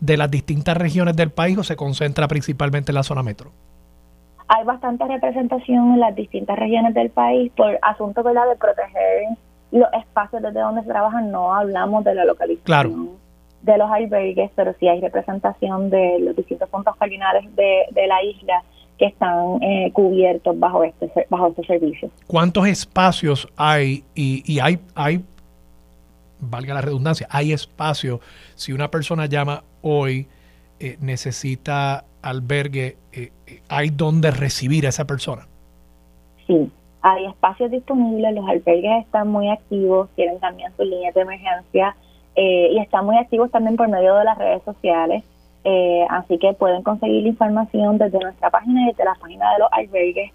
de 0.00 0.16
las 0.16 0.30
distintas 0.30 0.76
regiones 0.76 1.16
del 1.16 1.30
país 1.30 1.56
o 1.56 1.62
se 1.62 1.76
concentra 1.76 2.26
principalmente 2.26 2.90
en 2.90 2.96
la 2.96 3.04
zona 3.04 3.22
metro? 3.22 3.52
hay 4.48 4.64
bastante 4.64 5.04
representación 5.06 5.94
en 5.94 6.00
las 6.00 6.14
distintas 6.14 6.56
regiones 6.56 6.94
del 6.94 7.10
país 7.10 7.50
por 7.56 7.78
asuntos 7.82 8.24
de 8.24 8.32
proteger 8.58 9.36
los 9.72 9.88
espacios 9.92 10.42
desde 10.42 10.60
donde 10.60 10.82
se 10.82 10.88
trabajan. 10.88 11.30
No 11.30 11.52
hablamos 11.52 12.04
de 12.04 12.14
la 12.14 12.24
localización 12.24 13.10
de 13.66 13.76
los 13.76 13.90
albergues, 13.90 14.50
pero 14.56 14.74
sí 14.80 14.88
hay 14.88 15.00
representación 15.00 15.90
de 15.90 16.20
los 16.20 16.34
distintos 16.34 16.68
puntos 16.70 16.96
cardinales 16.96 17.44
de, 17.54 18.06
la 18.06 18.22
isla 18.22 18.62
que 18.96 19.06
están 19.06 19.62
eh, 19.62 19.90
cubiertos 19.92 20.58
bajo 20.58 20.82
este 20.84 21.10
bajo 21.28 21.48
este 21.48 21.66
servicio. 21.66 22.10
¿Cuántos 22.26 22.66
espacios 22.66 23.46
hay 23.56 24.04
y, 24.14 24.42
y 24.50 24.60
hay 24.60 24.78
hay 24.94 25.22
valga 26.40 26.74
la 26.74 26.80
redundancia, 26.80 27.26
hay 27.30 27.52
espacio 27.52 28.20
si 28.54 28.72
una 28.72 28.90
persona 28.90 29.26
llama 29.26 29.62
hoy 29.82 30.28
eh, 30.78 30.96
necesita 31.00 32.04
albergue, 32.22 32.96
eh, 33.12 33.30
eh, 33.46 33.60
¿hay 33.68 33.90
donde 33.90 34.30
recibir 34.30 34.86
a 34.86 34.90
esa 34.90 35.06
persona? 35.06 35.46
Sí, 36.46 36.70
hay 37.02 37.26
espacios 37.26 37.70
disponibles, 37.70 38.34
los 38.34 38.48
albergues 38.48 39.04
están 39.04 39.28
muy 39.28 39.48
activos, 39.48 40.08
tienen 40.16 40.38
también 40.40 40.70
sus 40.76 40.86
líneas 40.86 41.14
de 41.14 41.20
emergencia 41.22 41.96
y 42.36 42.78
están 42.78 43.06
muy 43.06 43.16
activos 43.16 43.50
también 43.50 43.76
por 43.76 43.88
medio 43.88 44.14
de 44.16 44.24
las 44.24 44.38
redes 44.38 44.62
sociales. 44.62 45.24
así 46.10 46.38
que 46.38 46.52
pueden 46.54 46.82
conseguir 46.82 47.26
información 47.26 47.98
desde 47.98 48.18
nuestra 48.18 48.50
página 48.50 48.82
y 48.82 48.86
desde 48.86 49.04
la 49.04 49.14
página 49.14 49.52
de 49.52 49.58
los 49.58 49.68
albergues, 49.72 50.32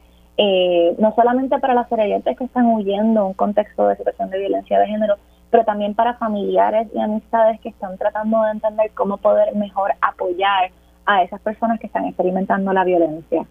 no 0.99 1.13
solamente 1.15 1.59
para 1.59 1.73
las 1.73 1.87
sobrevivientes 1.87 2.37
que 2.37 2.43
están 2.43 2.65
huyendo 2.65 3.25
un 3.27 3.33
contexto 3.33 3.87
de 3.87 3.95
situación 3.95 4.29
de 4.29 4.39
violencia 4.39 4.79
de 4.79 4.87
género, 4.87 5.15
pero 5.49 5.63
también 5.63 5.93
para 5.95 6.15
familiares 6.15 6.87
y 6.95 6.99
amistades 6.99 7.59
que 7.59 7.69
están 7.69 7.97
tratando 7.97 8.41
de 8.43 8.51
entender 8.51 8.91
cómo 8.93 9.17
poder 9.17 9.55
mejor 9.55 9.91
apoyar 10.01 10.71
a 11.05 11.23
esas 11.23 11.41
personas 11.41 11.79
que 11.79 11.87
están 11.87 12.05
experimentando 12.05 12.71
la 12.73 12.83
violencia. 12.83 13.45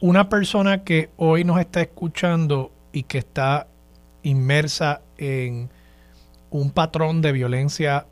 Una 0.00 0.28
persona 0.28 0.84
que 0.84 1.10
hoy 1.16 1.42
nos 1.42 1.58
está 1.58 1.80
escuchando 1.80 2.70
y 2.92 3.02
que 3.02 3.18
está 3.18 3.66
inmersa 4.22 5.00
en 5.16 5.68
un 6.50 6.70
patrón 6.70 7.22
de 7.22 7.32
violencia 7.32 8.06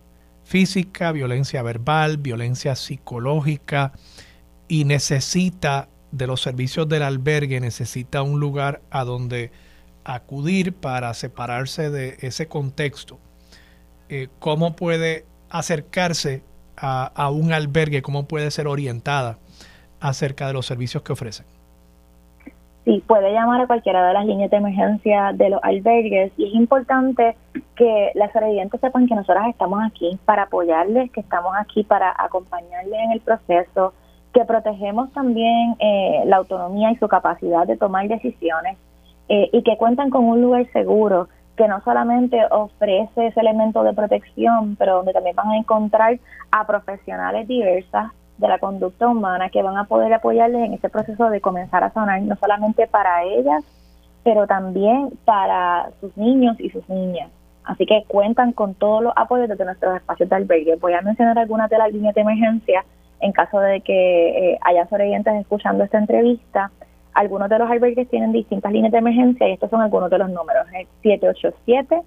física, 0.44 1.12
violencia 1.12 1.62
verbal, 1.62 2.18
violencia 2.18 2.76
psicológica 2.76 3.92
y 4.68 4.84
necesita 4.84 5.88
de 6.12 6.26
los 6.26 6.40
servicios 6.40 6.88
del 6.88 7.02
albergue, 7.02 7.60
necesita 7.60 8.22
un 8.22 8.40
lugar 8.40 8.80
a 8.90 9.04
donde 9.04 9.50
acudir 10.04 10.72
para 10.72 11.12
separarse 11.14 11.90
de 11.90 12.16
ese 12.20 12.46
contexto, 12.46 13.18
eh, 14.08 14.28
¿cómo 14.38 14.76
puede 14.76 15.26
acercarse 15.50 16.44
a, 16.76 17.30
un 17.30 17.52
albergue? 17.52 18.02
¿Cómo 18.02 18.28
puede 18.28 18.50
ser 18.50 18.68
orientada 18.68 19.38
acerca 19.98 20.46
de 20.46 20.52
los 20.52 20.66
servicios 20.66 21.02
que 21.02 21.12
ofrecen? 21.12 21.46
Sí, 22.86 23.02
puede 23.04 23.32
llamar 23.32 23.60
a 23.60 23.66
cualquiera 23.66 24.06
de 24.06 24.14
las 24.14 24.24
líneas 24.26 24.48
de 24.48 24.58
emergencia 24.58 25.32
de 25.34 25.50
los 25.50 25.58
albergues 25.64 26.30
y 26.36 26.46
es 26.46 26.54
importante 26.54 27.36
que 27.74 28.12
las 28.14 28.30
sobrevivientes 28.30 28.80
sepan 28.80 29.08
que 29.08 29.16
nosotros 29.16 29.42
estamos 29.48 29.80
aquí 29.84 30.16
para 30.24 30.44
apoyarles, 30.44 31.10
que 31.10 31.18
estamos 31.18 31.52
aquí 31.58 31.82
para 31.82 32.14
acompañarles 32.16 33.00
en 33.00 33.10
el 33.10 33.20
proceso, 33.22 33.92
que 34.32 34.44
protegemos 34.44 35.12
también 35.12 35.74
eh, 35.80 36.22
la 36.26 36.36
autonomía 36.36 36.92
y 36.92 36.96
su 36.98 37.08
capacidad 37.08 37.66
de 37.66 37.76
tomar 37.76 38.06
decisiones 38.06 38.78
eh, 39.28 39.50
y 39.52 39.64
que 39.64 39.76
cuentan 39.78 40.08
con 40.08 40.24
un 40.24 40.40
lugar 40.40 40.64
seguro 40.72 41.28
que 41.56 41.66
no 41.66 41.80
solamente 41.80 42.38
ofrece 42.52 43.26
ese 43.26 43.40
elemento 43.40 43.82
de 43.82 43.94
protección, 43.94 44.76
pero 44.76 44.98
donde 44.98 45.12
también 45.12 45.34
van 45.34 45.48
a 45.48 45.56
encontrar 45.56 46.20
a 46.52 46.64
profesionales 46.68 47.48
diversas 47.48 48.12
de 48.38 48.48
la 48.48 48.58
conducta 48.58 49.08
humana 49.08 49.50
que 49.50 49.62
van 49.62 49.76
a 49.76 49.84
poder 49.84 50.12
apoyarles 50.12 50.66
en 50.66 50.74
ese 50.74 50.88
proceso 50.88 51.30
de 51.30 51.40
comenzar 51.40 51.82
a 51.84 51.92
sonar, 51.92 52.20
no 52.22 52.36
solamente 52.36 52.86
para 52.86 53.24
ellas, 53.24 53.64
pero 54.22 54.46
también 54.46 55.10
para 55.24 55.90
sus 56.00 56.16
niños 56.16 56.58
y 56.60 56.70
sus 56.70 56.88
niñas. 56.88 57.30
Así 57.64 57.86
que 57.86 58.04
cuentan 58.06 58.52
con 58.52 58.74
todos 58.74 59.02
los 59.02 59.12
apoyos 59.16 59.48
desde 59.48 59.64
nuestros 59.64 59.96
espacios 59.96 60.28
de 60.28 60.36
albergue. 60.36 60.76
Voy 60.76 60.92
a 60.92 61.02
mencionar 61.02 61.38
algunas 61.38 61.70
de 61.70 61.78
las 61.78 61.92
líneas 61.92 62.14
de 62.14 62.20
emergencia 62.20 62.84
en 63.20 63.32
caso 63.32 63.58
de 63.58 63.80
que 63.80 64.52
eh, 64.52 64.58
haya 64.62 64.86
sobrevivientes 64.88 65.34
escuchando 65.34 65.84
esta 65.84 65.98
entrevista. 65.98 66.70
Algunos 67.14 67.48
de 67.48 67.58
los 67.58 67.70
albergues 67.70 68.08
tienen 68.08 68.32
distintas 68.32 68.72
líneas 68.72 68.92
de 68.92 68.98
emergencia 68.98 69.48
y 69.48 69.52
estos 69.52 69.70
son 69.70 69.80
algunos 69.80 70.10
de 70.10 70.18
los 70.18 70.30
números. 70.30 70.66
787 71.02 72.02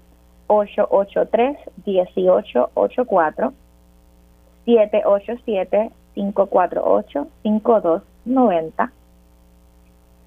883-1884, 6.16 7.28
787-548-5290, 7.46 8.90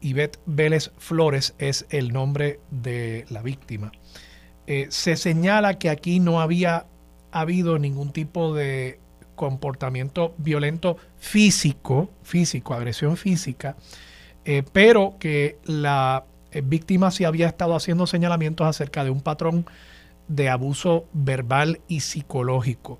Ivette 0.00 0.38
Vélez 0.46 0.92
Flores 0.98 1.54
es 1.58 1.86
el 1.90 2.12
nombre 2.12 2.60
de 2.70 3.26
la 3.28 3.42
víctima. 3.42 3.92
Eh, 4.66 4.88
se 4.90 5.16
señala 5.16 5.78
que 5.78 5.90
aquí 5.90 6.18
no 6.18 6.40
había 6.40 6.86
habido 7.30 7.78
ningún 7.78 8.12
tipo 8.12 8.54
de 8.54 8.98
comportamiento 9.36 10.34
violento 10.38 10.96
físico, 11.18 12.10
físico, 12.22 12.74
agresión 12.74 13.16
física, 13.16 13.76
eh, 14.44 14.64
pero 14.72 15.16
que 15.20 15.58
la 15.64 16.24
eh, 16.50 16.62
víctima 16.64 17.10
sí 17.10 17.24
había 17.24 17.46
estado 17.46 17.76
haciendo 17.76 18.06
señalamientos 18.06 18.66
acerca 18.66 19.04
de 19.04 19.10
un 19.10 19.20
patrón 19.20 19.66
de 20.26 20.48
abuso 20.48 21.04
verbal 21.12 21.80
y 21.86 22.00
psicológico. 22.00 22.98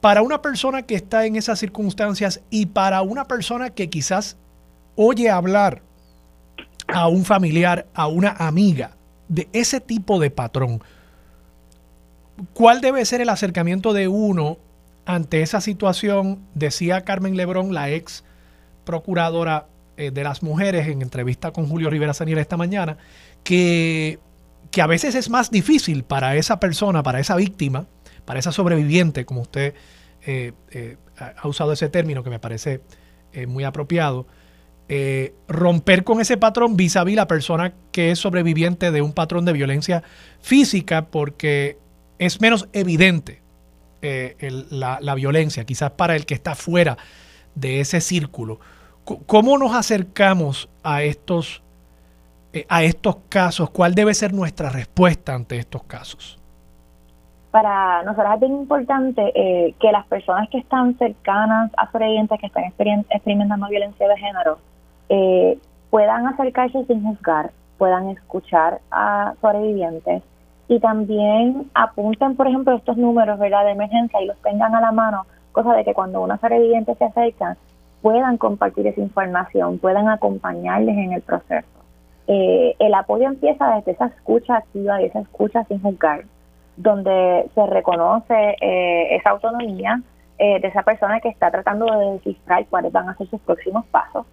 Para 0.00 0.22
una 0.22 0.40
persona 0.40 0.82
que 0.82 0.94
está 0.94 1.26
en 1.26 1.36
esas 1.36 1.58
circunstancias 1.58 2.40
y 2.48 2.66
para 2.66 3.02
una 3.02 3.26
persona 3.26 3.70
que 3.70 3.90
quizás 3.90 4.36
oye 4.96 5.28
hablar 5.30 5.82
a 6.88 7.08
un 7.08 7.24
familiar, 7.24 7.86
a 7.94 8.06
una 8.06 8.30
amiga 8.30 8.96
de 9.32 9.48
ese 9.54 9.80
tipo 9.80 10.20
de 10.20 10.30
patrón, 10.30 10.82
¿cuál 12.52 12.82
debe 12.82 13.04
ser 13.06 13.22
el 13.22 13.30
acercamiento 13.30 13.94
de 13.94 14.06
uno 14.06 14.58
ante 15.06 15.40
esa 15.40 15.62
situación? 15.62 16.40
Decía 16.54 17.04
Carmen 17.04 17.36
Lebrón, 17.36 17.72
la 17.72 17.90
ex 17.90 18.24
procuradora 18.84 19.68
eh, 19.96 20.10
de 20.10 20.22
las 20.22 20.42
mujeres 20.42 20.86
en 20.86 21.00
entrevista 21.00 21.50
con 21.50 21.66
Julio 21.66 21.88
Rivera 21.88 22.12
Saniel 22.12 22.38
esta 22.38 22.58
mañana, 22.58 22.98
que 23.42 24.18
que 24.70 24.80
a 24.80 24.86
veces 24.86 25.14
es 25.14 25.28
más 25.28 25.50
difícil 25.50 26.02
para 26.02 26.34
esa 26.36 26.58
persona, 26.58 27.02
para 27.02 27.20
esa 27.20 27.36
víctima, 27.36 27.84
para 28.24 28.38
esa 28.38 28.52
sobreviviente, 28.52 29.26
como 29.26 29.42
usted 29.42 29.74
eh, 30.24 30.52
eh, 30.70 30.96
ha 31.18 31.46
usado 31.46 31.72
ese 31.72 31.90
término 31.90 32.24
que 32.24 32.30
me 32.30 32.38
parece 32.38 32.80
muy 33.46 33.64
apropiado, 33.64 34.26
romper 35.48 36.04
con 36.04 36.20
ese 36.20 36.36
patrón 36.36 36.76
vis 36.76 36.96
a 36.96 37.04
vis 37.04 37.16
la 37.16 37.26
persona 37.26 37.72
que 37.92 38.10
es 38.10 38.18
sobreviviente 38.18 38.90
de 38.90 39.00
un 39.00 39.12
patrón 39.12 39.44
de 39.44 39.52
violencia 39.52 40.02
física 40.40 41.06
porque 41.06 41.78
es 42.18 42.40
menos 42.40 42.68
evidente 42.72 43.40
la, 44.70 44.98
la, 45.00 45.14
violencia, 45.14 45.64
quizás 45.64 45.92
para 45.92 46.16
el 46.16 46.26
que 46.26 46.34
está 46.34 46.54
fuera 46.54 46.98
de 47.54 47.80
ese 47.80 48.00
círculo. 48.00 48.58
¿Cómo 49.04 49.56
nos 49.58 49.74
acercamos 49.74 50.68
a 50.82 51.02
estos 51.02 51.62
eh, 52.52 52.66
a 52.68 52.82
estos 52.82 53.16
casos? 53.28 53.70
¿Cuál 53.70 53.94
debe 53.94 54.12
ser 54.12 54.34
nuestra 54.34 54.68
respuesta 54.68 55.34
ante 55.34 55.56
estos 55.56 55.84
casos? 55.84 56.38
Para 57.50 58.02
nosotros 58.02 58.34
es 58.34 58.40
bien 58.40 58.52
importante 58.52 59.32
eh, 59.34 59.74
que 59.80 59.90
las 59.90 60.06
personas 60.06 60.48
que 60.50 60.58
están 60.58 60.96
cercanas 60.98 61.70
a 61.76 61.90
sobrevivientes 61.90 62.38
que 62.38 62.46
están 62.46 62.64
experimentando 63.10 63.68
violencia 63.68 64.06
de 64.06 64.16
género 64.18 64.58
eh, 65.14 65.58
puedan 65.90 66.26
acercarse 66.26 66.86
sin 66.86 67.04
juzgar, 67.04 67.50
puedan 67.76 68.08
escuchar 68.08 68.80
a 68.90 69.34
sobrevivientes 69.42 70.22
y 70.68 70.80
también 70.80 71.70
apunten, 71.74 72.34
por 72.34 72.48
ejemplo, 72.48 72.74
estos 72.74 72.96
números 72.96 73.38
¿verdad? 73.38 73.66
de 73.66 73.72
emergencia 73.72 74.22
y 74.22 74.26
los 74.26 74.38
tengan 74.38 74.74
a 74.74 74.80
la 74.80 74.90
mano, 74.90 75.26
cosa 75.52 75.74
de 75.74 75.84
que 75.84 75.92
cuando 75.92 76.22
una 76.22 76.38
sobreviviente 76.38 76.94
se 76.94 77.04
acerca 77.04 77.58
puedan 78.00 78.38
compartir 78.38 78.86
esa 78.86 79.02
información, 79.02 79.78
puedan 79.78 80.08
acompañarles 80.08 80.96
en 80.96 81.12
el 81.12 81.20
proceso. 81.20 81.68
Eh, 82.26 82.74
el 82.78 82.94
apoyo 82.94 83.26
empieza 83.26 83.74
desde 83.74 83.92
esa 83.92 84.06
escucha 84.06 84.56
activa 84.56 85.02
y 85.02 85.04
esa 85.06 85.20
escucha 85.20 85.62
sin 85.64 85.82
juzgar, 85.82 86.24
donde 86.78 87.50
se 87.54 87.66
reconoce 87.66 88.56
eh, 88.62 89.14
esa 89.16 89.30
autonomía 89.30 90.00
eh, 90.38 90.58
de 90.58 90.68
esa 90.68 90.82
persona 90.82 91.20
que 91.20 91.28
está 91.28 91.50
tratando 91.50 91.84
de 91.84 92.12
descifrar 92.12 92.64
cuáles 92.70 92.92
van 92.92 93.10
a 93.10 93.16
ser 93.18 93.26
sus 93.28 93.40
próximos 93.42 93.84
pasos. 93.90 94.24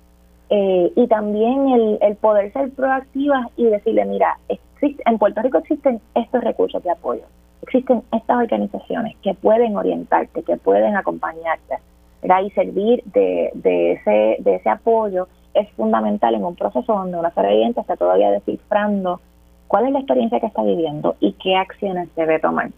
Y 0.50 1.08
también 1.08 1.98
el, 2.02 2.16
poder 2.16 2.52
ser 2.54 2.72
proactiva 2.72 3.50
y 3.56 3.66
decirle, 3.66 4.06
mira, 4.06 4.38
en 4.82 5.18
Puerto 5.18 5.42
Rico 5.42 5.60
existen 5.60 6.02
estos 6.16 6.44
recursos 6.44 6.84
de 6.84 6.92
apoyo, 6.92 7.24
existen 7.62 8.02
estas 8.12 8.38
organizaciones 8.38 9.16
que 9.22 9.34
pueden 9.36 9.78
orientarte, 9.78 10.42
que 10.44 10.58
pueden 10.58 10.96
acompañarte, 10.96 11.76
y 12.24 12.50
servir 12.52 13.04
de, 13.06 13.52
de, 13.54 13.94
ese, 13.94 14.38
de 14.40 14.56
ese 14.56 14.70
apoyo 14.70 15.28
es 15.54 15.70
fundamental 15.72 16.36
en 16.36 16.44
un 16.44 16.56
proceso 16.56 16.94
donde 16.94 17.18
una 17.18 17.34
sobreviviente 17.34 17.82
está 17.82 17.96
todavía 17.96 18.32
descifrando 18.32 19.20
cuál 19.68 19.88
es 19.88 19.94
la 19.94 20.00
experiencia 20.00 20.40
que 20.40 20.48
está 20.48 20.64
viviendo 20.64 21.16
y 21.20 21.34
qué 21.34 21.56
acciones 21.56 22.10
debe 22.16 22.40
tomar. 22.40 22.70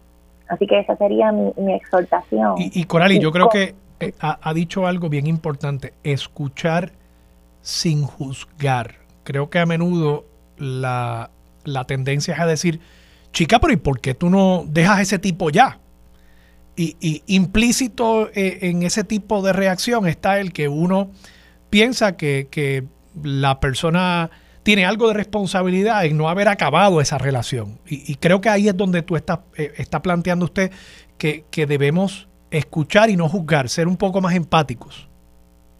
Así 0.48 0.66
que 0.66 0.80
esa 0.80 0.96
sería 0.96 1.32
mi, 1.32 1.74
exhortación. 1.74 2.54
Y, 2.58 2.80
y 2.80 2.84
Corali, 2.84 3.18
yo 3.18 3.32
creo 3.32 3.48
que 3.48 3.74
eh, 4.00 4.12
ha, 4.20 4.52
dicho 4.54 4.86
algo 4.86 5.08
bien 5.08 5.26
importante, 5.26 5.94
escuchar 6.02 6.92
sin 7.62 8.04
juzgar. 8.04 8.96
Creo 9.24 9.50
que 9.50 9.58
a 9.58 9.66
menudo 9.66 10.26
la, 10.58 11.30
tendencia 11.86 12.34
es 12.34 12.40
a 12.40 12.46
decir, 12.46 12.80
chica, 13.32 13.58
pero 13.58 13.72
¿y 13.72 13.76
por 13.76 14.00
qué 14.00 14.14
tú 14.14 14.28
no 14.28 14.64
dejas 14.66 15.00
ese 15.00 15.18
tipo 15.18 15.50
ya? 15.50 15.78
Y, 16.76 16.96
y 17.00 17.22
implícito 17.26 18.28
eh, 18.34 18.58
en 18.62 18.82
ese 18.82 19.04
tipo 19.04 19.42
de 19.42 19.52
reacción 19.52 20.06
está 20.06 20.40
el 20.40 20.52
que 20.52 20.68
uno 20.68 21.10
piensa 21.72 22.18
que, 22.18 22.84
la 23.22 23.60
persona 23.60 24.30
tiene 24.62 24.86
algo 24.86 25.08
de 25.08 25.14
responsabilidad 25.14 26.04
en 26.06 26.16
no 26.16 26.28
haber 26.30 26.48
acabado 26.48 27.00
esa 27.00 27.18
relación. 27.18 27.78
Y, 27.86 28.14
creo 28.16 28.40
que 28.40 28.48
ahí 28.48 28.68
es 28.68 28.76
donde 28.76 29.02
tú 29.02 29.16
estás 29.16 29.40
eh, 29.56 29.72
está 29.76 30.00
planteando 30.00 30.44
usted 30.44 30.70
que, 31.18 31.44
debemos 31.66 32.28
escuchar 32.50 33.08
y 33.10 33.16
no 33.16 33.28
juzgar, 33.28 33.68
ser 33.68 33.88
un 33.88 33.96
poco 33.96 34.20
más 34.20 34.34
empáticos. 34.34 35.08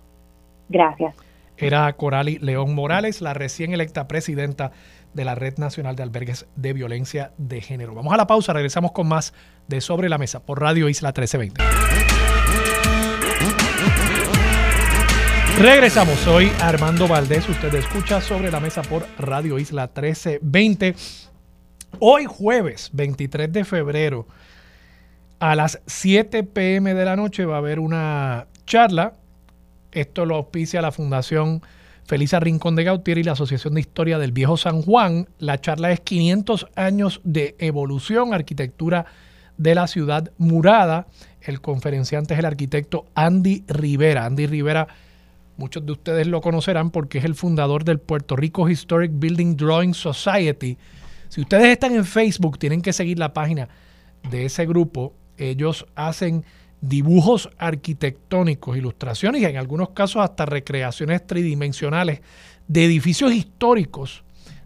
Gracias. 0.70 1.16
Era 1.58 1.92
Corali 1.94 2.38
León 2.40 2.76
Morales, 2.76 3.22
la 3.22 3.34
recién 3.34 3.74
electa 3.74 4.08
presidenta 4.08 4.72
de 5.14 5.24
la 5.24 5.36
Red 5.36 5.58
Nacional 5.58 5.96
de 5.96 6.04
Albergues 6.04 6.46
de 6.56 6.74
Violencia 6.74 7.32
de 7.38 7.62
Género. 7.62 7.96
Vamos 7.96 8.14
a 8.14 8.18
la 8.18 8.28
pausa, 8.28 8.52
regresamos 8.52 8.92
con 8.92 9.08
más 9.08 9.34
de 9.68 9.80
Sobre 9.80 10.10
la 10.10 10.18
Mesa 10.18 10.42
por 10.42 10.60
Radio 10.60 10.90
Isla 10.90 11.10
1320. 11.10 11.64
Regresamos, 15.62 16.20
soy 16.20 16.52
Armando 16.60 17.08
Valdés, 17.08 17.48
usted 17.48 17.74
escucha 17.76 18.20
Sobre 18.20 18.52
la 18.52 18.60
Mesa 18.60 18.82
por 18.82 19.08
Radio 19.18 19.58
Isla 19.58 19.84
1320. 19.84 20.96
Hoy 22.00 22.26
jueves 22.26 22.90
23 22.92 23.54
de 23.54 23.64
febrero 23.64 24.28
a 25.40 25.56
las 25.56 25.82
7 25.86 26.44
pm 26.44 26.94
de 26.94 27.06
la 27.06 27.16
noche 27.16 27.46
va 27.46 27.56
a 27.56 27.60
haber 27.60 27.80
una 27.80 28.48
charla. 28.66 29.14
Esto 29.96 30.26
lo 30.26 30.36
auspicia 30.36 30.82
la 30.82 30.92
Fundación 30.92 31.62
Felisa 32.04 32.42
Rincón 32.42 32.76
de 32.76 32.84
Gautier 32.84 33.18
y 33.18 33.24
la 33.24 33.32
Asociación 33.32 33.76
de 33.76 33.80
Historia 33.80 34.20
del 34.20 34.34
Viejo 34.34 34.58
San 34.58 34.82
Juan. 34.82 35.30
La 35.40 35.62
charla 35.62 35.92
es 35.92 36.02
500 36.02 36.68
años 36.76 37.22
de 37.24 37.56
evolución, 37.60 38.34
arquitectura 38.34 39.06
de 39.58 39.74
la 39.74 39.88
ciudad 39.88 40.32
murada. 40.38 41.08
El 41.42 41.62
conferenciante 41.62 42.34
es 42.34 42.40
el 42.42 42.46
arquitecto 42.46 43.06
Andy 43.16 43.64
Rivera. 43.70 44.26
Andy 44.26 44.48
Rivera, 44.48 44.88
muchos 45.56 45.86
de 45.86 45.94
ustedes 45.94 46.28
lo 46.28 46.42
conocerán 46.42 46.92
porque 46.92 47.20
es 47.20 47.24
el 47.24 47.34
fundador 47.34 47.86
del 47.86 48.00
Puerto 48.00 48.36
Rico 48.36 48.70
Historic 48.70 49.14
Building 49.16 49.56
Drawing 49.56 49.94
Society. 49.94 50.78
Si 51.30 51.40
ustedes 51.40 51.68
están 51.68 51.96
en 51.96 52.04
Facebook, 52.04 52.60
tienen 52.60 52.82
que 52.82 52.92
seguir 52.92 53.18
la 53.18 53.34
página 53.34 53.70
de 54.30 54.44
ese 54.44 54.66
grupo. 54.66 55.14
Ellos 55.38 55.86
hacen 55.96 56.44
dibujos 56.88 57.49
arquitectónicos, 57.57 58.78
ilustraciones 58.78 59.41
y 59.41 59.45
en 59.45 59.57
algunos 59.57 59.90
casos 59.90 60.24
hasta 60.24 60.45
recreaciones 60.45 61.26
tridimensionales 61.26 62.22
de 62.68 62.86
edificios 62.86 63.34
históricos 63.34 64.24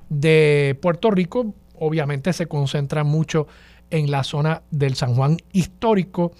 de 0.09 0.77
Puerto 0.81 1.11
Rico. 1.11 1.53
Obviamente 1.75 2.33
se 2.33 2.47
concentran 2.47 3.07
mucho 3.07 3.47
en 3.89 4.11
la 4.11 4.23
zona 4.23 4.63
del 4.71 4.95
San 4.95 5.15
Juan 5.15 5.37
histórico. 5.51 6.33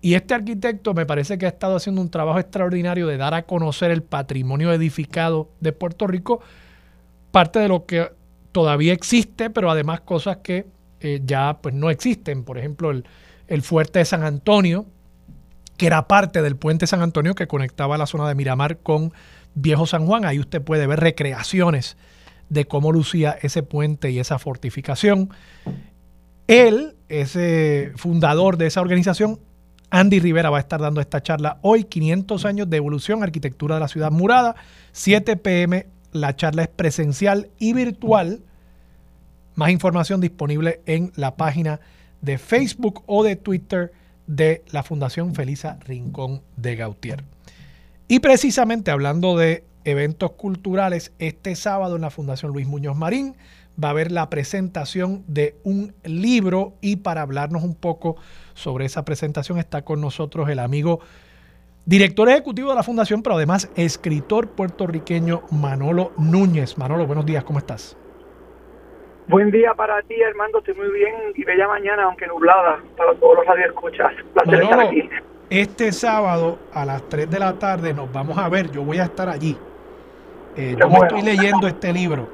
Y 0.00 0.14
este 0.14 0.34
arquitecto 0.34 0.94
me 0.94 1.06
parece 1.06 1.38
que 1.38 1.46
ha 1.46 1.50
estado 1.50 1.76
haciendo 1.76 2.00
un 2.00 2.10
trabajo 2.10 2.38
extraordinario 2.38 3.06
de 3.06 3.16
dar 3.16 3.34
a 3.34 3.42
conocer 3.42 3.90
el 3.90 4.02
patrimonio 4.02 4.72
edificado 4.72 5.50
de 5.60 5.72
Puerto 5.72 6.06
Rico, 6.06 6.40
parte 7.32 7.58
de 7.58 7.68
lo 7.68 7.86
que 7.86 8.12
todavía 8.52 8.92
existe, 8.92 9.50
pero 9.50 9.70
además 9.70 10.02
cosas 10.02 10.38
que 10.38 10.66
eh, 11.00 11.20
ya 11.24 11.58
pues 11.60 11.74
no 11.74 11.90
existen. 11.90 12.44
Por 12.44 12.58
ejemplo, 12.58 12.90
el, 12.90 13.04
el 13.48 13.62
fuerte 13.62 13.98
de 13.98 14.04
San 14.04 14.22
Antonio, 14.22 14.86
que 15.76 15.86
era 15.86 16.08
parte 16.08 16.42
del 16.42 16.56
puente 16.56 16.86
San 16.86 17.02
Antonio 17.02 17.34
que 17.34 17.46
conectaba 17.46 17.98
la 17.98 18.06
zona 18.06 18.28
de 18.28 18.34
Miramar 18.34 18.78
con 18.78 19.12
Viejo 19.54 19.86
San 19.86 20.06
Juan. 20.06 20.24
Ahí 20.24 20.38
usted 20.38 20.62
puede 20.62 20.86
ver 20.86 21.00
recreaciones 21.00 21.96
de 22.48 22.66
cómo 22.66 22.92
lucía 22.92 23.36
ese 23.42 23.62
puente 23.62 24.10
y 24.10 24.18
esa 24.18 24.38
fortificación. 24.38 25.30
Él, 26.46 26.96
ese 27.08 27.92
fundador 27.96 28.56
de 28.56 28.66
esa 28.66 28.80
organización, 28.80 29.40
Andy 29.90 30.20
Rivera, 30.20 30.50
va 30.50 30.58
a 30.58 30.60
estar 30.60 30.80
dando 30.80 31.00
esta 31.00 31.22
charla 31.22 31.58
hoy, 31.62 31.84
500 31.84 32.44
años 32.44 32.70
de 32.70 32.76
evolución, 32.76 33.22
arquitectura 33.22 33.76
de 33.76 33.80
la 33.80 33.88
ciudad 33.88 34.10
murada, 34.10 34.56
7 34.92 35.36
pm. 35.36 35.86
La 36.12 36.34
charla 36.36 36.62
es 36.62 36.68
presencial 36.68 37.50
y 37.58 37.72
virtual. 37.72 38.40
Más 39.54 39.70
información 39.70 40.20
disponible 40.20 40.80
en 40.86 41.12
la 41.16 41.36
página 41.36 41.80
de 42.20 42.38
Facebook 42.38 43.02
o 43.06 43.24
de 43.24 43.36
Twitter 43.36 43.92
de 44.26 44.62
la 44.70 44.82
Fundación 44.82 45.34
Felisa 45.34 45.78
Rincón 45.84 46.42
de 46.56 46.76
Gautier. 46.76 47.24
Y 48.08 48.20
precisamente 48.20 48.90
hablando 48.90 49.36
de 49.36 49.64
eventos 49.84 50.32
culturales, 50.32 51.12
este 51.18 51.54
sábado 51.54 51.96
en 51.96 52.02
la 52.02 52.10
Fundación 52.10 52.52
Luis 52.52 52.66
Muñoz 52.66 52.96
Marín 52.96 53.36
va 53.82 53.88
a 53.88 53.90
haber 53.92 54.10
la 54.10 54.30
presentación 54.30 55.24
de 55.26 55.56
un 55.64 55.94
libro 56.04 56.74
y 56.80 56.96
para 56.96 57.22
hablarnos 57.22 57.62
un 57.62 57.74
poco 57.74 58.16
sobre 58.54 58.86
esa 58.86 59.04
presentación 59.04 59.58
está 59.58 59.82
con 59.82 60.00
nosotros 60.00 60.48
el 60.48 60.58
amigo 60.58 61.00
director 61.84 62.28
ejecutivo 62.28 62.70
de 62.70 62.76
la 62.76 62.82
Fundación, 62.82 63.22
pero 63.22 63.36
además 63.36 63.68
escritor 63.76 64.50
puertorriqueño 64.50 65.42
Manolo 65.50 66.12
Núñez. 66.16 66.78
Manolo, 66.78 67.06
buenos 67.06 67.26
días, 67.26 67.44
¿cómo 67.44 67.58
estás? 67.58 67.96
Buen 69.28 69.50
día 69.50 69.74
para 69.74 70.00
ti, 70.02 70.14
Armando. 70.22 70.58
Estoy 70.58 70.74
muy 70.74 70.90
bien 70.90 71.14
y 71.34 71.44
bella 71.44 71.66
mañana, 71.66 72.04
aunque 72.04 72.28
nublada, 72.28 72.78
para 72.96 73.12
todos 73.14 73.38
los 73.38 73.46
radioescuchas. 73.46 74.12
Placer 74.34 74.62
estar 74.62 74.80
aquí. 74.80 75.08
Este 75.50 75.92
sábado 75.92 76.58
a 76.72 76.84
las 76.84 77.02
3 77.08 77.28
de 77.28 77.38
la 77.40 77.52
tarde 77.54 77.92
nos 77.92 78.12
vamos 78.12 78.38
a 78.38 78.48
ver. 78.48 78.70
Yo 78.70 78.82
voy 78.82 78.98
a 78.98 79.04
estar 79.04 79.28
allí. 79.28 79.56
Eh, 80.56 80.76
yo 80.78 81.02
estoy 81.02 81.22
leyendo 81.22 81.66
este 81.66 81.92
libro. 81.92 82.28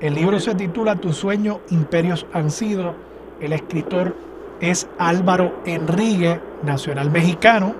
El 0.00 0.14
libro 0.14 0.40
se 0.40 0.54
titula 0.54 0.96
Tu 0.96 1.12
sueño, 1.12 1.60
imperios 1.70 2.26
han 2.32 2.50
sido. 2.50 2.94
El 3.40 3.52
escritor 3.52 4.14
es 4.60 4.88
Álvaro 4.98 5.52
Enrique, 5.66 6.40
nacional 6.62 7.10
mexicano. 7.10 7.74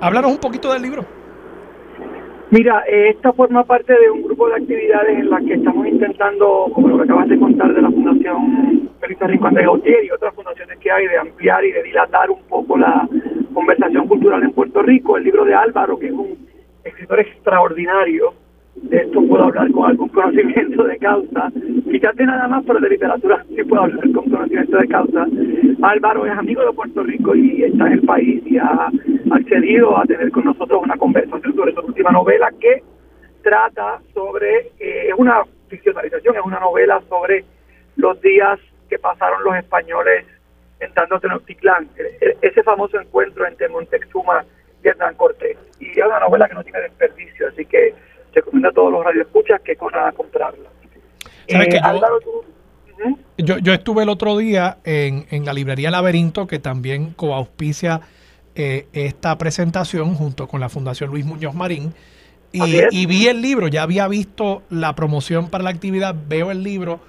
Háblanos 0.00 0.32
un 0.32 0.38
poquito 0.38 0.72
del 0.72 0.82
libro. 0.82 1.04
Mira, 2.52 2.84
esta 2.86 3.32
forma 3.32 3.64
parte 3.64 3.98
de 3.98 4.10
un 4.10 4.24
grupo 4.24 4.46
de 4.46 4.56
actividades 4.56 5.18
en 5.18 5.30
las 5.30 5.42
que 5.42 5.54
estamos 5.54 5.86
intentando, 5.86 6.66
como 6.74 6.88
lo 6.88 6.98
que 6.98 7.04
acabas 7.04 7.26
de 7.30 7.38
contar 7.38 7.72
de 7.72 7.80
la 7.80 7.90
Fundación 7.90 8.90
Feliz 9.00 9.18
Rincón 9.20 9.54
de 9.54 9.62
Gautier 9.62 10.04
y 10.04 10.10
otras 10.10 10.34
fundaciones 10.34 10.78
que 10.78 10.92
hay, 10.92 11.06
de 11.06 11.16
ampliar 11.16 11.64
y 11.64 11.72
de 11.72 11.82
dilatar 11.82 12.30
un 12.30 12.42
poco 12.50 12.76
la 12.76 13.08
conversación 13.54 14.06
cultural 14.06 14.42
en 14.42 14.52
Puerto 14.52 14.82
Rico. 14.82 15.16
El 15.16 15.24
libro 15.24 15.46
de 15.46 15.54
Álvaro, 15.54 15.98
que 15.98 16.08
es 16.08 16.12
un 16.12 16.46
escritor 16.84 17.20
extraordinario, 17.20 18.34
de 18.74 18.96
esto 18.96 19.22
puedo 19.26 19.44
hablar 19.44 19.70
con 19.72 19.90
algún 19.90 20.08
conocimiento 20.08 20.84
de 20.84 20.98
causa. 20.98 21.50
Fíjate 21.90 22.24
nada 22.24 22.48
más, 22.48 22.64
pero 22.66 22.80
de 22.80 22.88
literatura 22.88 23.44
sí 23.48 23.62
puedo 23.64 23.82
hablar 23.82 24.12
con 24.12 24.30
conocimiento 24.30 24.76
de 24.78 24.88
causa. 24.88 25.26
Álvaro 25.82 26.26
es 26.26 26.32
amigo 26.32 26.64
de 26.64 26.72
Puerto 26.72 27.02
Rico 27.02 27.34
y 27.34 27.64
está 27.64 27.86
en 27.86 27.92
el 27.92 28.02
país 28.02 28.42
y 28.46 28.58
ha 28.58 28.90
accedido 29.30 29.98
a 29.98 30.04
tener 30.04 30.30
con 30.30 30.44
nosotros 30.44 30.82
una 30.82 30.96
conversación 30.96 31.54
sobre 31.54 31.74
su 31.74 31.80
última 31.80 32.10
novela 32.10 32.50
que 32.60 32.82
trata 33.42 34.00
sobre, 34.14 34.70
eh, 34.78 35.08
es 35.08 35.14
una 35.16 35.42
ficcionalización, 35.68 36.36
es 36.36 36.42
una 36.44 36.60
novela 36.60 37.02
sobre 37.08 37.44
los 37.96 38.20
días 38.20 38.58
que 38.88 38.98
pasaron 38.98 39.42
los 39.44 39.56
españoles 39.56 40.24
entrando 40.80 41.16
a 41.16 41.20
Tenochtitlán, 41.20 41.88
e, 41.96 42.36
ese 42.42 42.62
famoso 42.62 43.00
encuentro 43.00 43.46
entre 43.46 43.68
Montezuma 43.68 44.44
y 44.82 44.88
Hernán 44.88 45.14
Cortés. 45.14 45.56
Y 45.80 45.90
es 45.90 46.06
una 46.06 46.20
novela 46.20 46.48
que 46.48 46.54
no 46.54 46.64
tiene 46.64 46.80
desperdicio, 46.80 47.48
así 47.48 47.64
que 47.64 47.94
se 48.32 48.40
recomienda 48.40 48.70
a 48.70 48.72
todos 48.72 48.92
los 48.92 49.04
radioescuchas 49.04 49.60
que 49.62 49.76
corran 49.76 50.08
a 50.08 50.12
comprarla. 50.12 50.68
Eh, 51.48 51.80
yo, 53.38 53.58
yo, 53.58 53.72
estuve 53.72 54.04
el 54.04 54.08
otro 54.08 54.36
día 54.36 54.78
en, 54.84 55.26
en 55.30 55.44
la 55.44 55.52
librería 55.52 55.90
Laberinto, 55.90 56.46
que 56.46 56.58
también 56.58 57.12
coauspicia 57.14 58.00
eh, 58.54 58.86
esta 58.92 59.38
presentación 59.38 60.14
junto 60.14 60.46
con 60.46 60.60
la 60.60 60.68
Fundación 60.68 61.08
Luis 61.08 61.24
Muñoz 61.24 61.54
Marín. 61.54 61.94
Y, 62.52 63.06
vi 63.06 63.28
el 63.28 63.40
libro, 63.40 63.68
ya 63.68 63.82
había 63.82 64.06
visto 64.08 64.62
la 64.68 64.94
promoción 64.94 65.48
para 65.48 65.64
la 65.64 65.70
actividad, 65.70 66.14
veo 66.28 66.50
el 66.50 66.62
libro, 66.62 67.00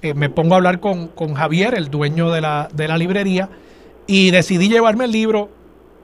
eh, 0.00 0.14
me 0.14 0.30
pongo 0.30 0.54
a 0.54 0.58
hablar 0.58 0.78
con, 0.78 1.08
con, 1.08 1.34
Javier, 1.34 1.74
el 1.74 1.90
dueño 1.90 2.30
de 2.30 2.40
la, 2.40 2.68
de 2.72 2.86
la 2.86 2.96
librería, 2.96 3.48
y 4.06 4.30
decidí 4.30 4.68
llevarme 4.68 5.06
el 5.06 5.10
libro. 5.10 5.50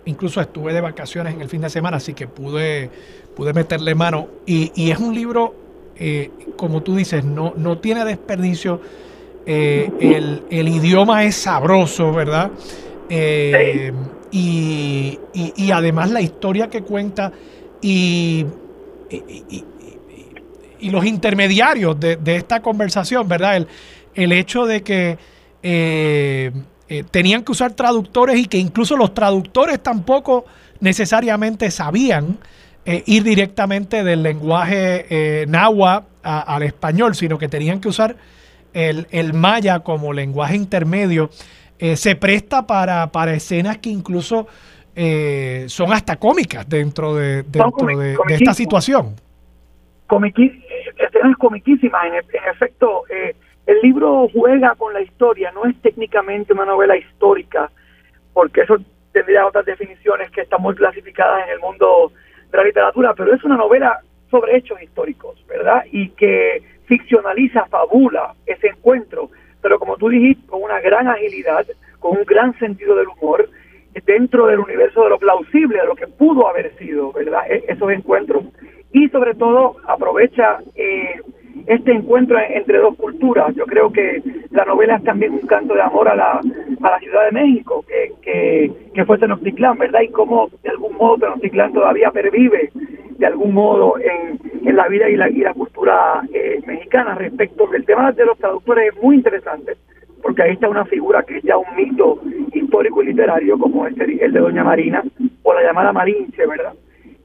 Incluso 0.04 0.40
estuve 0.40 0.72
de 0.72 0.80
vacaciones 0.80 1.34
en 1.34 1.40
el 1.40 1.48
fin 1.48 1.60
de 1.60 1.70
semana, 1.70 1.98
así 1.98 2.14
que 2.14 2.26
pude, 2.26 2.90
pude 3.36 3.52
meterle 3.52 3.94
mano. 3.94 4.28
Y, 4.46 4.72
y 4.74 4.90
es 4.90 4.98
un 4.98 5.14
libro, 5.14 5.54
eh, 5.96 6.30
como 6.56 6.82
tú 6.82 6.96
dices, 6.96 7.24
no, 7.24 7.54
no 7.56 7.78
tiene 7.78 8.04
desperdicio. 8.04 8.80
el, 9.46 10.42
el, 10.50 10.68
idioma 10.68 11.24
es 11.24 11.36
sabroso, 11.36 12.12
¿verdad? 12.12 12.50
y, 13.10 13.90
y, 15.34 15.70
además 15.70 16.10
la 16.10 16.22
historia 16.22 16.70
que 16.70 16.82
cuenta 16.82 17.30
y, 17.82 18.46
y 20.80 20.90
los 20.90 21.04
intermediarios 21.04 22.00
de, 22.00 22.16
de, 22.16 22.36
esta 22.36 22.62
conversación, 22.62 23.28
¿verdad? 23.28 23.56
El, 23.56 23.68
el 24.14 24.32
hecho 24.32 24.66
de 24.66 24.82
que 24.82 25.18
eh, 26.92 26.98
eh, 26.98 27.04
tenían 27.10 27.42
que 27.44 27.52
usar 27.52 27.72
traductores 27.72 28.38
y 28.38 28.46
que 28.46 28.58
incluso 28.58 28.96
los 28.96 29.14
traductores 29.14 29.82
tampoco 29.82 30.44
necesariamente 30.80 31.70
sabían 31.70 32.38
eh, 32.84 33.02
ir 33.06 33.22
directamente 33.22 34.02
del 34.02 34.22
lenguaje 34.22 35.44
náhuatl 35.48 36.06
al 36.22 36.62
español, 36.62 37.14
sino 37.14 37.38
que 37.38 37.48
tenían 37.48 37.80
que 37.80 37.88
usar 37.88 38.16
el, 38.72 39.06
el 39.10 39.34
maya 39.34 39.80
como 39.80 40.12
lenguaje 40.12 40.56
intermedio 40.56 41.30
eh, 41.82 41.96
se 41.96 42.14
presta 42.14 42.64
para, 42.64 43.08
para 43.10 43.34
escenas 43.34 43.78
que 43.78 43.90
incluso 43.90 44.46
eh, 44.94 45.64
son 45.66 45.92
hasta 45.92 46.14
cómicas 46.14 46.68
dentro 46.68 47.16
de, 47.16 47.42
dentro 47.42 47.88
de, 47.98 48.16
esta 48.28 48.54
situación. 48.54 49.16
escenas 50.96 51.36
comiquísimas, 51.38 52.04
en, 52.06 52.14
efecto, 52.54 53.02
eh, 53.10 53.30
el 53.30 53.31
libro 53.82 54.28
juega 54.32 54.74
con 54.76 54.94
la 54.94 55.00
historia, 55.00 55.50
no 55.52 55.64
es 55.64 55.76
técnicamente 55.82 56.52
una 56.52 56.64
novela 56.64 56.96
histórica, 56.96 57.70
porque 58.32 58.62
eso 58.62 58.76
tendría 59.12 59.46
otras 59.46 59.66
definiciones 59.66 60.30
que 60.30 60.42
están 60.42 60.62
muy 60.62 60.74
clasificadas 60.74 61.44
en 61.46 61.54
el 61.54 61.60
mundo 61.60 62.12
de 62.50 62.56
la 62.56 62.64
literatura, 62.64 63.14
pero 63.14 63.34
es 63.34 63.44
una 63.44 63.56
novela 63.56 64.00
sobre 64.30 64.56
hechos 64.56 64.80
históricos, 64.80 65.44
¿verdad? 65.46 65.84
Y 65.90 66.10
que 66.10 66.62
ficcionaliza, 66.86 67.66
fabula 67.66 68.34
ese 68.46 68.68
encuentro, 68.68 69.30
pero 69.60 69.78
como 69.78 69.96
tú 69.96 70.08
dijiste, 70.08 70.46
con 70.46 70.62
una 70.62 70.80
gran 70.80 71.08
agilidad, 71.08 71.66
con 71.98 72.16
un 72.18 72.24
gran 72.24 72.58
sentido 72.58 72.96
del 72.96 73.08
humor, 73.08 73.48
dentro 74.06 74.46
del 74.46 74.60
universo 74.60 75.04
de 75.04 75.10
lo 75.10 75.18
plausible, 75.18 75.78
de 75.78 75.86
lo 75.86 75.94
que 75.94 76.06
pudo 76.06 76.48
haber 76.48 76.74
sido, 76.78 77.12
¿verdad? 77.12 77.42
E-, 77.50 77.64
esos 77.68 77.90
encuentros. 77.90 78.44
Y 78.92 79.08
sobre 79.08 79.34
todo 79.34 79.76
aprovecha 79.86 80.58
eh, 80.74 81.20
este 81.66 81.92
encuentro 81.92 82.38
entre 82.38 82.78
dos 82.78 82.96
culturas. 82.96 83.54
Yo 83.54 83.64
creo 83.66 83.92
que 83.92 84.22
la 84.50 84.64
novela 84.64 84.96
es 84.96 85.04
también 85.04 85.32
un 85.32 85.46
canto 85.46 85.74
de 85.74 85.82
amor 85.82 86.08
a 86.08 86.14
la, 86.14 86.40
a 86.82 86.90
la 86.90 86.98
Ciudad 86.98 87.24
de 87.26 87.32
México, 87.32 87.84
que, 87.86 88.12
que, 88.22 88.72
que 88.94 89.04
fue 89.04 89.18
Tenochtitlán, 89.18 89.78
¿verdad? 89.78 90.00
Y 90.02 90.08
cómo 90.08 90.48
de 90.62 90.70
algún 90.70 90.96
modo 90.96 91.18
Tenochtitlán 91.18 91.72
todavía 91.72 92.10
pervive 92.10 92.70
de 93.18 93.26
algún 93.26 93.54
modo 93.54 93.94
en, 93.98 94.38
en 94.66 94.76
la 94.76 94.88
vida 94.88 95.08
y 95.08 95.16
la, 95.16 95.30
y 95.30 95.38
la 95.38 95.54
cultura 95.54 96.22
eh, 96.32 96.60
mexicana. 96.66 97.14
Respecto 97.14 97.66
del 97.68 97.84
tema 97.84 98.10
de 98.12 98.26
los 98.26 98.38
traductores 98.38 98.92
es 98.92 99.02
muy 99.02 99.16
interesante, 99.16 99.74
porque 100.22 100.42
ahí 100.42 100.52
está 100.52 100.68
una 100.68 100.84
figura 100.84 101.22
que 101.22 101.38
es 101.38 101.42
ya 101.44 101.56
un 101.56 101.76
mito 101.76 102.20
histórico 102.52 103.02
y 103.02 103.06
literario, 103.06 103.58
como 103.58 103.86
este, 103.86 104.24
el 104.24 104.32
de 104.32 104.40
Doña 104.40 104.64
Marina, 104.64 105.02
o 105.42 105.54
la 105.54 105.62
llamada 105.62 105.92
Marinche, 105.92 106.46
¿verdad? 106.46 106.74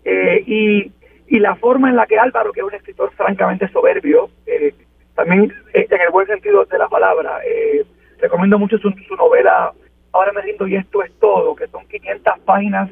Eh, 0.03 0.43
y 0.45 0.91
y 1.27 1.39
la 1.39 1.55
forma 1.55 1.89
en 1.89 1.95
la 1.95 2.07
que 2.07 2.17
Álvaro, 2.17 2.51
que 2.51 2.61
es 2.61 2.65
un 2.65 2.73
escritor 2.73 3.11
francamente 3.11 3.67
soberbio, 3.69 4.29
eh, 4.45 4.73
también 5.15 5.53
eh, 5.73 5.87
en 5.89 6.01
el 6.01 6.09
buen 6.09 6.27
sentido 6.27 6.63
de 6.65 6.77
la 6.77 6.87
palabra, 6.87 7.39
eh, 7.45 7.85
recomiendo 8.19 8.57
mucho 8.57 8.77
su, 8.77 8.89
novela 9.15 9.73
Ahora 10.13 10.31
me 10.31 10.41
rindo 10.41 10.65
y 10.67 10.75
esto 10.75 11.03
es 11.03 11.11
todo, 11.19 11.55
que 11.55 11.67
son 11.67 11.85
500 11.87 12.39
páginas 12.39 12.89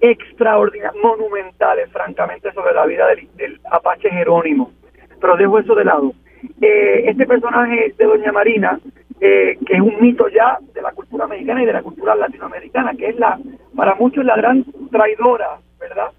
extraordinarias, 0.00 0.94
monumentales, 1.02 1.90
francamente, 1.90 2.52
sobre 2.52 2.72
la 2.72 2.86
vida 2.86 3.06
del, 3.36 3.60
Apache 3.70 4.08
Jerónimo. 4.08 4.72
Pero 5.20 5.36
dejo 5.36 5.58
eso 5.58 5.74
de 5.74 5.84
lado. 5.84 6.12
este 6.60 7.26
personaje 7.26 7.92
de 7.98 8.04
Doña 8.04 8.32
Marina, 8.32 8.80
que 9.18 9.58
es 9.68 9.80
un 9.80 10.00
mito 10.00 10.28
ya 10.28 10.58
de 10.72 10.80
la 10.80 10.92
cultura 10.92 11.26
mexicana 11.26 11.62
y 11.62 11.66
de 11.66 11.72
la 11.72 11.82
cultura 11.82 12.14
latinoamericana, 12.14 12.94
que 12.94 13.08
es 13.08 13.16
la, 13.18 13.38
para 13.76 13.96
muchos 13.96 14.24
la 14.24 14.36
gran 14.36 14.64
traidora, 14.90 15.58
¿verdad? 15.78 16.12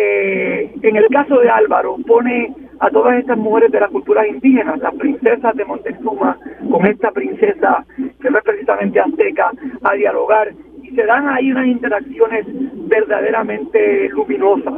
Eh, 0.00 0.70
en 0.80 0.96
el 0.96 1.08
caso 1.08 1.40
de 1.40 1.50
Álvaro, 1.50 1.96
pone 2.06 2.54
a 2.78 2.88
todas 2.88 3.18
estas 3.18 3.36
mujeres 3.36 3.72
de 3.72 3.80
las 3.80 3.90
culturas 3.90 4.28
indígenas, 4.28 4.78
las 4.78 4.94
princesas 4.94 5.56
de 5.56 5.64
Montezuma, 5.64 6.38
con 6.70 6.86
esta 6.86 7.10
princesa 7.10 7.84
que 7.96 8.30
no 8.30 8.38
es 8.38 8.44
precisamente 8.44 9.00
azteca, 9.00 9.50
a 9.82 9.94
dialogar 9.94 10.52
y 10.84 10.90
se 10.90 11.04
dan 11.04 11.28
ahí 11.28 11.50
unas 11.50 11.66
interacciones 11.66 12.46
verdaderamente 12.86 14.08
luminosas. 14.10 14.74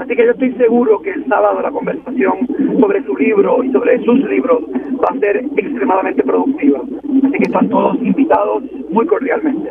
Así 0.00 0.16
que 0.16 0.24
yo 0.24 0.32
estoy 0.32 0.52
seguro 0.54 1.02
que 1.02 1.10
el 1.10 1.24
sábado 1.28 1.62
la 1.62 1.70
conversación 1.70 2.48
sobre 2.80 3.04
su 3.04 3.16
libro 3.16 3.62
y 3.62 3.70
sobre 3.70 4.04
sus 4.04 4.18
libros 4.24 4.64
va 5.00 5.14
a 5.14 5.20
ser 5.20 5.36
extremadamente 5.56 6.24
productiva. 6.24 6.80
Así 6.80 7.38
que 7.38 7.44
están 7.44 7.68
todos 7.68 7.96
invitados 8.02 8.64
muy 8.90 9.06
cordialmente. 9.06 9.70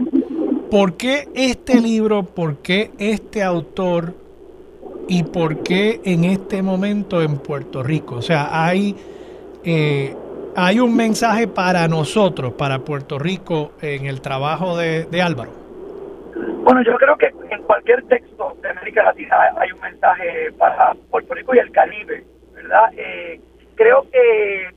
¿Por 0.72 0.96
qué 0.96 1.28
este 1.36 1.82
libro, 1.82 2.24
por 2.24 2.62
qué 2.62 2.92
este 3.00 3.44
autor 3.44 4.27
y 5.08 5.24
por 5.24 5.64
qué 5.64 6.02
en 6.04 6.26
este 6.26 6.62
momento 6.62 7.22
en 7.22 7.38
Puerto 7.38 7.82
Rico. 7.84 8.16
O 8.16 8.22
sea, 8.22 8.50
hay, 8.52 8.96
eh, 9.64 10.14
hay 10.56 10.80
un 10.80 10.96
mensaje 10.96 11.48
para 11.48 11.88
nosotros, 11.88 12.54
para 12.54 12.80
Puerto 12.80 13.18
Rico, 13.18 13.74
en 13.82 14.06
el 14.06 14.22
trabajo 14.22 14.78
de, 14.78 15.22
Álvaro. 15.22 15.52
Bueno, 16.64 16.84
yo 16.84 16.96
creo 16.98 17.18
que 17.18 17.32
en 17.50 17.64
cualquier 17.64 18.04
texto 18.04 18.58
de 18.62 18.70
América 18.70 19.04
Latina 19.04 19.38
hay 19.58 19.72
un 19.72 19.80
mensaje 19.80 20.52
para 20.58 20.94
Puerto 21.10 21.34
Rico 21.34 21.56
y 21.56 21.60
el 21.60 21.72
Caribe, 21.72 22.24
¿verdad? 22.54 22.92
Eh, 22.98 23.40
creo 23.76 24.06
que 24.12 24.70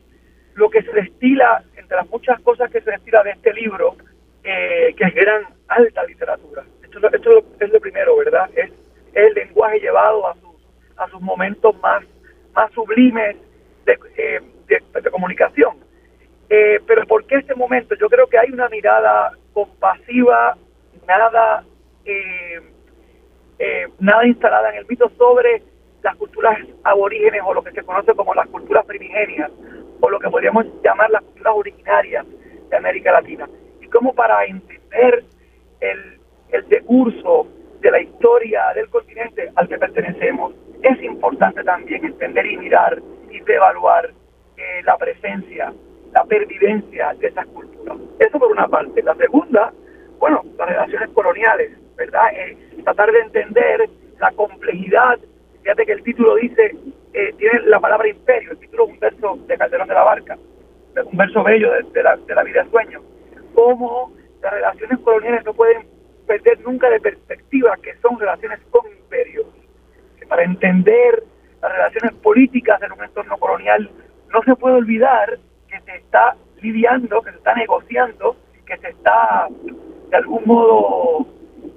lo 0.54 0.70
que 0.70 0.82
se 0.82 0.92
destila, 0.92 1.62
entre 1.76 1.96
las 1.96 2.08
muchas 2.08 2.40
cosas 2.40 2.70
que 2.70 2.80
se 2.80 2.90
destila 2.90 3.22
de 3.24 3.30
este 3.30 3.52
libro, 3.52 3.96
eh, 4.44 4.94
que 4.96 5.04
es 5.04 5.14
gran, 5.14 5.42
alta 5.68 6.04
literatura. 6.04 6.64
Esto, 6.82 6.98
esto 7.12 7.44
es 7.60 7.72
lo 7.72 7.80
primero, 7.80 8.16
¿verdad? 8.16 8.50
Es 8.54 8.70
el 9.14 9.34
lenguaje 9.34 9.80
llevado 9.80 10.26
a 10.26 10.34
sus, 10.34 10.56
a 10.96 11.08
sus 11.08 11.20
momentos 11.20 11.74
más, 11.80 12.04
más 12.54 12.70
sublimes 12.72 13.36
de, 13.84 13.98
eh, 14.16 14.40
de, 14.66 15.10
comunicación. 15.10 15.76
Eh, 16.48 16.80
pero 16.86 17.06
¿por 17.06 17.24
qué 17.26 17.36
este 17.36 17.54
momento? 17.54 17.94
Yo 17.94 18.08
creo 18.08 18.26
que 18.26 18.38
hay 18.38 18.50
una 18.50 18.68
mirada 18.68 19.32
compasiva, 19.52 20.56
nada, 21.06 21.64
eh, 22.04 22.60
nada 23.98 24.26
instalada 24.26 24.70
en 24.70 24.76
el 24.76 24.86
mito 24.86 25.10
sobre 25.16 25.62
las 26.02 26.16
culturas 26.16 26.58
aborígenes 26.84 27.42
o 27.44 27.54
lo 27.54 27.62
que 27.62 27.72
se 27.72 27.82
conoce 27.82 28.14
como 28.14 28.34
las 28.34 28.48
culturas 28.48 28.86
primigenias 28.86 29.50
o 30.00 30.08
lo 30.08 30.18
que 30.18 30.30
podríamos 30.30 30.66
llamar 30.82 31.10
las 31.10 31.22
culturas 31.22 31.54
originarias 31.56 32.26
de 32.70 32.76
América 32.76 33.12
Latina. 33.12 33.48
Y 33.80 33.86
como 33.88 34.14
para 34.14 34.44
entender 34.44 35.24
el, 35.80 36.18
el 36.52 36.68
decurso 36.68 37.46
de 37.80 37.90
la 37.90 38.00
historia 38.00 38.62
del 38.74 38.88
continente 38.90 39.50
al 39.56 39.68
que 39.68 39.78
pertenecemos, 39.78 40.54
es 40.82 41.02
importante 41.02 41.62
también 41.64 42.04
entender 42.04 42.46
y 42.46 42.56
mirar 42.56 43.00
y 43.30 43.38
evaluar 43.50 44.10
eh, 44.56 44.82
la 44.84 44.96
presencia, 44.96 45.72
la 46.12 46.24
pervivencia 46.24 47.14
de 47.18 47.28
esas 47.28 47.46
culturas. 47.46 47.96
Eso 48.18 48.38
por 48.38 48.50
una 48.50 48.68
parte. 48.68 49.02
La 49.02 49.14
segunda, 49.14 49.72
bueno, 50.18 50.42
las 50.58 50.68
relaciones 50.68 51.08
coloniales, 51.10 51.72
¿verdad? 51.96 52.28
Eh, 52.34 52.56
tratar 52.84 53.10
de 53.12 53.20
entender 53.20 53.88
la 54.18 54.30
complejidad. 54.32 55.18
Fíjate 55.62 55.86
que 55.86 55.92
el 55.92 56.02
título 56.02 56.36
dice, 56.36 56.74
eh, 57.12 57.34
tiene 57.38 57.60
la 57.66 57.80
palabra 57.80 58.08
imperio, 58.08 58.52
el 58.52 58.58
título 58.58 58.84
es 58.84 58.90
un 58.90 58.98
verso 59.00 59.38
de 59.46 59.56
Calderón 59.56 59.88
de 59.88 59.94
la 59.94 60.04
Barca, 60.04 60.38
un 61.04 61.16
verso 61.16 61.42
bello 61.42 61.72
de, 61.92 62.02
la, 62.02 62.16
de 62.16 62.34
la 62.34 62.42
vida 62.42 62.66
sueño. 62.70 63.00
Cómo 63.54 64.12
las 64.42 64.52
relaciones 64.52 64.98
coloniales 65.00 65.44
no 65.44 65.54
pueden 65.54 65.86
perder 66.30 66.60
nunca 66.60 66.88
de 66.88 67.00
perspectiva 67.00 67.76
que 67.82 67.92
son 67.96 68.16
relaciones 68.16 68.60
con 68.70 68.82
imperios. 68.86 69.46
Que 70.16 70.26
para 70.26 70.44
entender 70.44 71.24
las 71.60 71.72
relaciones 71.72 72.14
políticas 72.22 72.80
en 72.82 72.92
un 72.92 73.02
entorno 73.02 73.36
colonial 73.36 73.90
no 74.32 74.40
se 74.44 74.54
puede 74.54 74.76
olvidar 74.76 75.38
que 75.68 75.80
se 75.80 75.96
está 75.96 76.36
lidiando, 76.62 77.20
que 77.22 77.32
se 77.32 77.36
está 77.38 77.54
negociando, 77.56 78.36
que 78.64 78.76
se 78.76 78.90
está 78.90 79.48
de 80.08 80.16
algún 80.16 80.42
modo 80.46 81.26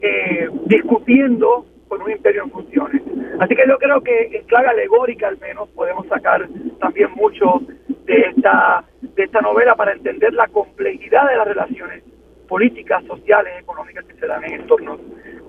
eh, 0.01 0.47
discutiendo 0.65 1.65
con 1.87 2.03
un 2.03 2.11
imperio 2.11 2.43
en 2.43 2.51
funciones. 2.51 3.01
Así 3.39 3.55
que 3.55 3.67
yo 3.67 3.79
creo 3.79 4.01
que 4.01 4.37
en 4.37 4.43
clave 4.45 4.67
alegórica 4.67 5.29
al 5.29 5.39
menos 5.39 5.67
podemos 5.69 6.05
sacar 6.07 6.47
también 6.79 7.09
mucho 7.15 7.59
de 8.05 8.19
esta, 8.29 8.85
de 9.01 9.23
esta 9.23 9.41
novela 9.41 9.75
para 9.75 9.93
entender 9.93 10.31
la 10.33 10.47
complejidad 10.47 11.27
de 11.27 11.37
las 11.37 11.47
relaciones 11.47 12.03
políticas, 12.47 13.03
sociales, 13.05 13.53
económicas 13.59 14.05
que 14.05 14.15
se 14.15 14.27
dan 14.27 14.43
en 14.43 14.61
entornos 14.61 14.99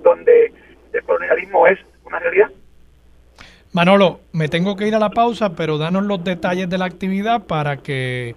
donde 0.02 0.52
el 0.92 1.02
colonialismo 1.02 1.66
es 1.66 1.78
una 2.04 2.18
realidad. 2.18 2.50
Manolo, 3.72 4.20
me 4.32 4.48
tengo 4.48 4.76
que 4.76 4.86
ir 4.86 4.94
a 4.94 5.00
la 5.00 5.10
pausa, 5.10 5.56
pero 5.56 5.78
danos 5.78 6.04
los 6.04 6.22
detalles 6.22 6.70
de 6.70 6.78
la 6.78 6.84
actividad 6.84 7.46
para 7.46 7.78
que 7.78 8.36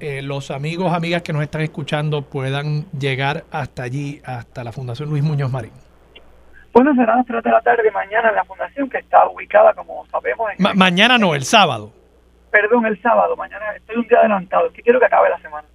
eh, 0.00 0.22
los 0.22 0.50
amigos, 0.50 0.92
amigas 0.94 1.22
que 1.22 1.32
nos 1.32 1.42
están 1.42 1.60
escuchando 1.60 2.22
puedan 2.22 2.90
llegar 2.98 3.44
hasta 3.50 3.82
allí, 3.82 4.22
hasta 4.24 4.64
la 4.64 4.72
Fundación 4.72 5.10
Luis 5.10 5.22
Muñoz 5.22 5.52
Marín. 5.52 5.72
Bueno, 6.72 6.94
será 6.94 7.12
a 7.12 7.16
las 7.18 7.26
3 7.26 7.42
de 7.42 7.50
la 7.50 7.60
tarde 7.60 7.90
mañana 7.90 8.30
en 8.30 8.34
la 8.34 8.44
fundación 8.44 8.88
que 8.88 8.98
está 8.98 9.28
ubicada, 9.28 9.74
como 9.74 10.06
sabemos... 10.06 10.50
En 10.58 10.78
mañana 10.78 11.18
no, 11.18 11.34
el 11.34 11.44
sábado. 11.44 11.92
Perdón, 12.50 12.86
el 12.86 13.00
sábado. 13.00 13.36
Mañana 13.36 13.76
estoy 13.76 13.96
un 13.96 14.08
día 14.08 14.18
adelantado. 14.20 14.66
Es 14.66 14.72
que 14.72 14.82
quiero 14.82 14.98
que 14.98 15.06
acabe 15.06 15.28
la 15.28 15.40
semana. 15.40 15.66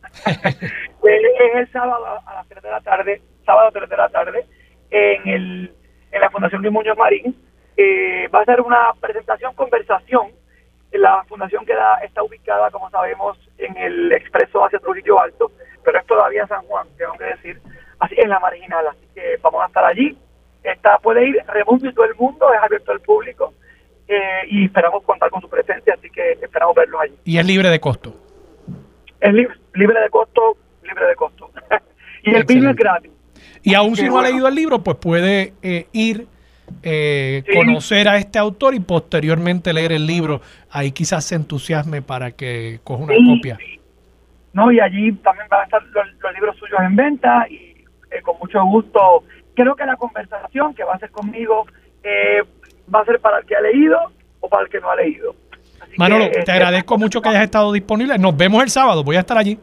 Es 1.04 1.56
el 1.56 1.72
sábado 1.72 2.06
a 2.26 2.34
las 2.34 2.48
3 2.48 2.64
de 2.64 2.70
la 2.70 2.82
tarde, 2.82 3.22
sábado 3.46 3.72
3 3.72 3.90
de 3.90 3.98
la 3.98 4.10
tarde, 4.10 4.46
en, 4.90 5.28
el, 5.28 5.76
en 6.12 6.22
la 6.22 6.30
Fundación 6.30 6.62
Luis 6.62 6.74
Muñoz 6.74 6.98
Marín. 6.98 7.36
Eh, 7.76 8.28
va 8.34 8.42
a 8.42 8.46
ser 8.46 8.62
una 8.62 8.94
presentación, 9.00 9.54
conversación. 9.54 10.32
La 10.92 11.24
fundación 11.26 11.66
queda, 11.66 12.00
está 12.04 12.24
ubicada, 12.24 12.72
como 12.72 12.90
sabemos, 12.90 13.38
en 13.58 13.78
el 13.78 14.12
expreso 14.14 14.66
hacia 14.66 14.80
Trujillo 14.80 15.20
Alto, 15.20 15.52
pero 15.84 16.00
es 16.00 16.06
todavía 16.08 16.48
San 16.48 16.66
Juan, 16.66 16.88
tengo 16.98 17.14
que 17.14 17.26
decir, 17.26 17.62
así 18.00 18.16
en 18.18 18.30
la 18.30 18.40
marginal. 18.40 18.88
Así 18.88 19.06
que 19.14 19.38
vamos 19.42 19.64
a 19.64 19.68
estar 19.68 19.86
allí. 19.86 20.18
Está, 20.64 20.98
puede 21.00 21.28
ir 21.28 21.38
Remundo 21.48 21.88
y 21.88 21.94
todo 21.94 22.06
el 22.06 22.16
mundo, 22.16 22.52
es 22.54 22.60
abierto 22.62 22.92
al 22.92 23.02
público. 23.02 23.54
Eh, 24.08 24.42
y 24.50 24.66
esperamos 24.66 25.04
contar 25.04 25.30
con 25.30 25.42
su 25.42 25.50
presencia, 25.50 25.94
así 25.94 26.10
que 26.10 26.32
esperamos 26.42 26.76
verlos 26.76 27.02
allí. 27.02 27.16
¿Y 27.26 27.38
es 27.38 27.46
libre 27.46 27.70
de 27.70 27.80
costo? 27.80 28.27
Es 29.19 29.34
libre, 29.34 29.56
libre 29.73 29.99
de 30.02 30.10
costo, 30.10 30.57
libre 30.84 31.07
de 31.07 31.15
costo. 31.15 31.52
Y 32.23 32.35
el 32.35 32.44
vino 32.44 32.69
es 32.69 32.76
gratis. 32.76 33.11
Y 33.64 33.73
aún 33.73 33.95
si 33.95 34.07
no 34.07 34.19
ha 34.19 34.23
leído 34.23 34.48
el 34.48 34.56
libro, 34.56 34.84
pues 34.84 34.98
puede 34.98 35.53
eh, 35.61 35.88
ir, 35.94 36.27
eh, 36.84 37.44
conocer 37.53 38.07
a 38.10 38.18
este 38.18 38.38
autor 38.38 38.76
y 38.76 38.80
posteriormente 38.80 39.73
leer 39.73 39.94
el 39.94 40.06
libro. 40.06 40.41
Ahí 40.69 40.91
quizás 40.91 41.26
se 41.26 41.35
entusiasme 41.35 42.02
para 42.02 42.31
que 42.31 42.80
coja 42.84 43.03
una 43.03 43.15
copia. 43.15 43.57
No, 44.53 44.72
y 44.72 44.80
allí 44.80 45.14
también 45.14 45.48
van 45.49 45.61
a 45.61 45.64
estar 45.64 45.81
los, 45.84 46.34
libros 46.34 46.57
suyos 46.57 46.80
en 46.81 46.95
venta 46.95 47.45
y 47.49 47.85
eh, 48.11 48.22
con 48.22 48.38
mucho 48.39 48.64
gusto. 48.65 49.23
Creo 49.56 49.76
que 49.76 49.85
la 49.85 49.95
conversación 49.95 50.73
que 50.73 50.84
va 50.84 50.94
a 50.94 50.95
hacer 50.95 51.11
conmigo 51.11 51.65
va 52.94 53.02
a 53.02 53.06
ser 53.06 53.19
para 53.19 53.39
el 53.39 53.45
que 53.45 53.56
ha 53.56 53.61
leído 53.61 53.99
o 54.39 54.49
para 54.49 54.64
el 54.64 54.69
que 54.69 54.80
no 54.80 54.89
ha 54.89 54.95
leído. 54.95 55.35
Manolo, 55.98 56.30
te 56.30 56.52
agradezco 56.52 56.98
mucho 56.98 57.22
que 57.22 57.30
hayas 57.30 57.44
estado 57.44 57.72
disponible. 57.72 58.18
Nos 58.18 58.36
vemos 58.38 58.64
el 58.64 58.69
sábado, 58.69 59.03
voy 59.03 59.15
a 59.15 59.22
estar 59.22 59.38
allí. 59.38 59.60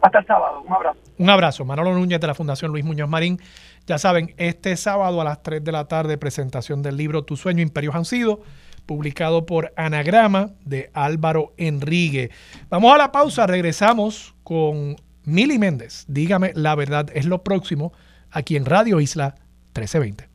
Hasta 0.00 0.18
el 0.18 0.26
sábado, 0.26 0.62
un 0.66 0.72
abrazo. 0.72 0.98
Un 1.18 1.30
abrazo. 1.30 1.64
Manolo 1.64 1.94
Núñez 1.94 2.20
de 2.20 2.26
la 2.26 2.34
Fundación 2.34 2.72
Luis 2.72 2.84
Muñoz 2.84 3.08
Marín. 3.08 3.38
Ya 3.86 3.98
saben, 3.98 4.34
este 4.36 4.76
sábado 4.76 5.20
a 5.20 5.24
las 5.24 5.42
3 5.42 5.62
de 5.62 5.72
la 5.72 5.86
tarde, 5.86 6.18
presentación 6.18 6.82
del 6.82 6.96
libro 6.96 7.24
Tu 7.24 7.36
sueño, 7.36 7.62
Imperios 7.62 7.94
han 7.94 8.04
sido, 8.04 8.40
publicado 8.86 9.46
por 9.46 9.72
Anagrama 9.76 10.50
de 10.64 10.90
Álvaro 10.94 11.52
Enrique. 11.56 12.30
Vamos 12.68 12.94
a 12.94 12.98
la 12.98 13.12
pausa, 13.12 13.46
regresamos 13.46 14.34
con 14.42 14.96
Mili 15.24 15.58
Méndez. 15.58 16.04
Dígame, 16.08 16.52
la 16.54 16.74
verdad 16.74 17.08
es 17.14 17.26
lo 17.26 17.42
próximo 17.42 17.92
aquí 18.30 18.56
en 18.56 18.64
Radio 18.64 19.00
Isla 19.00 19.34
1320. 19.74 20.28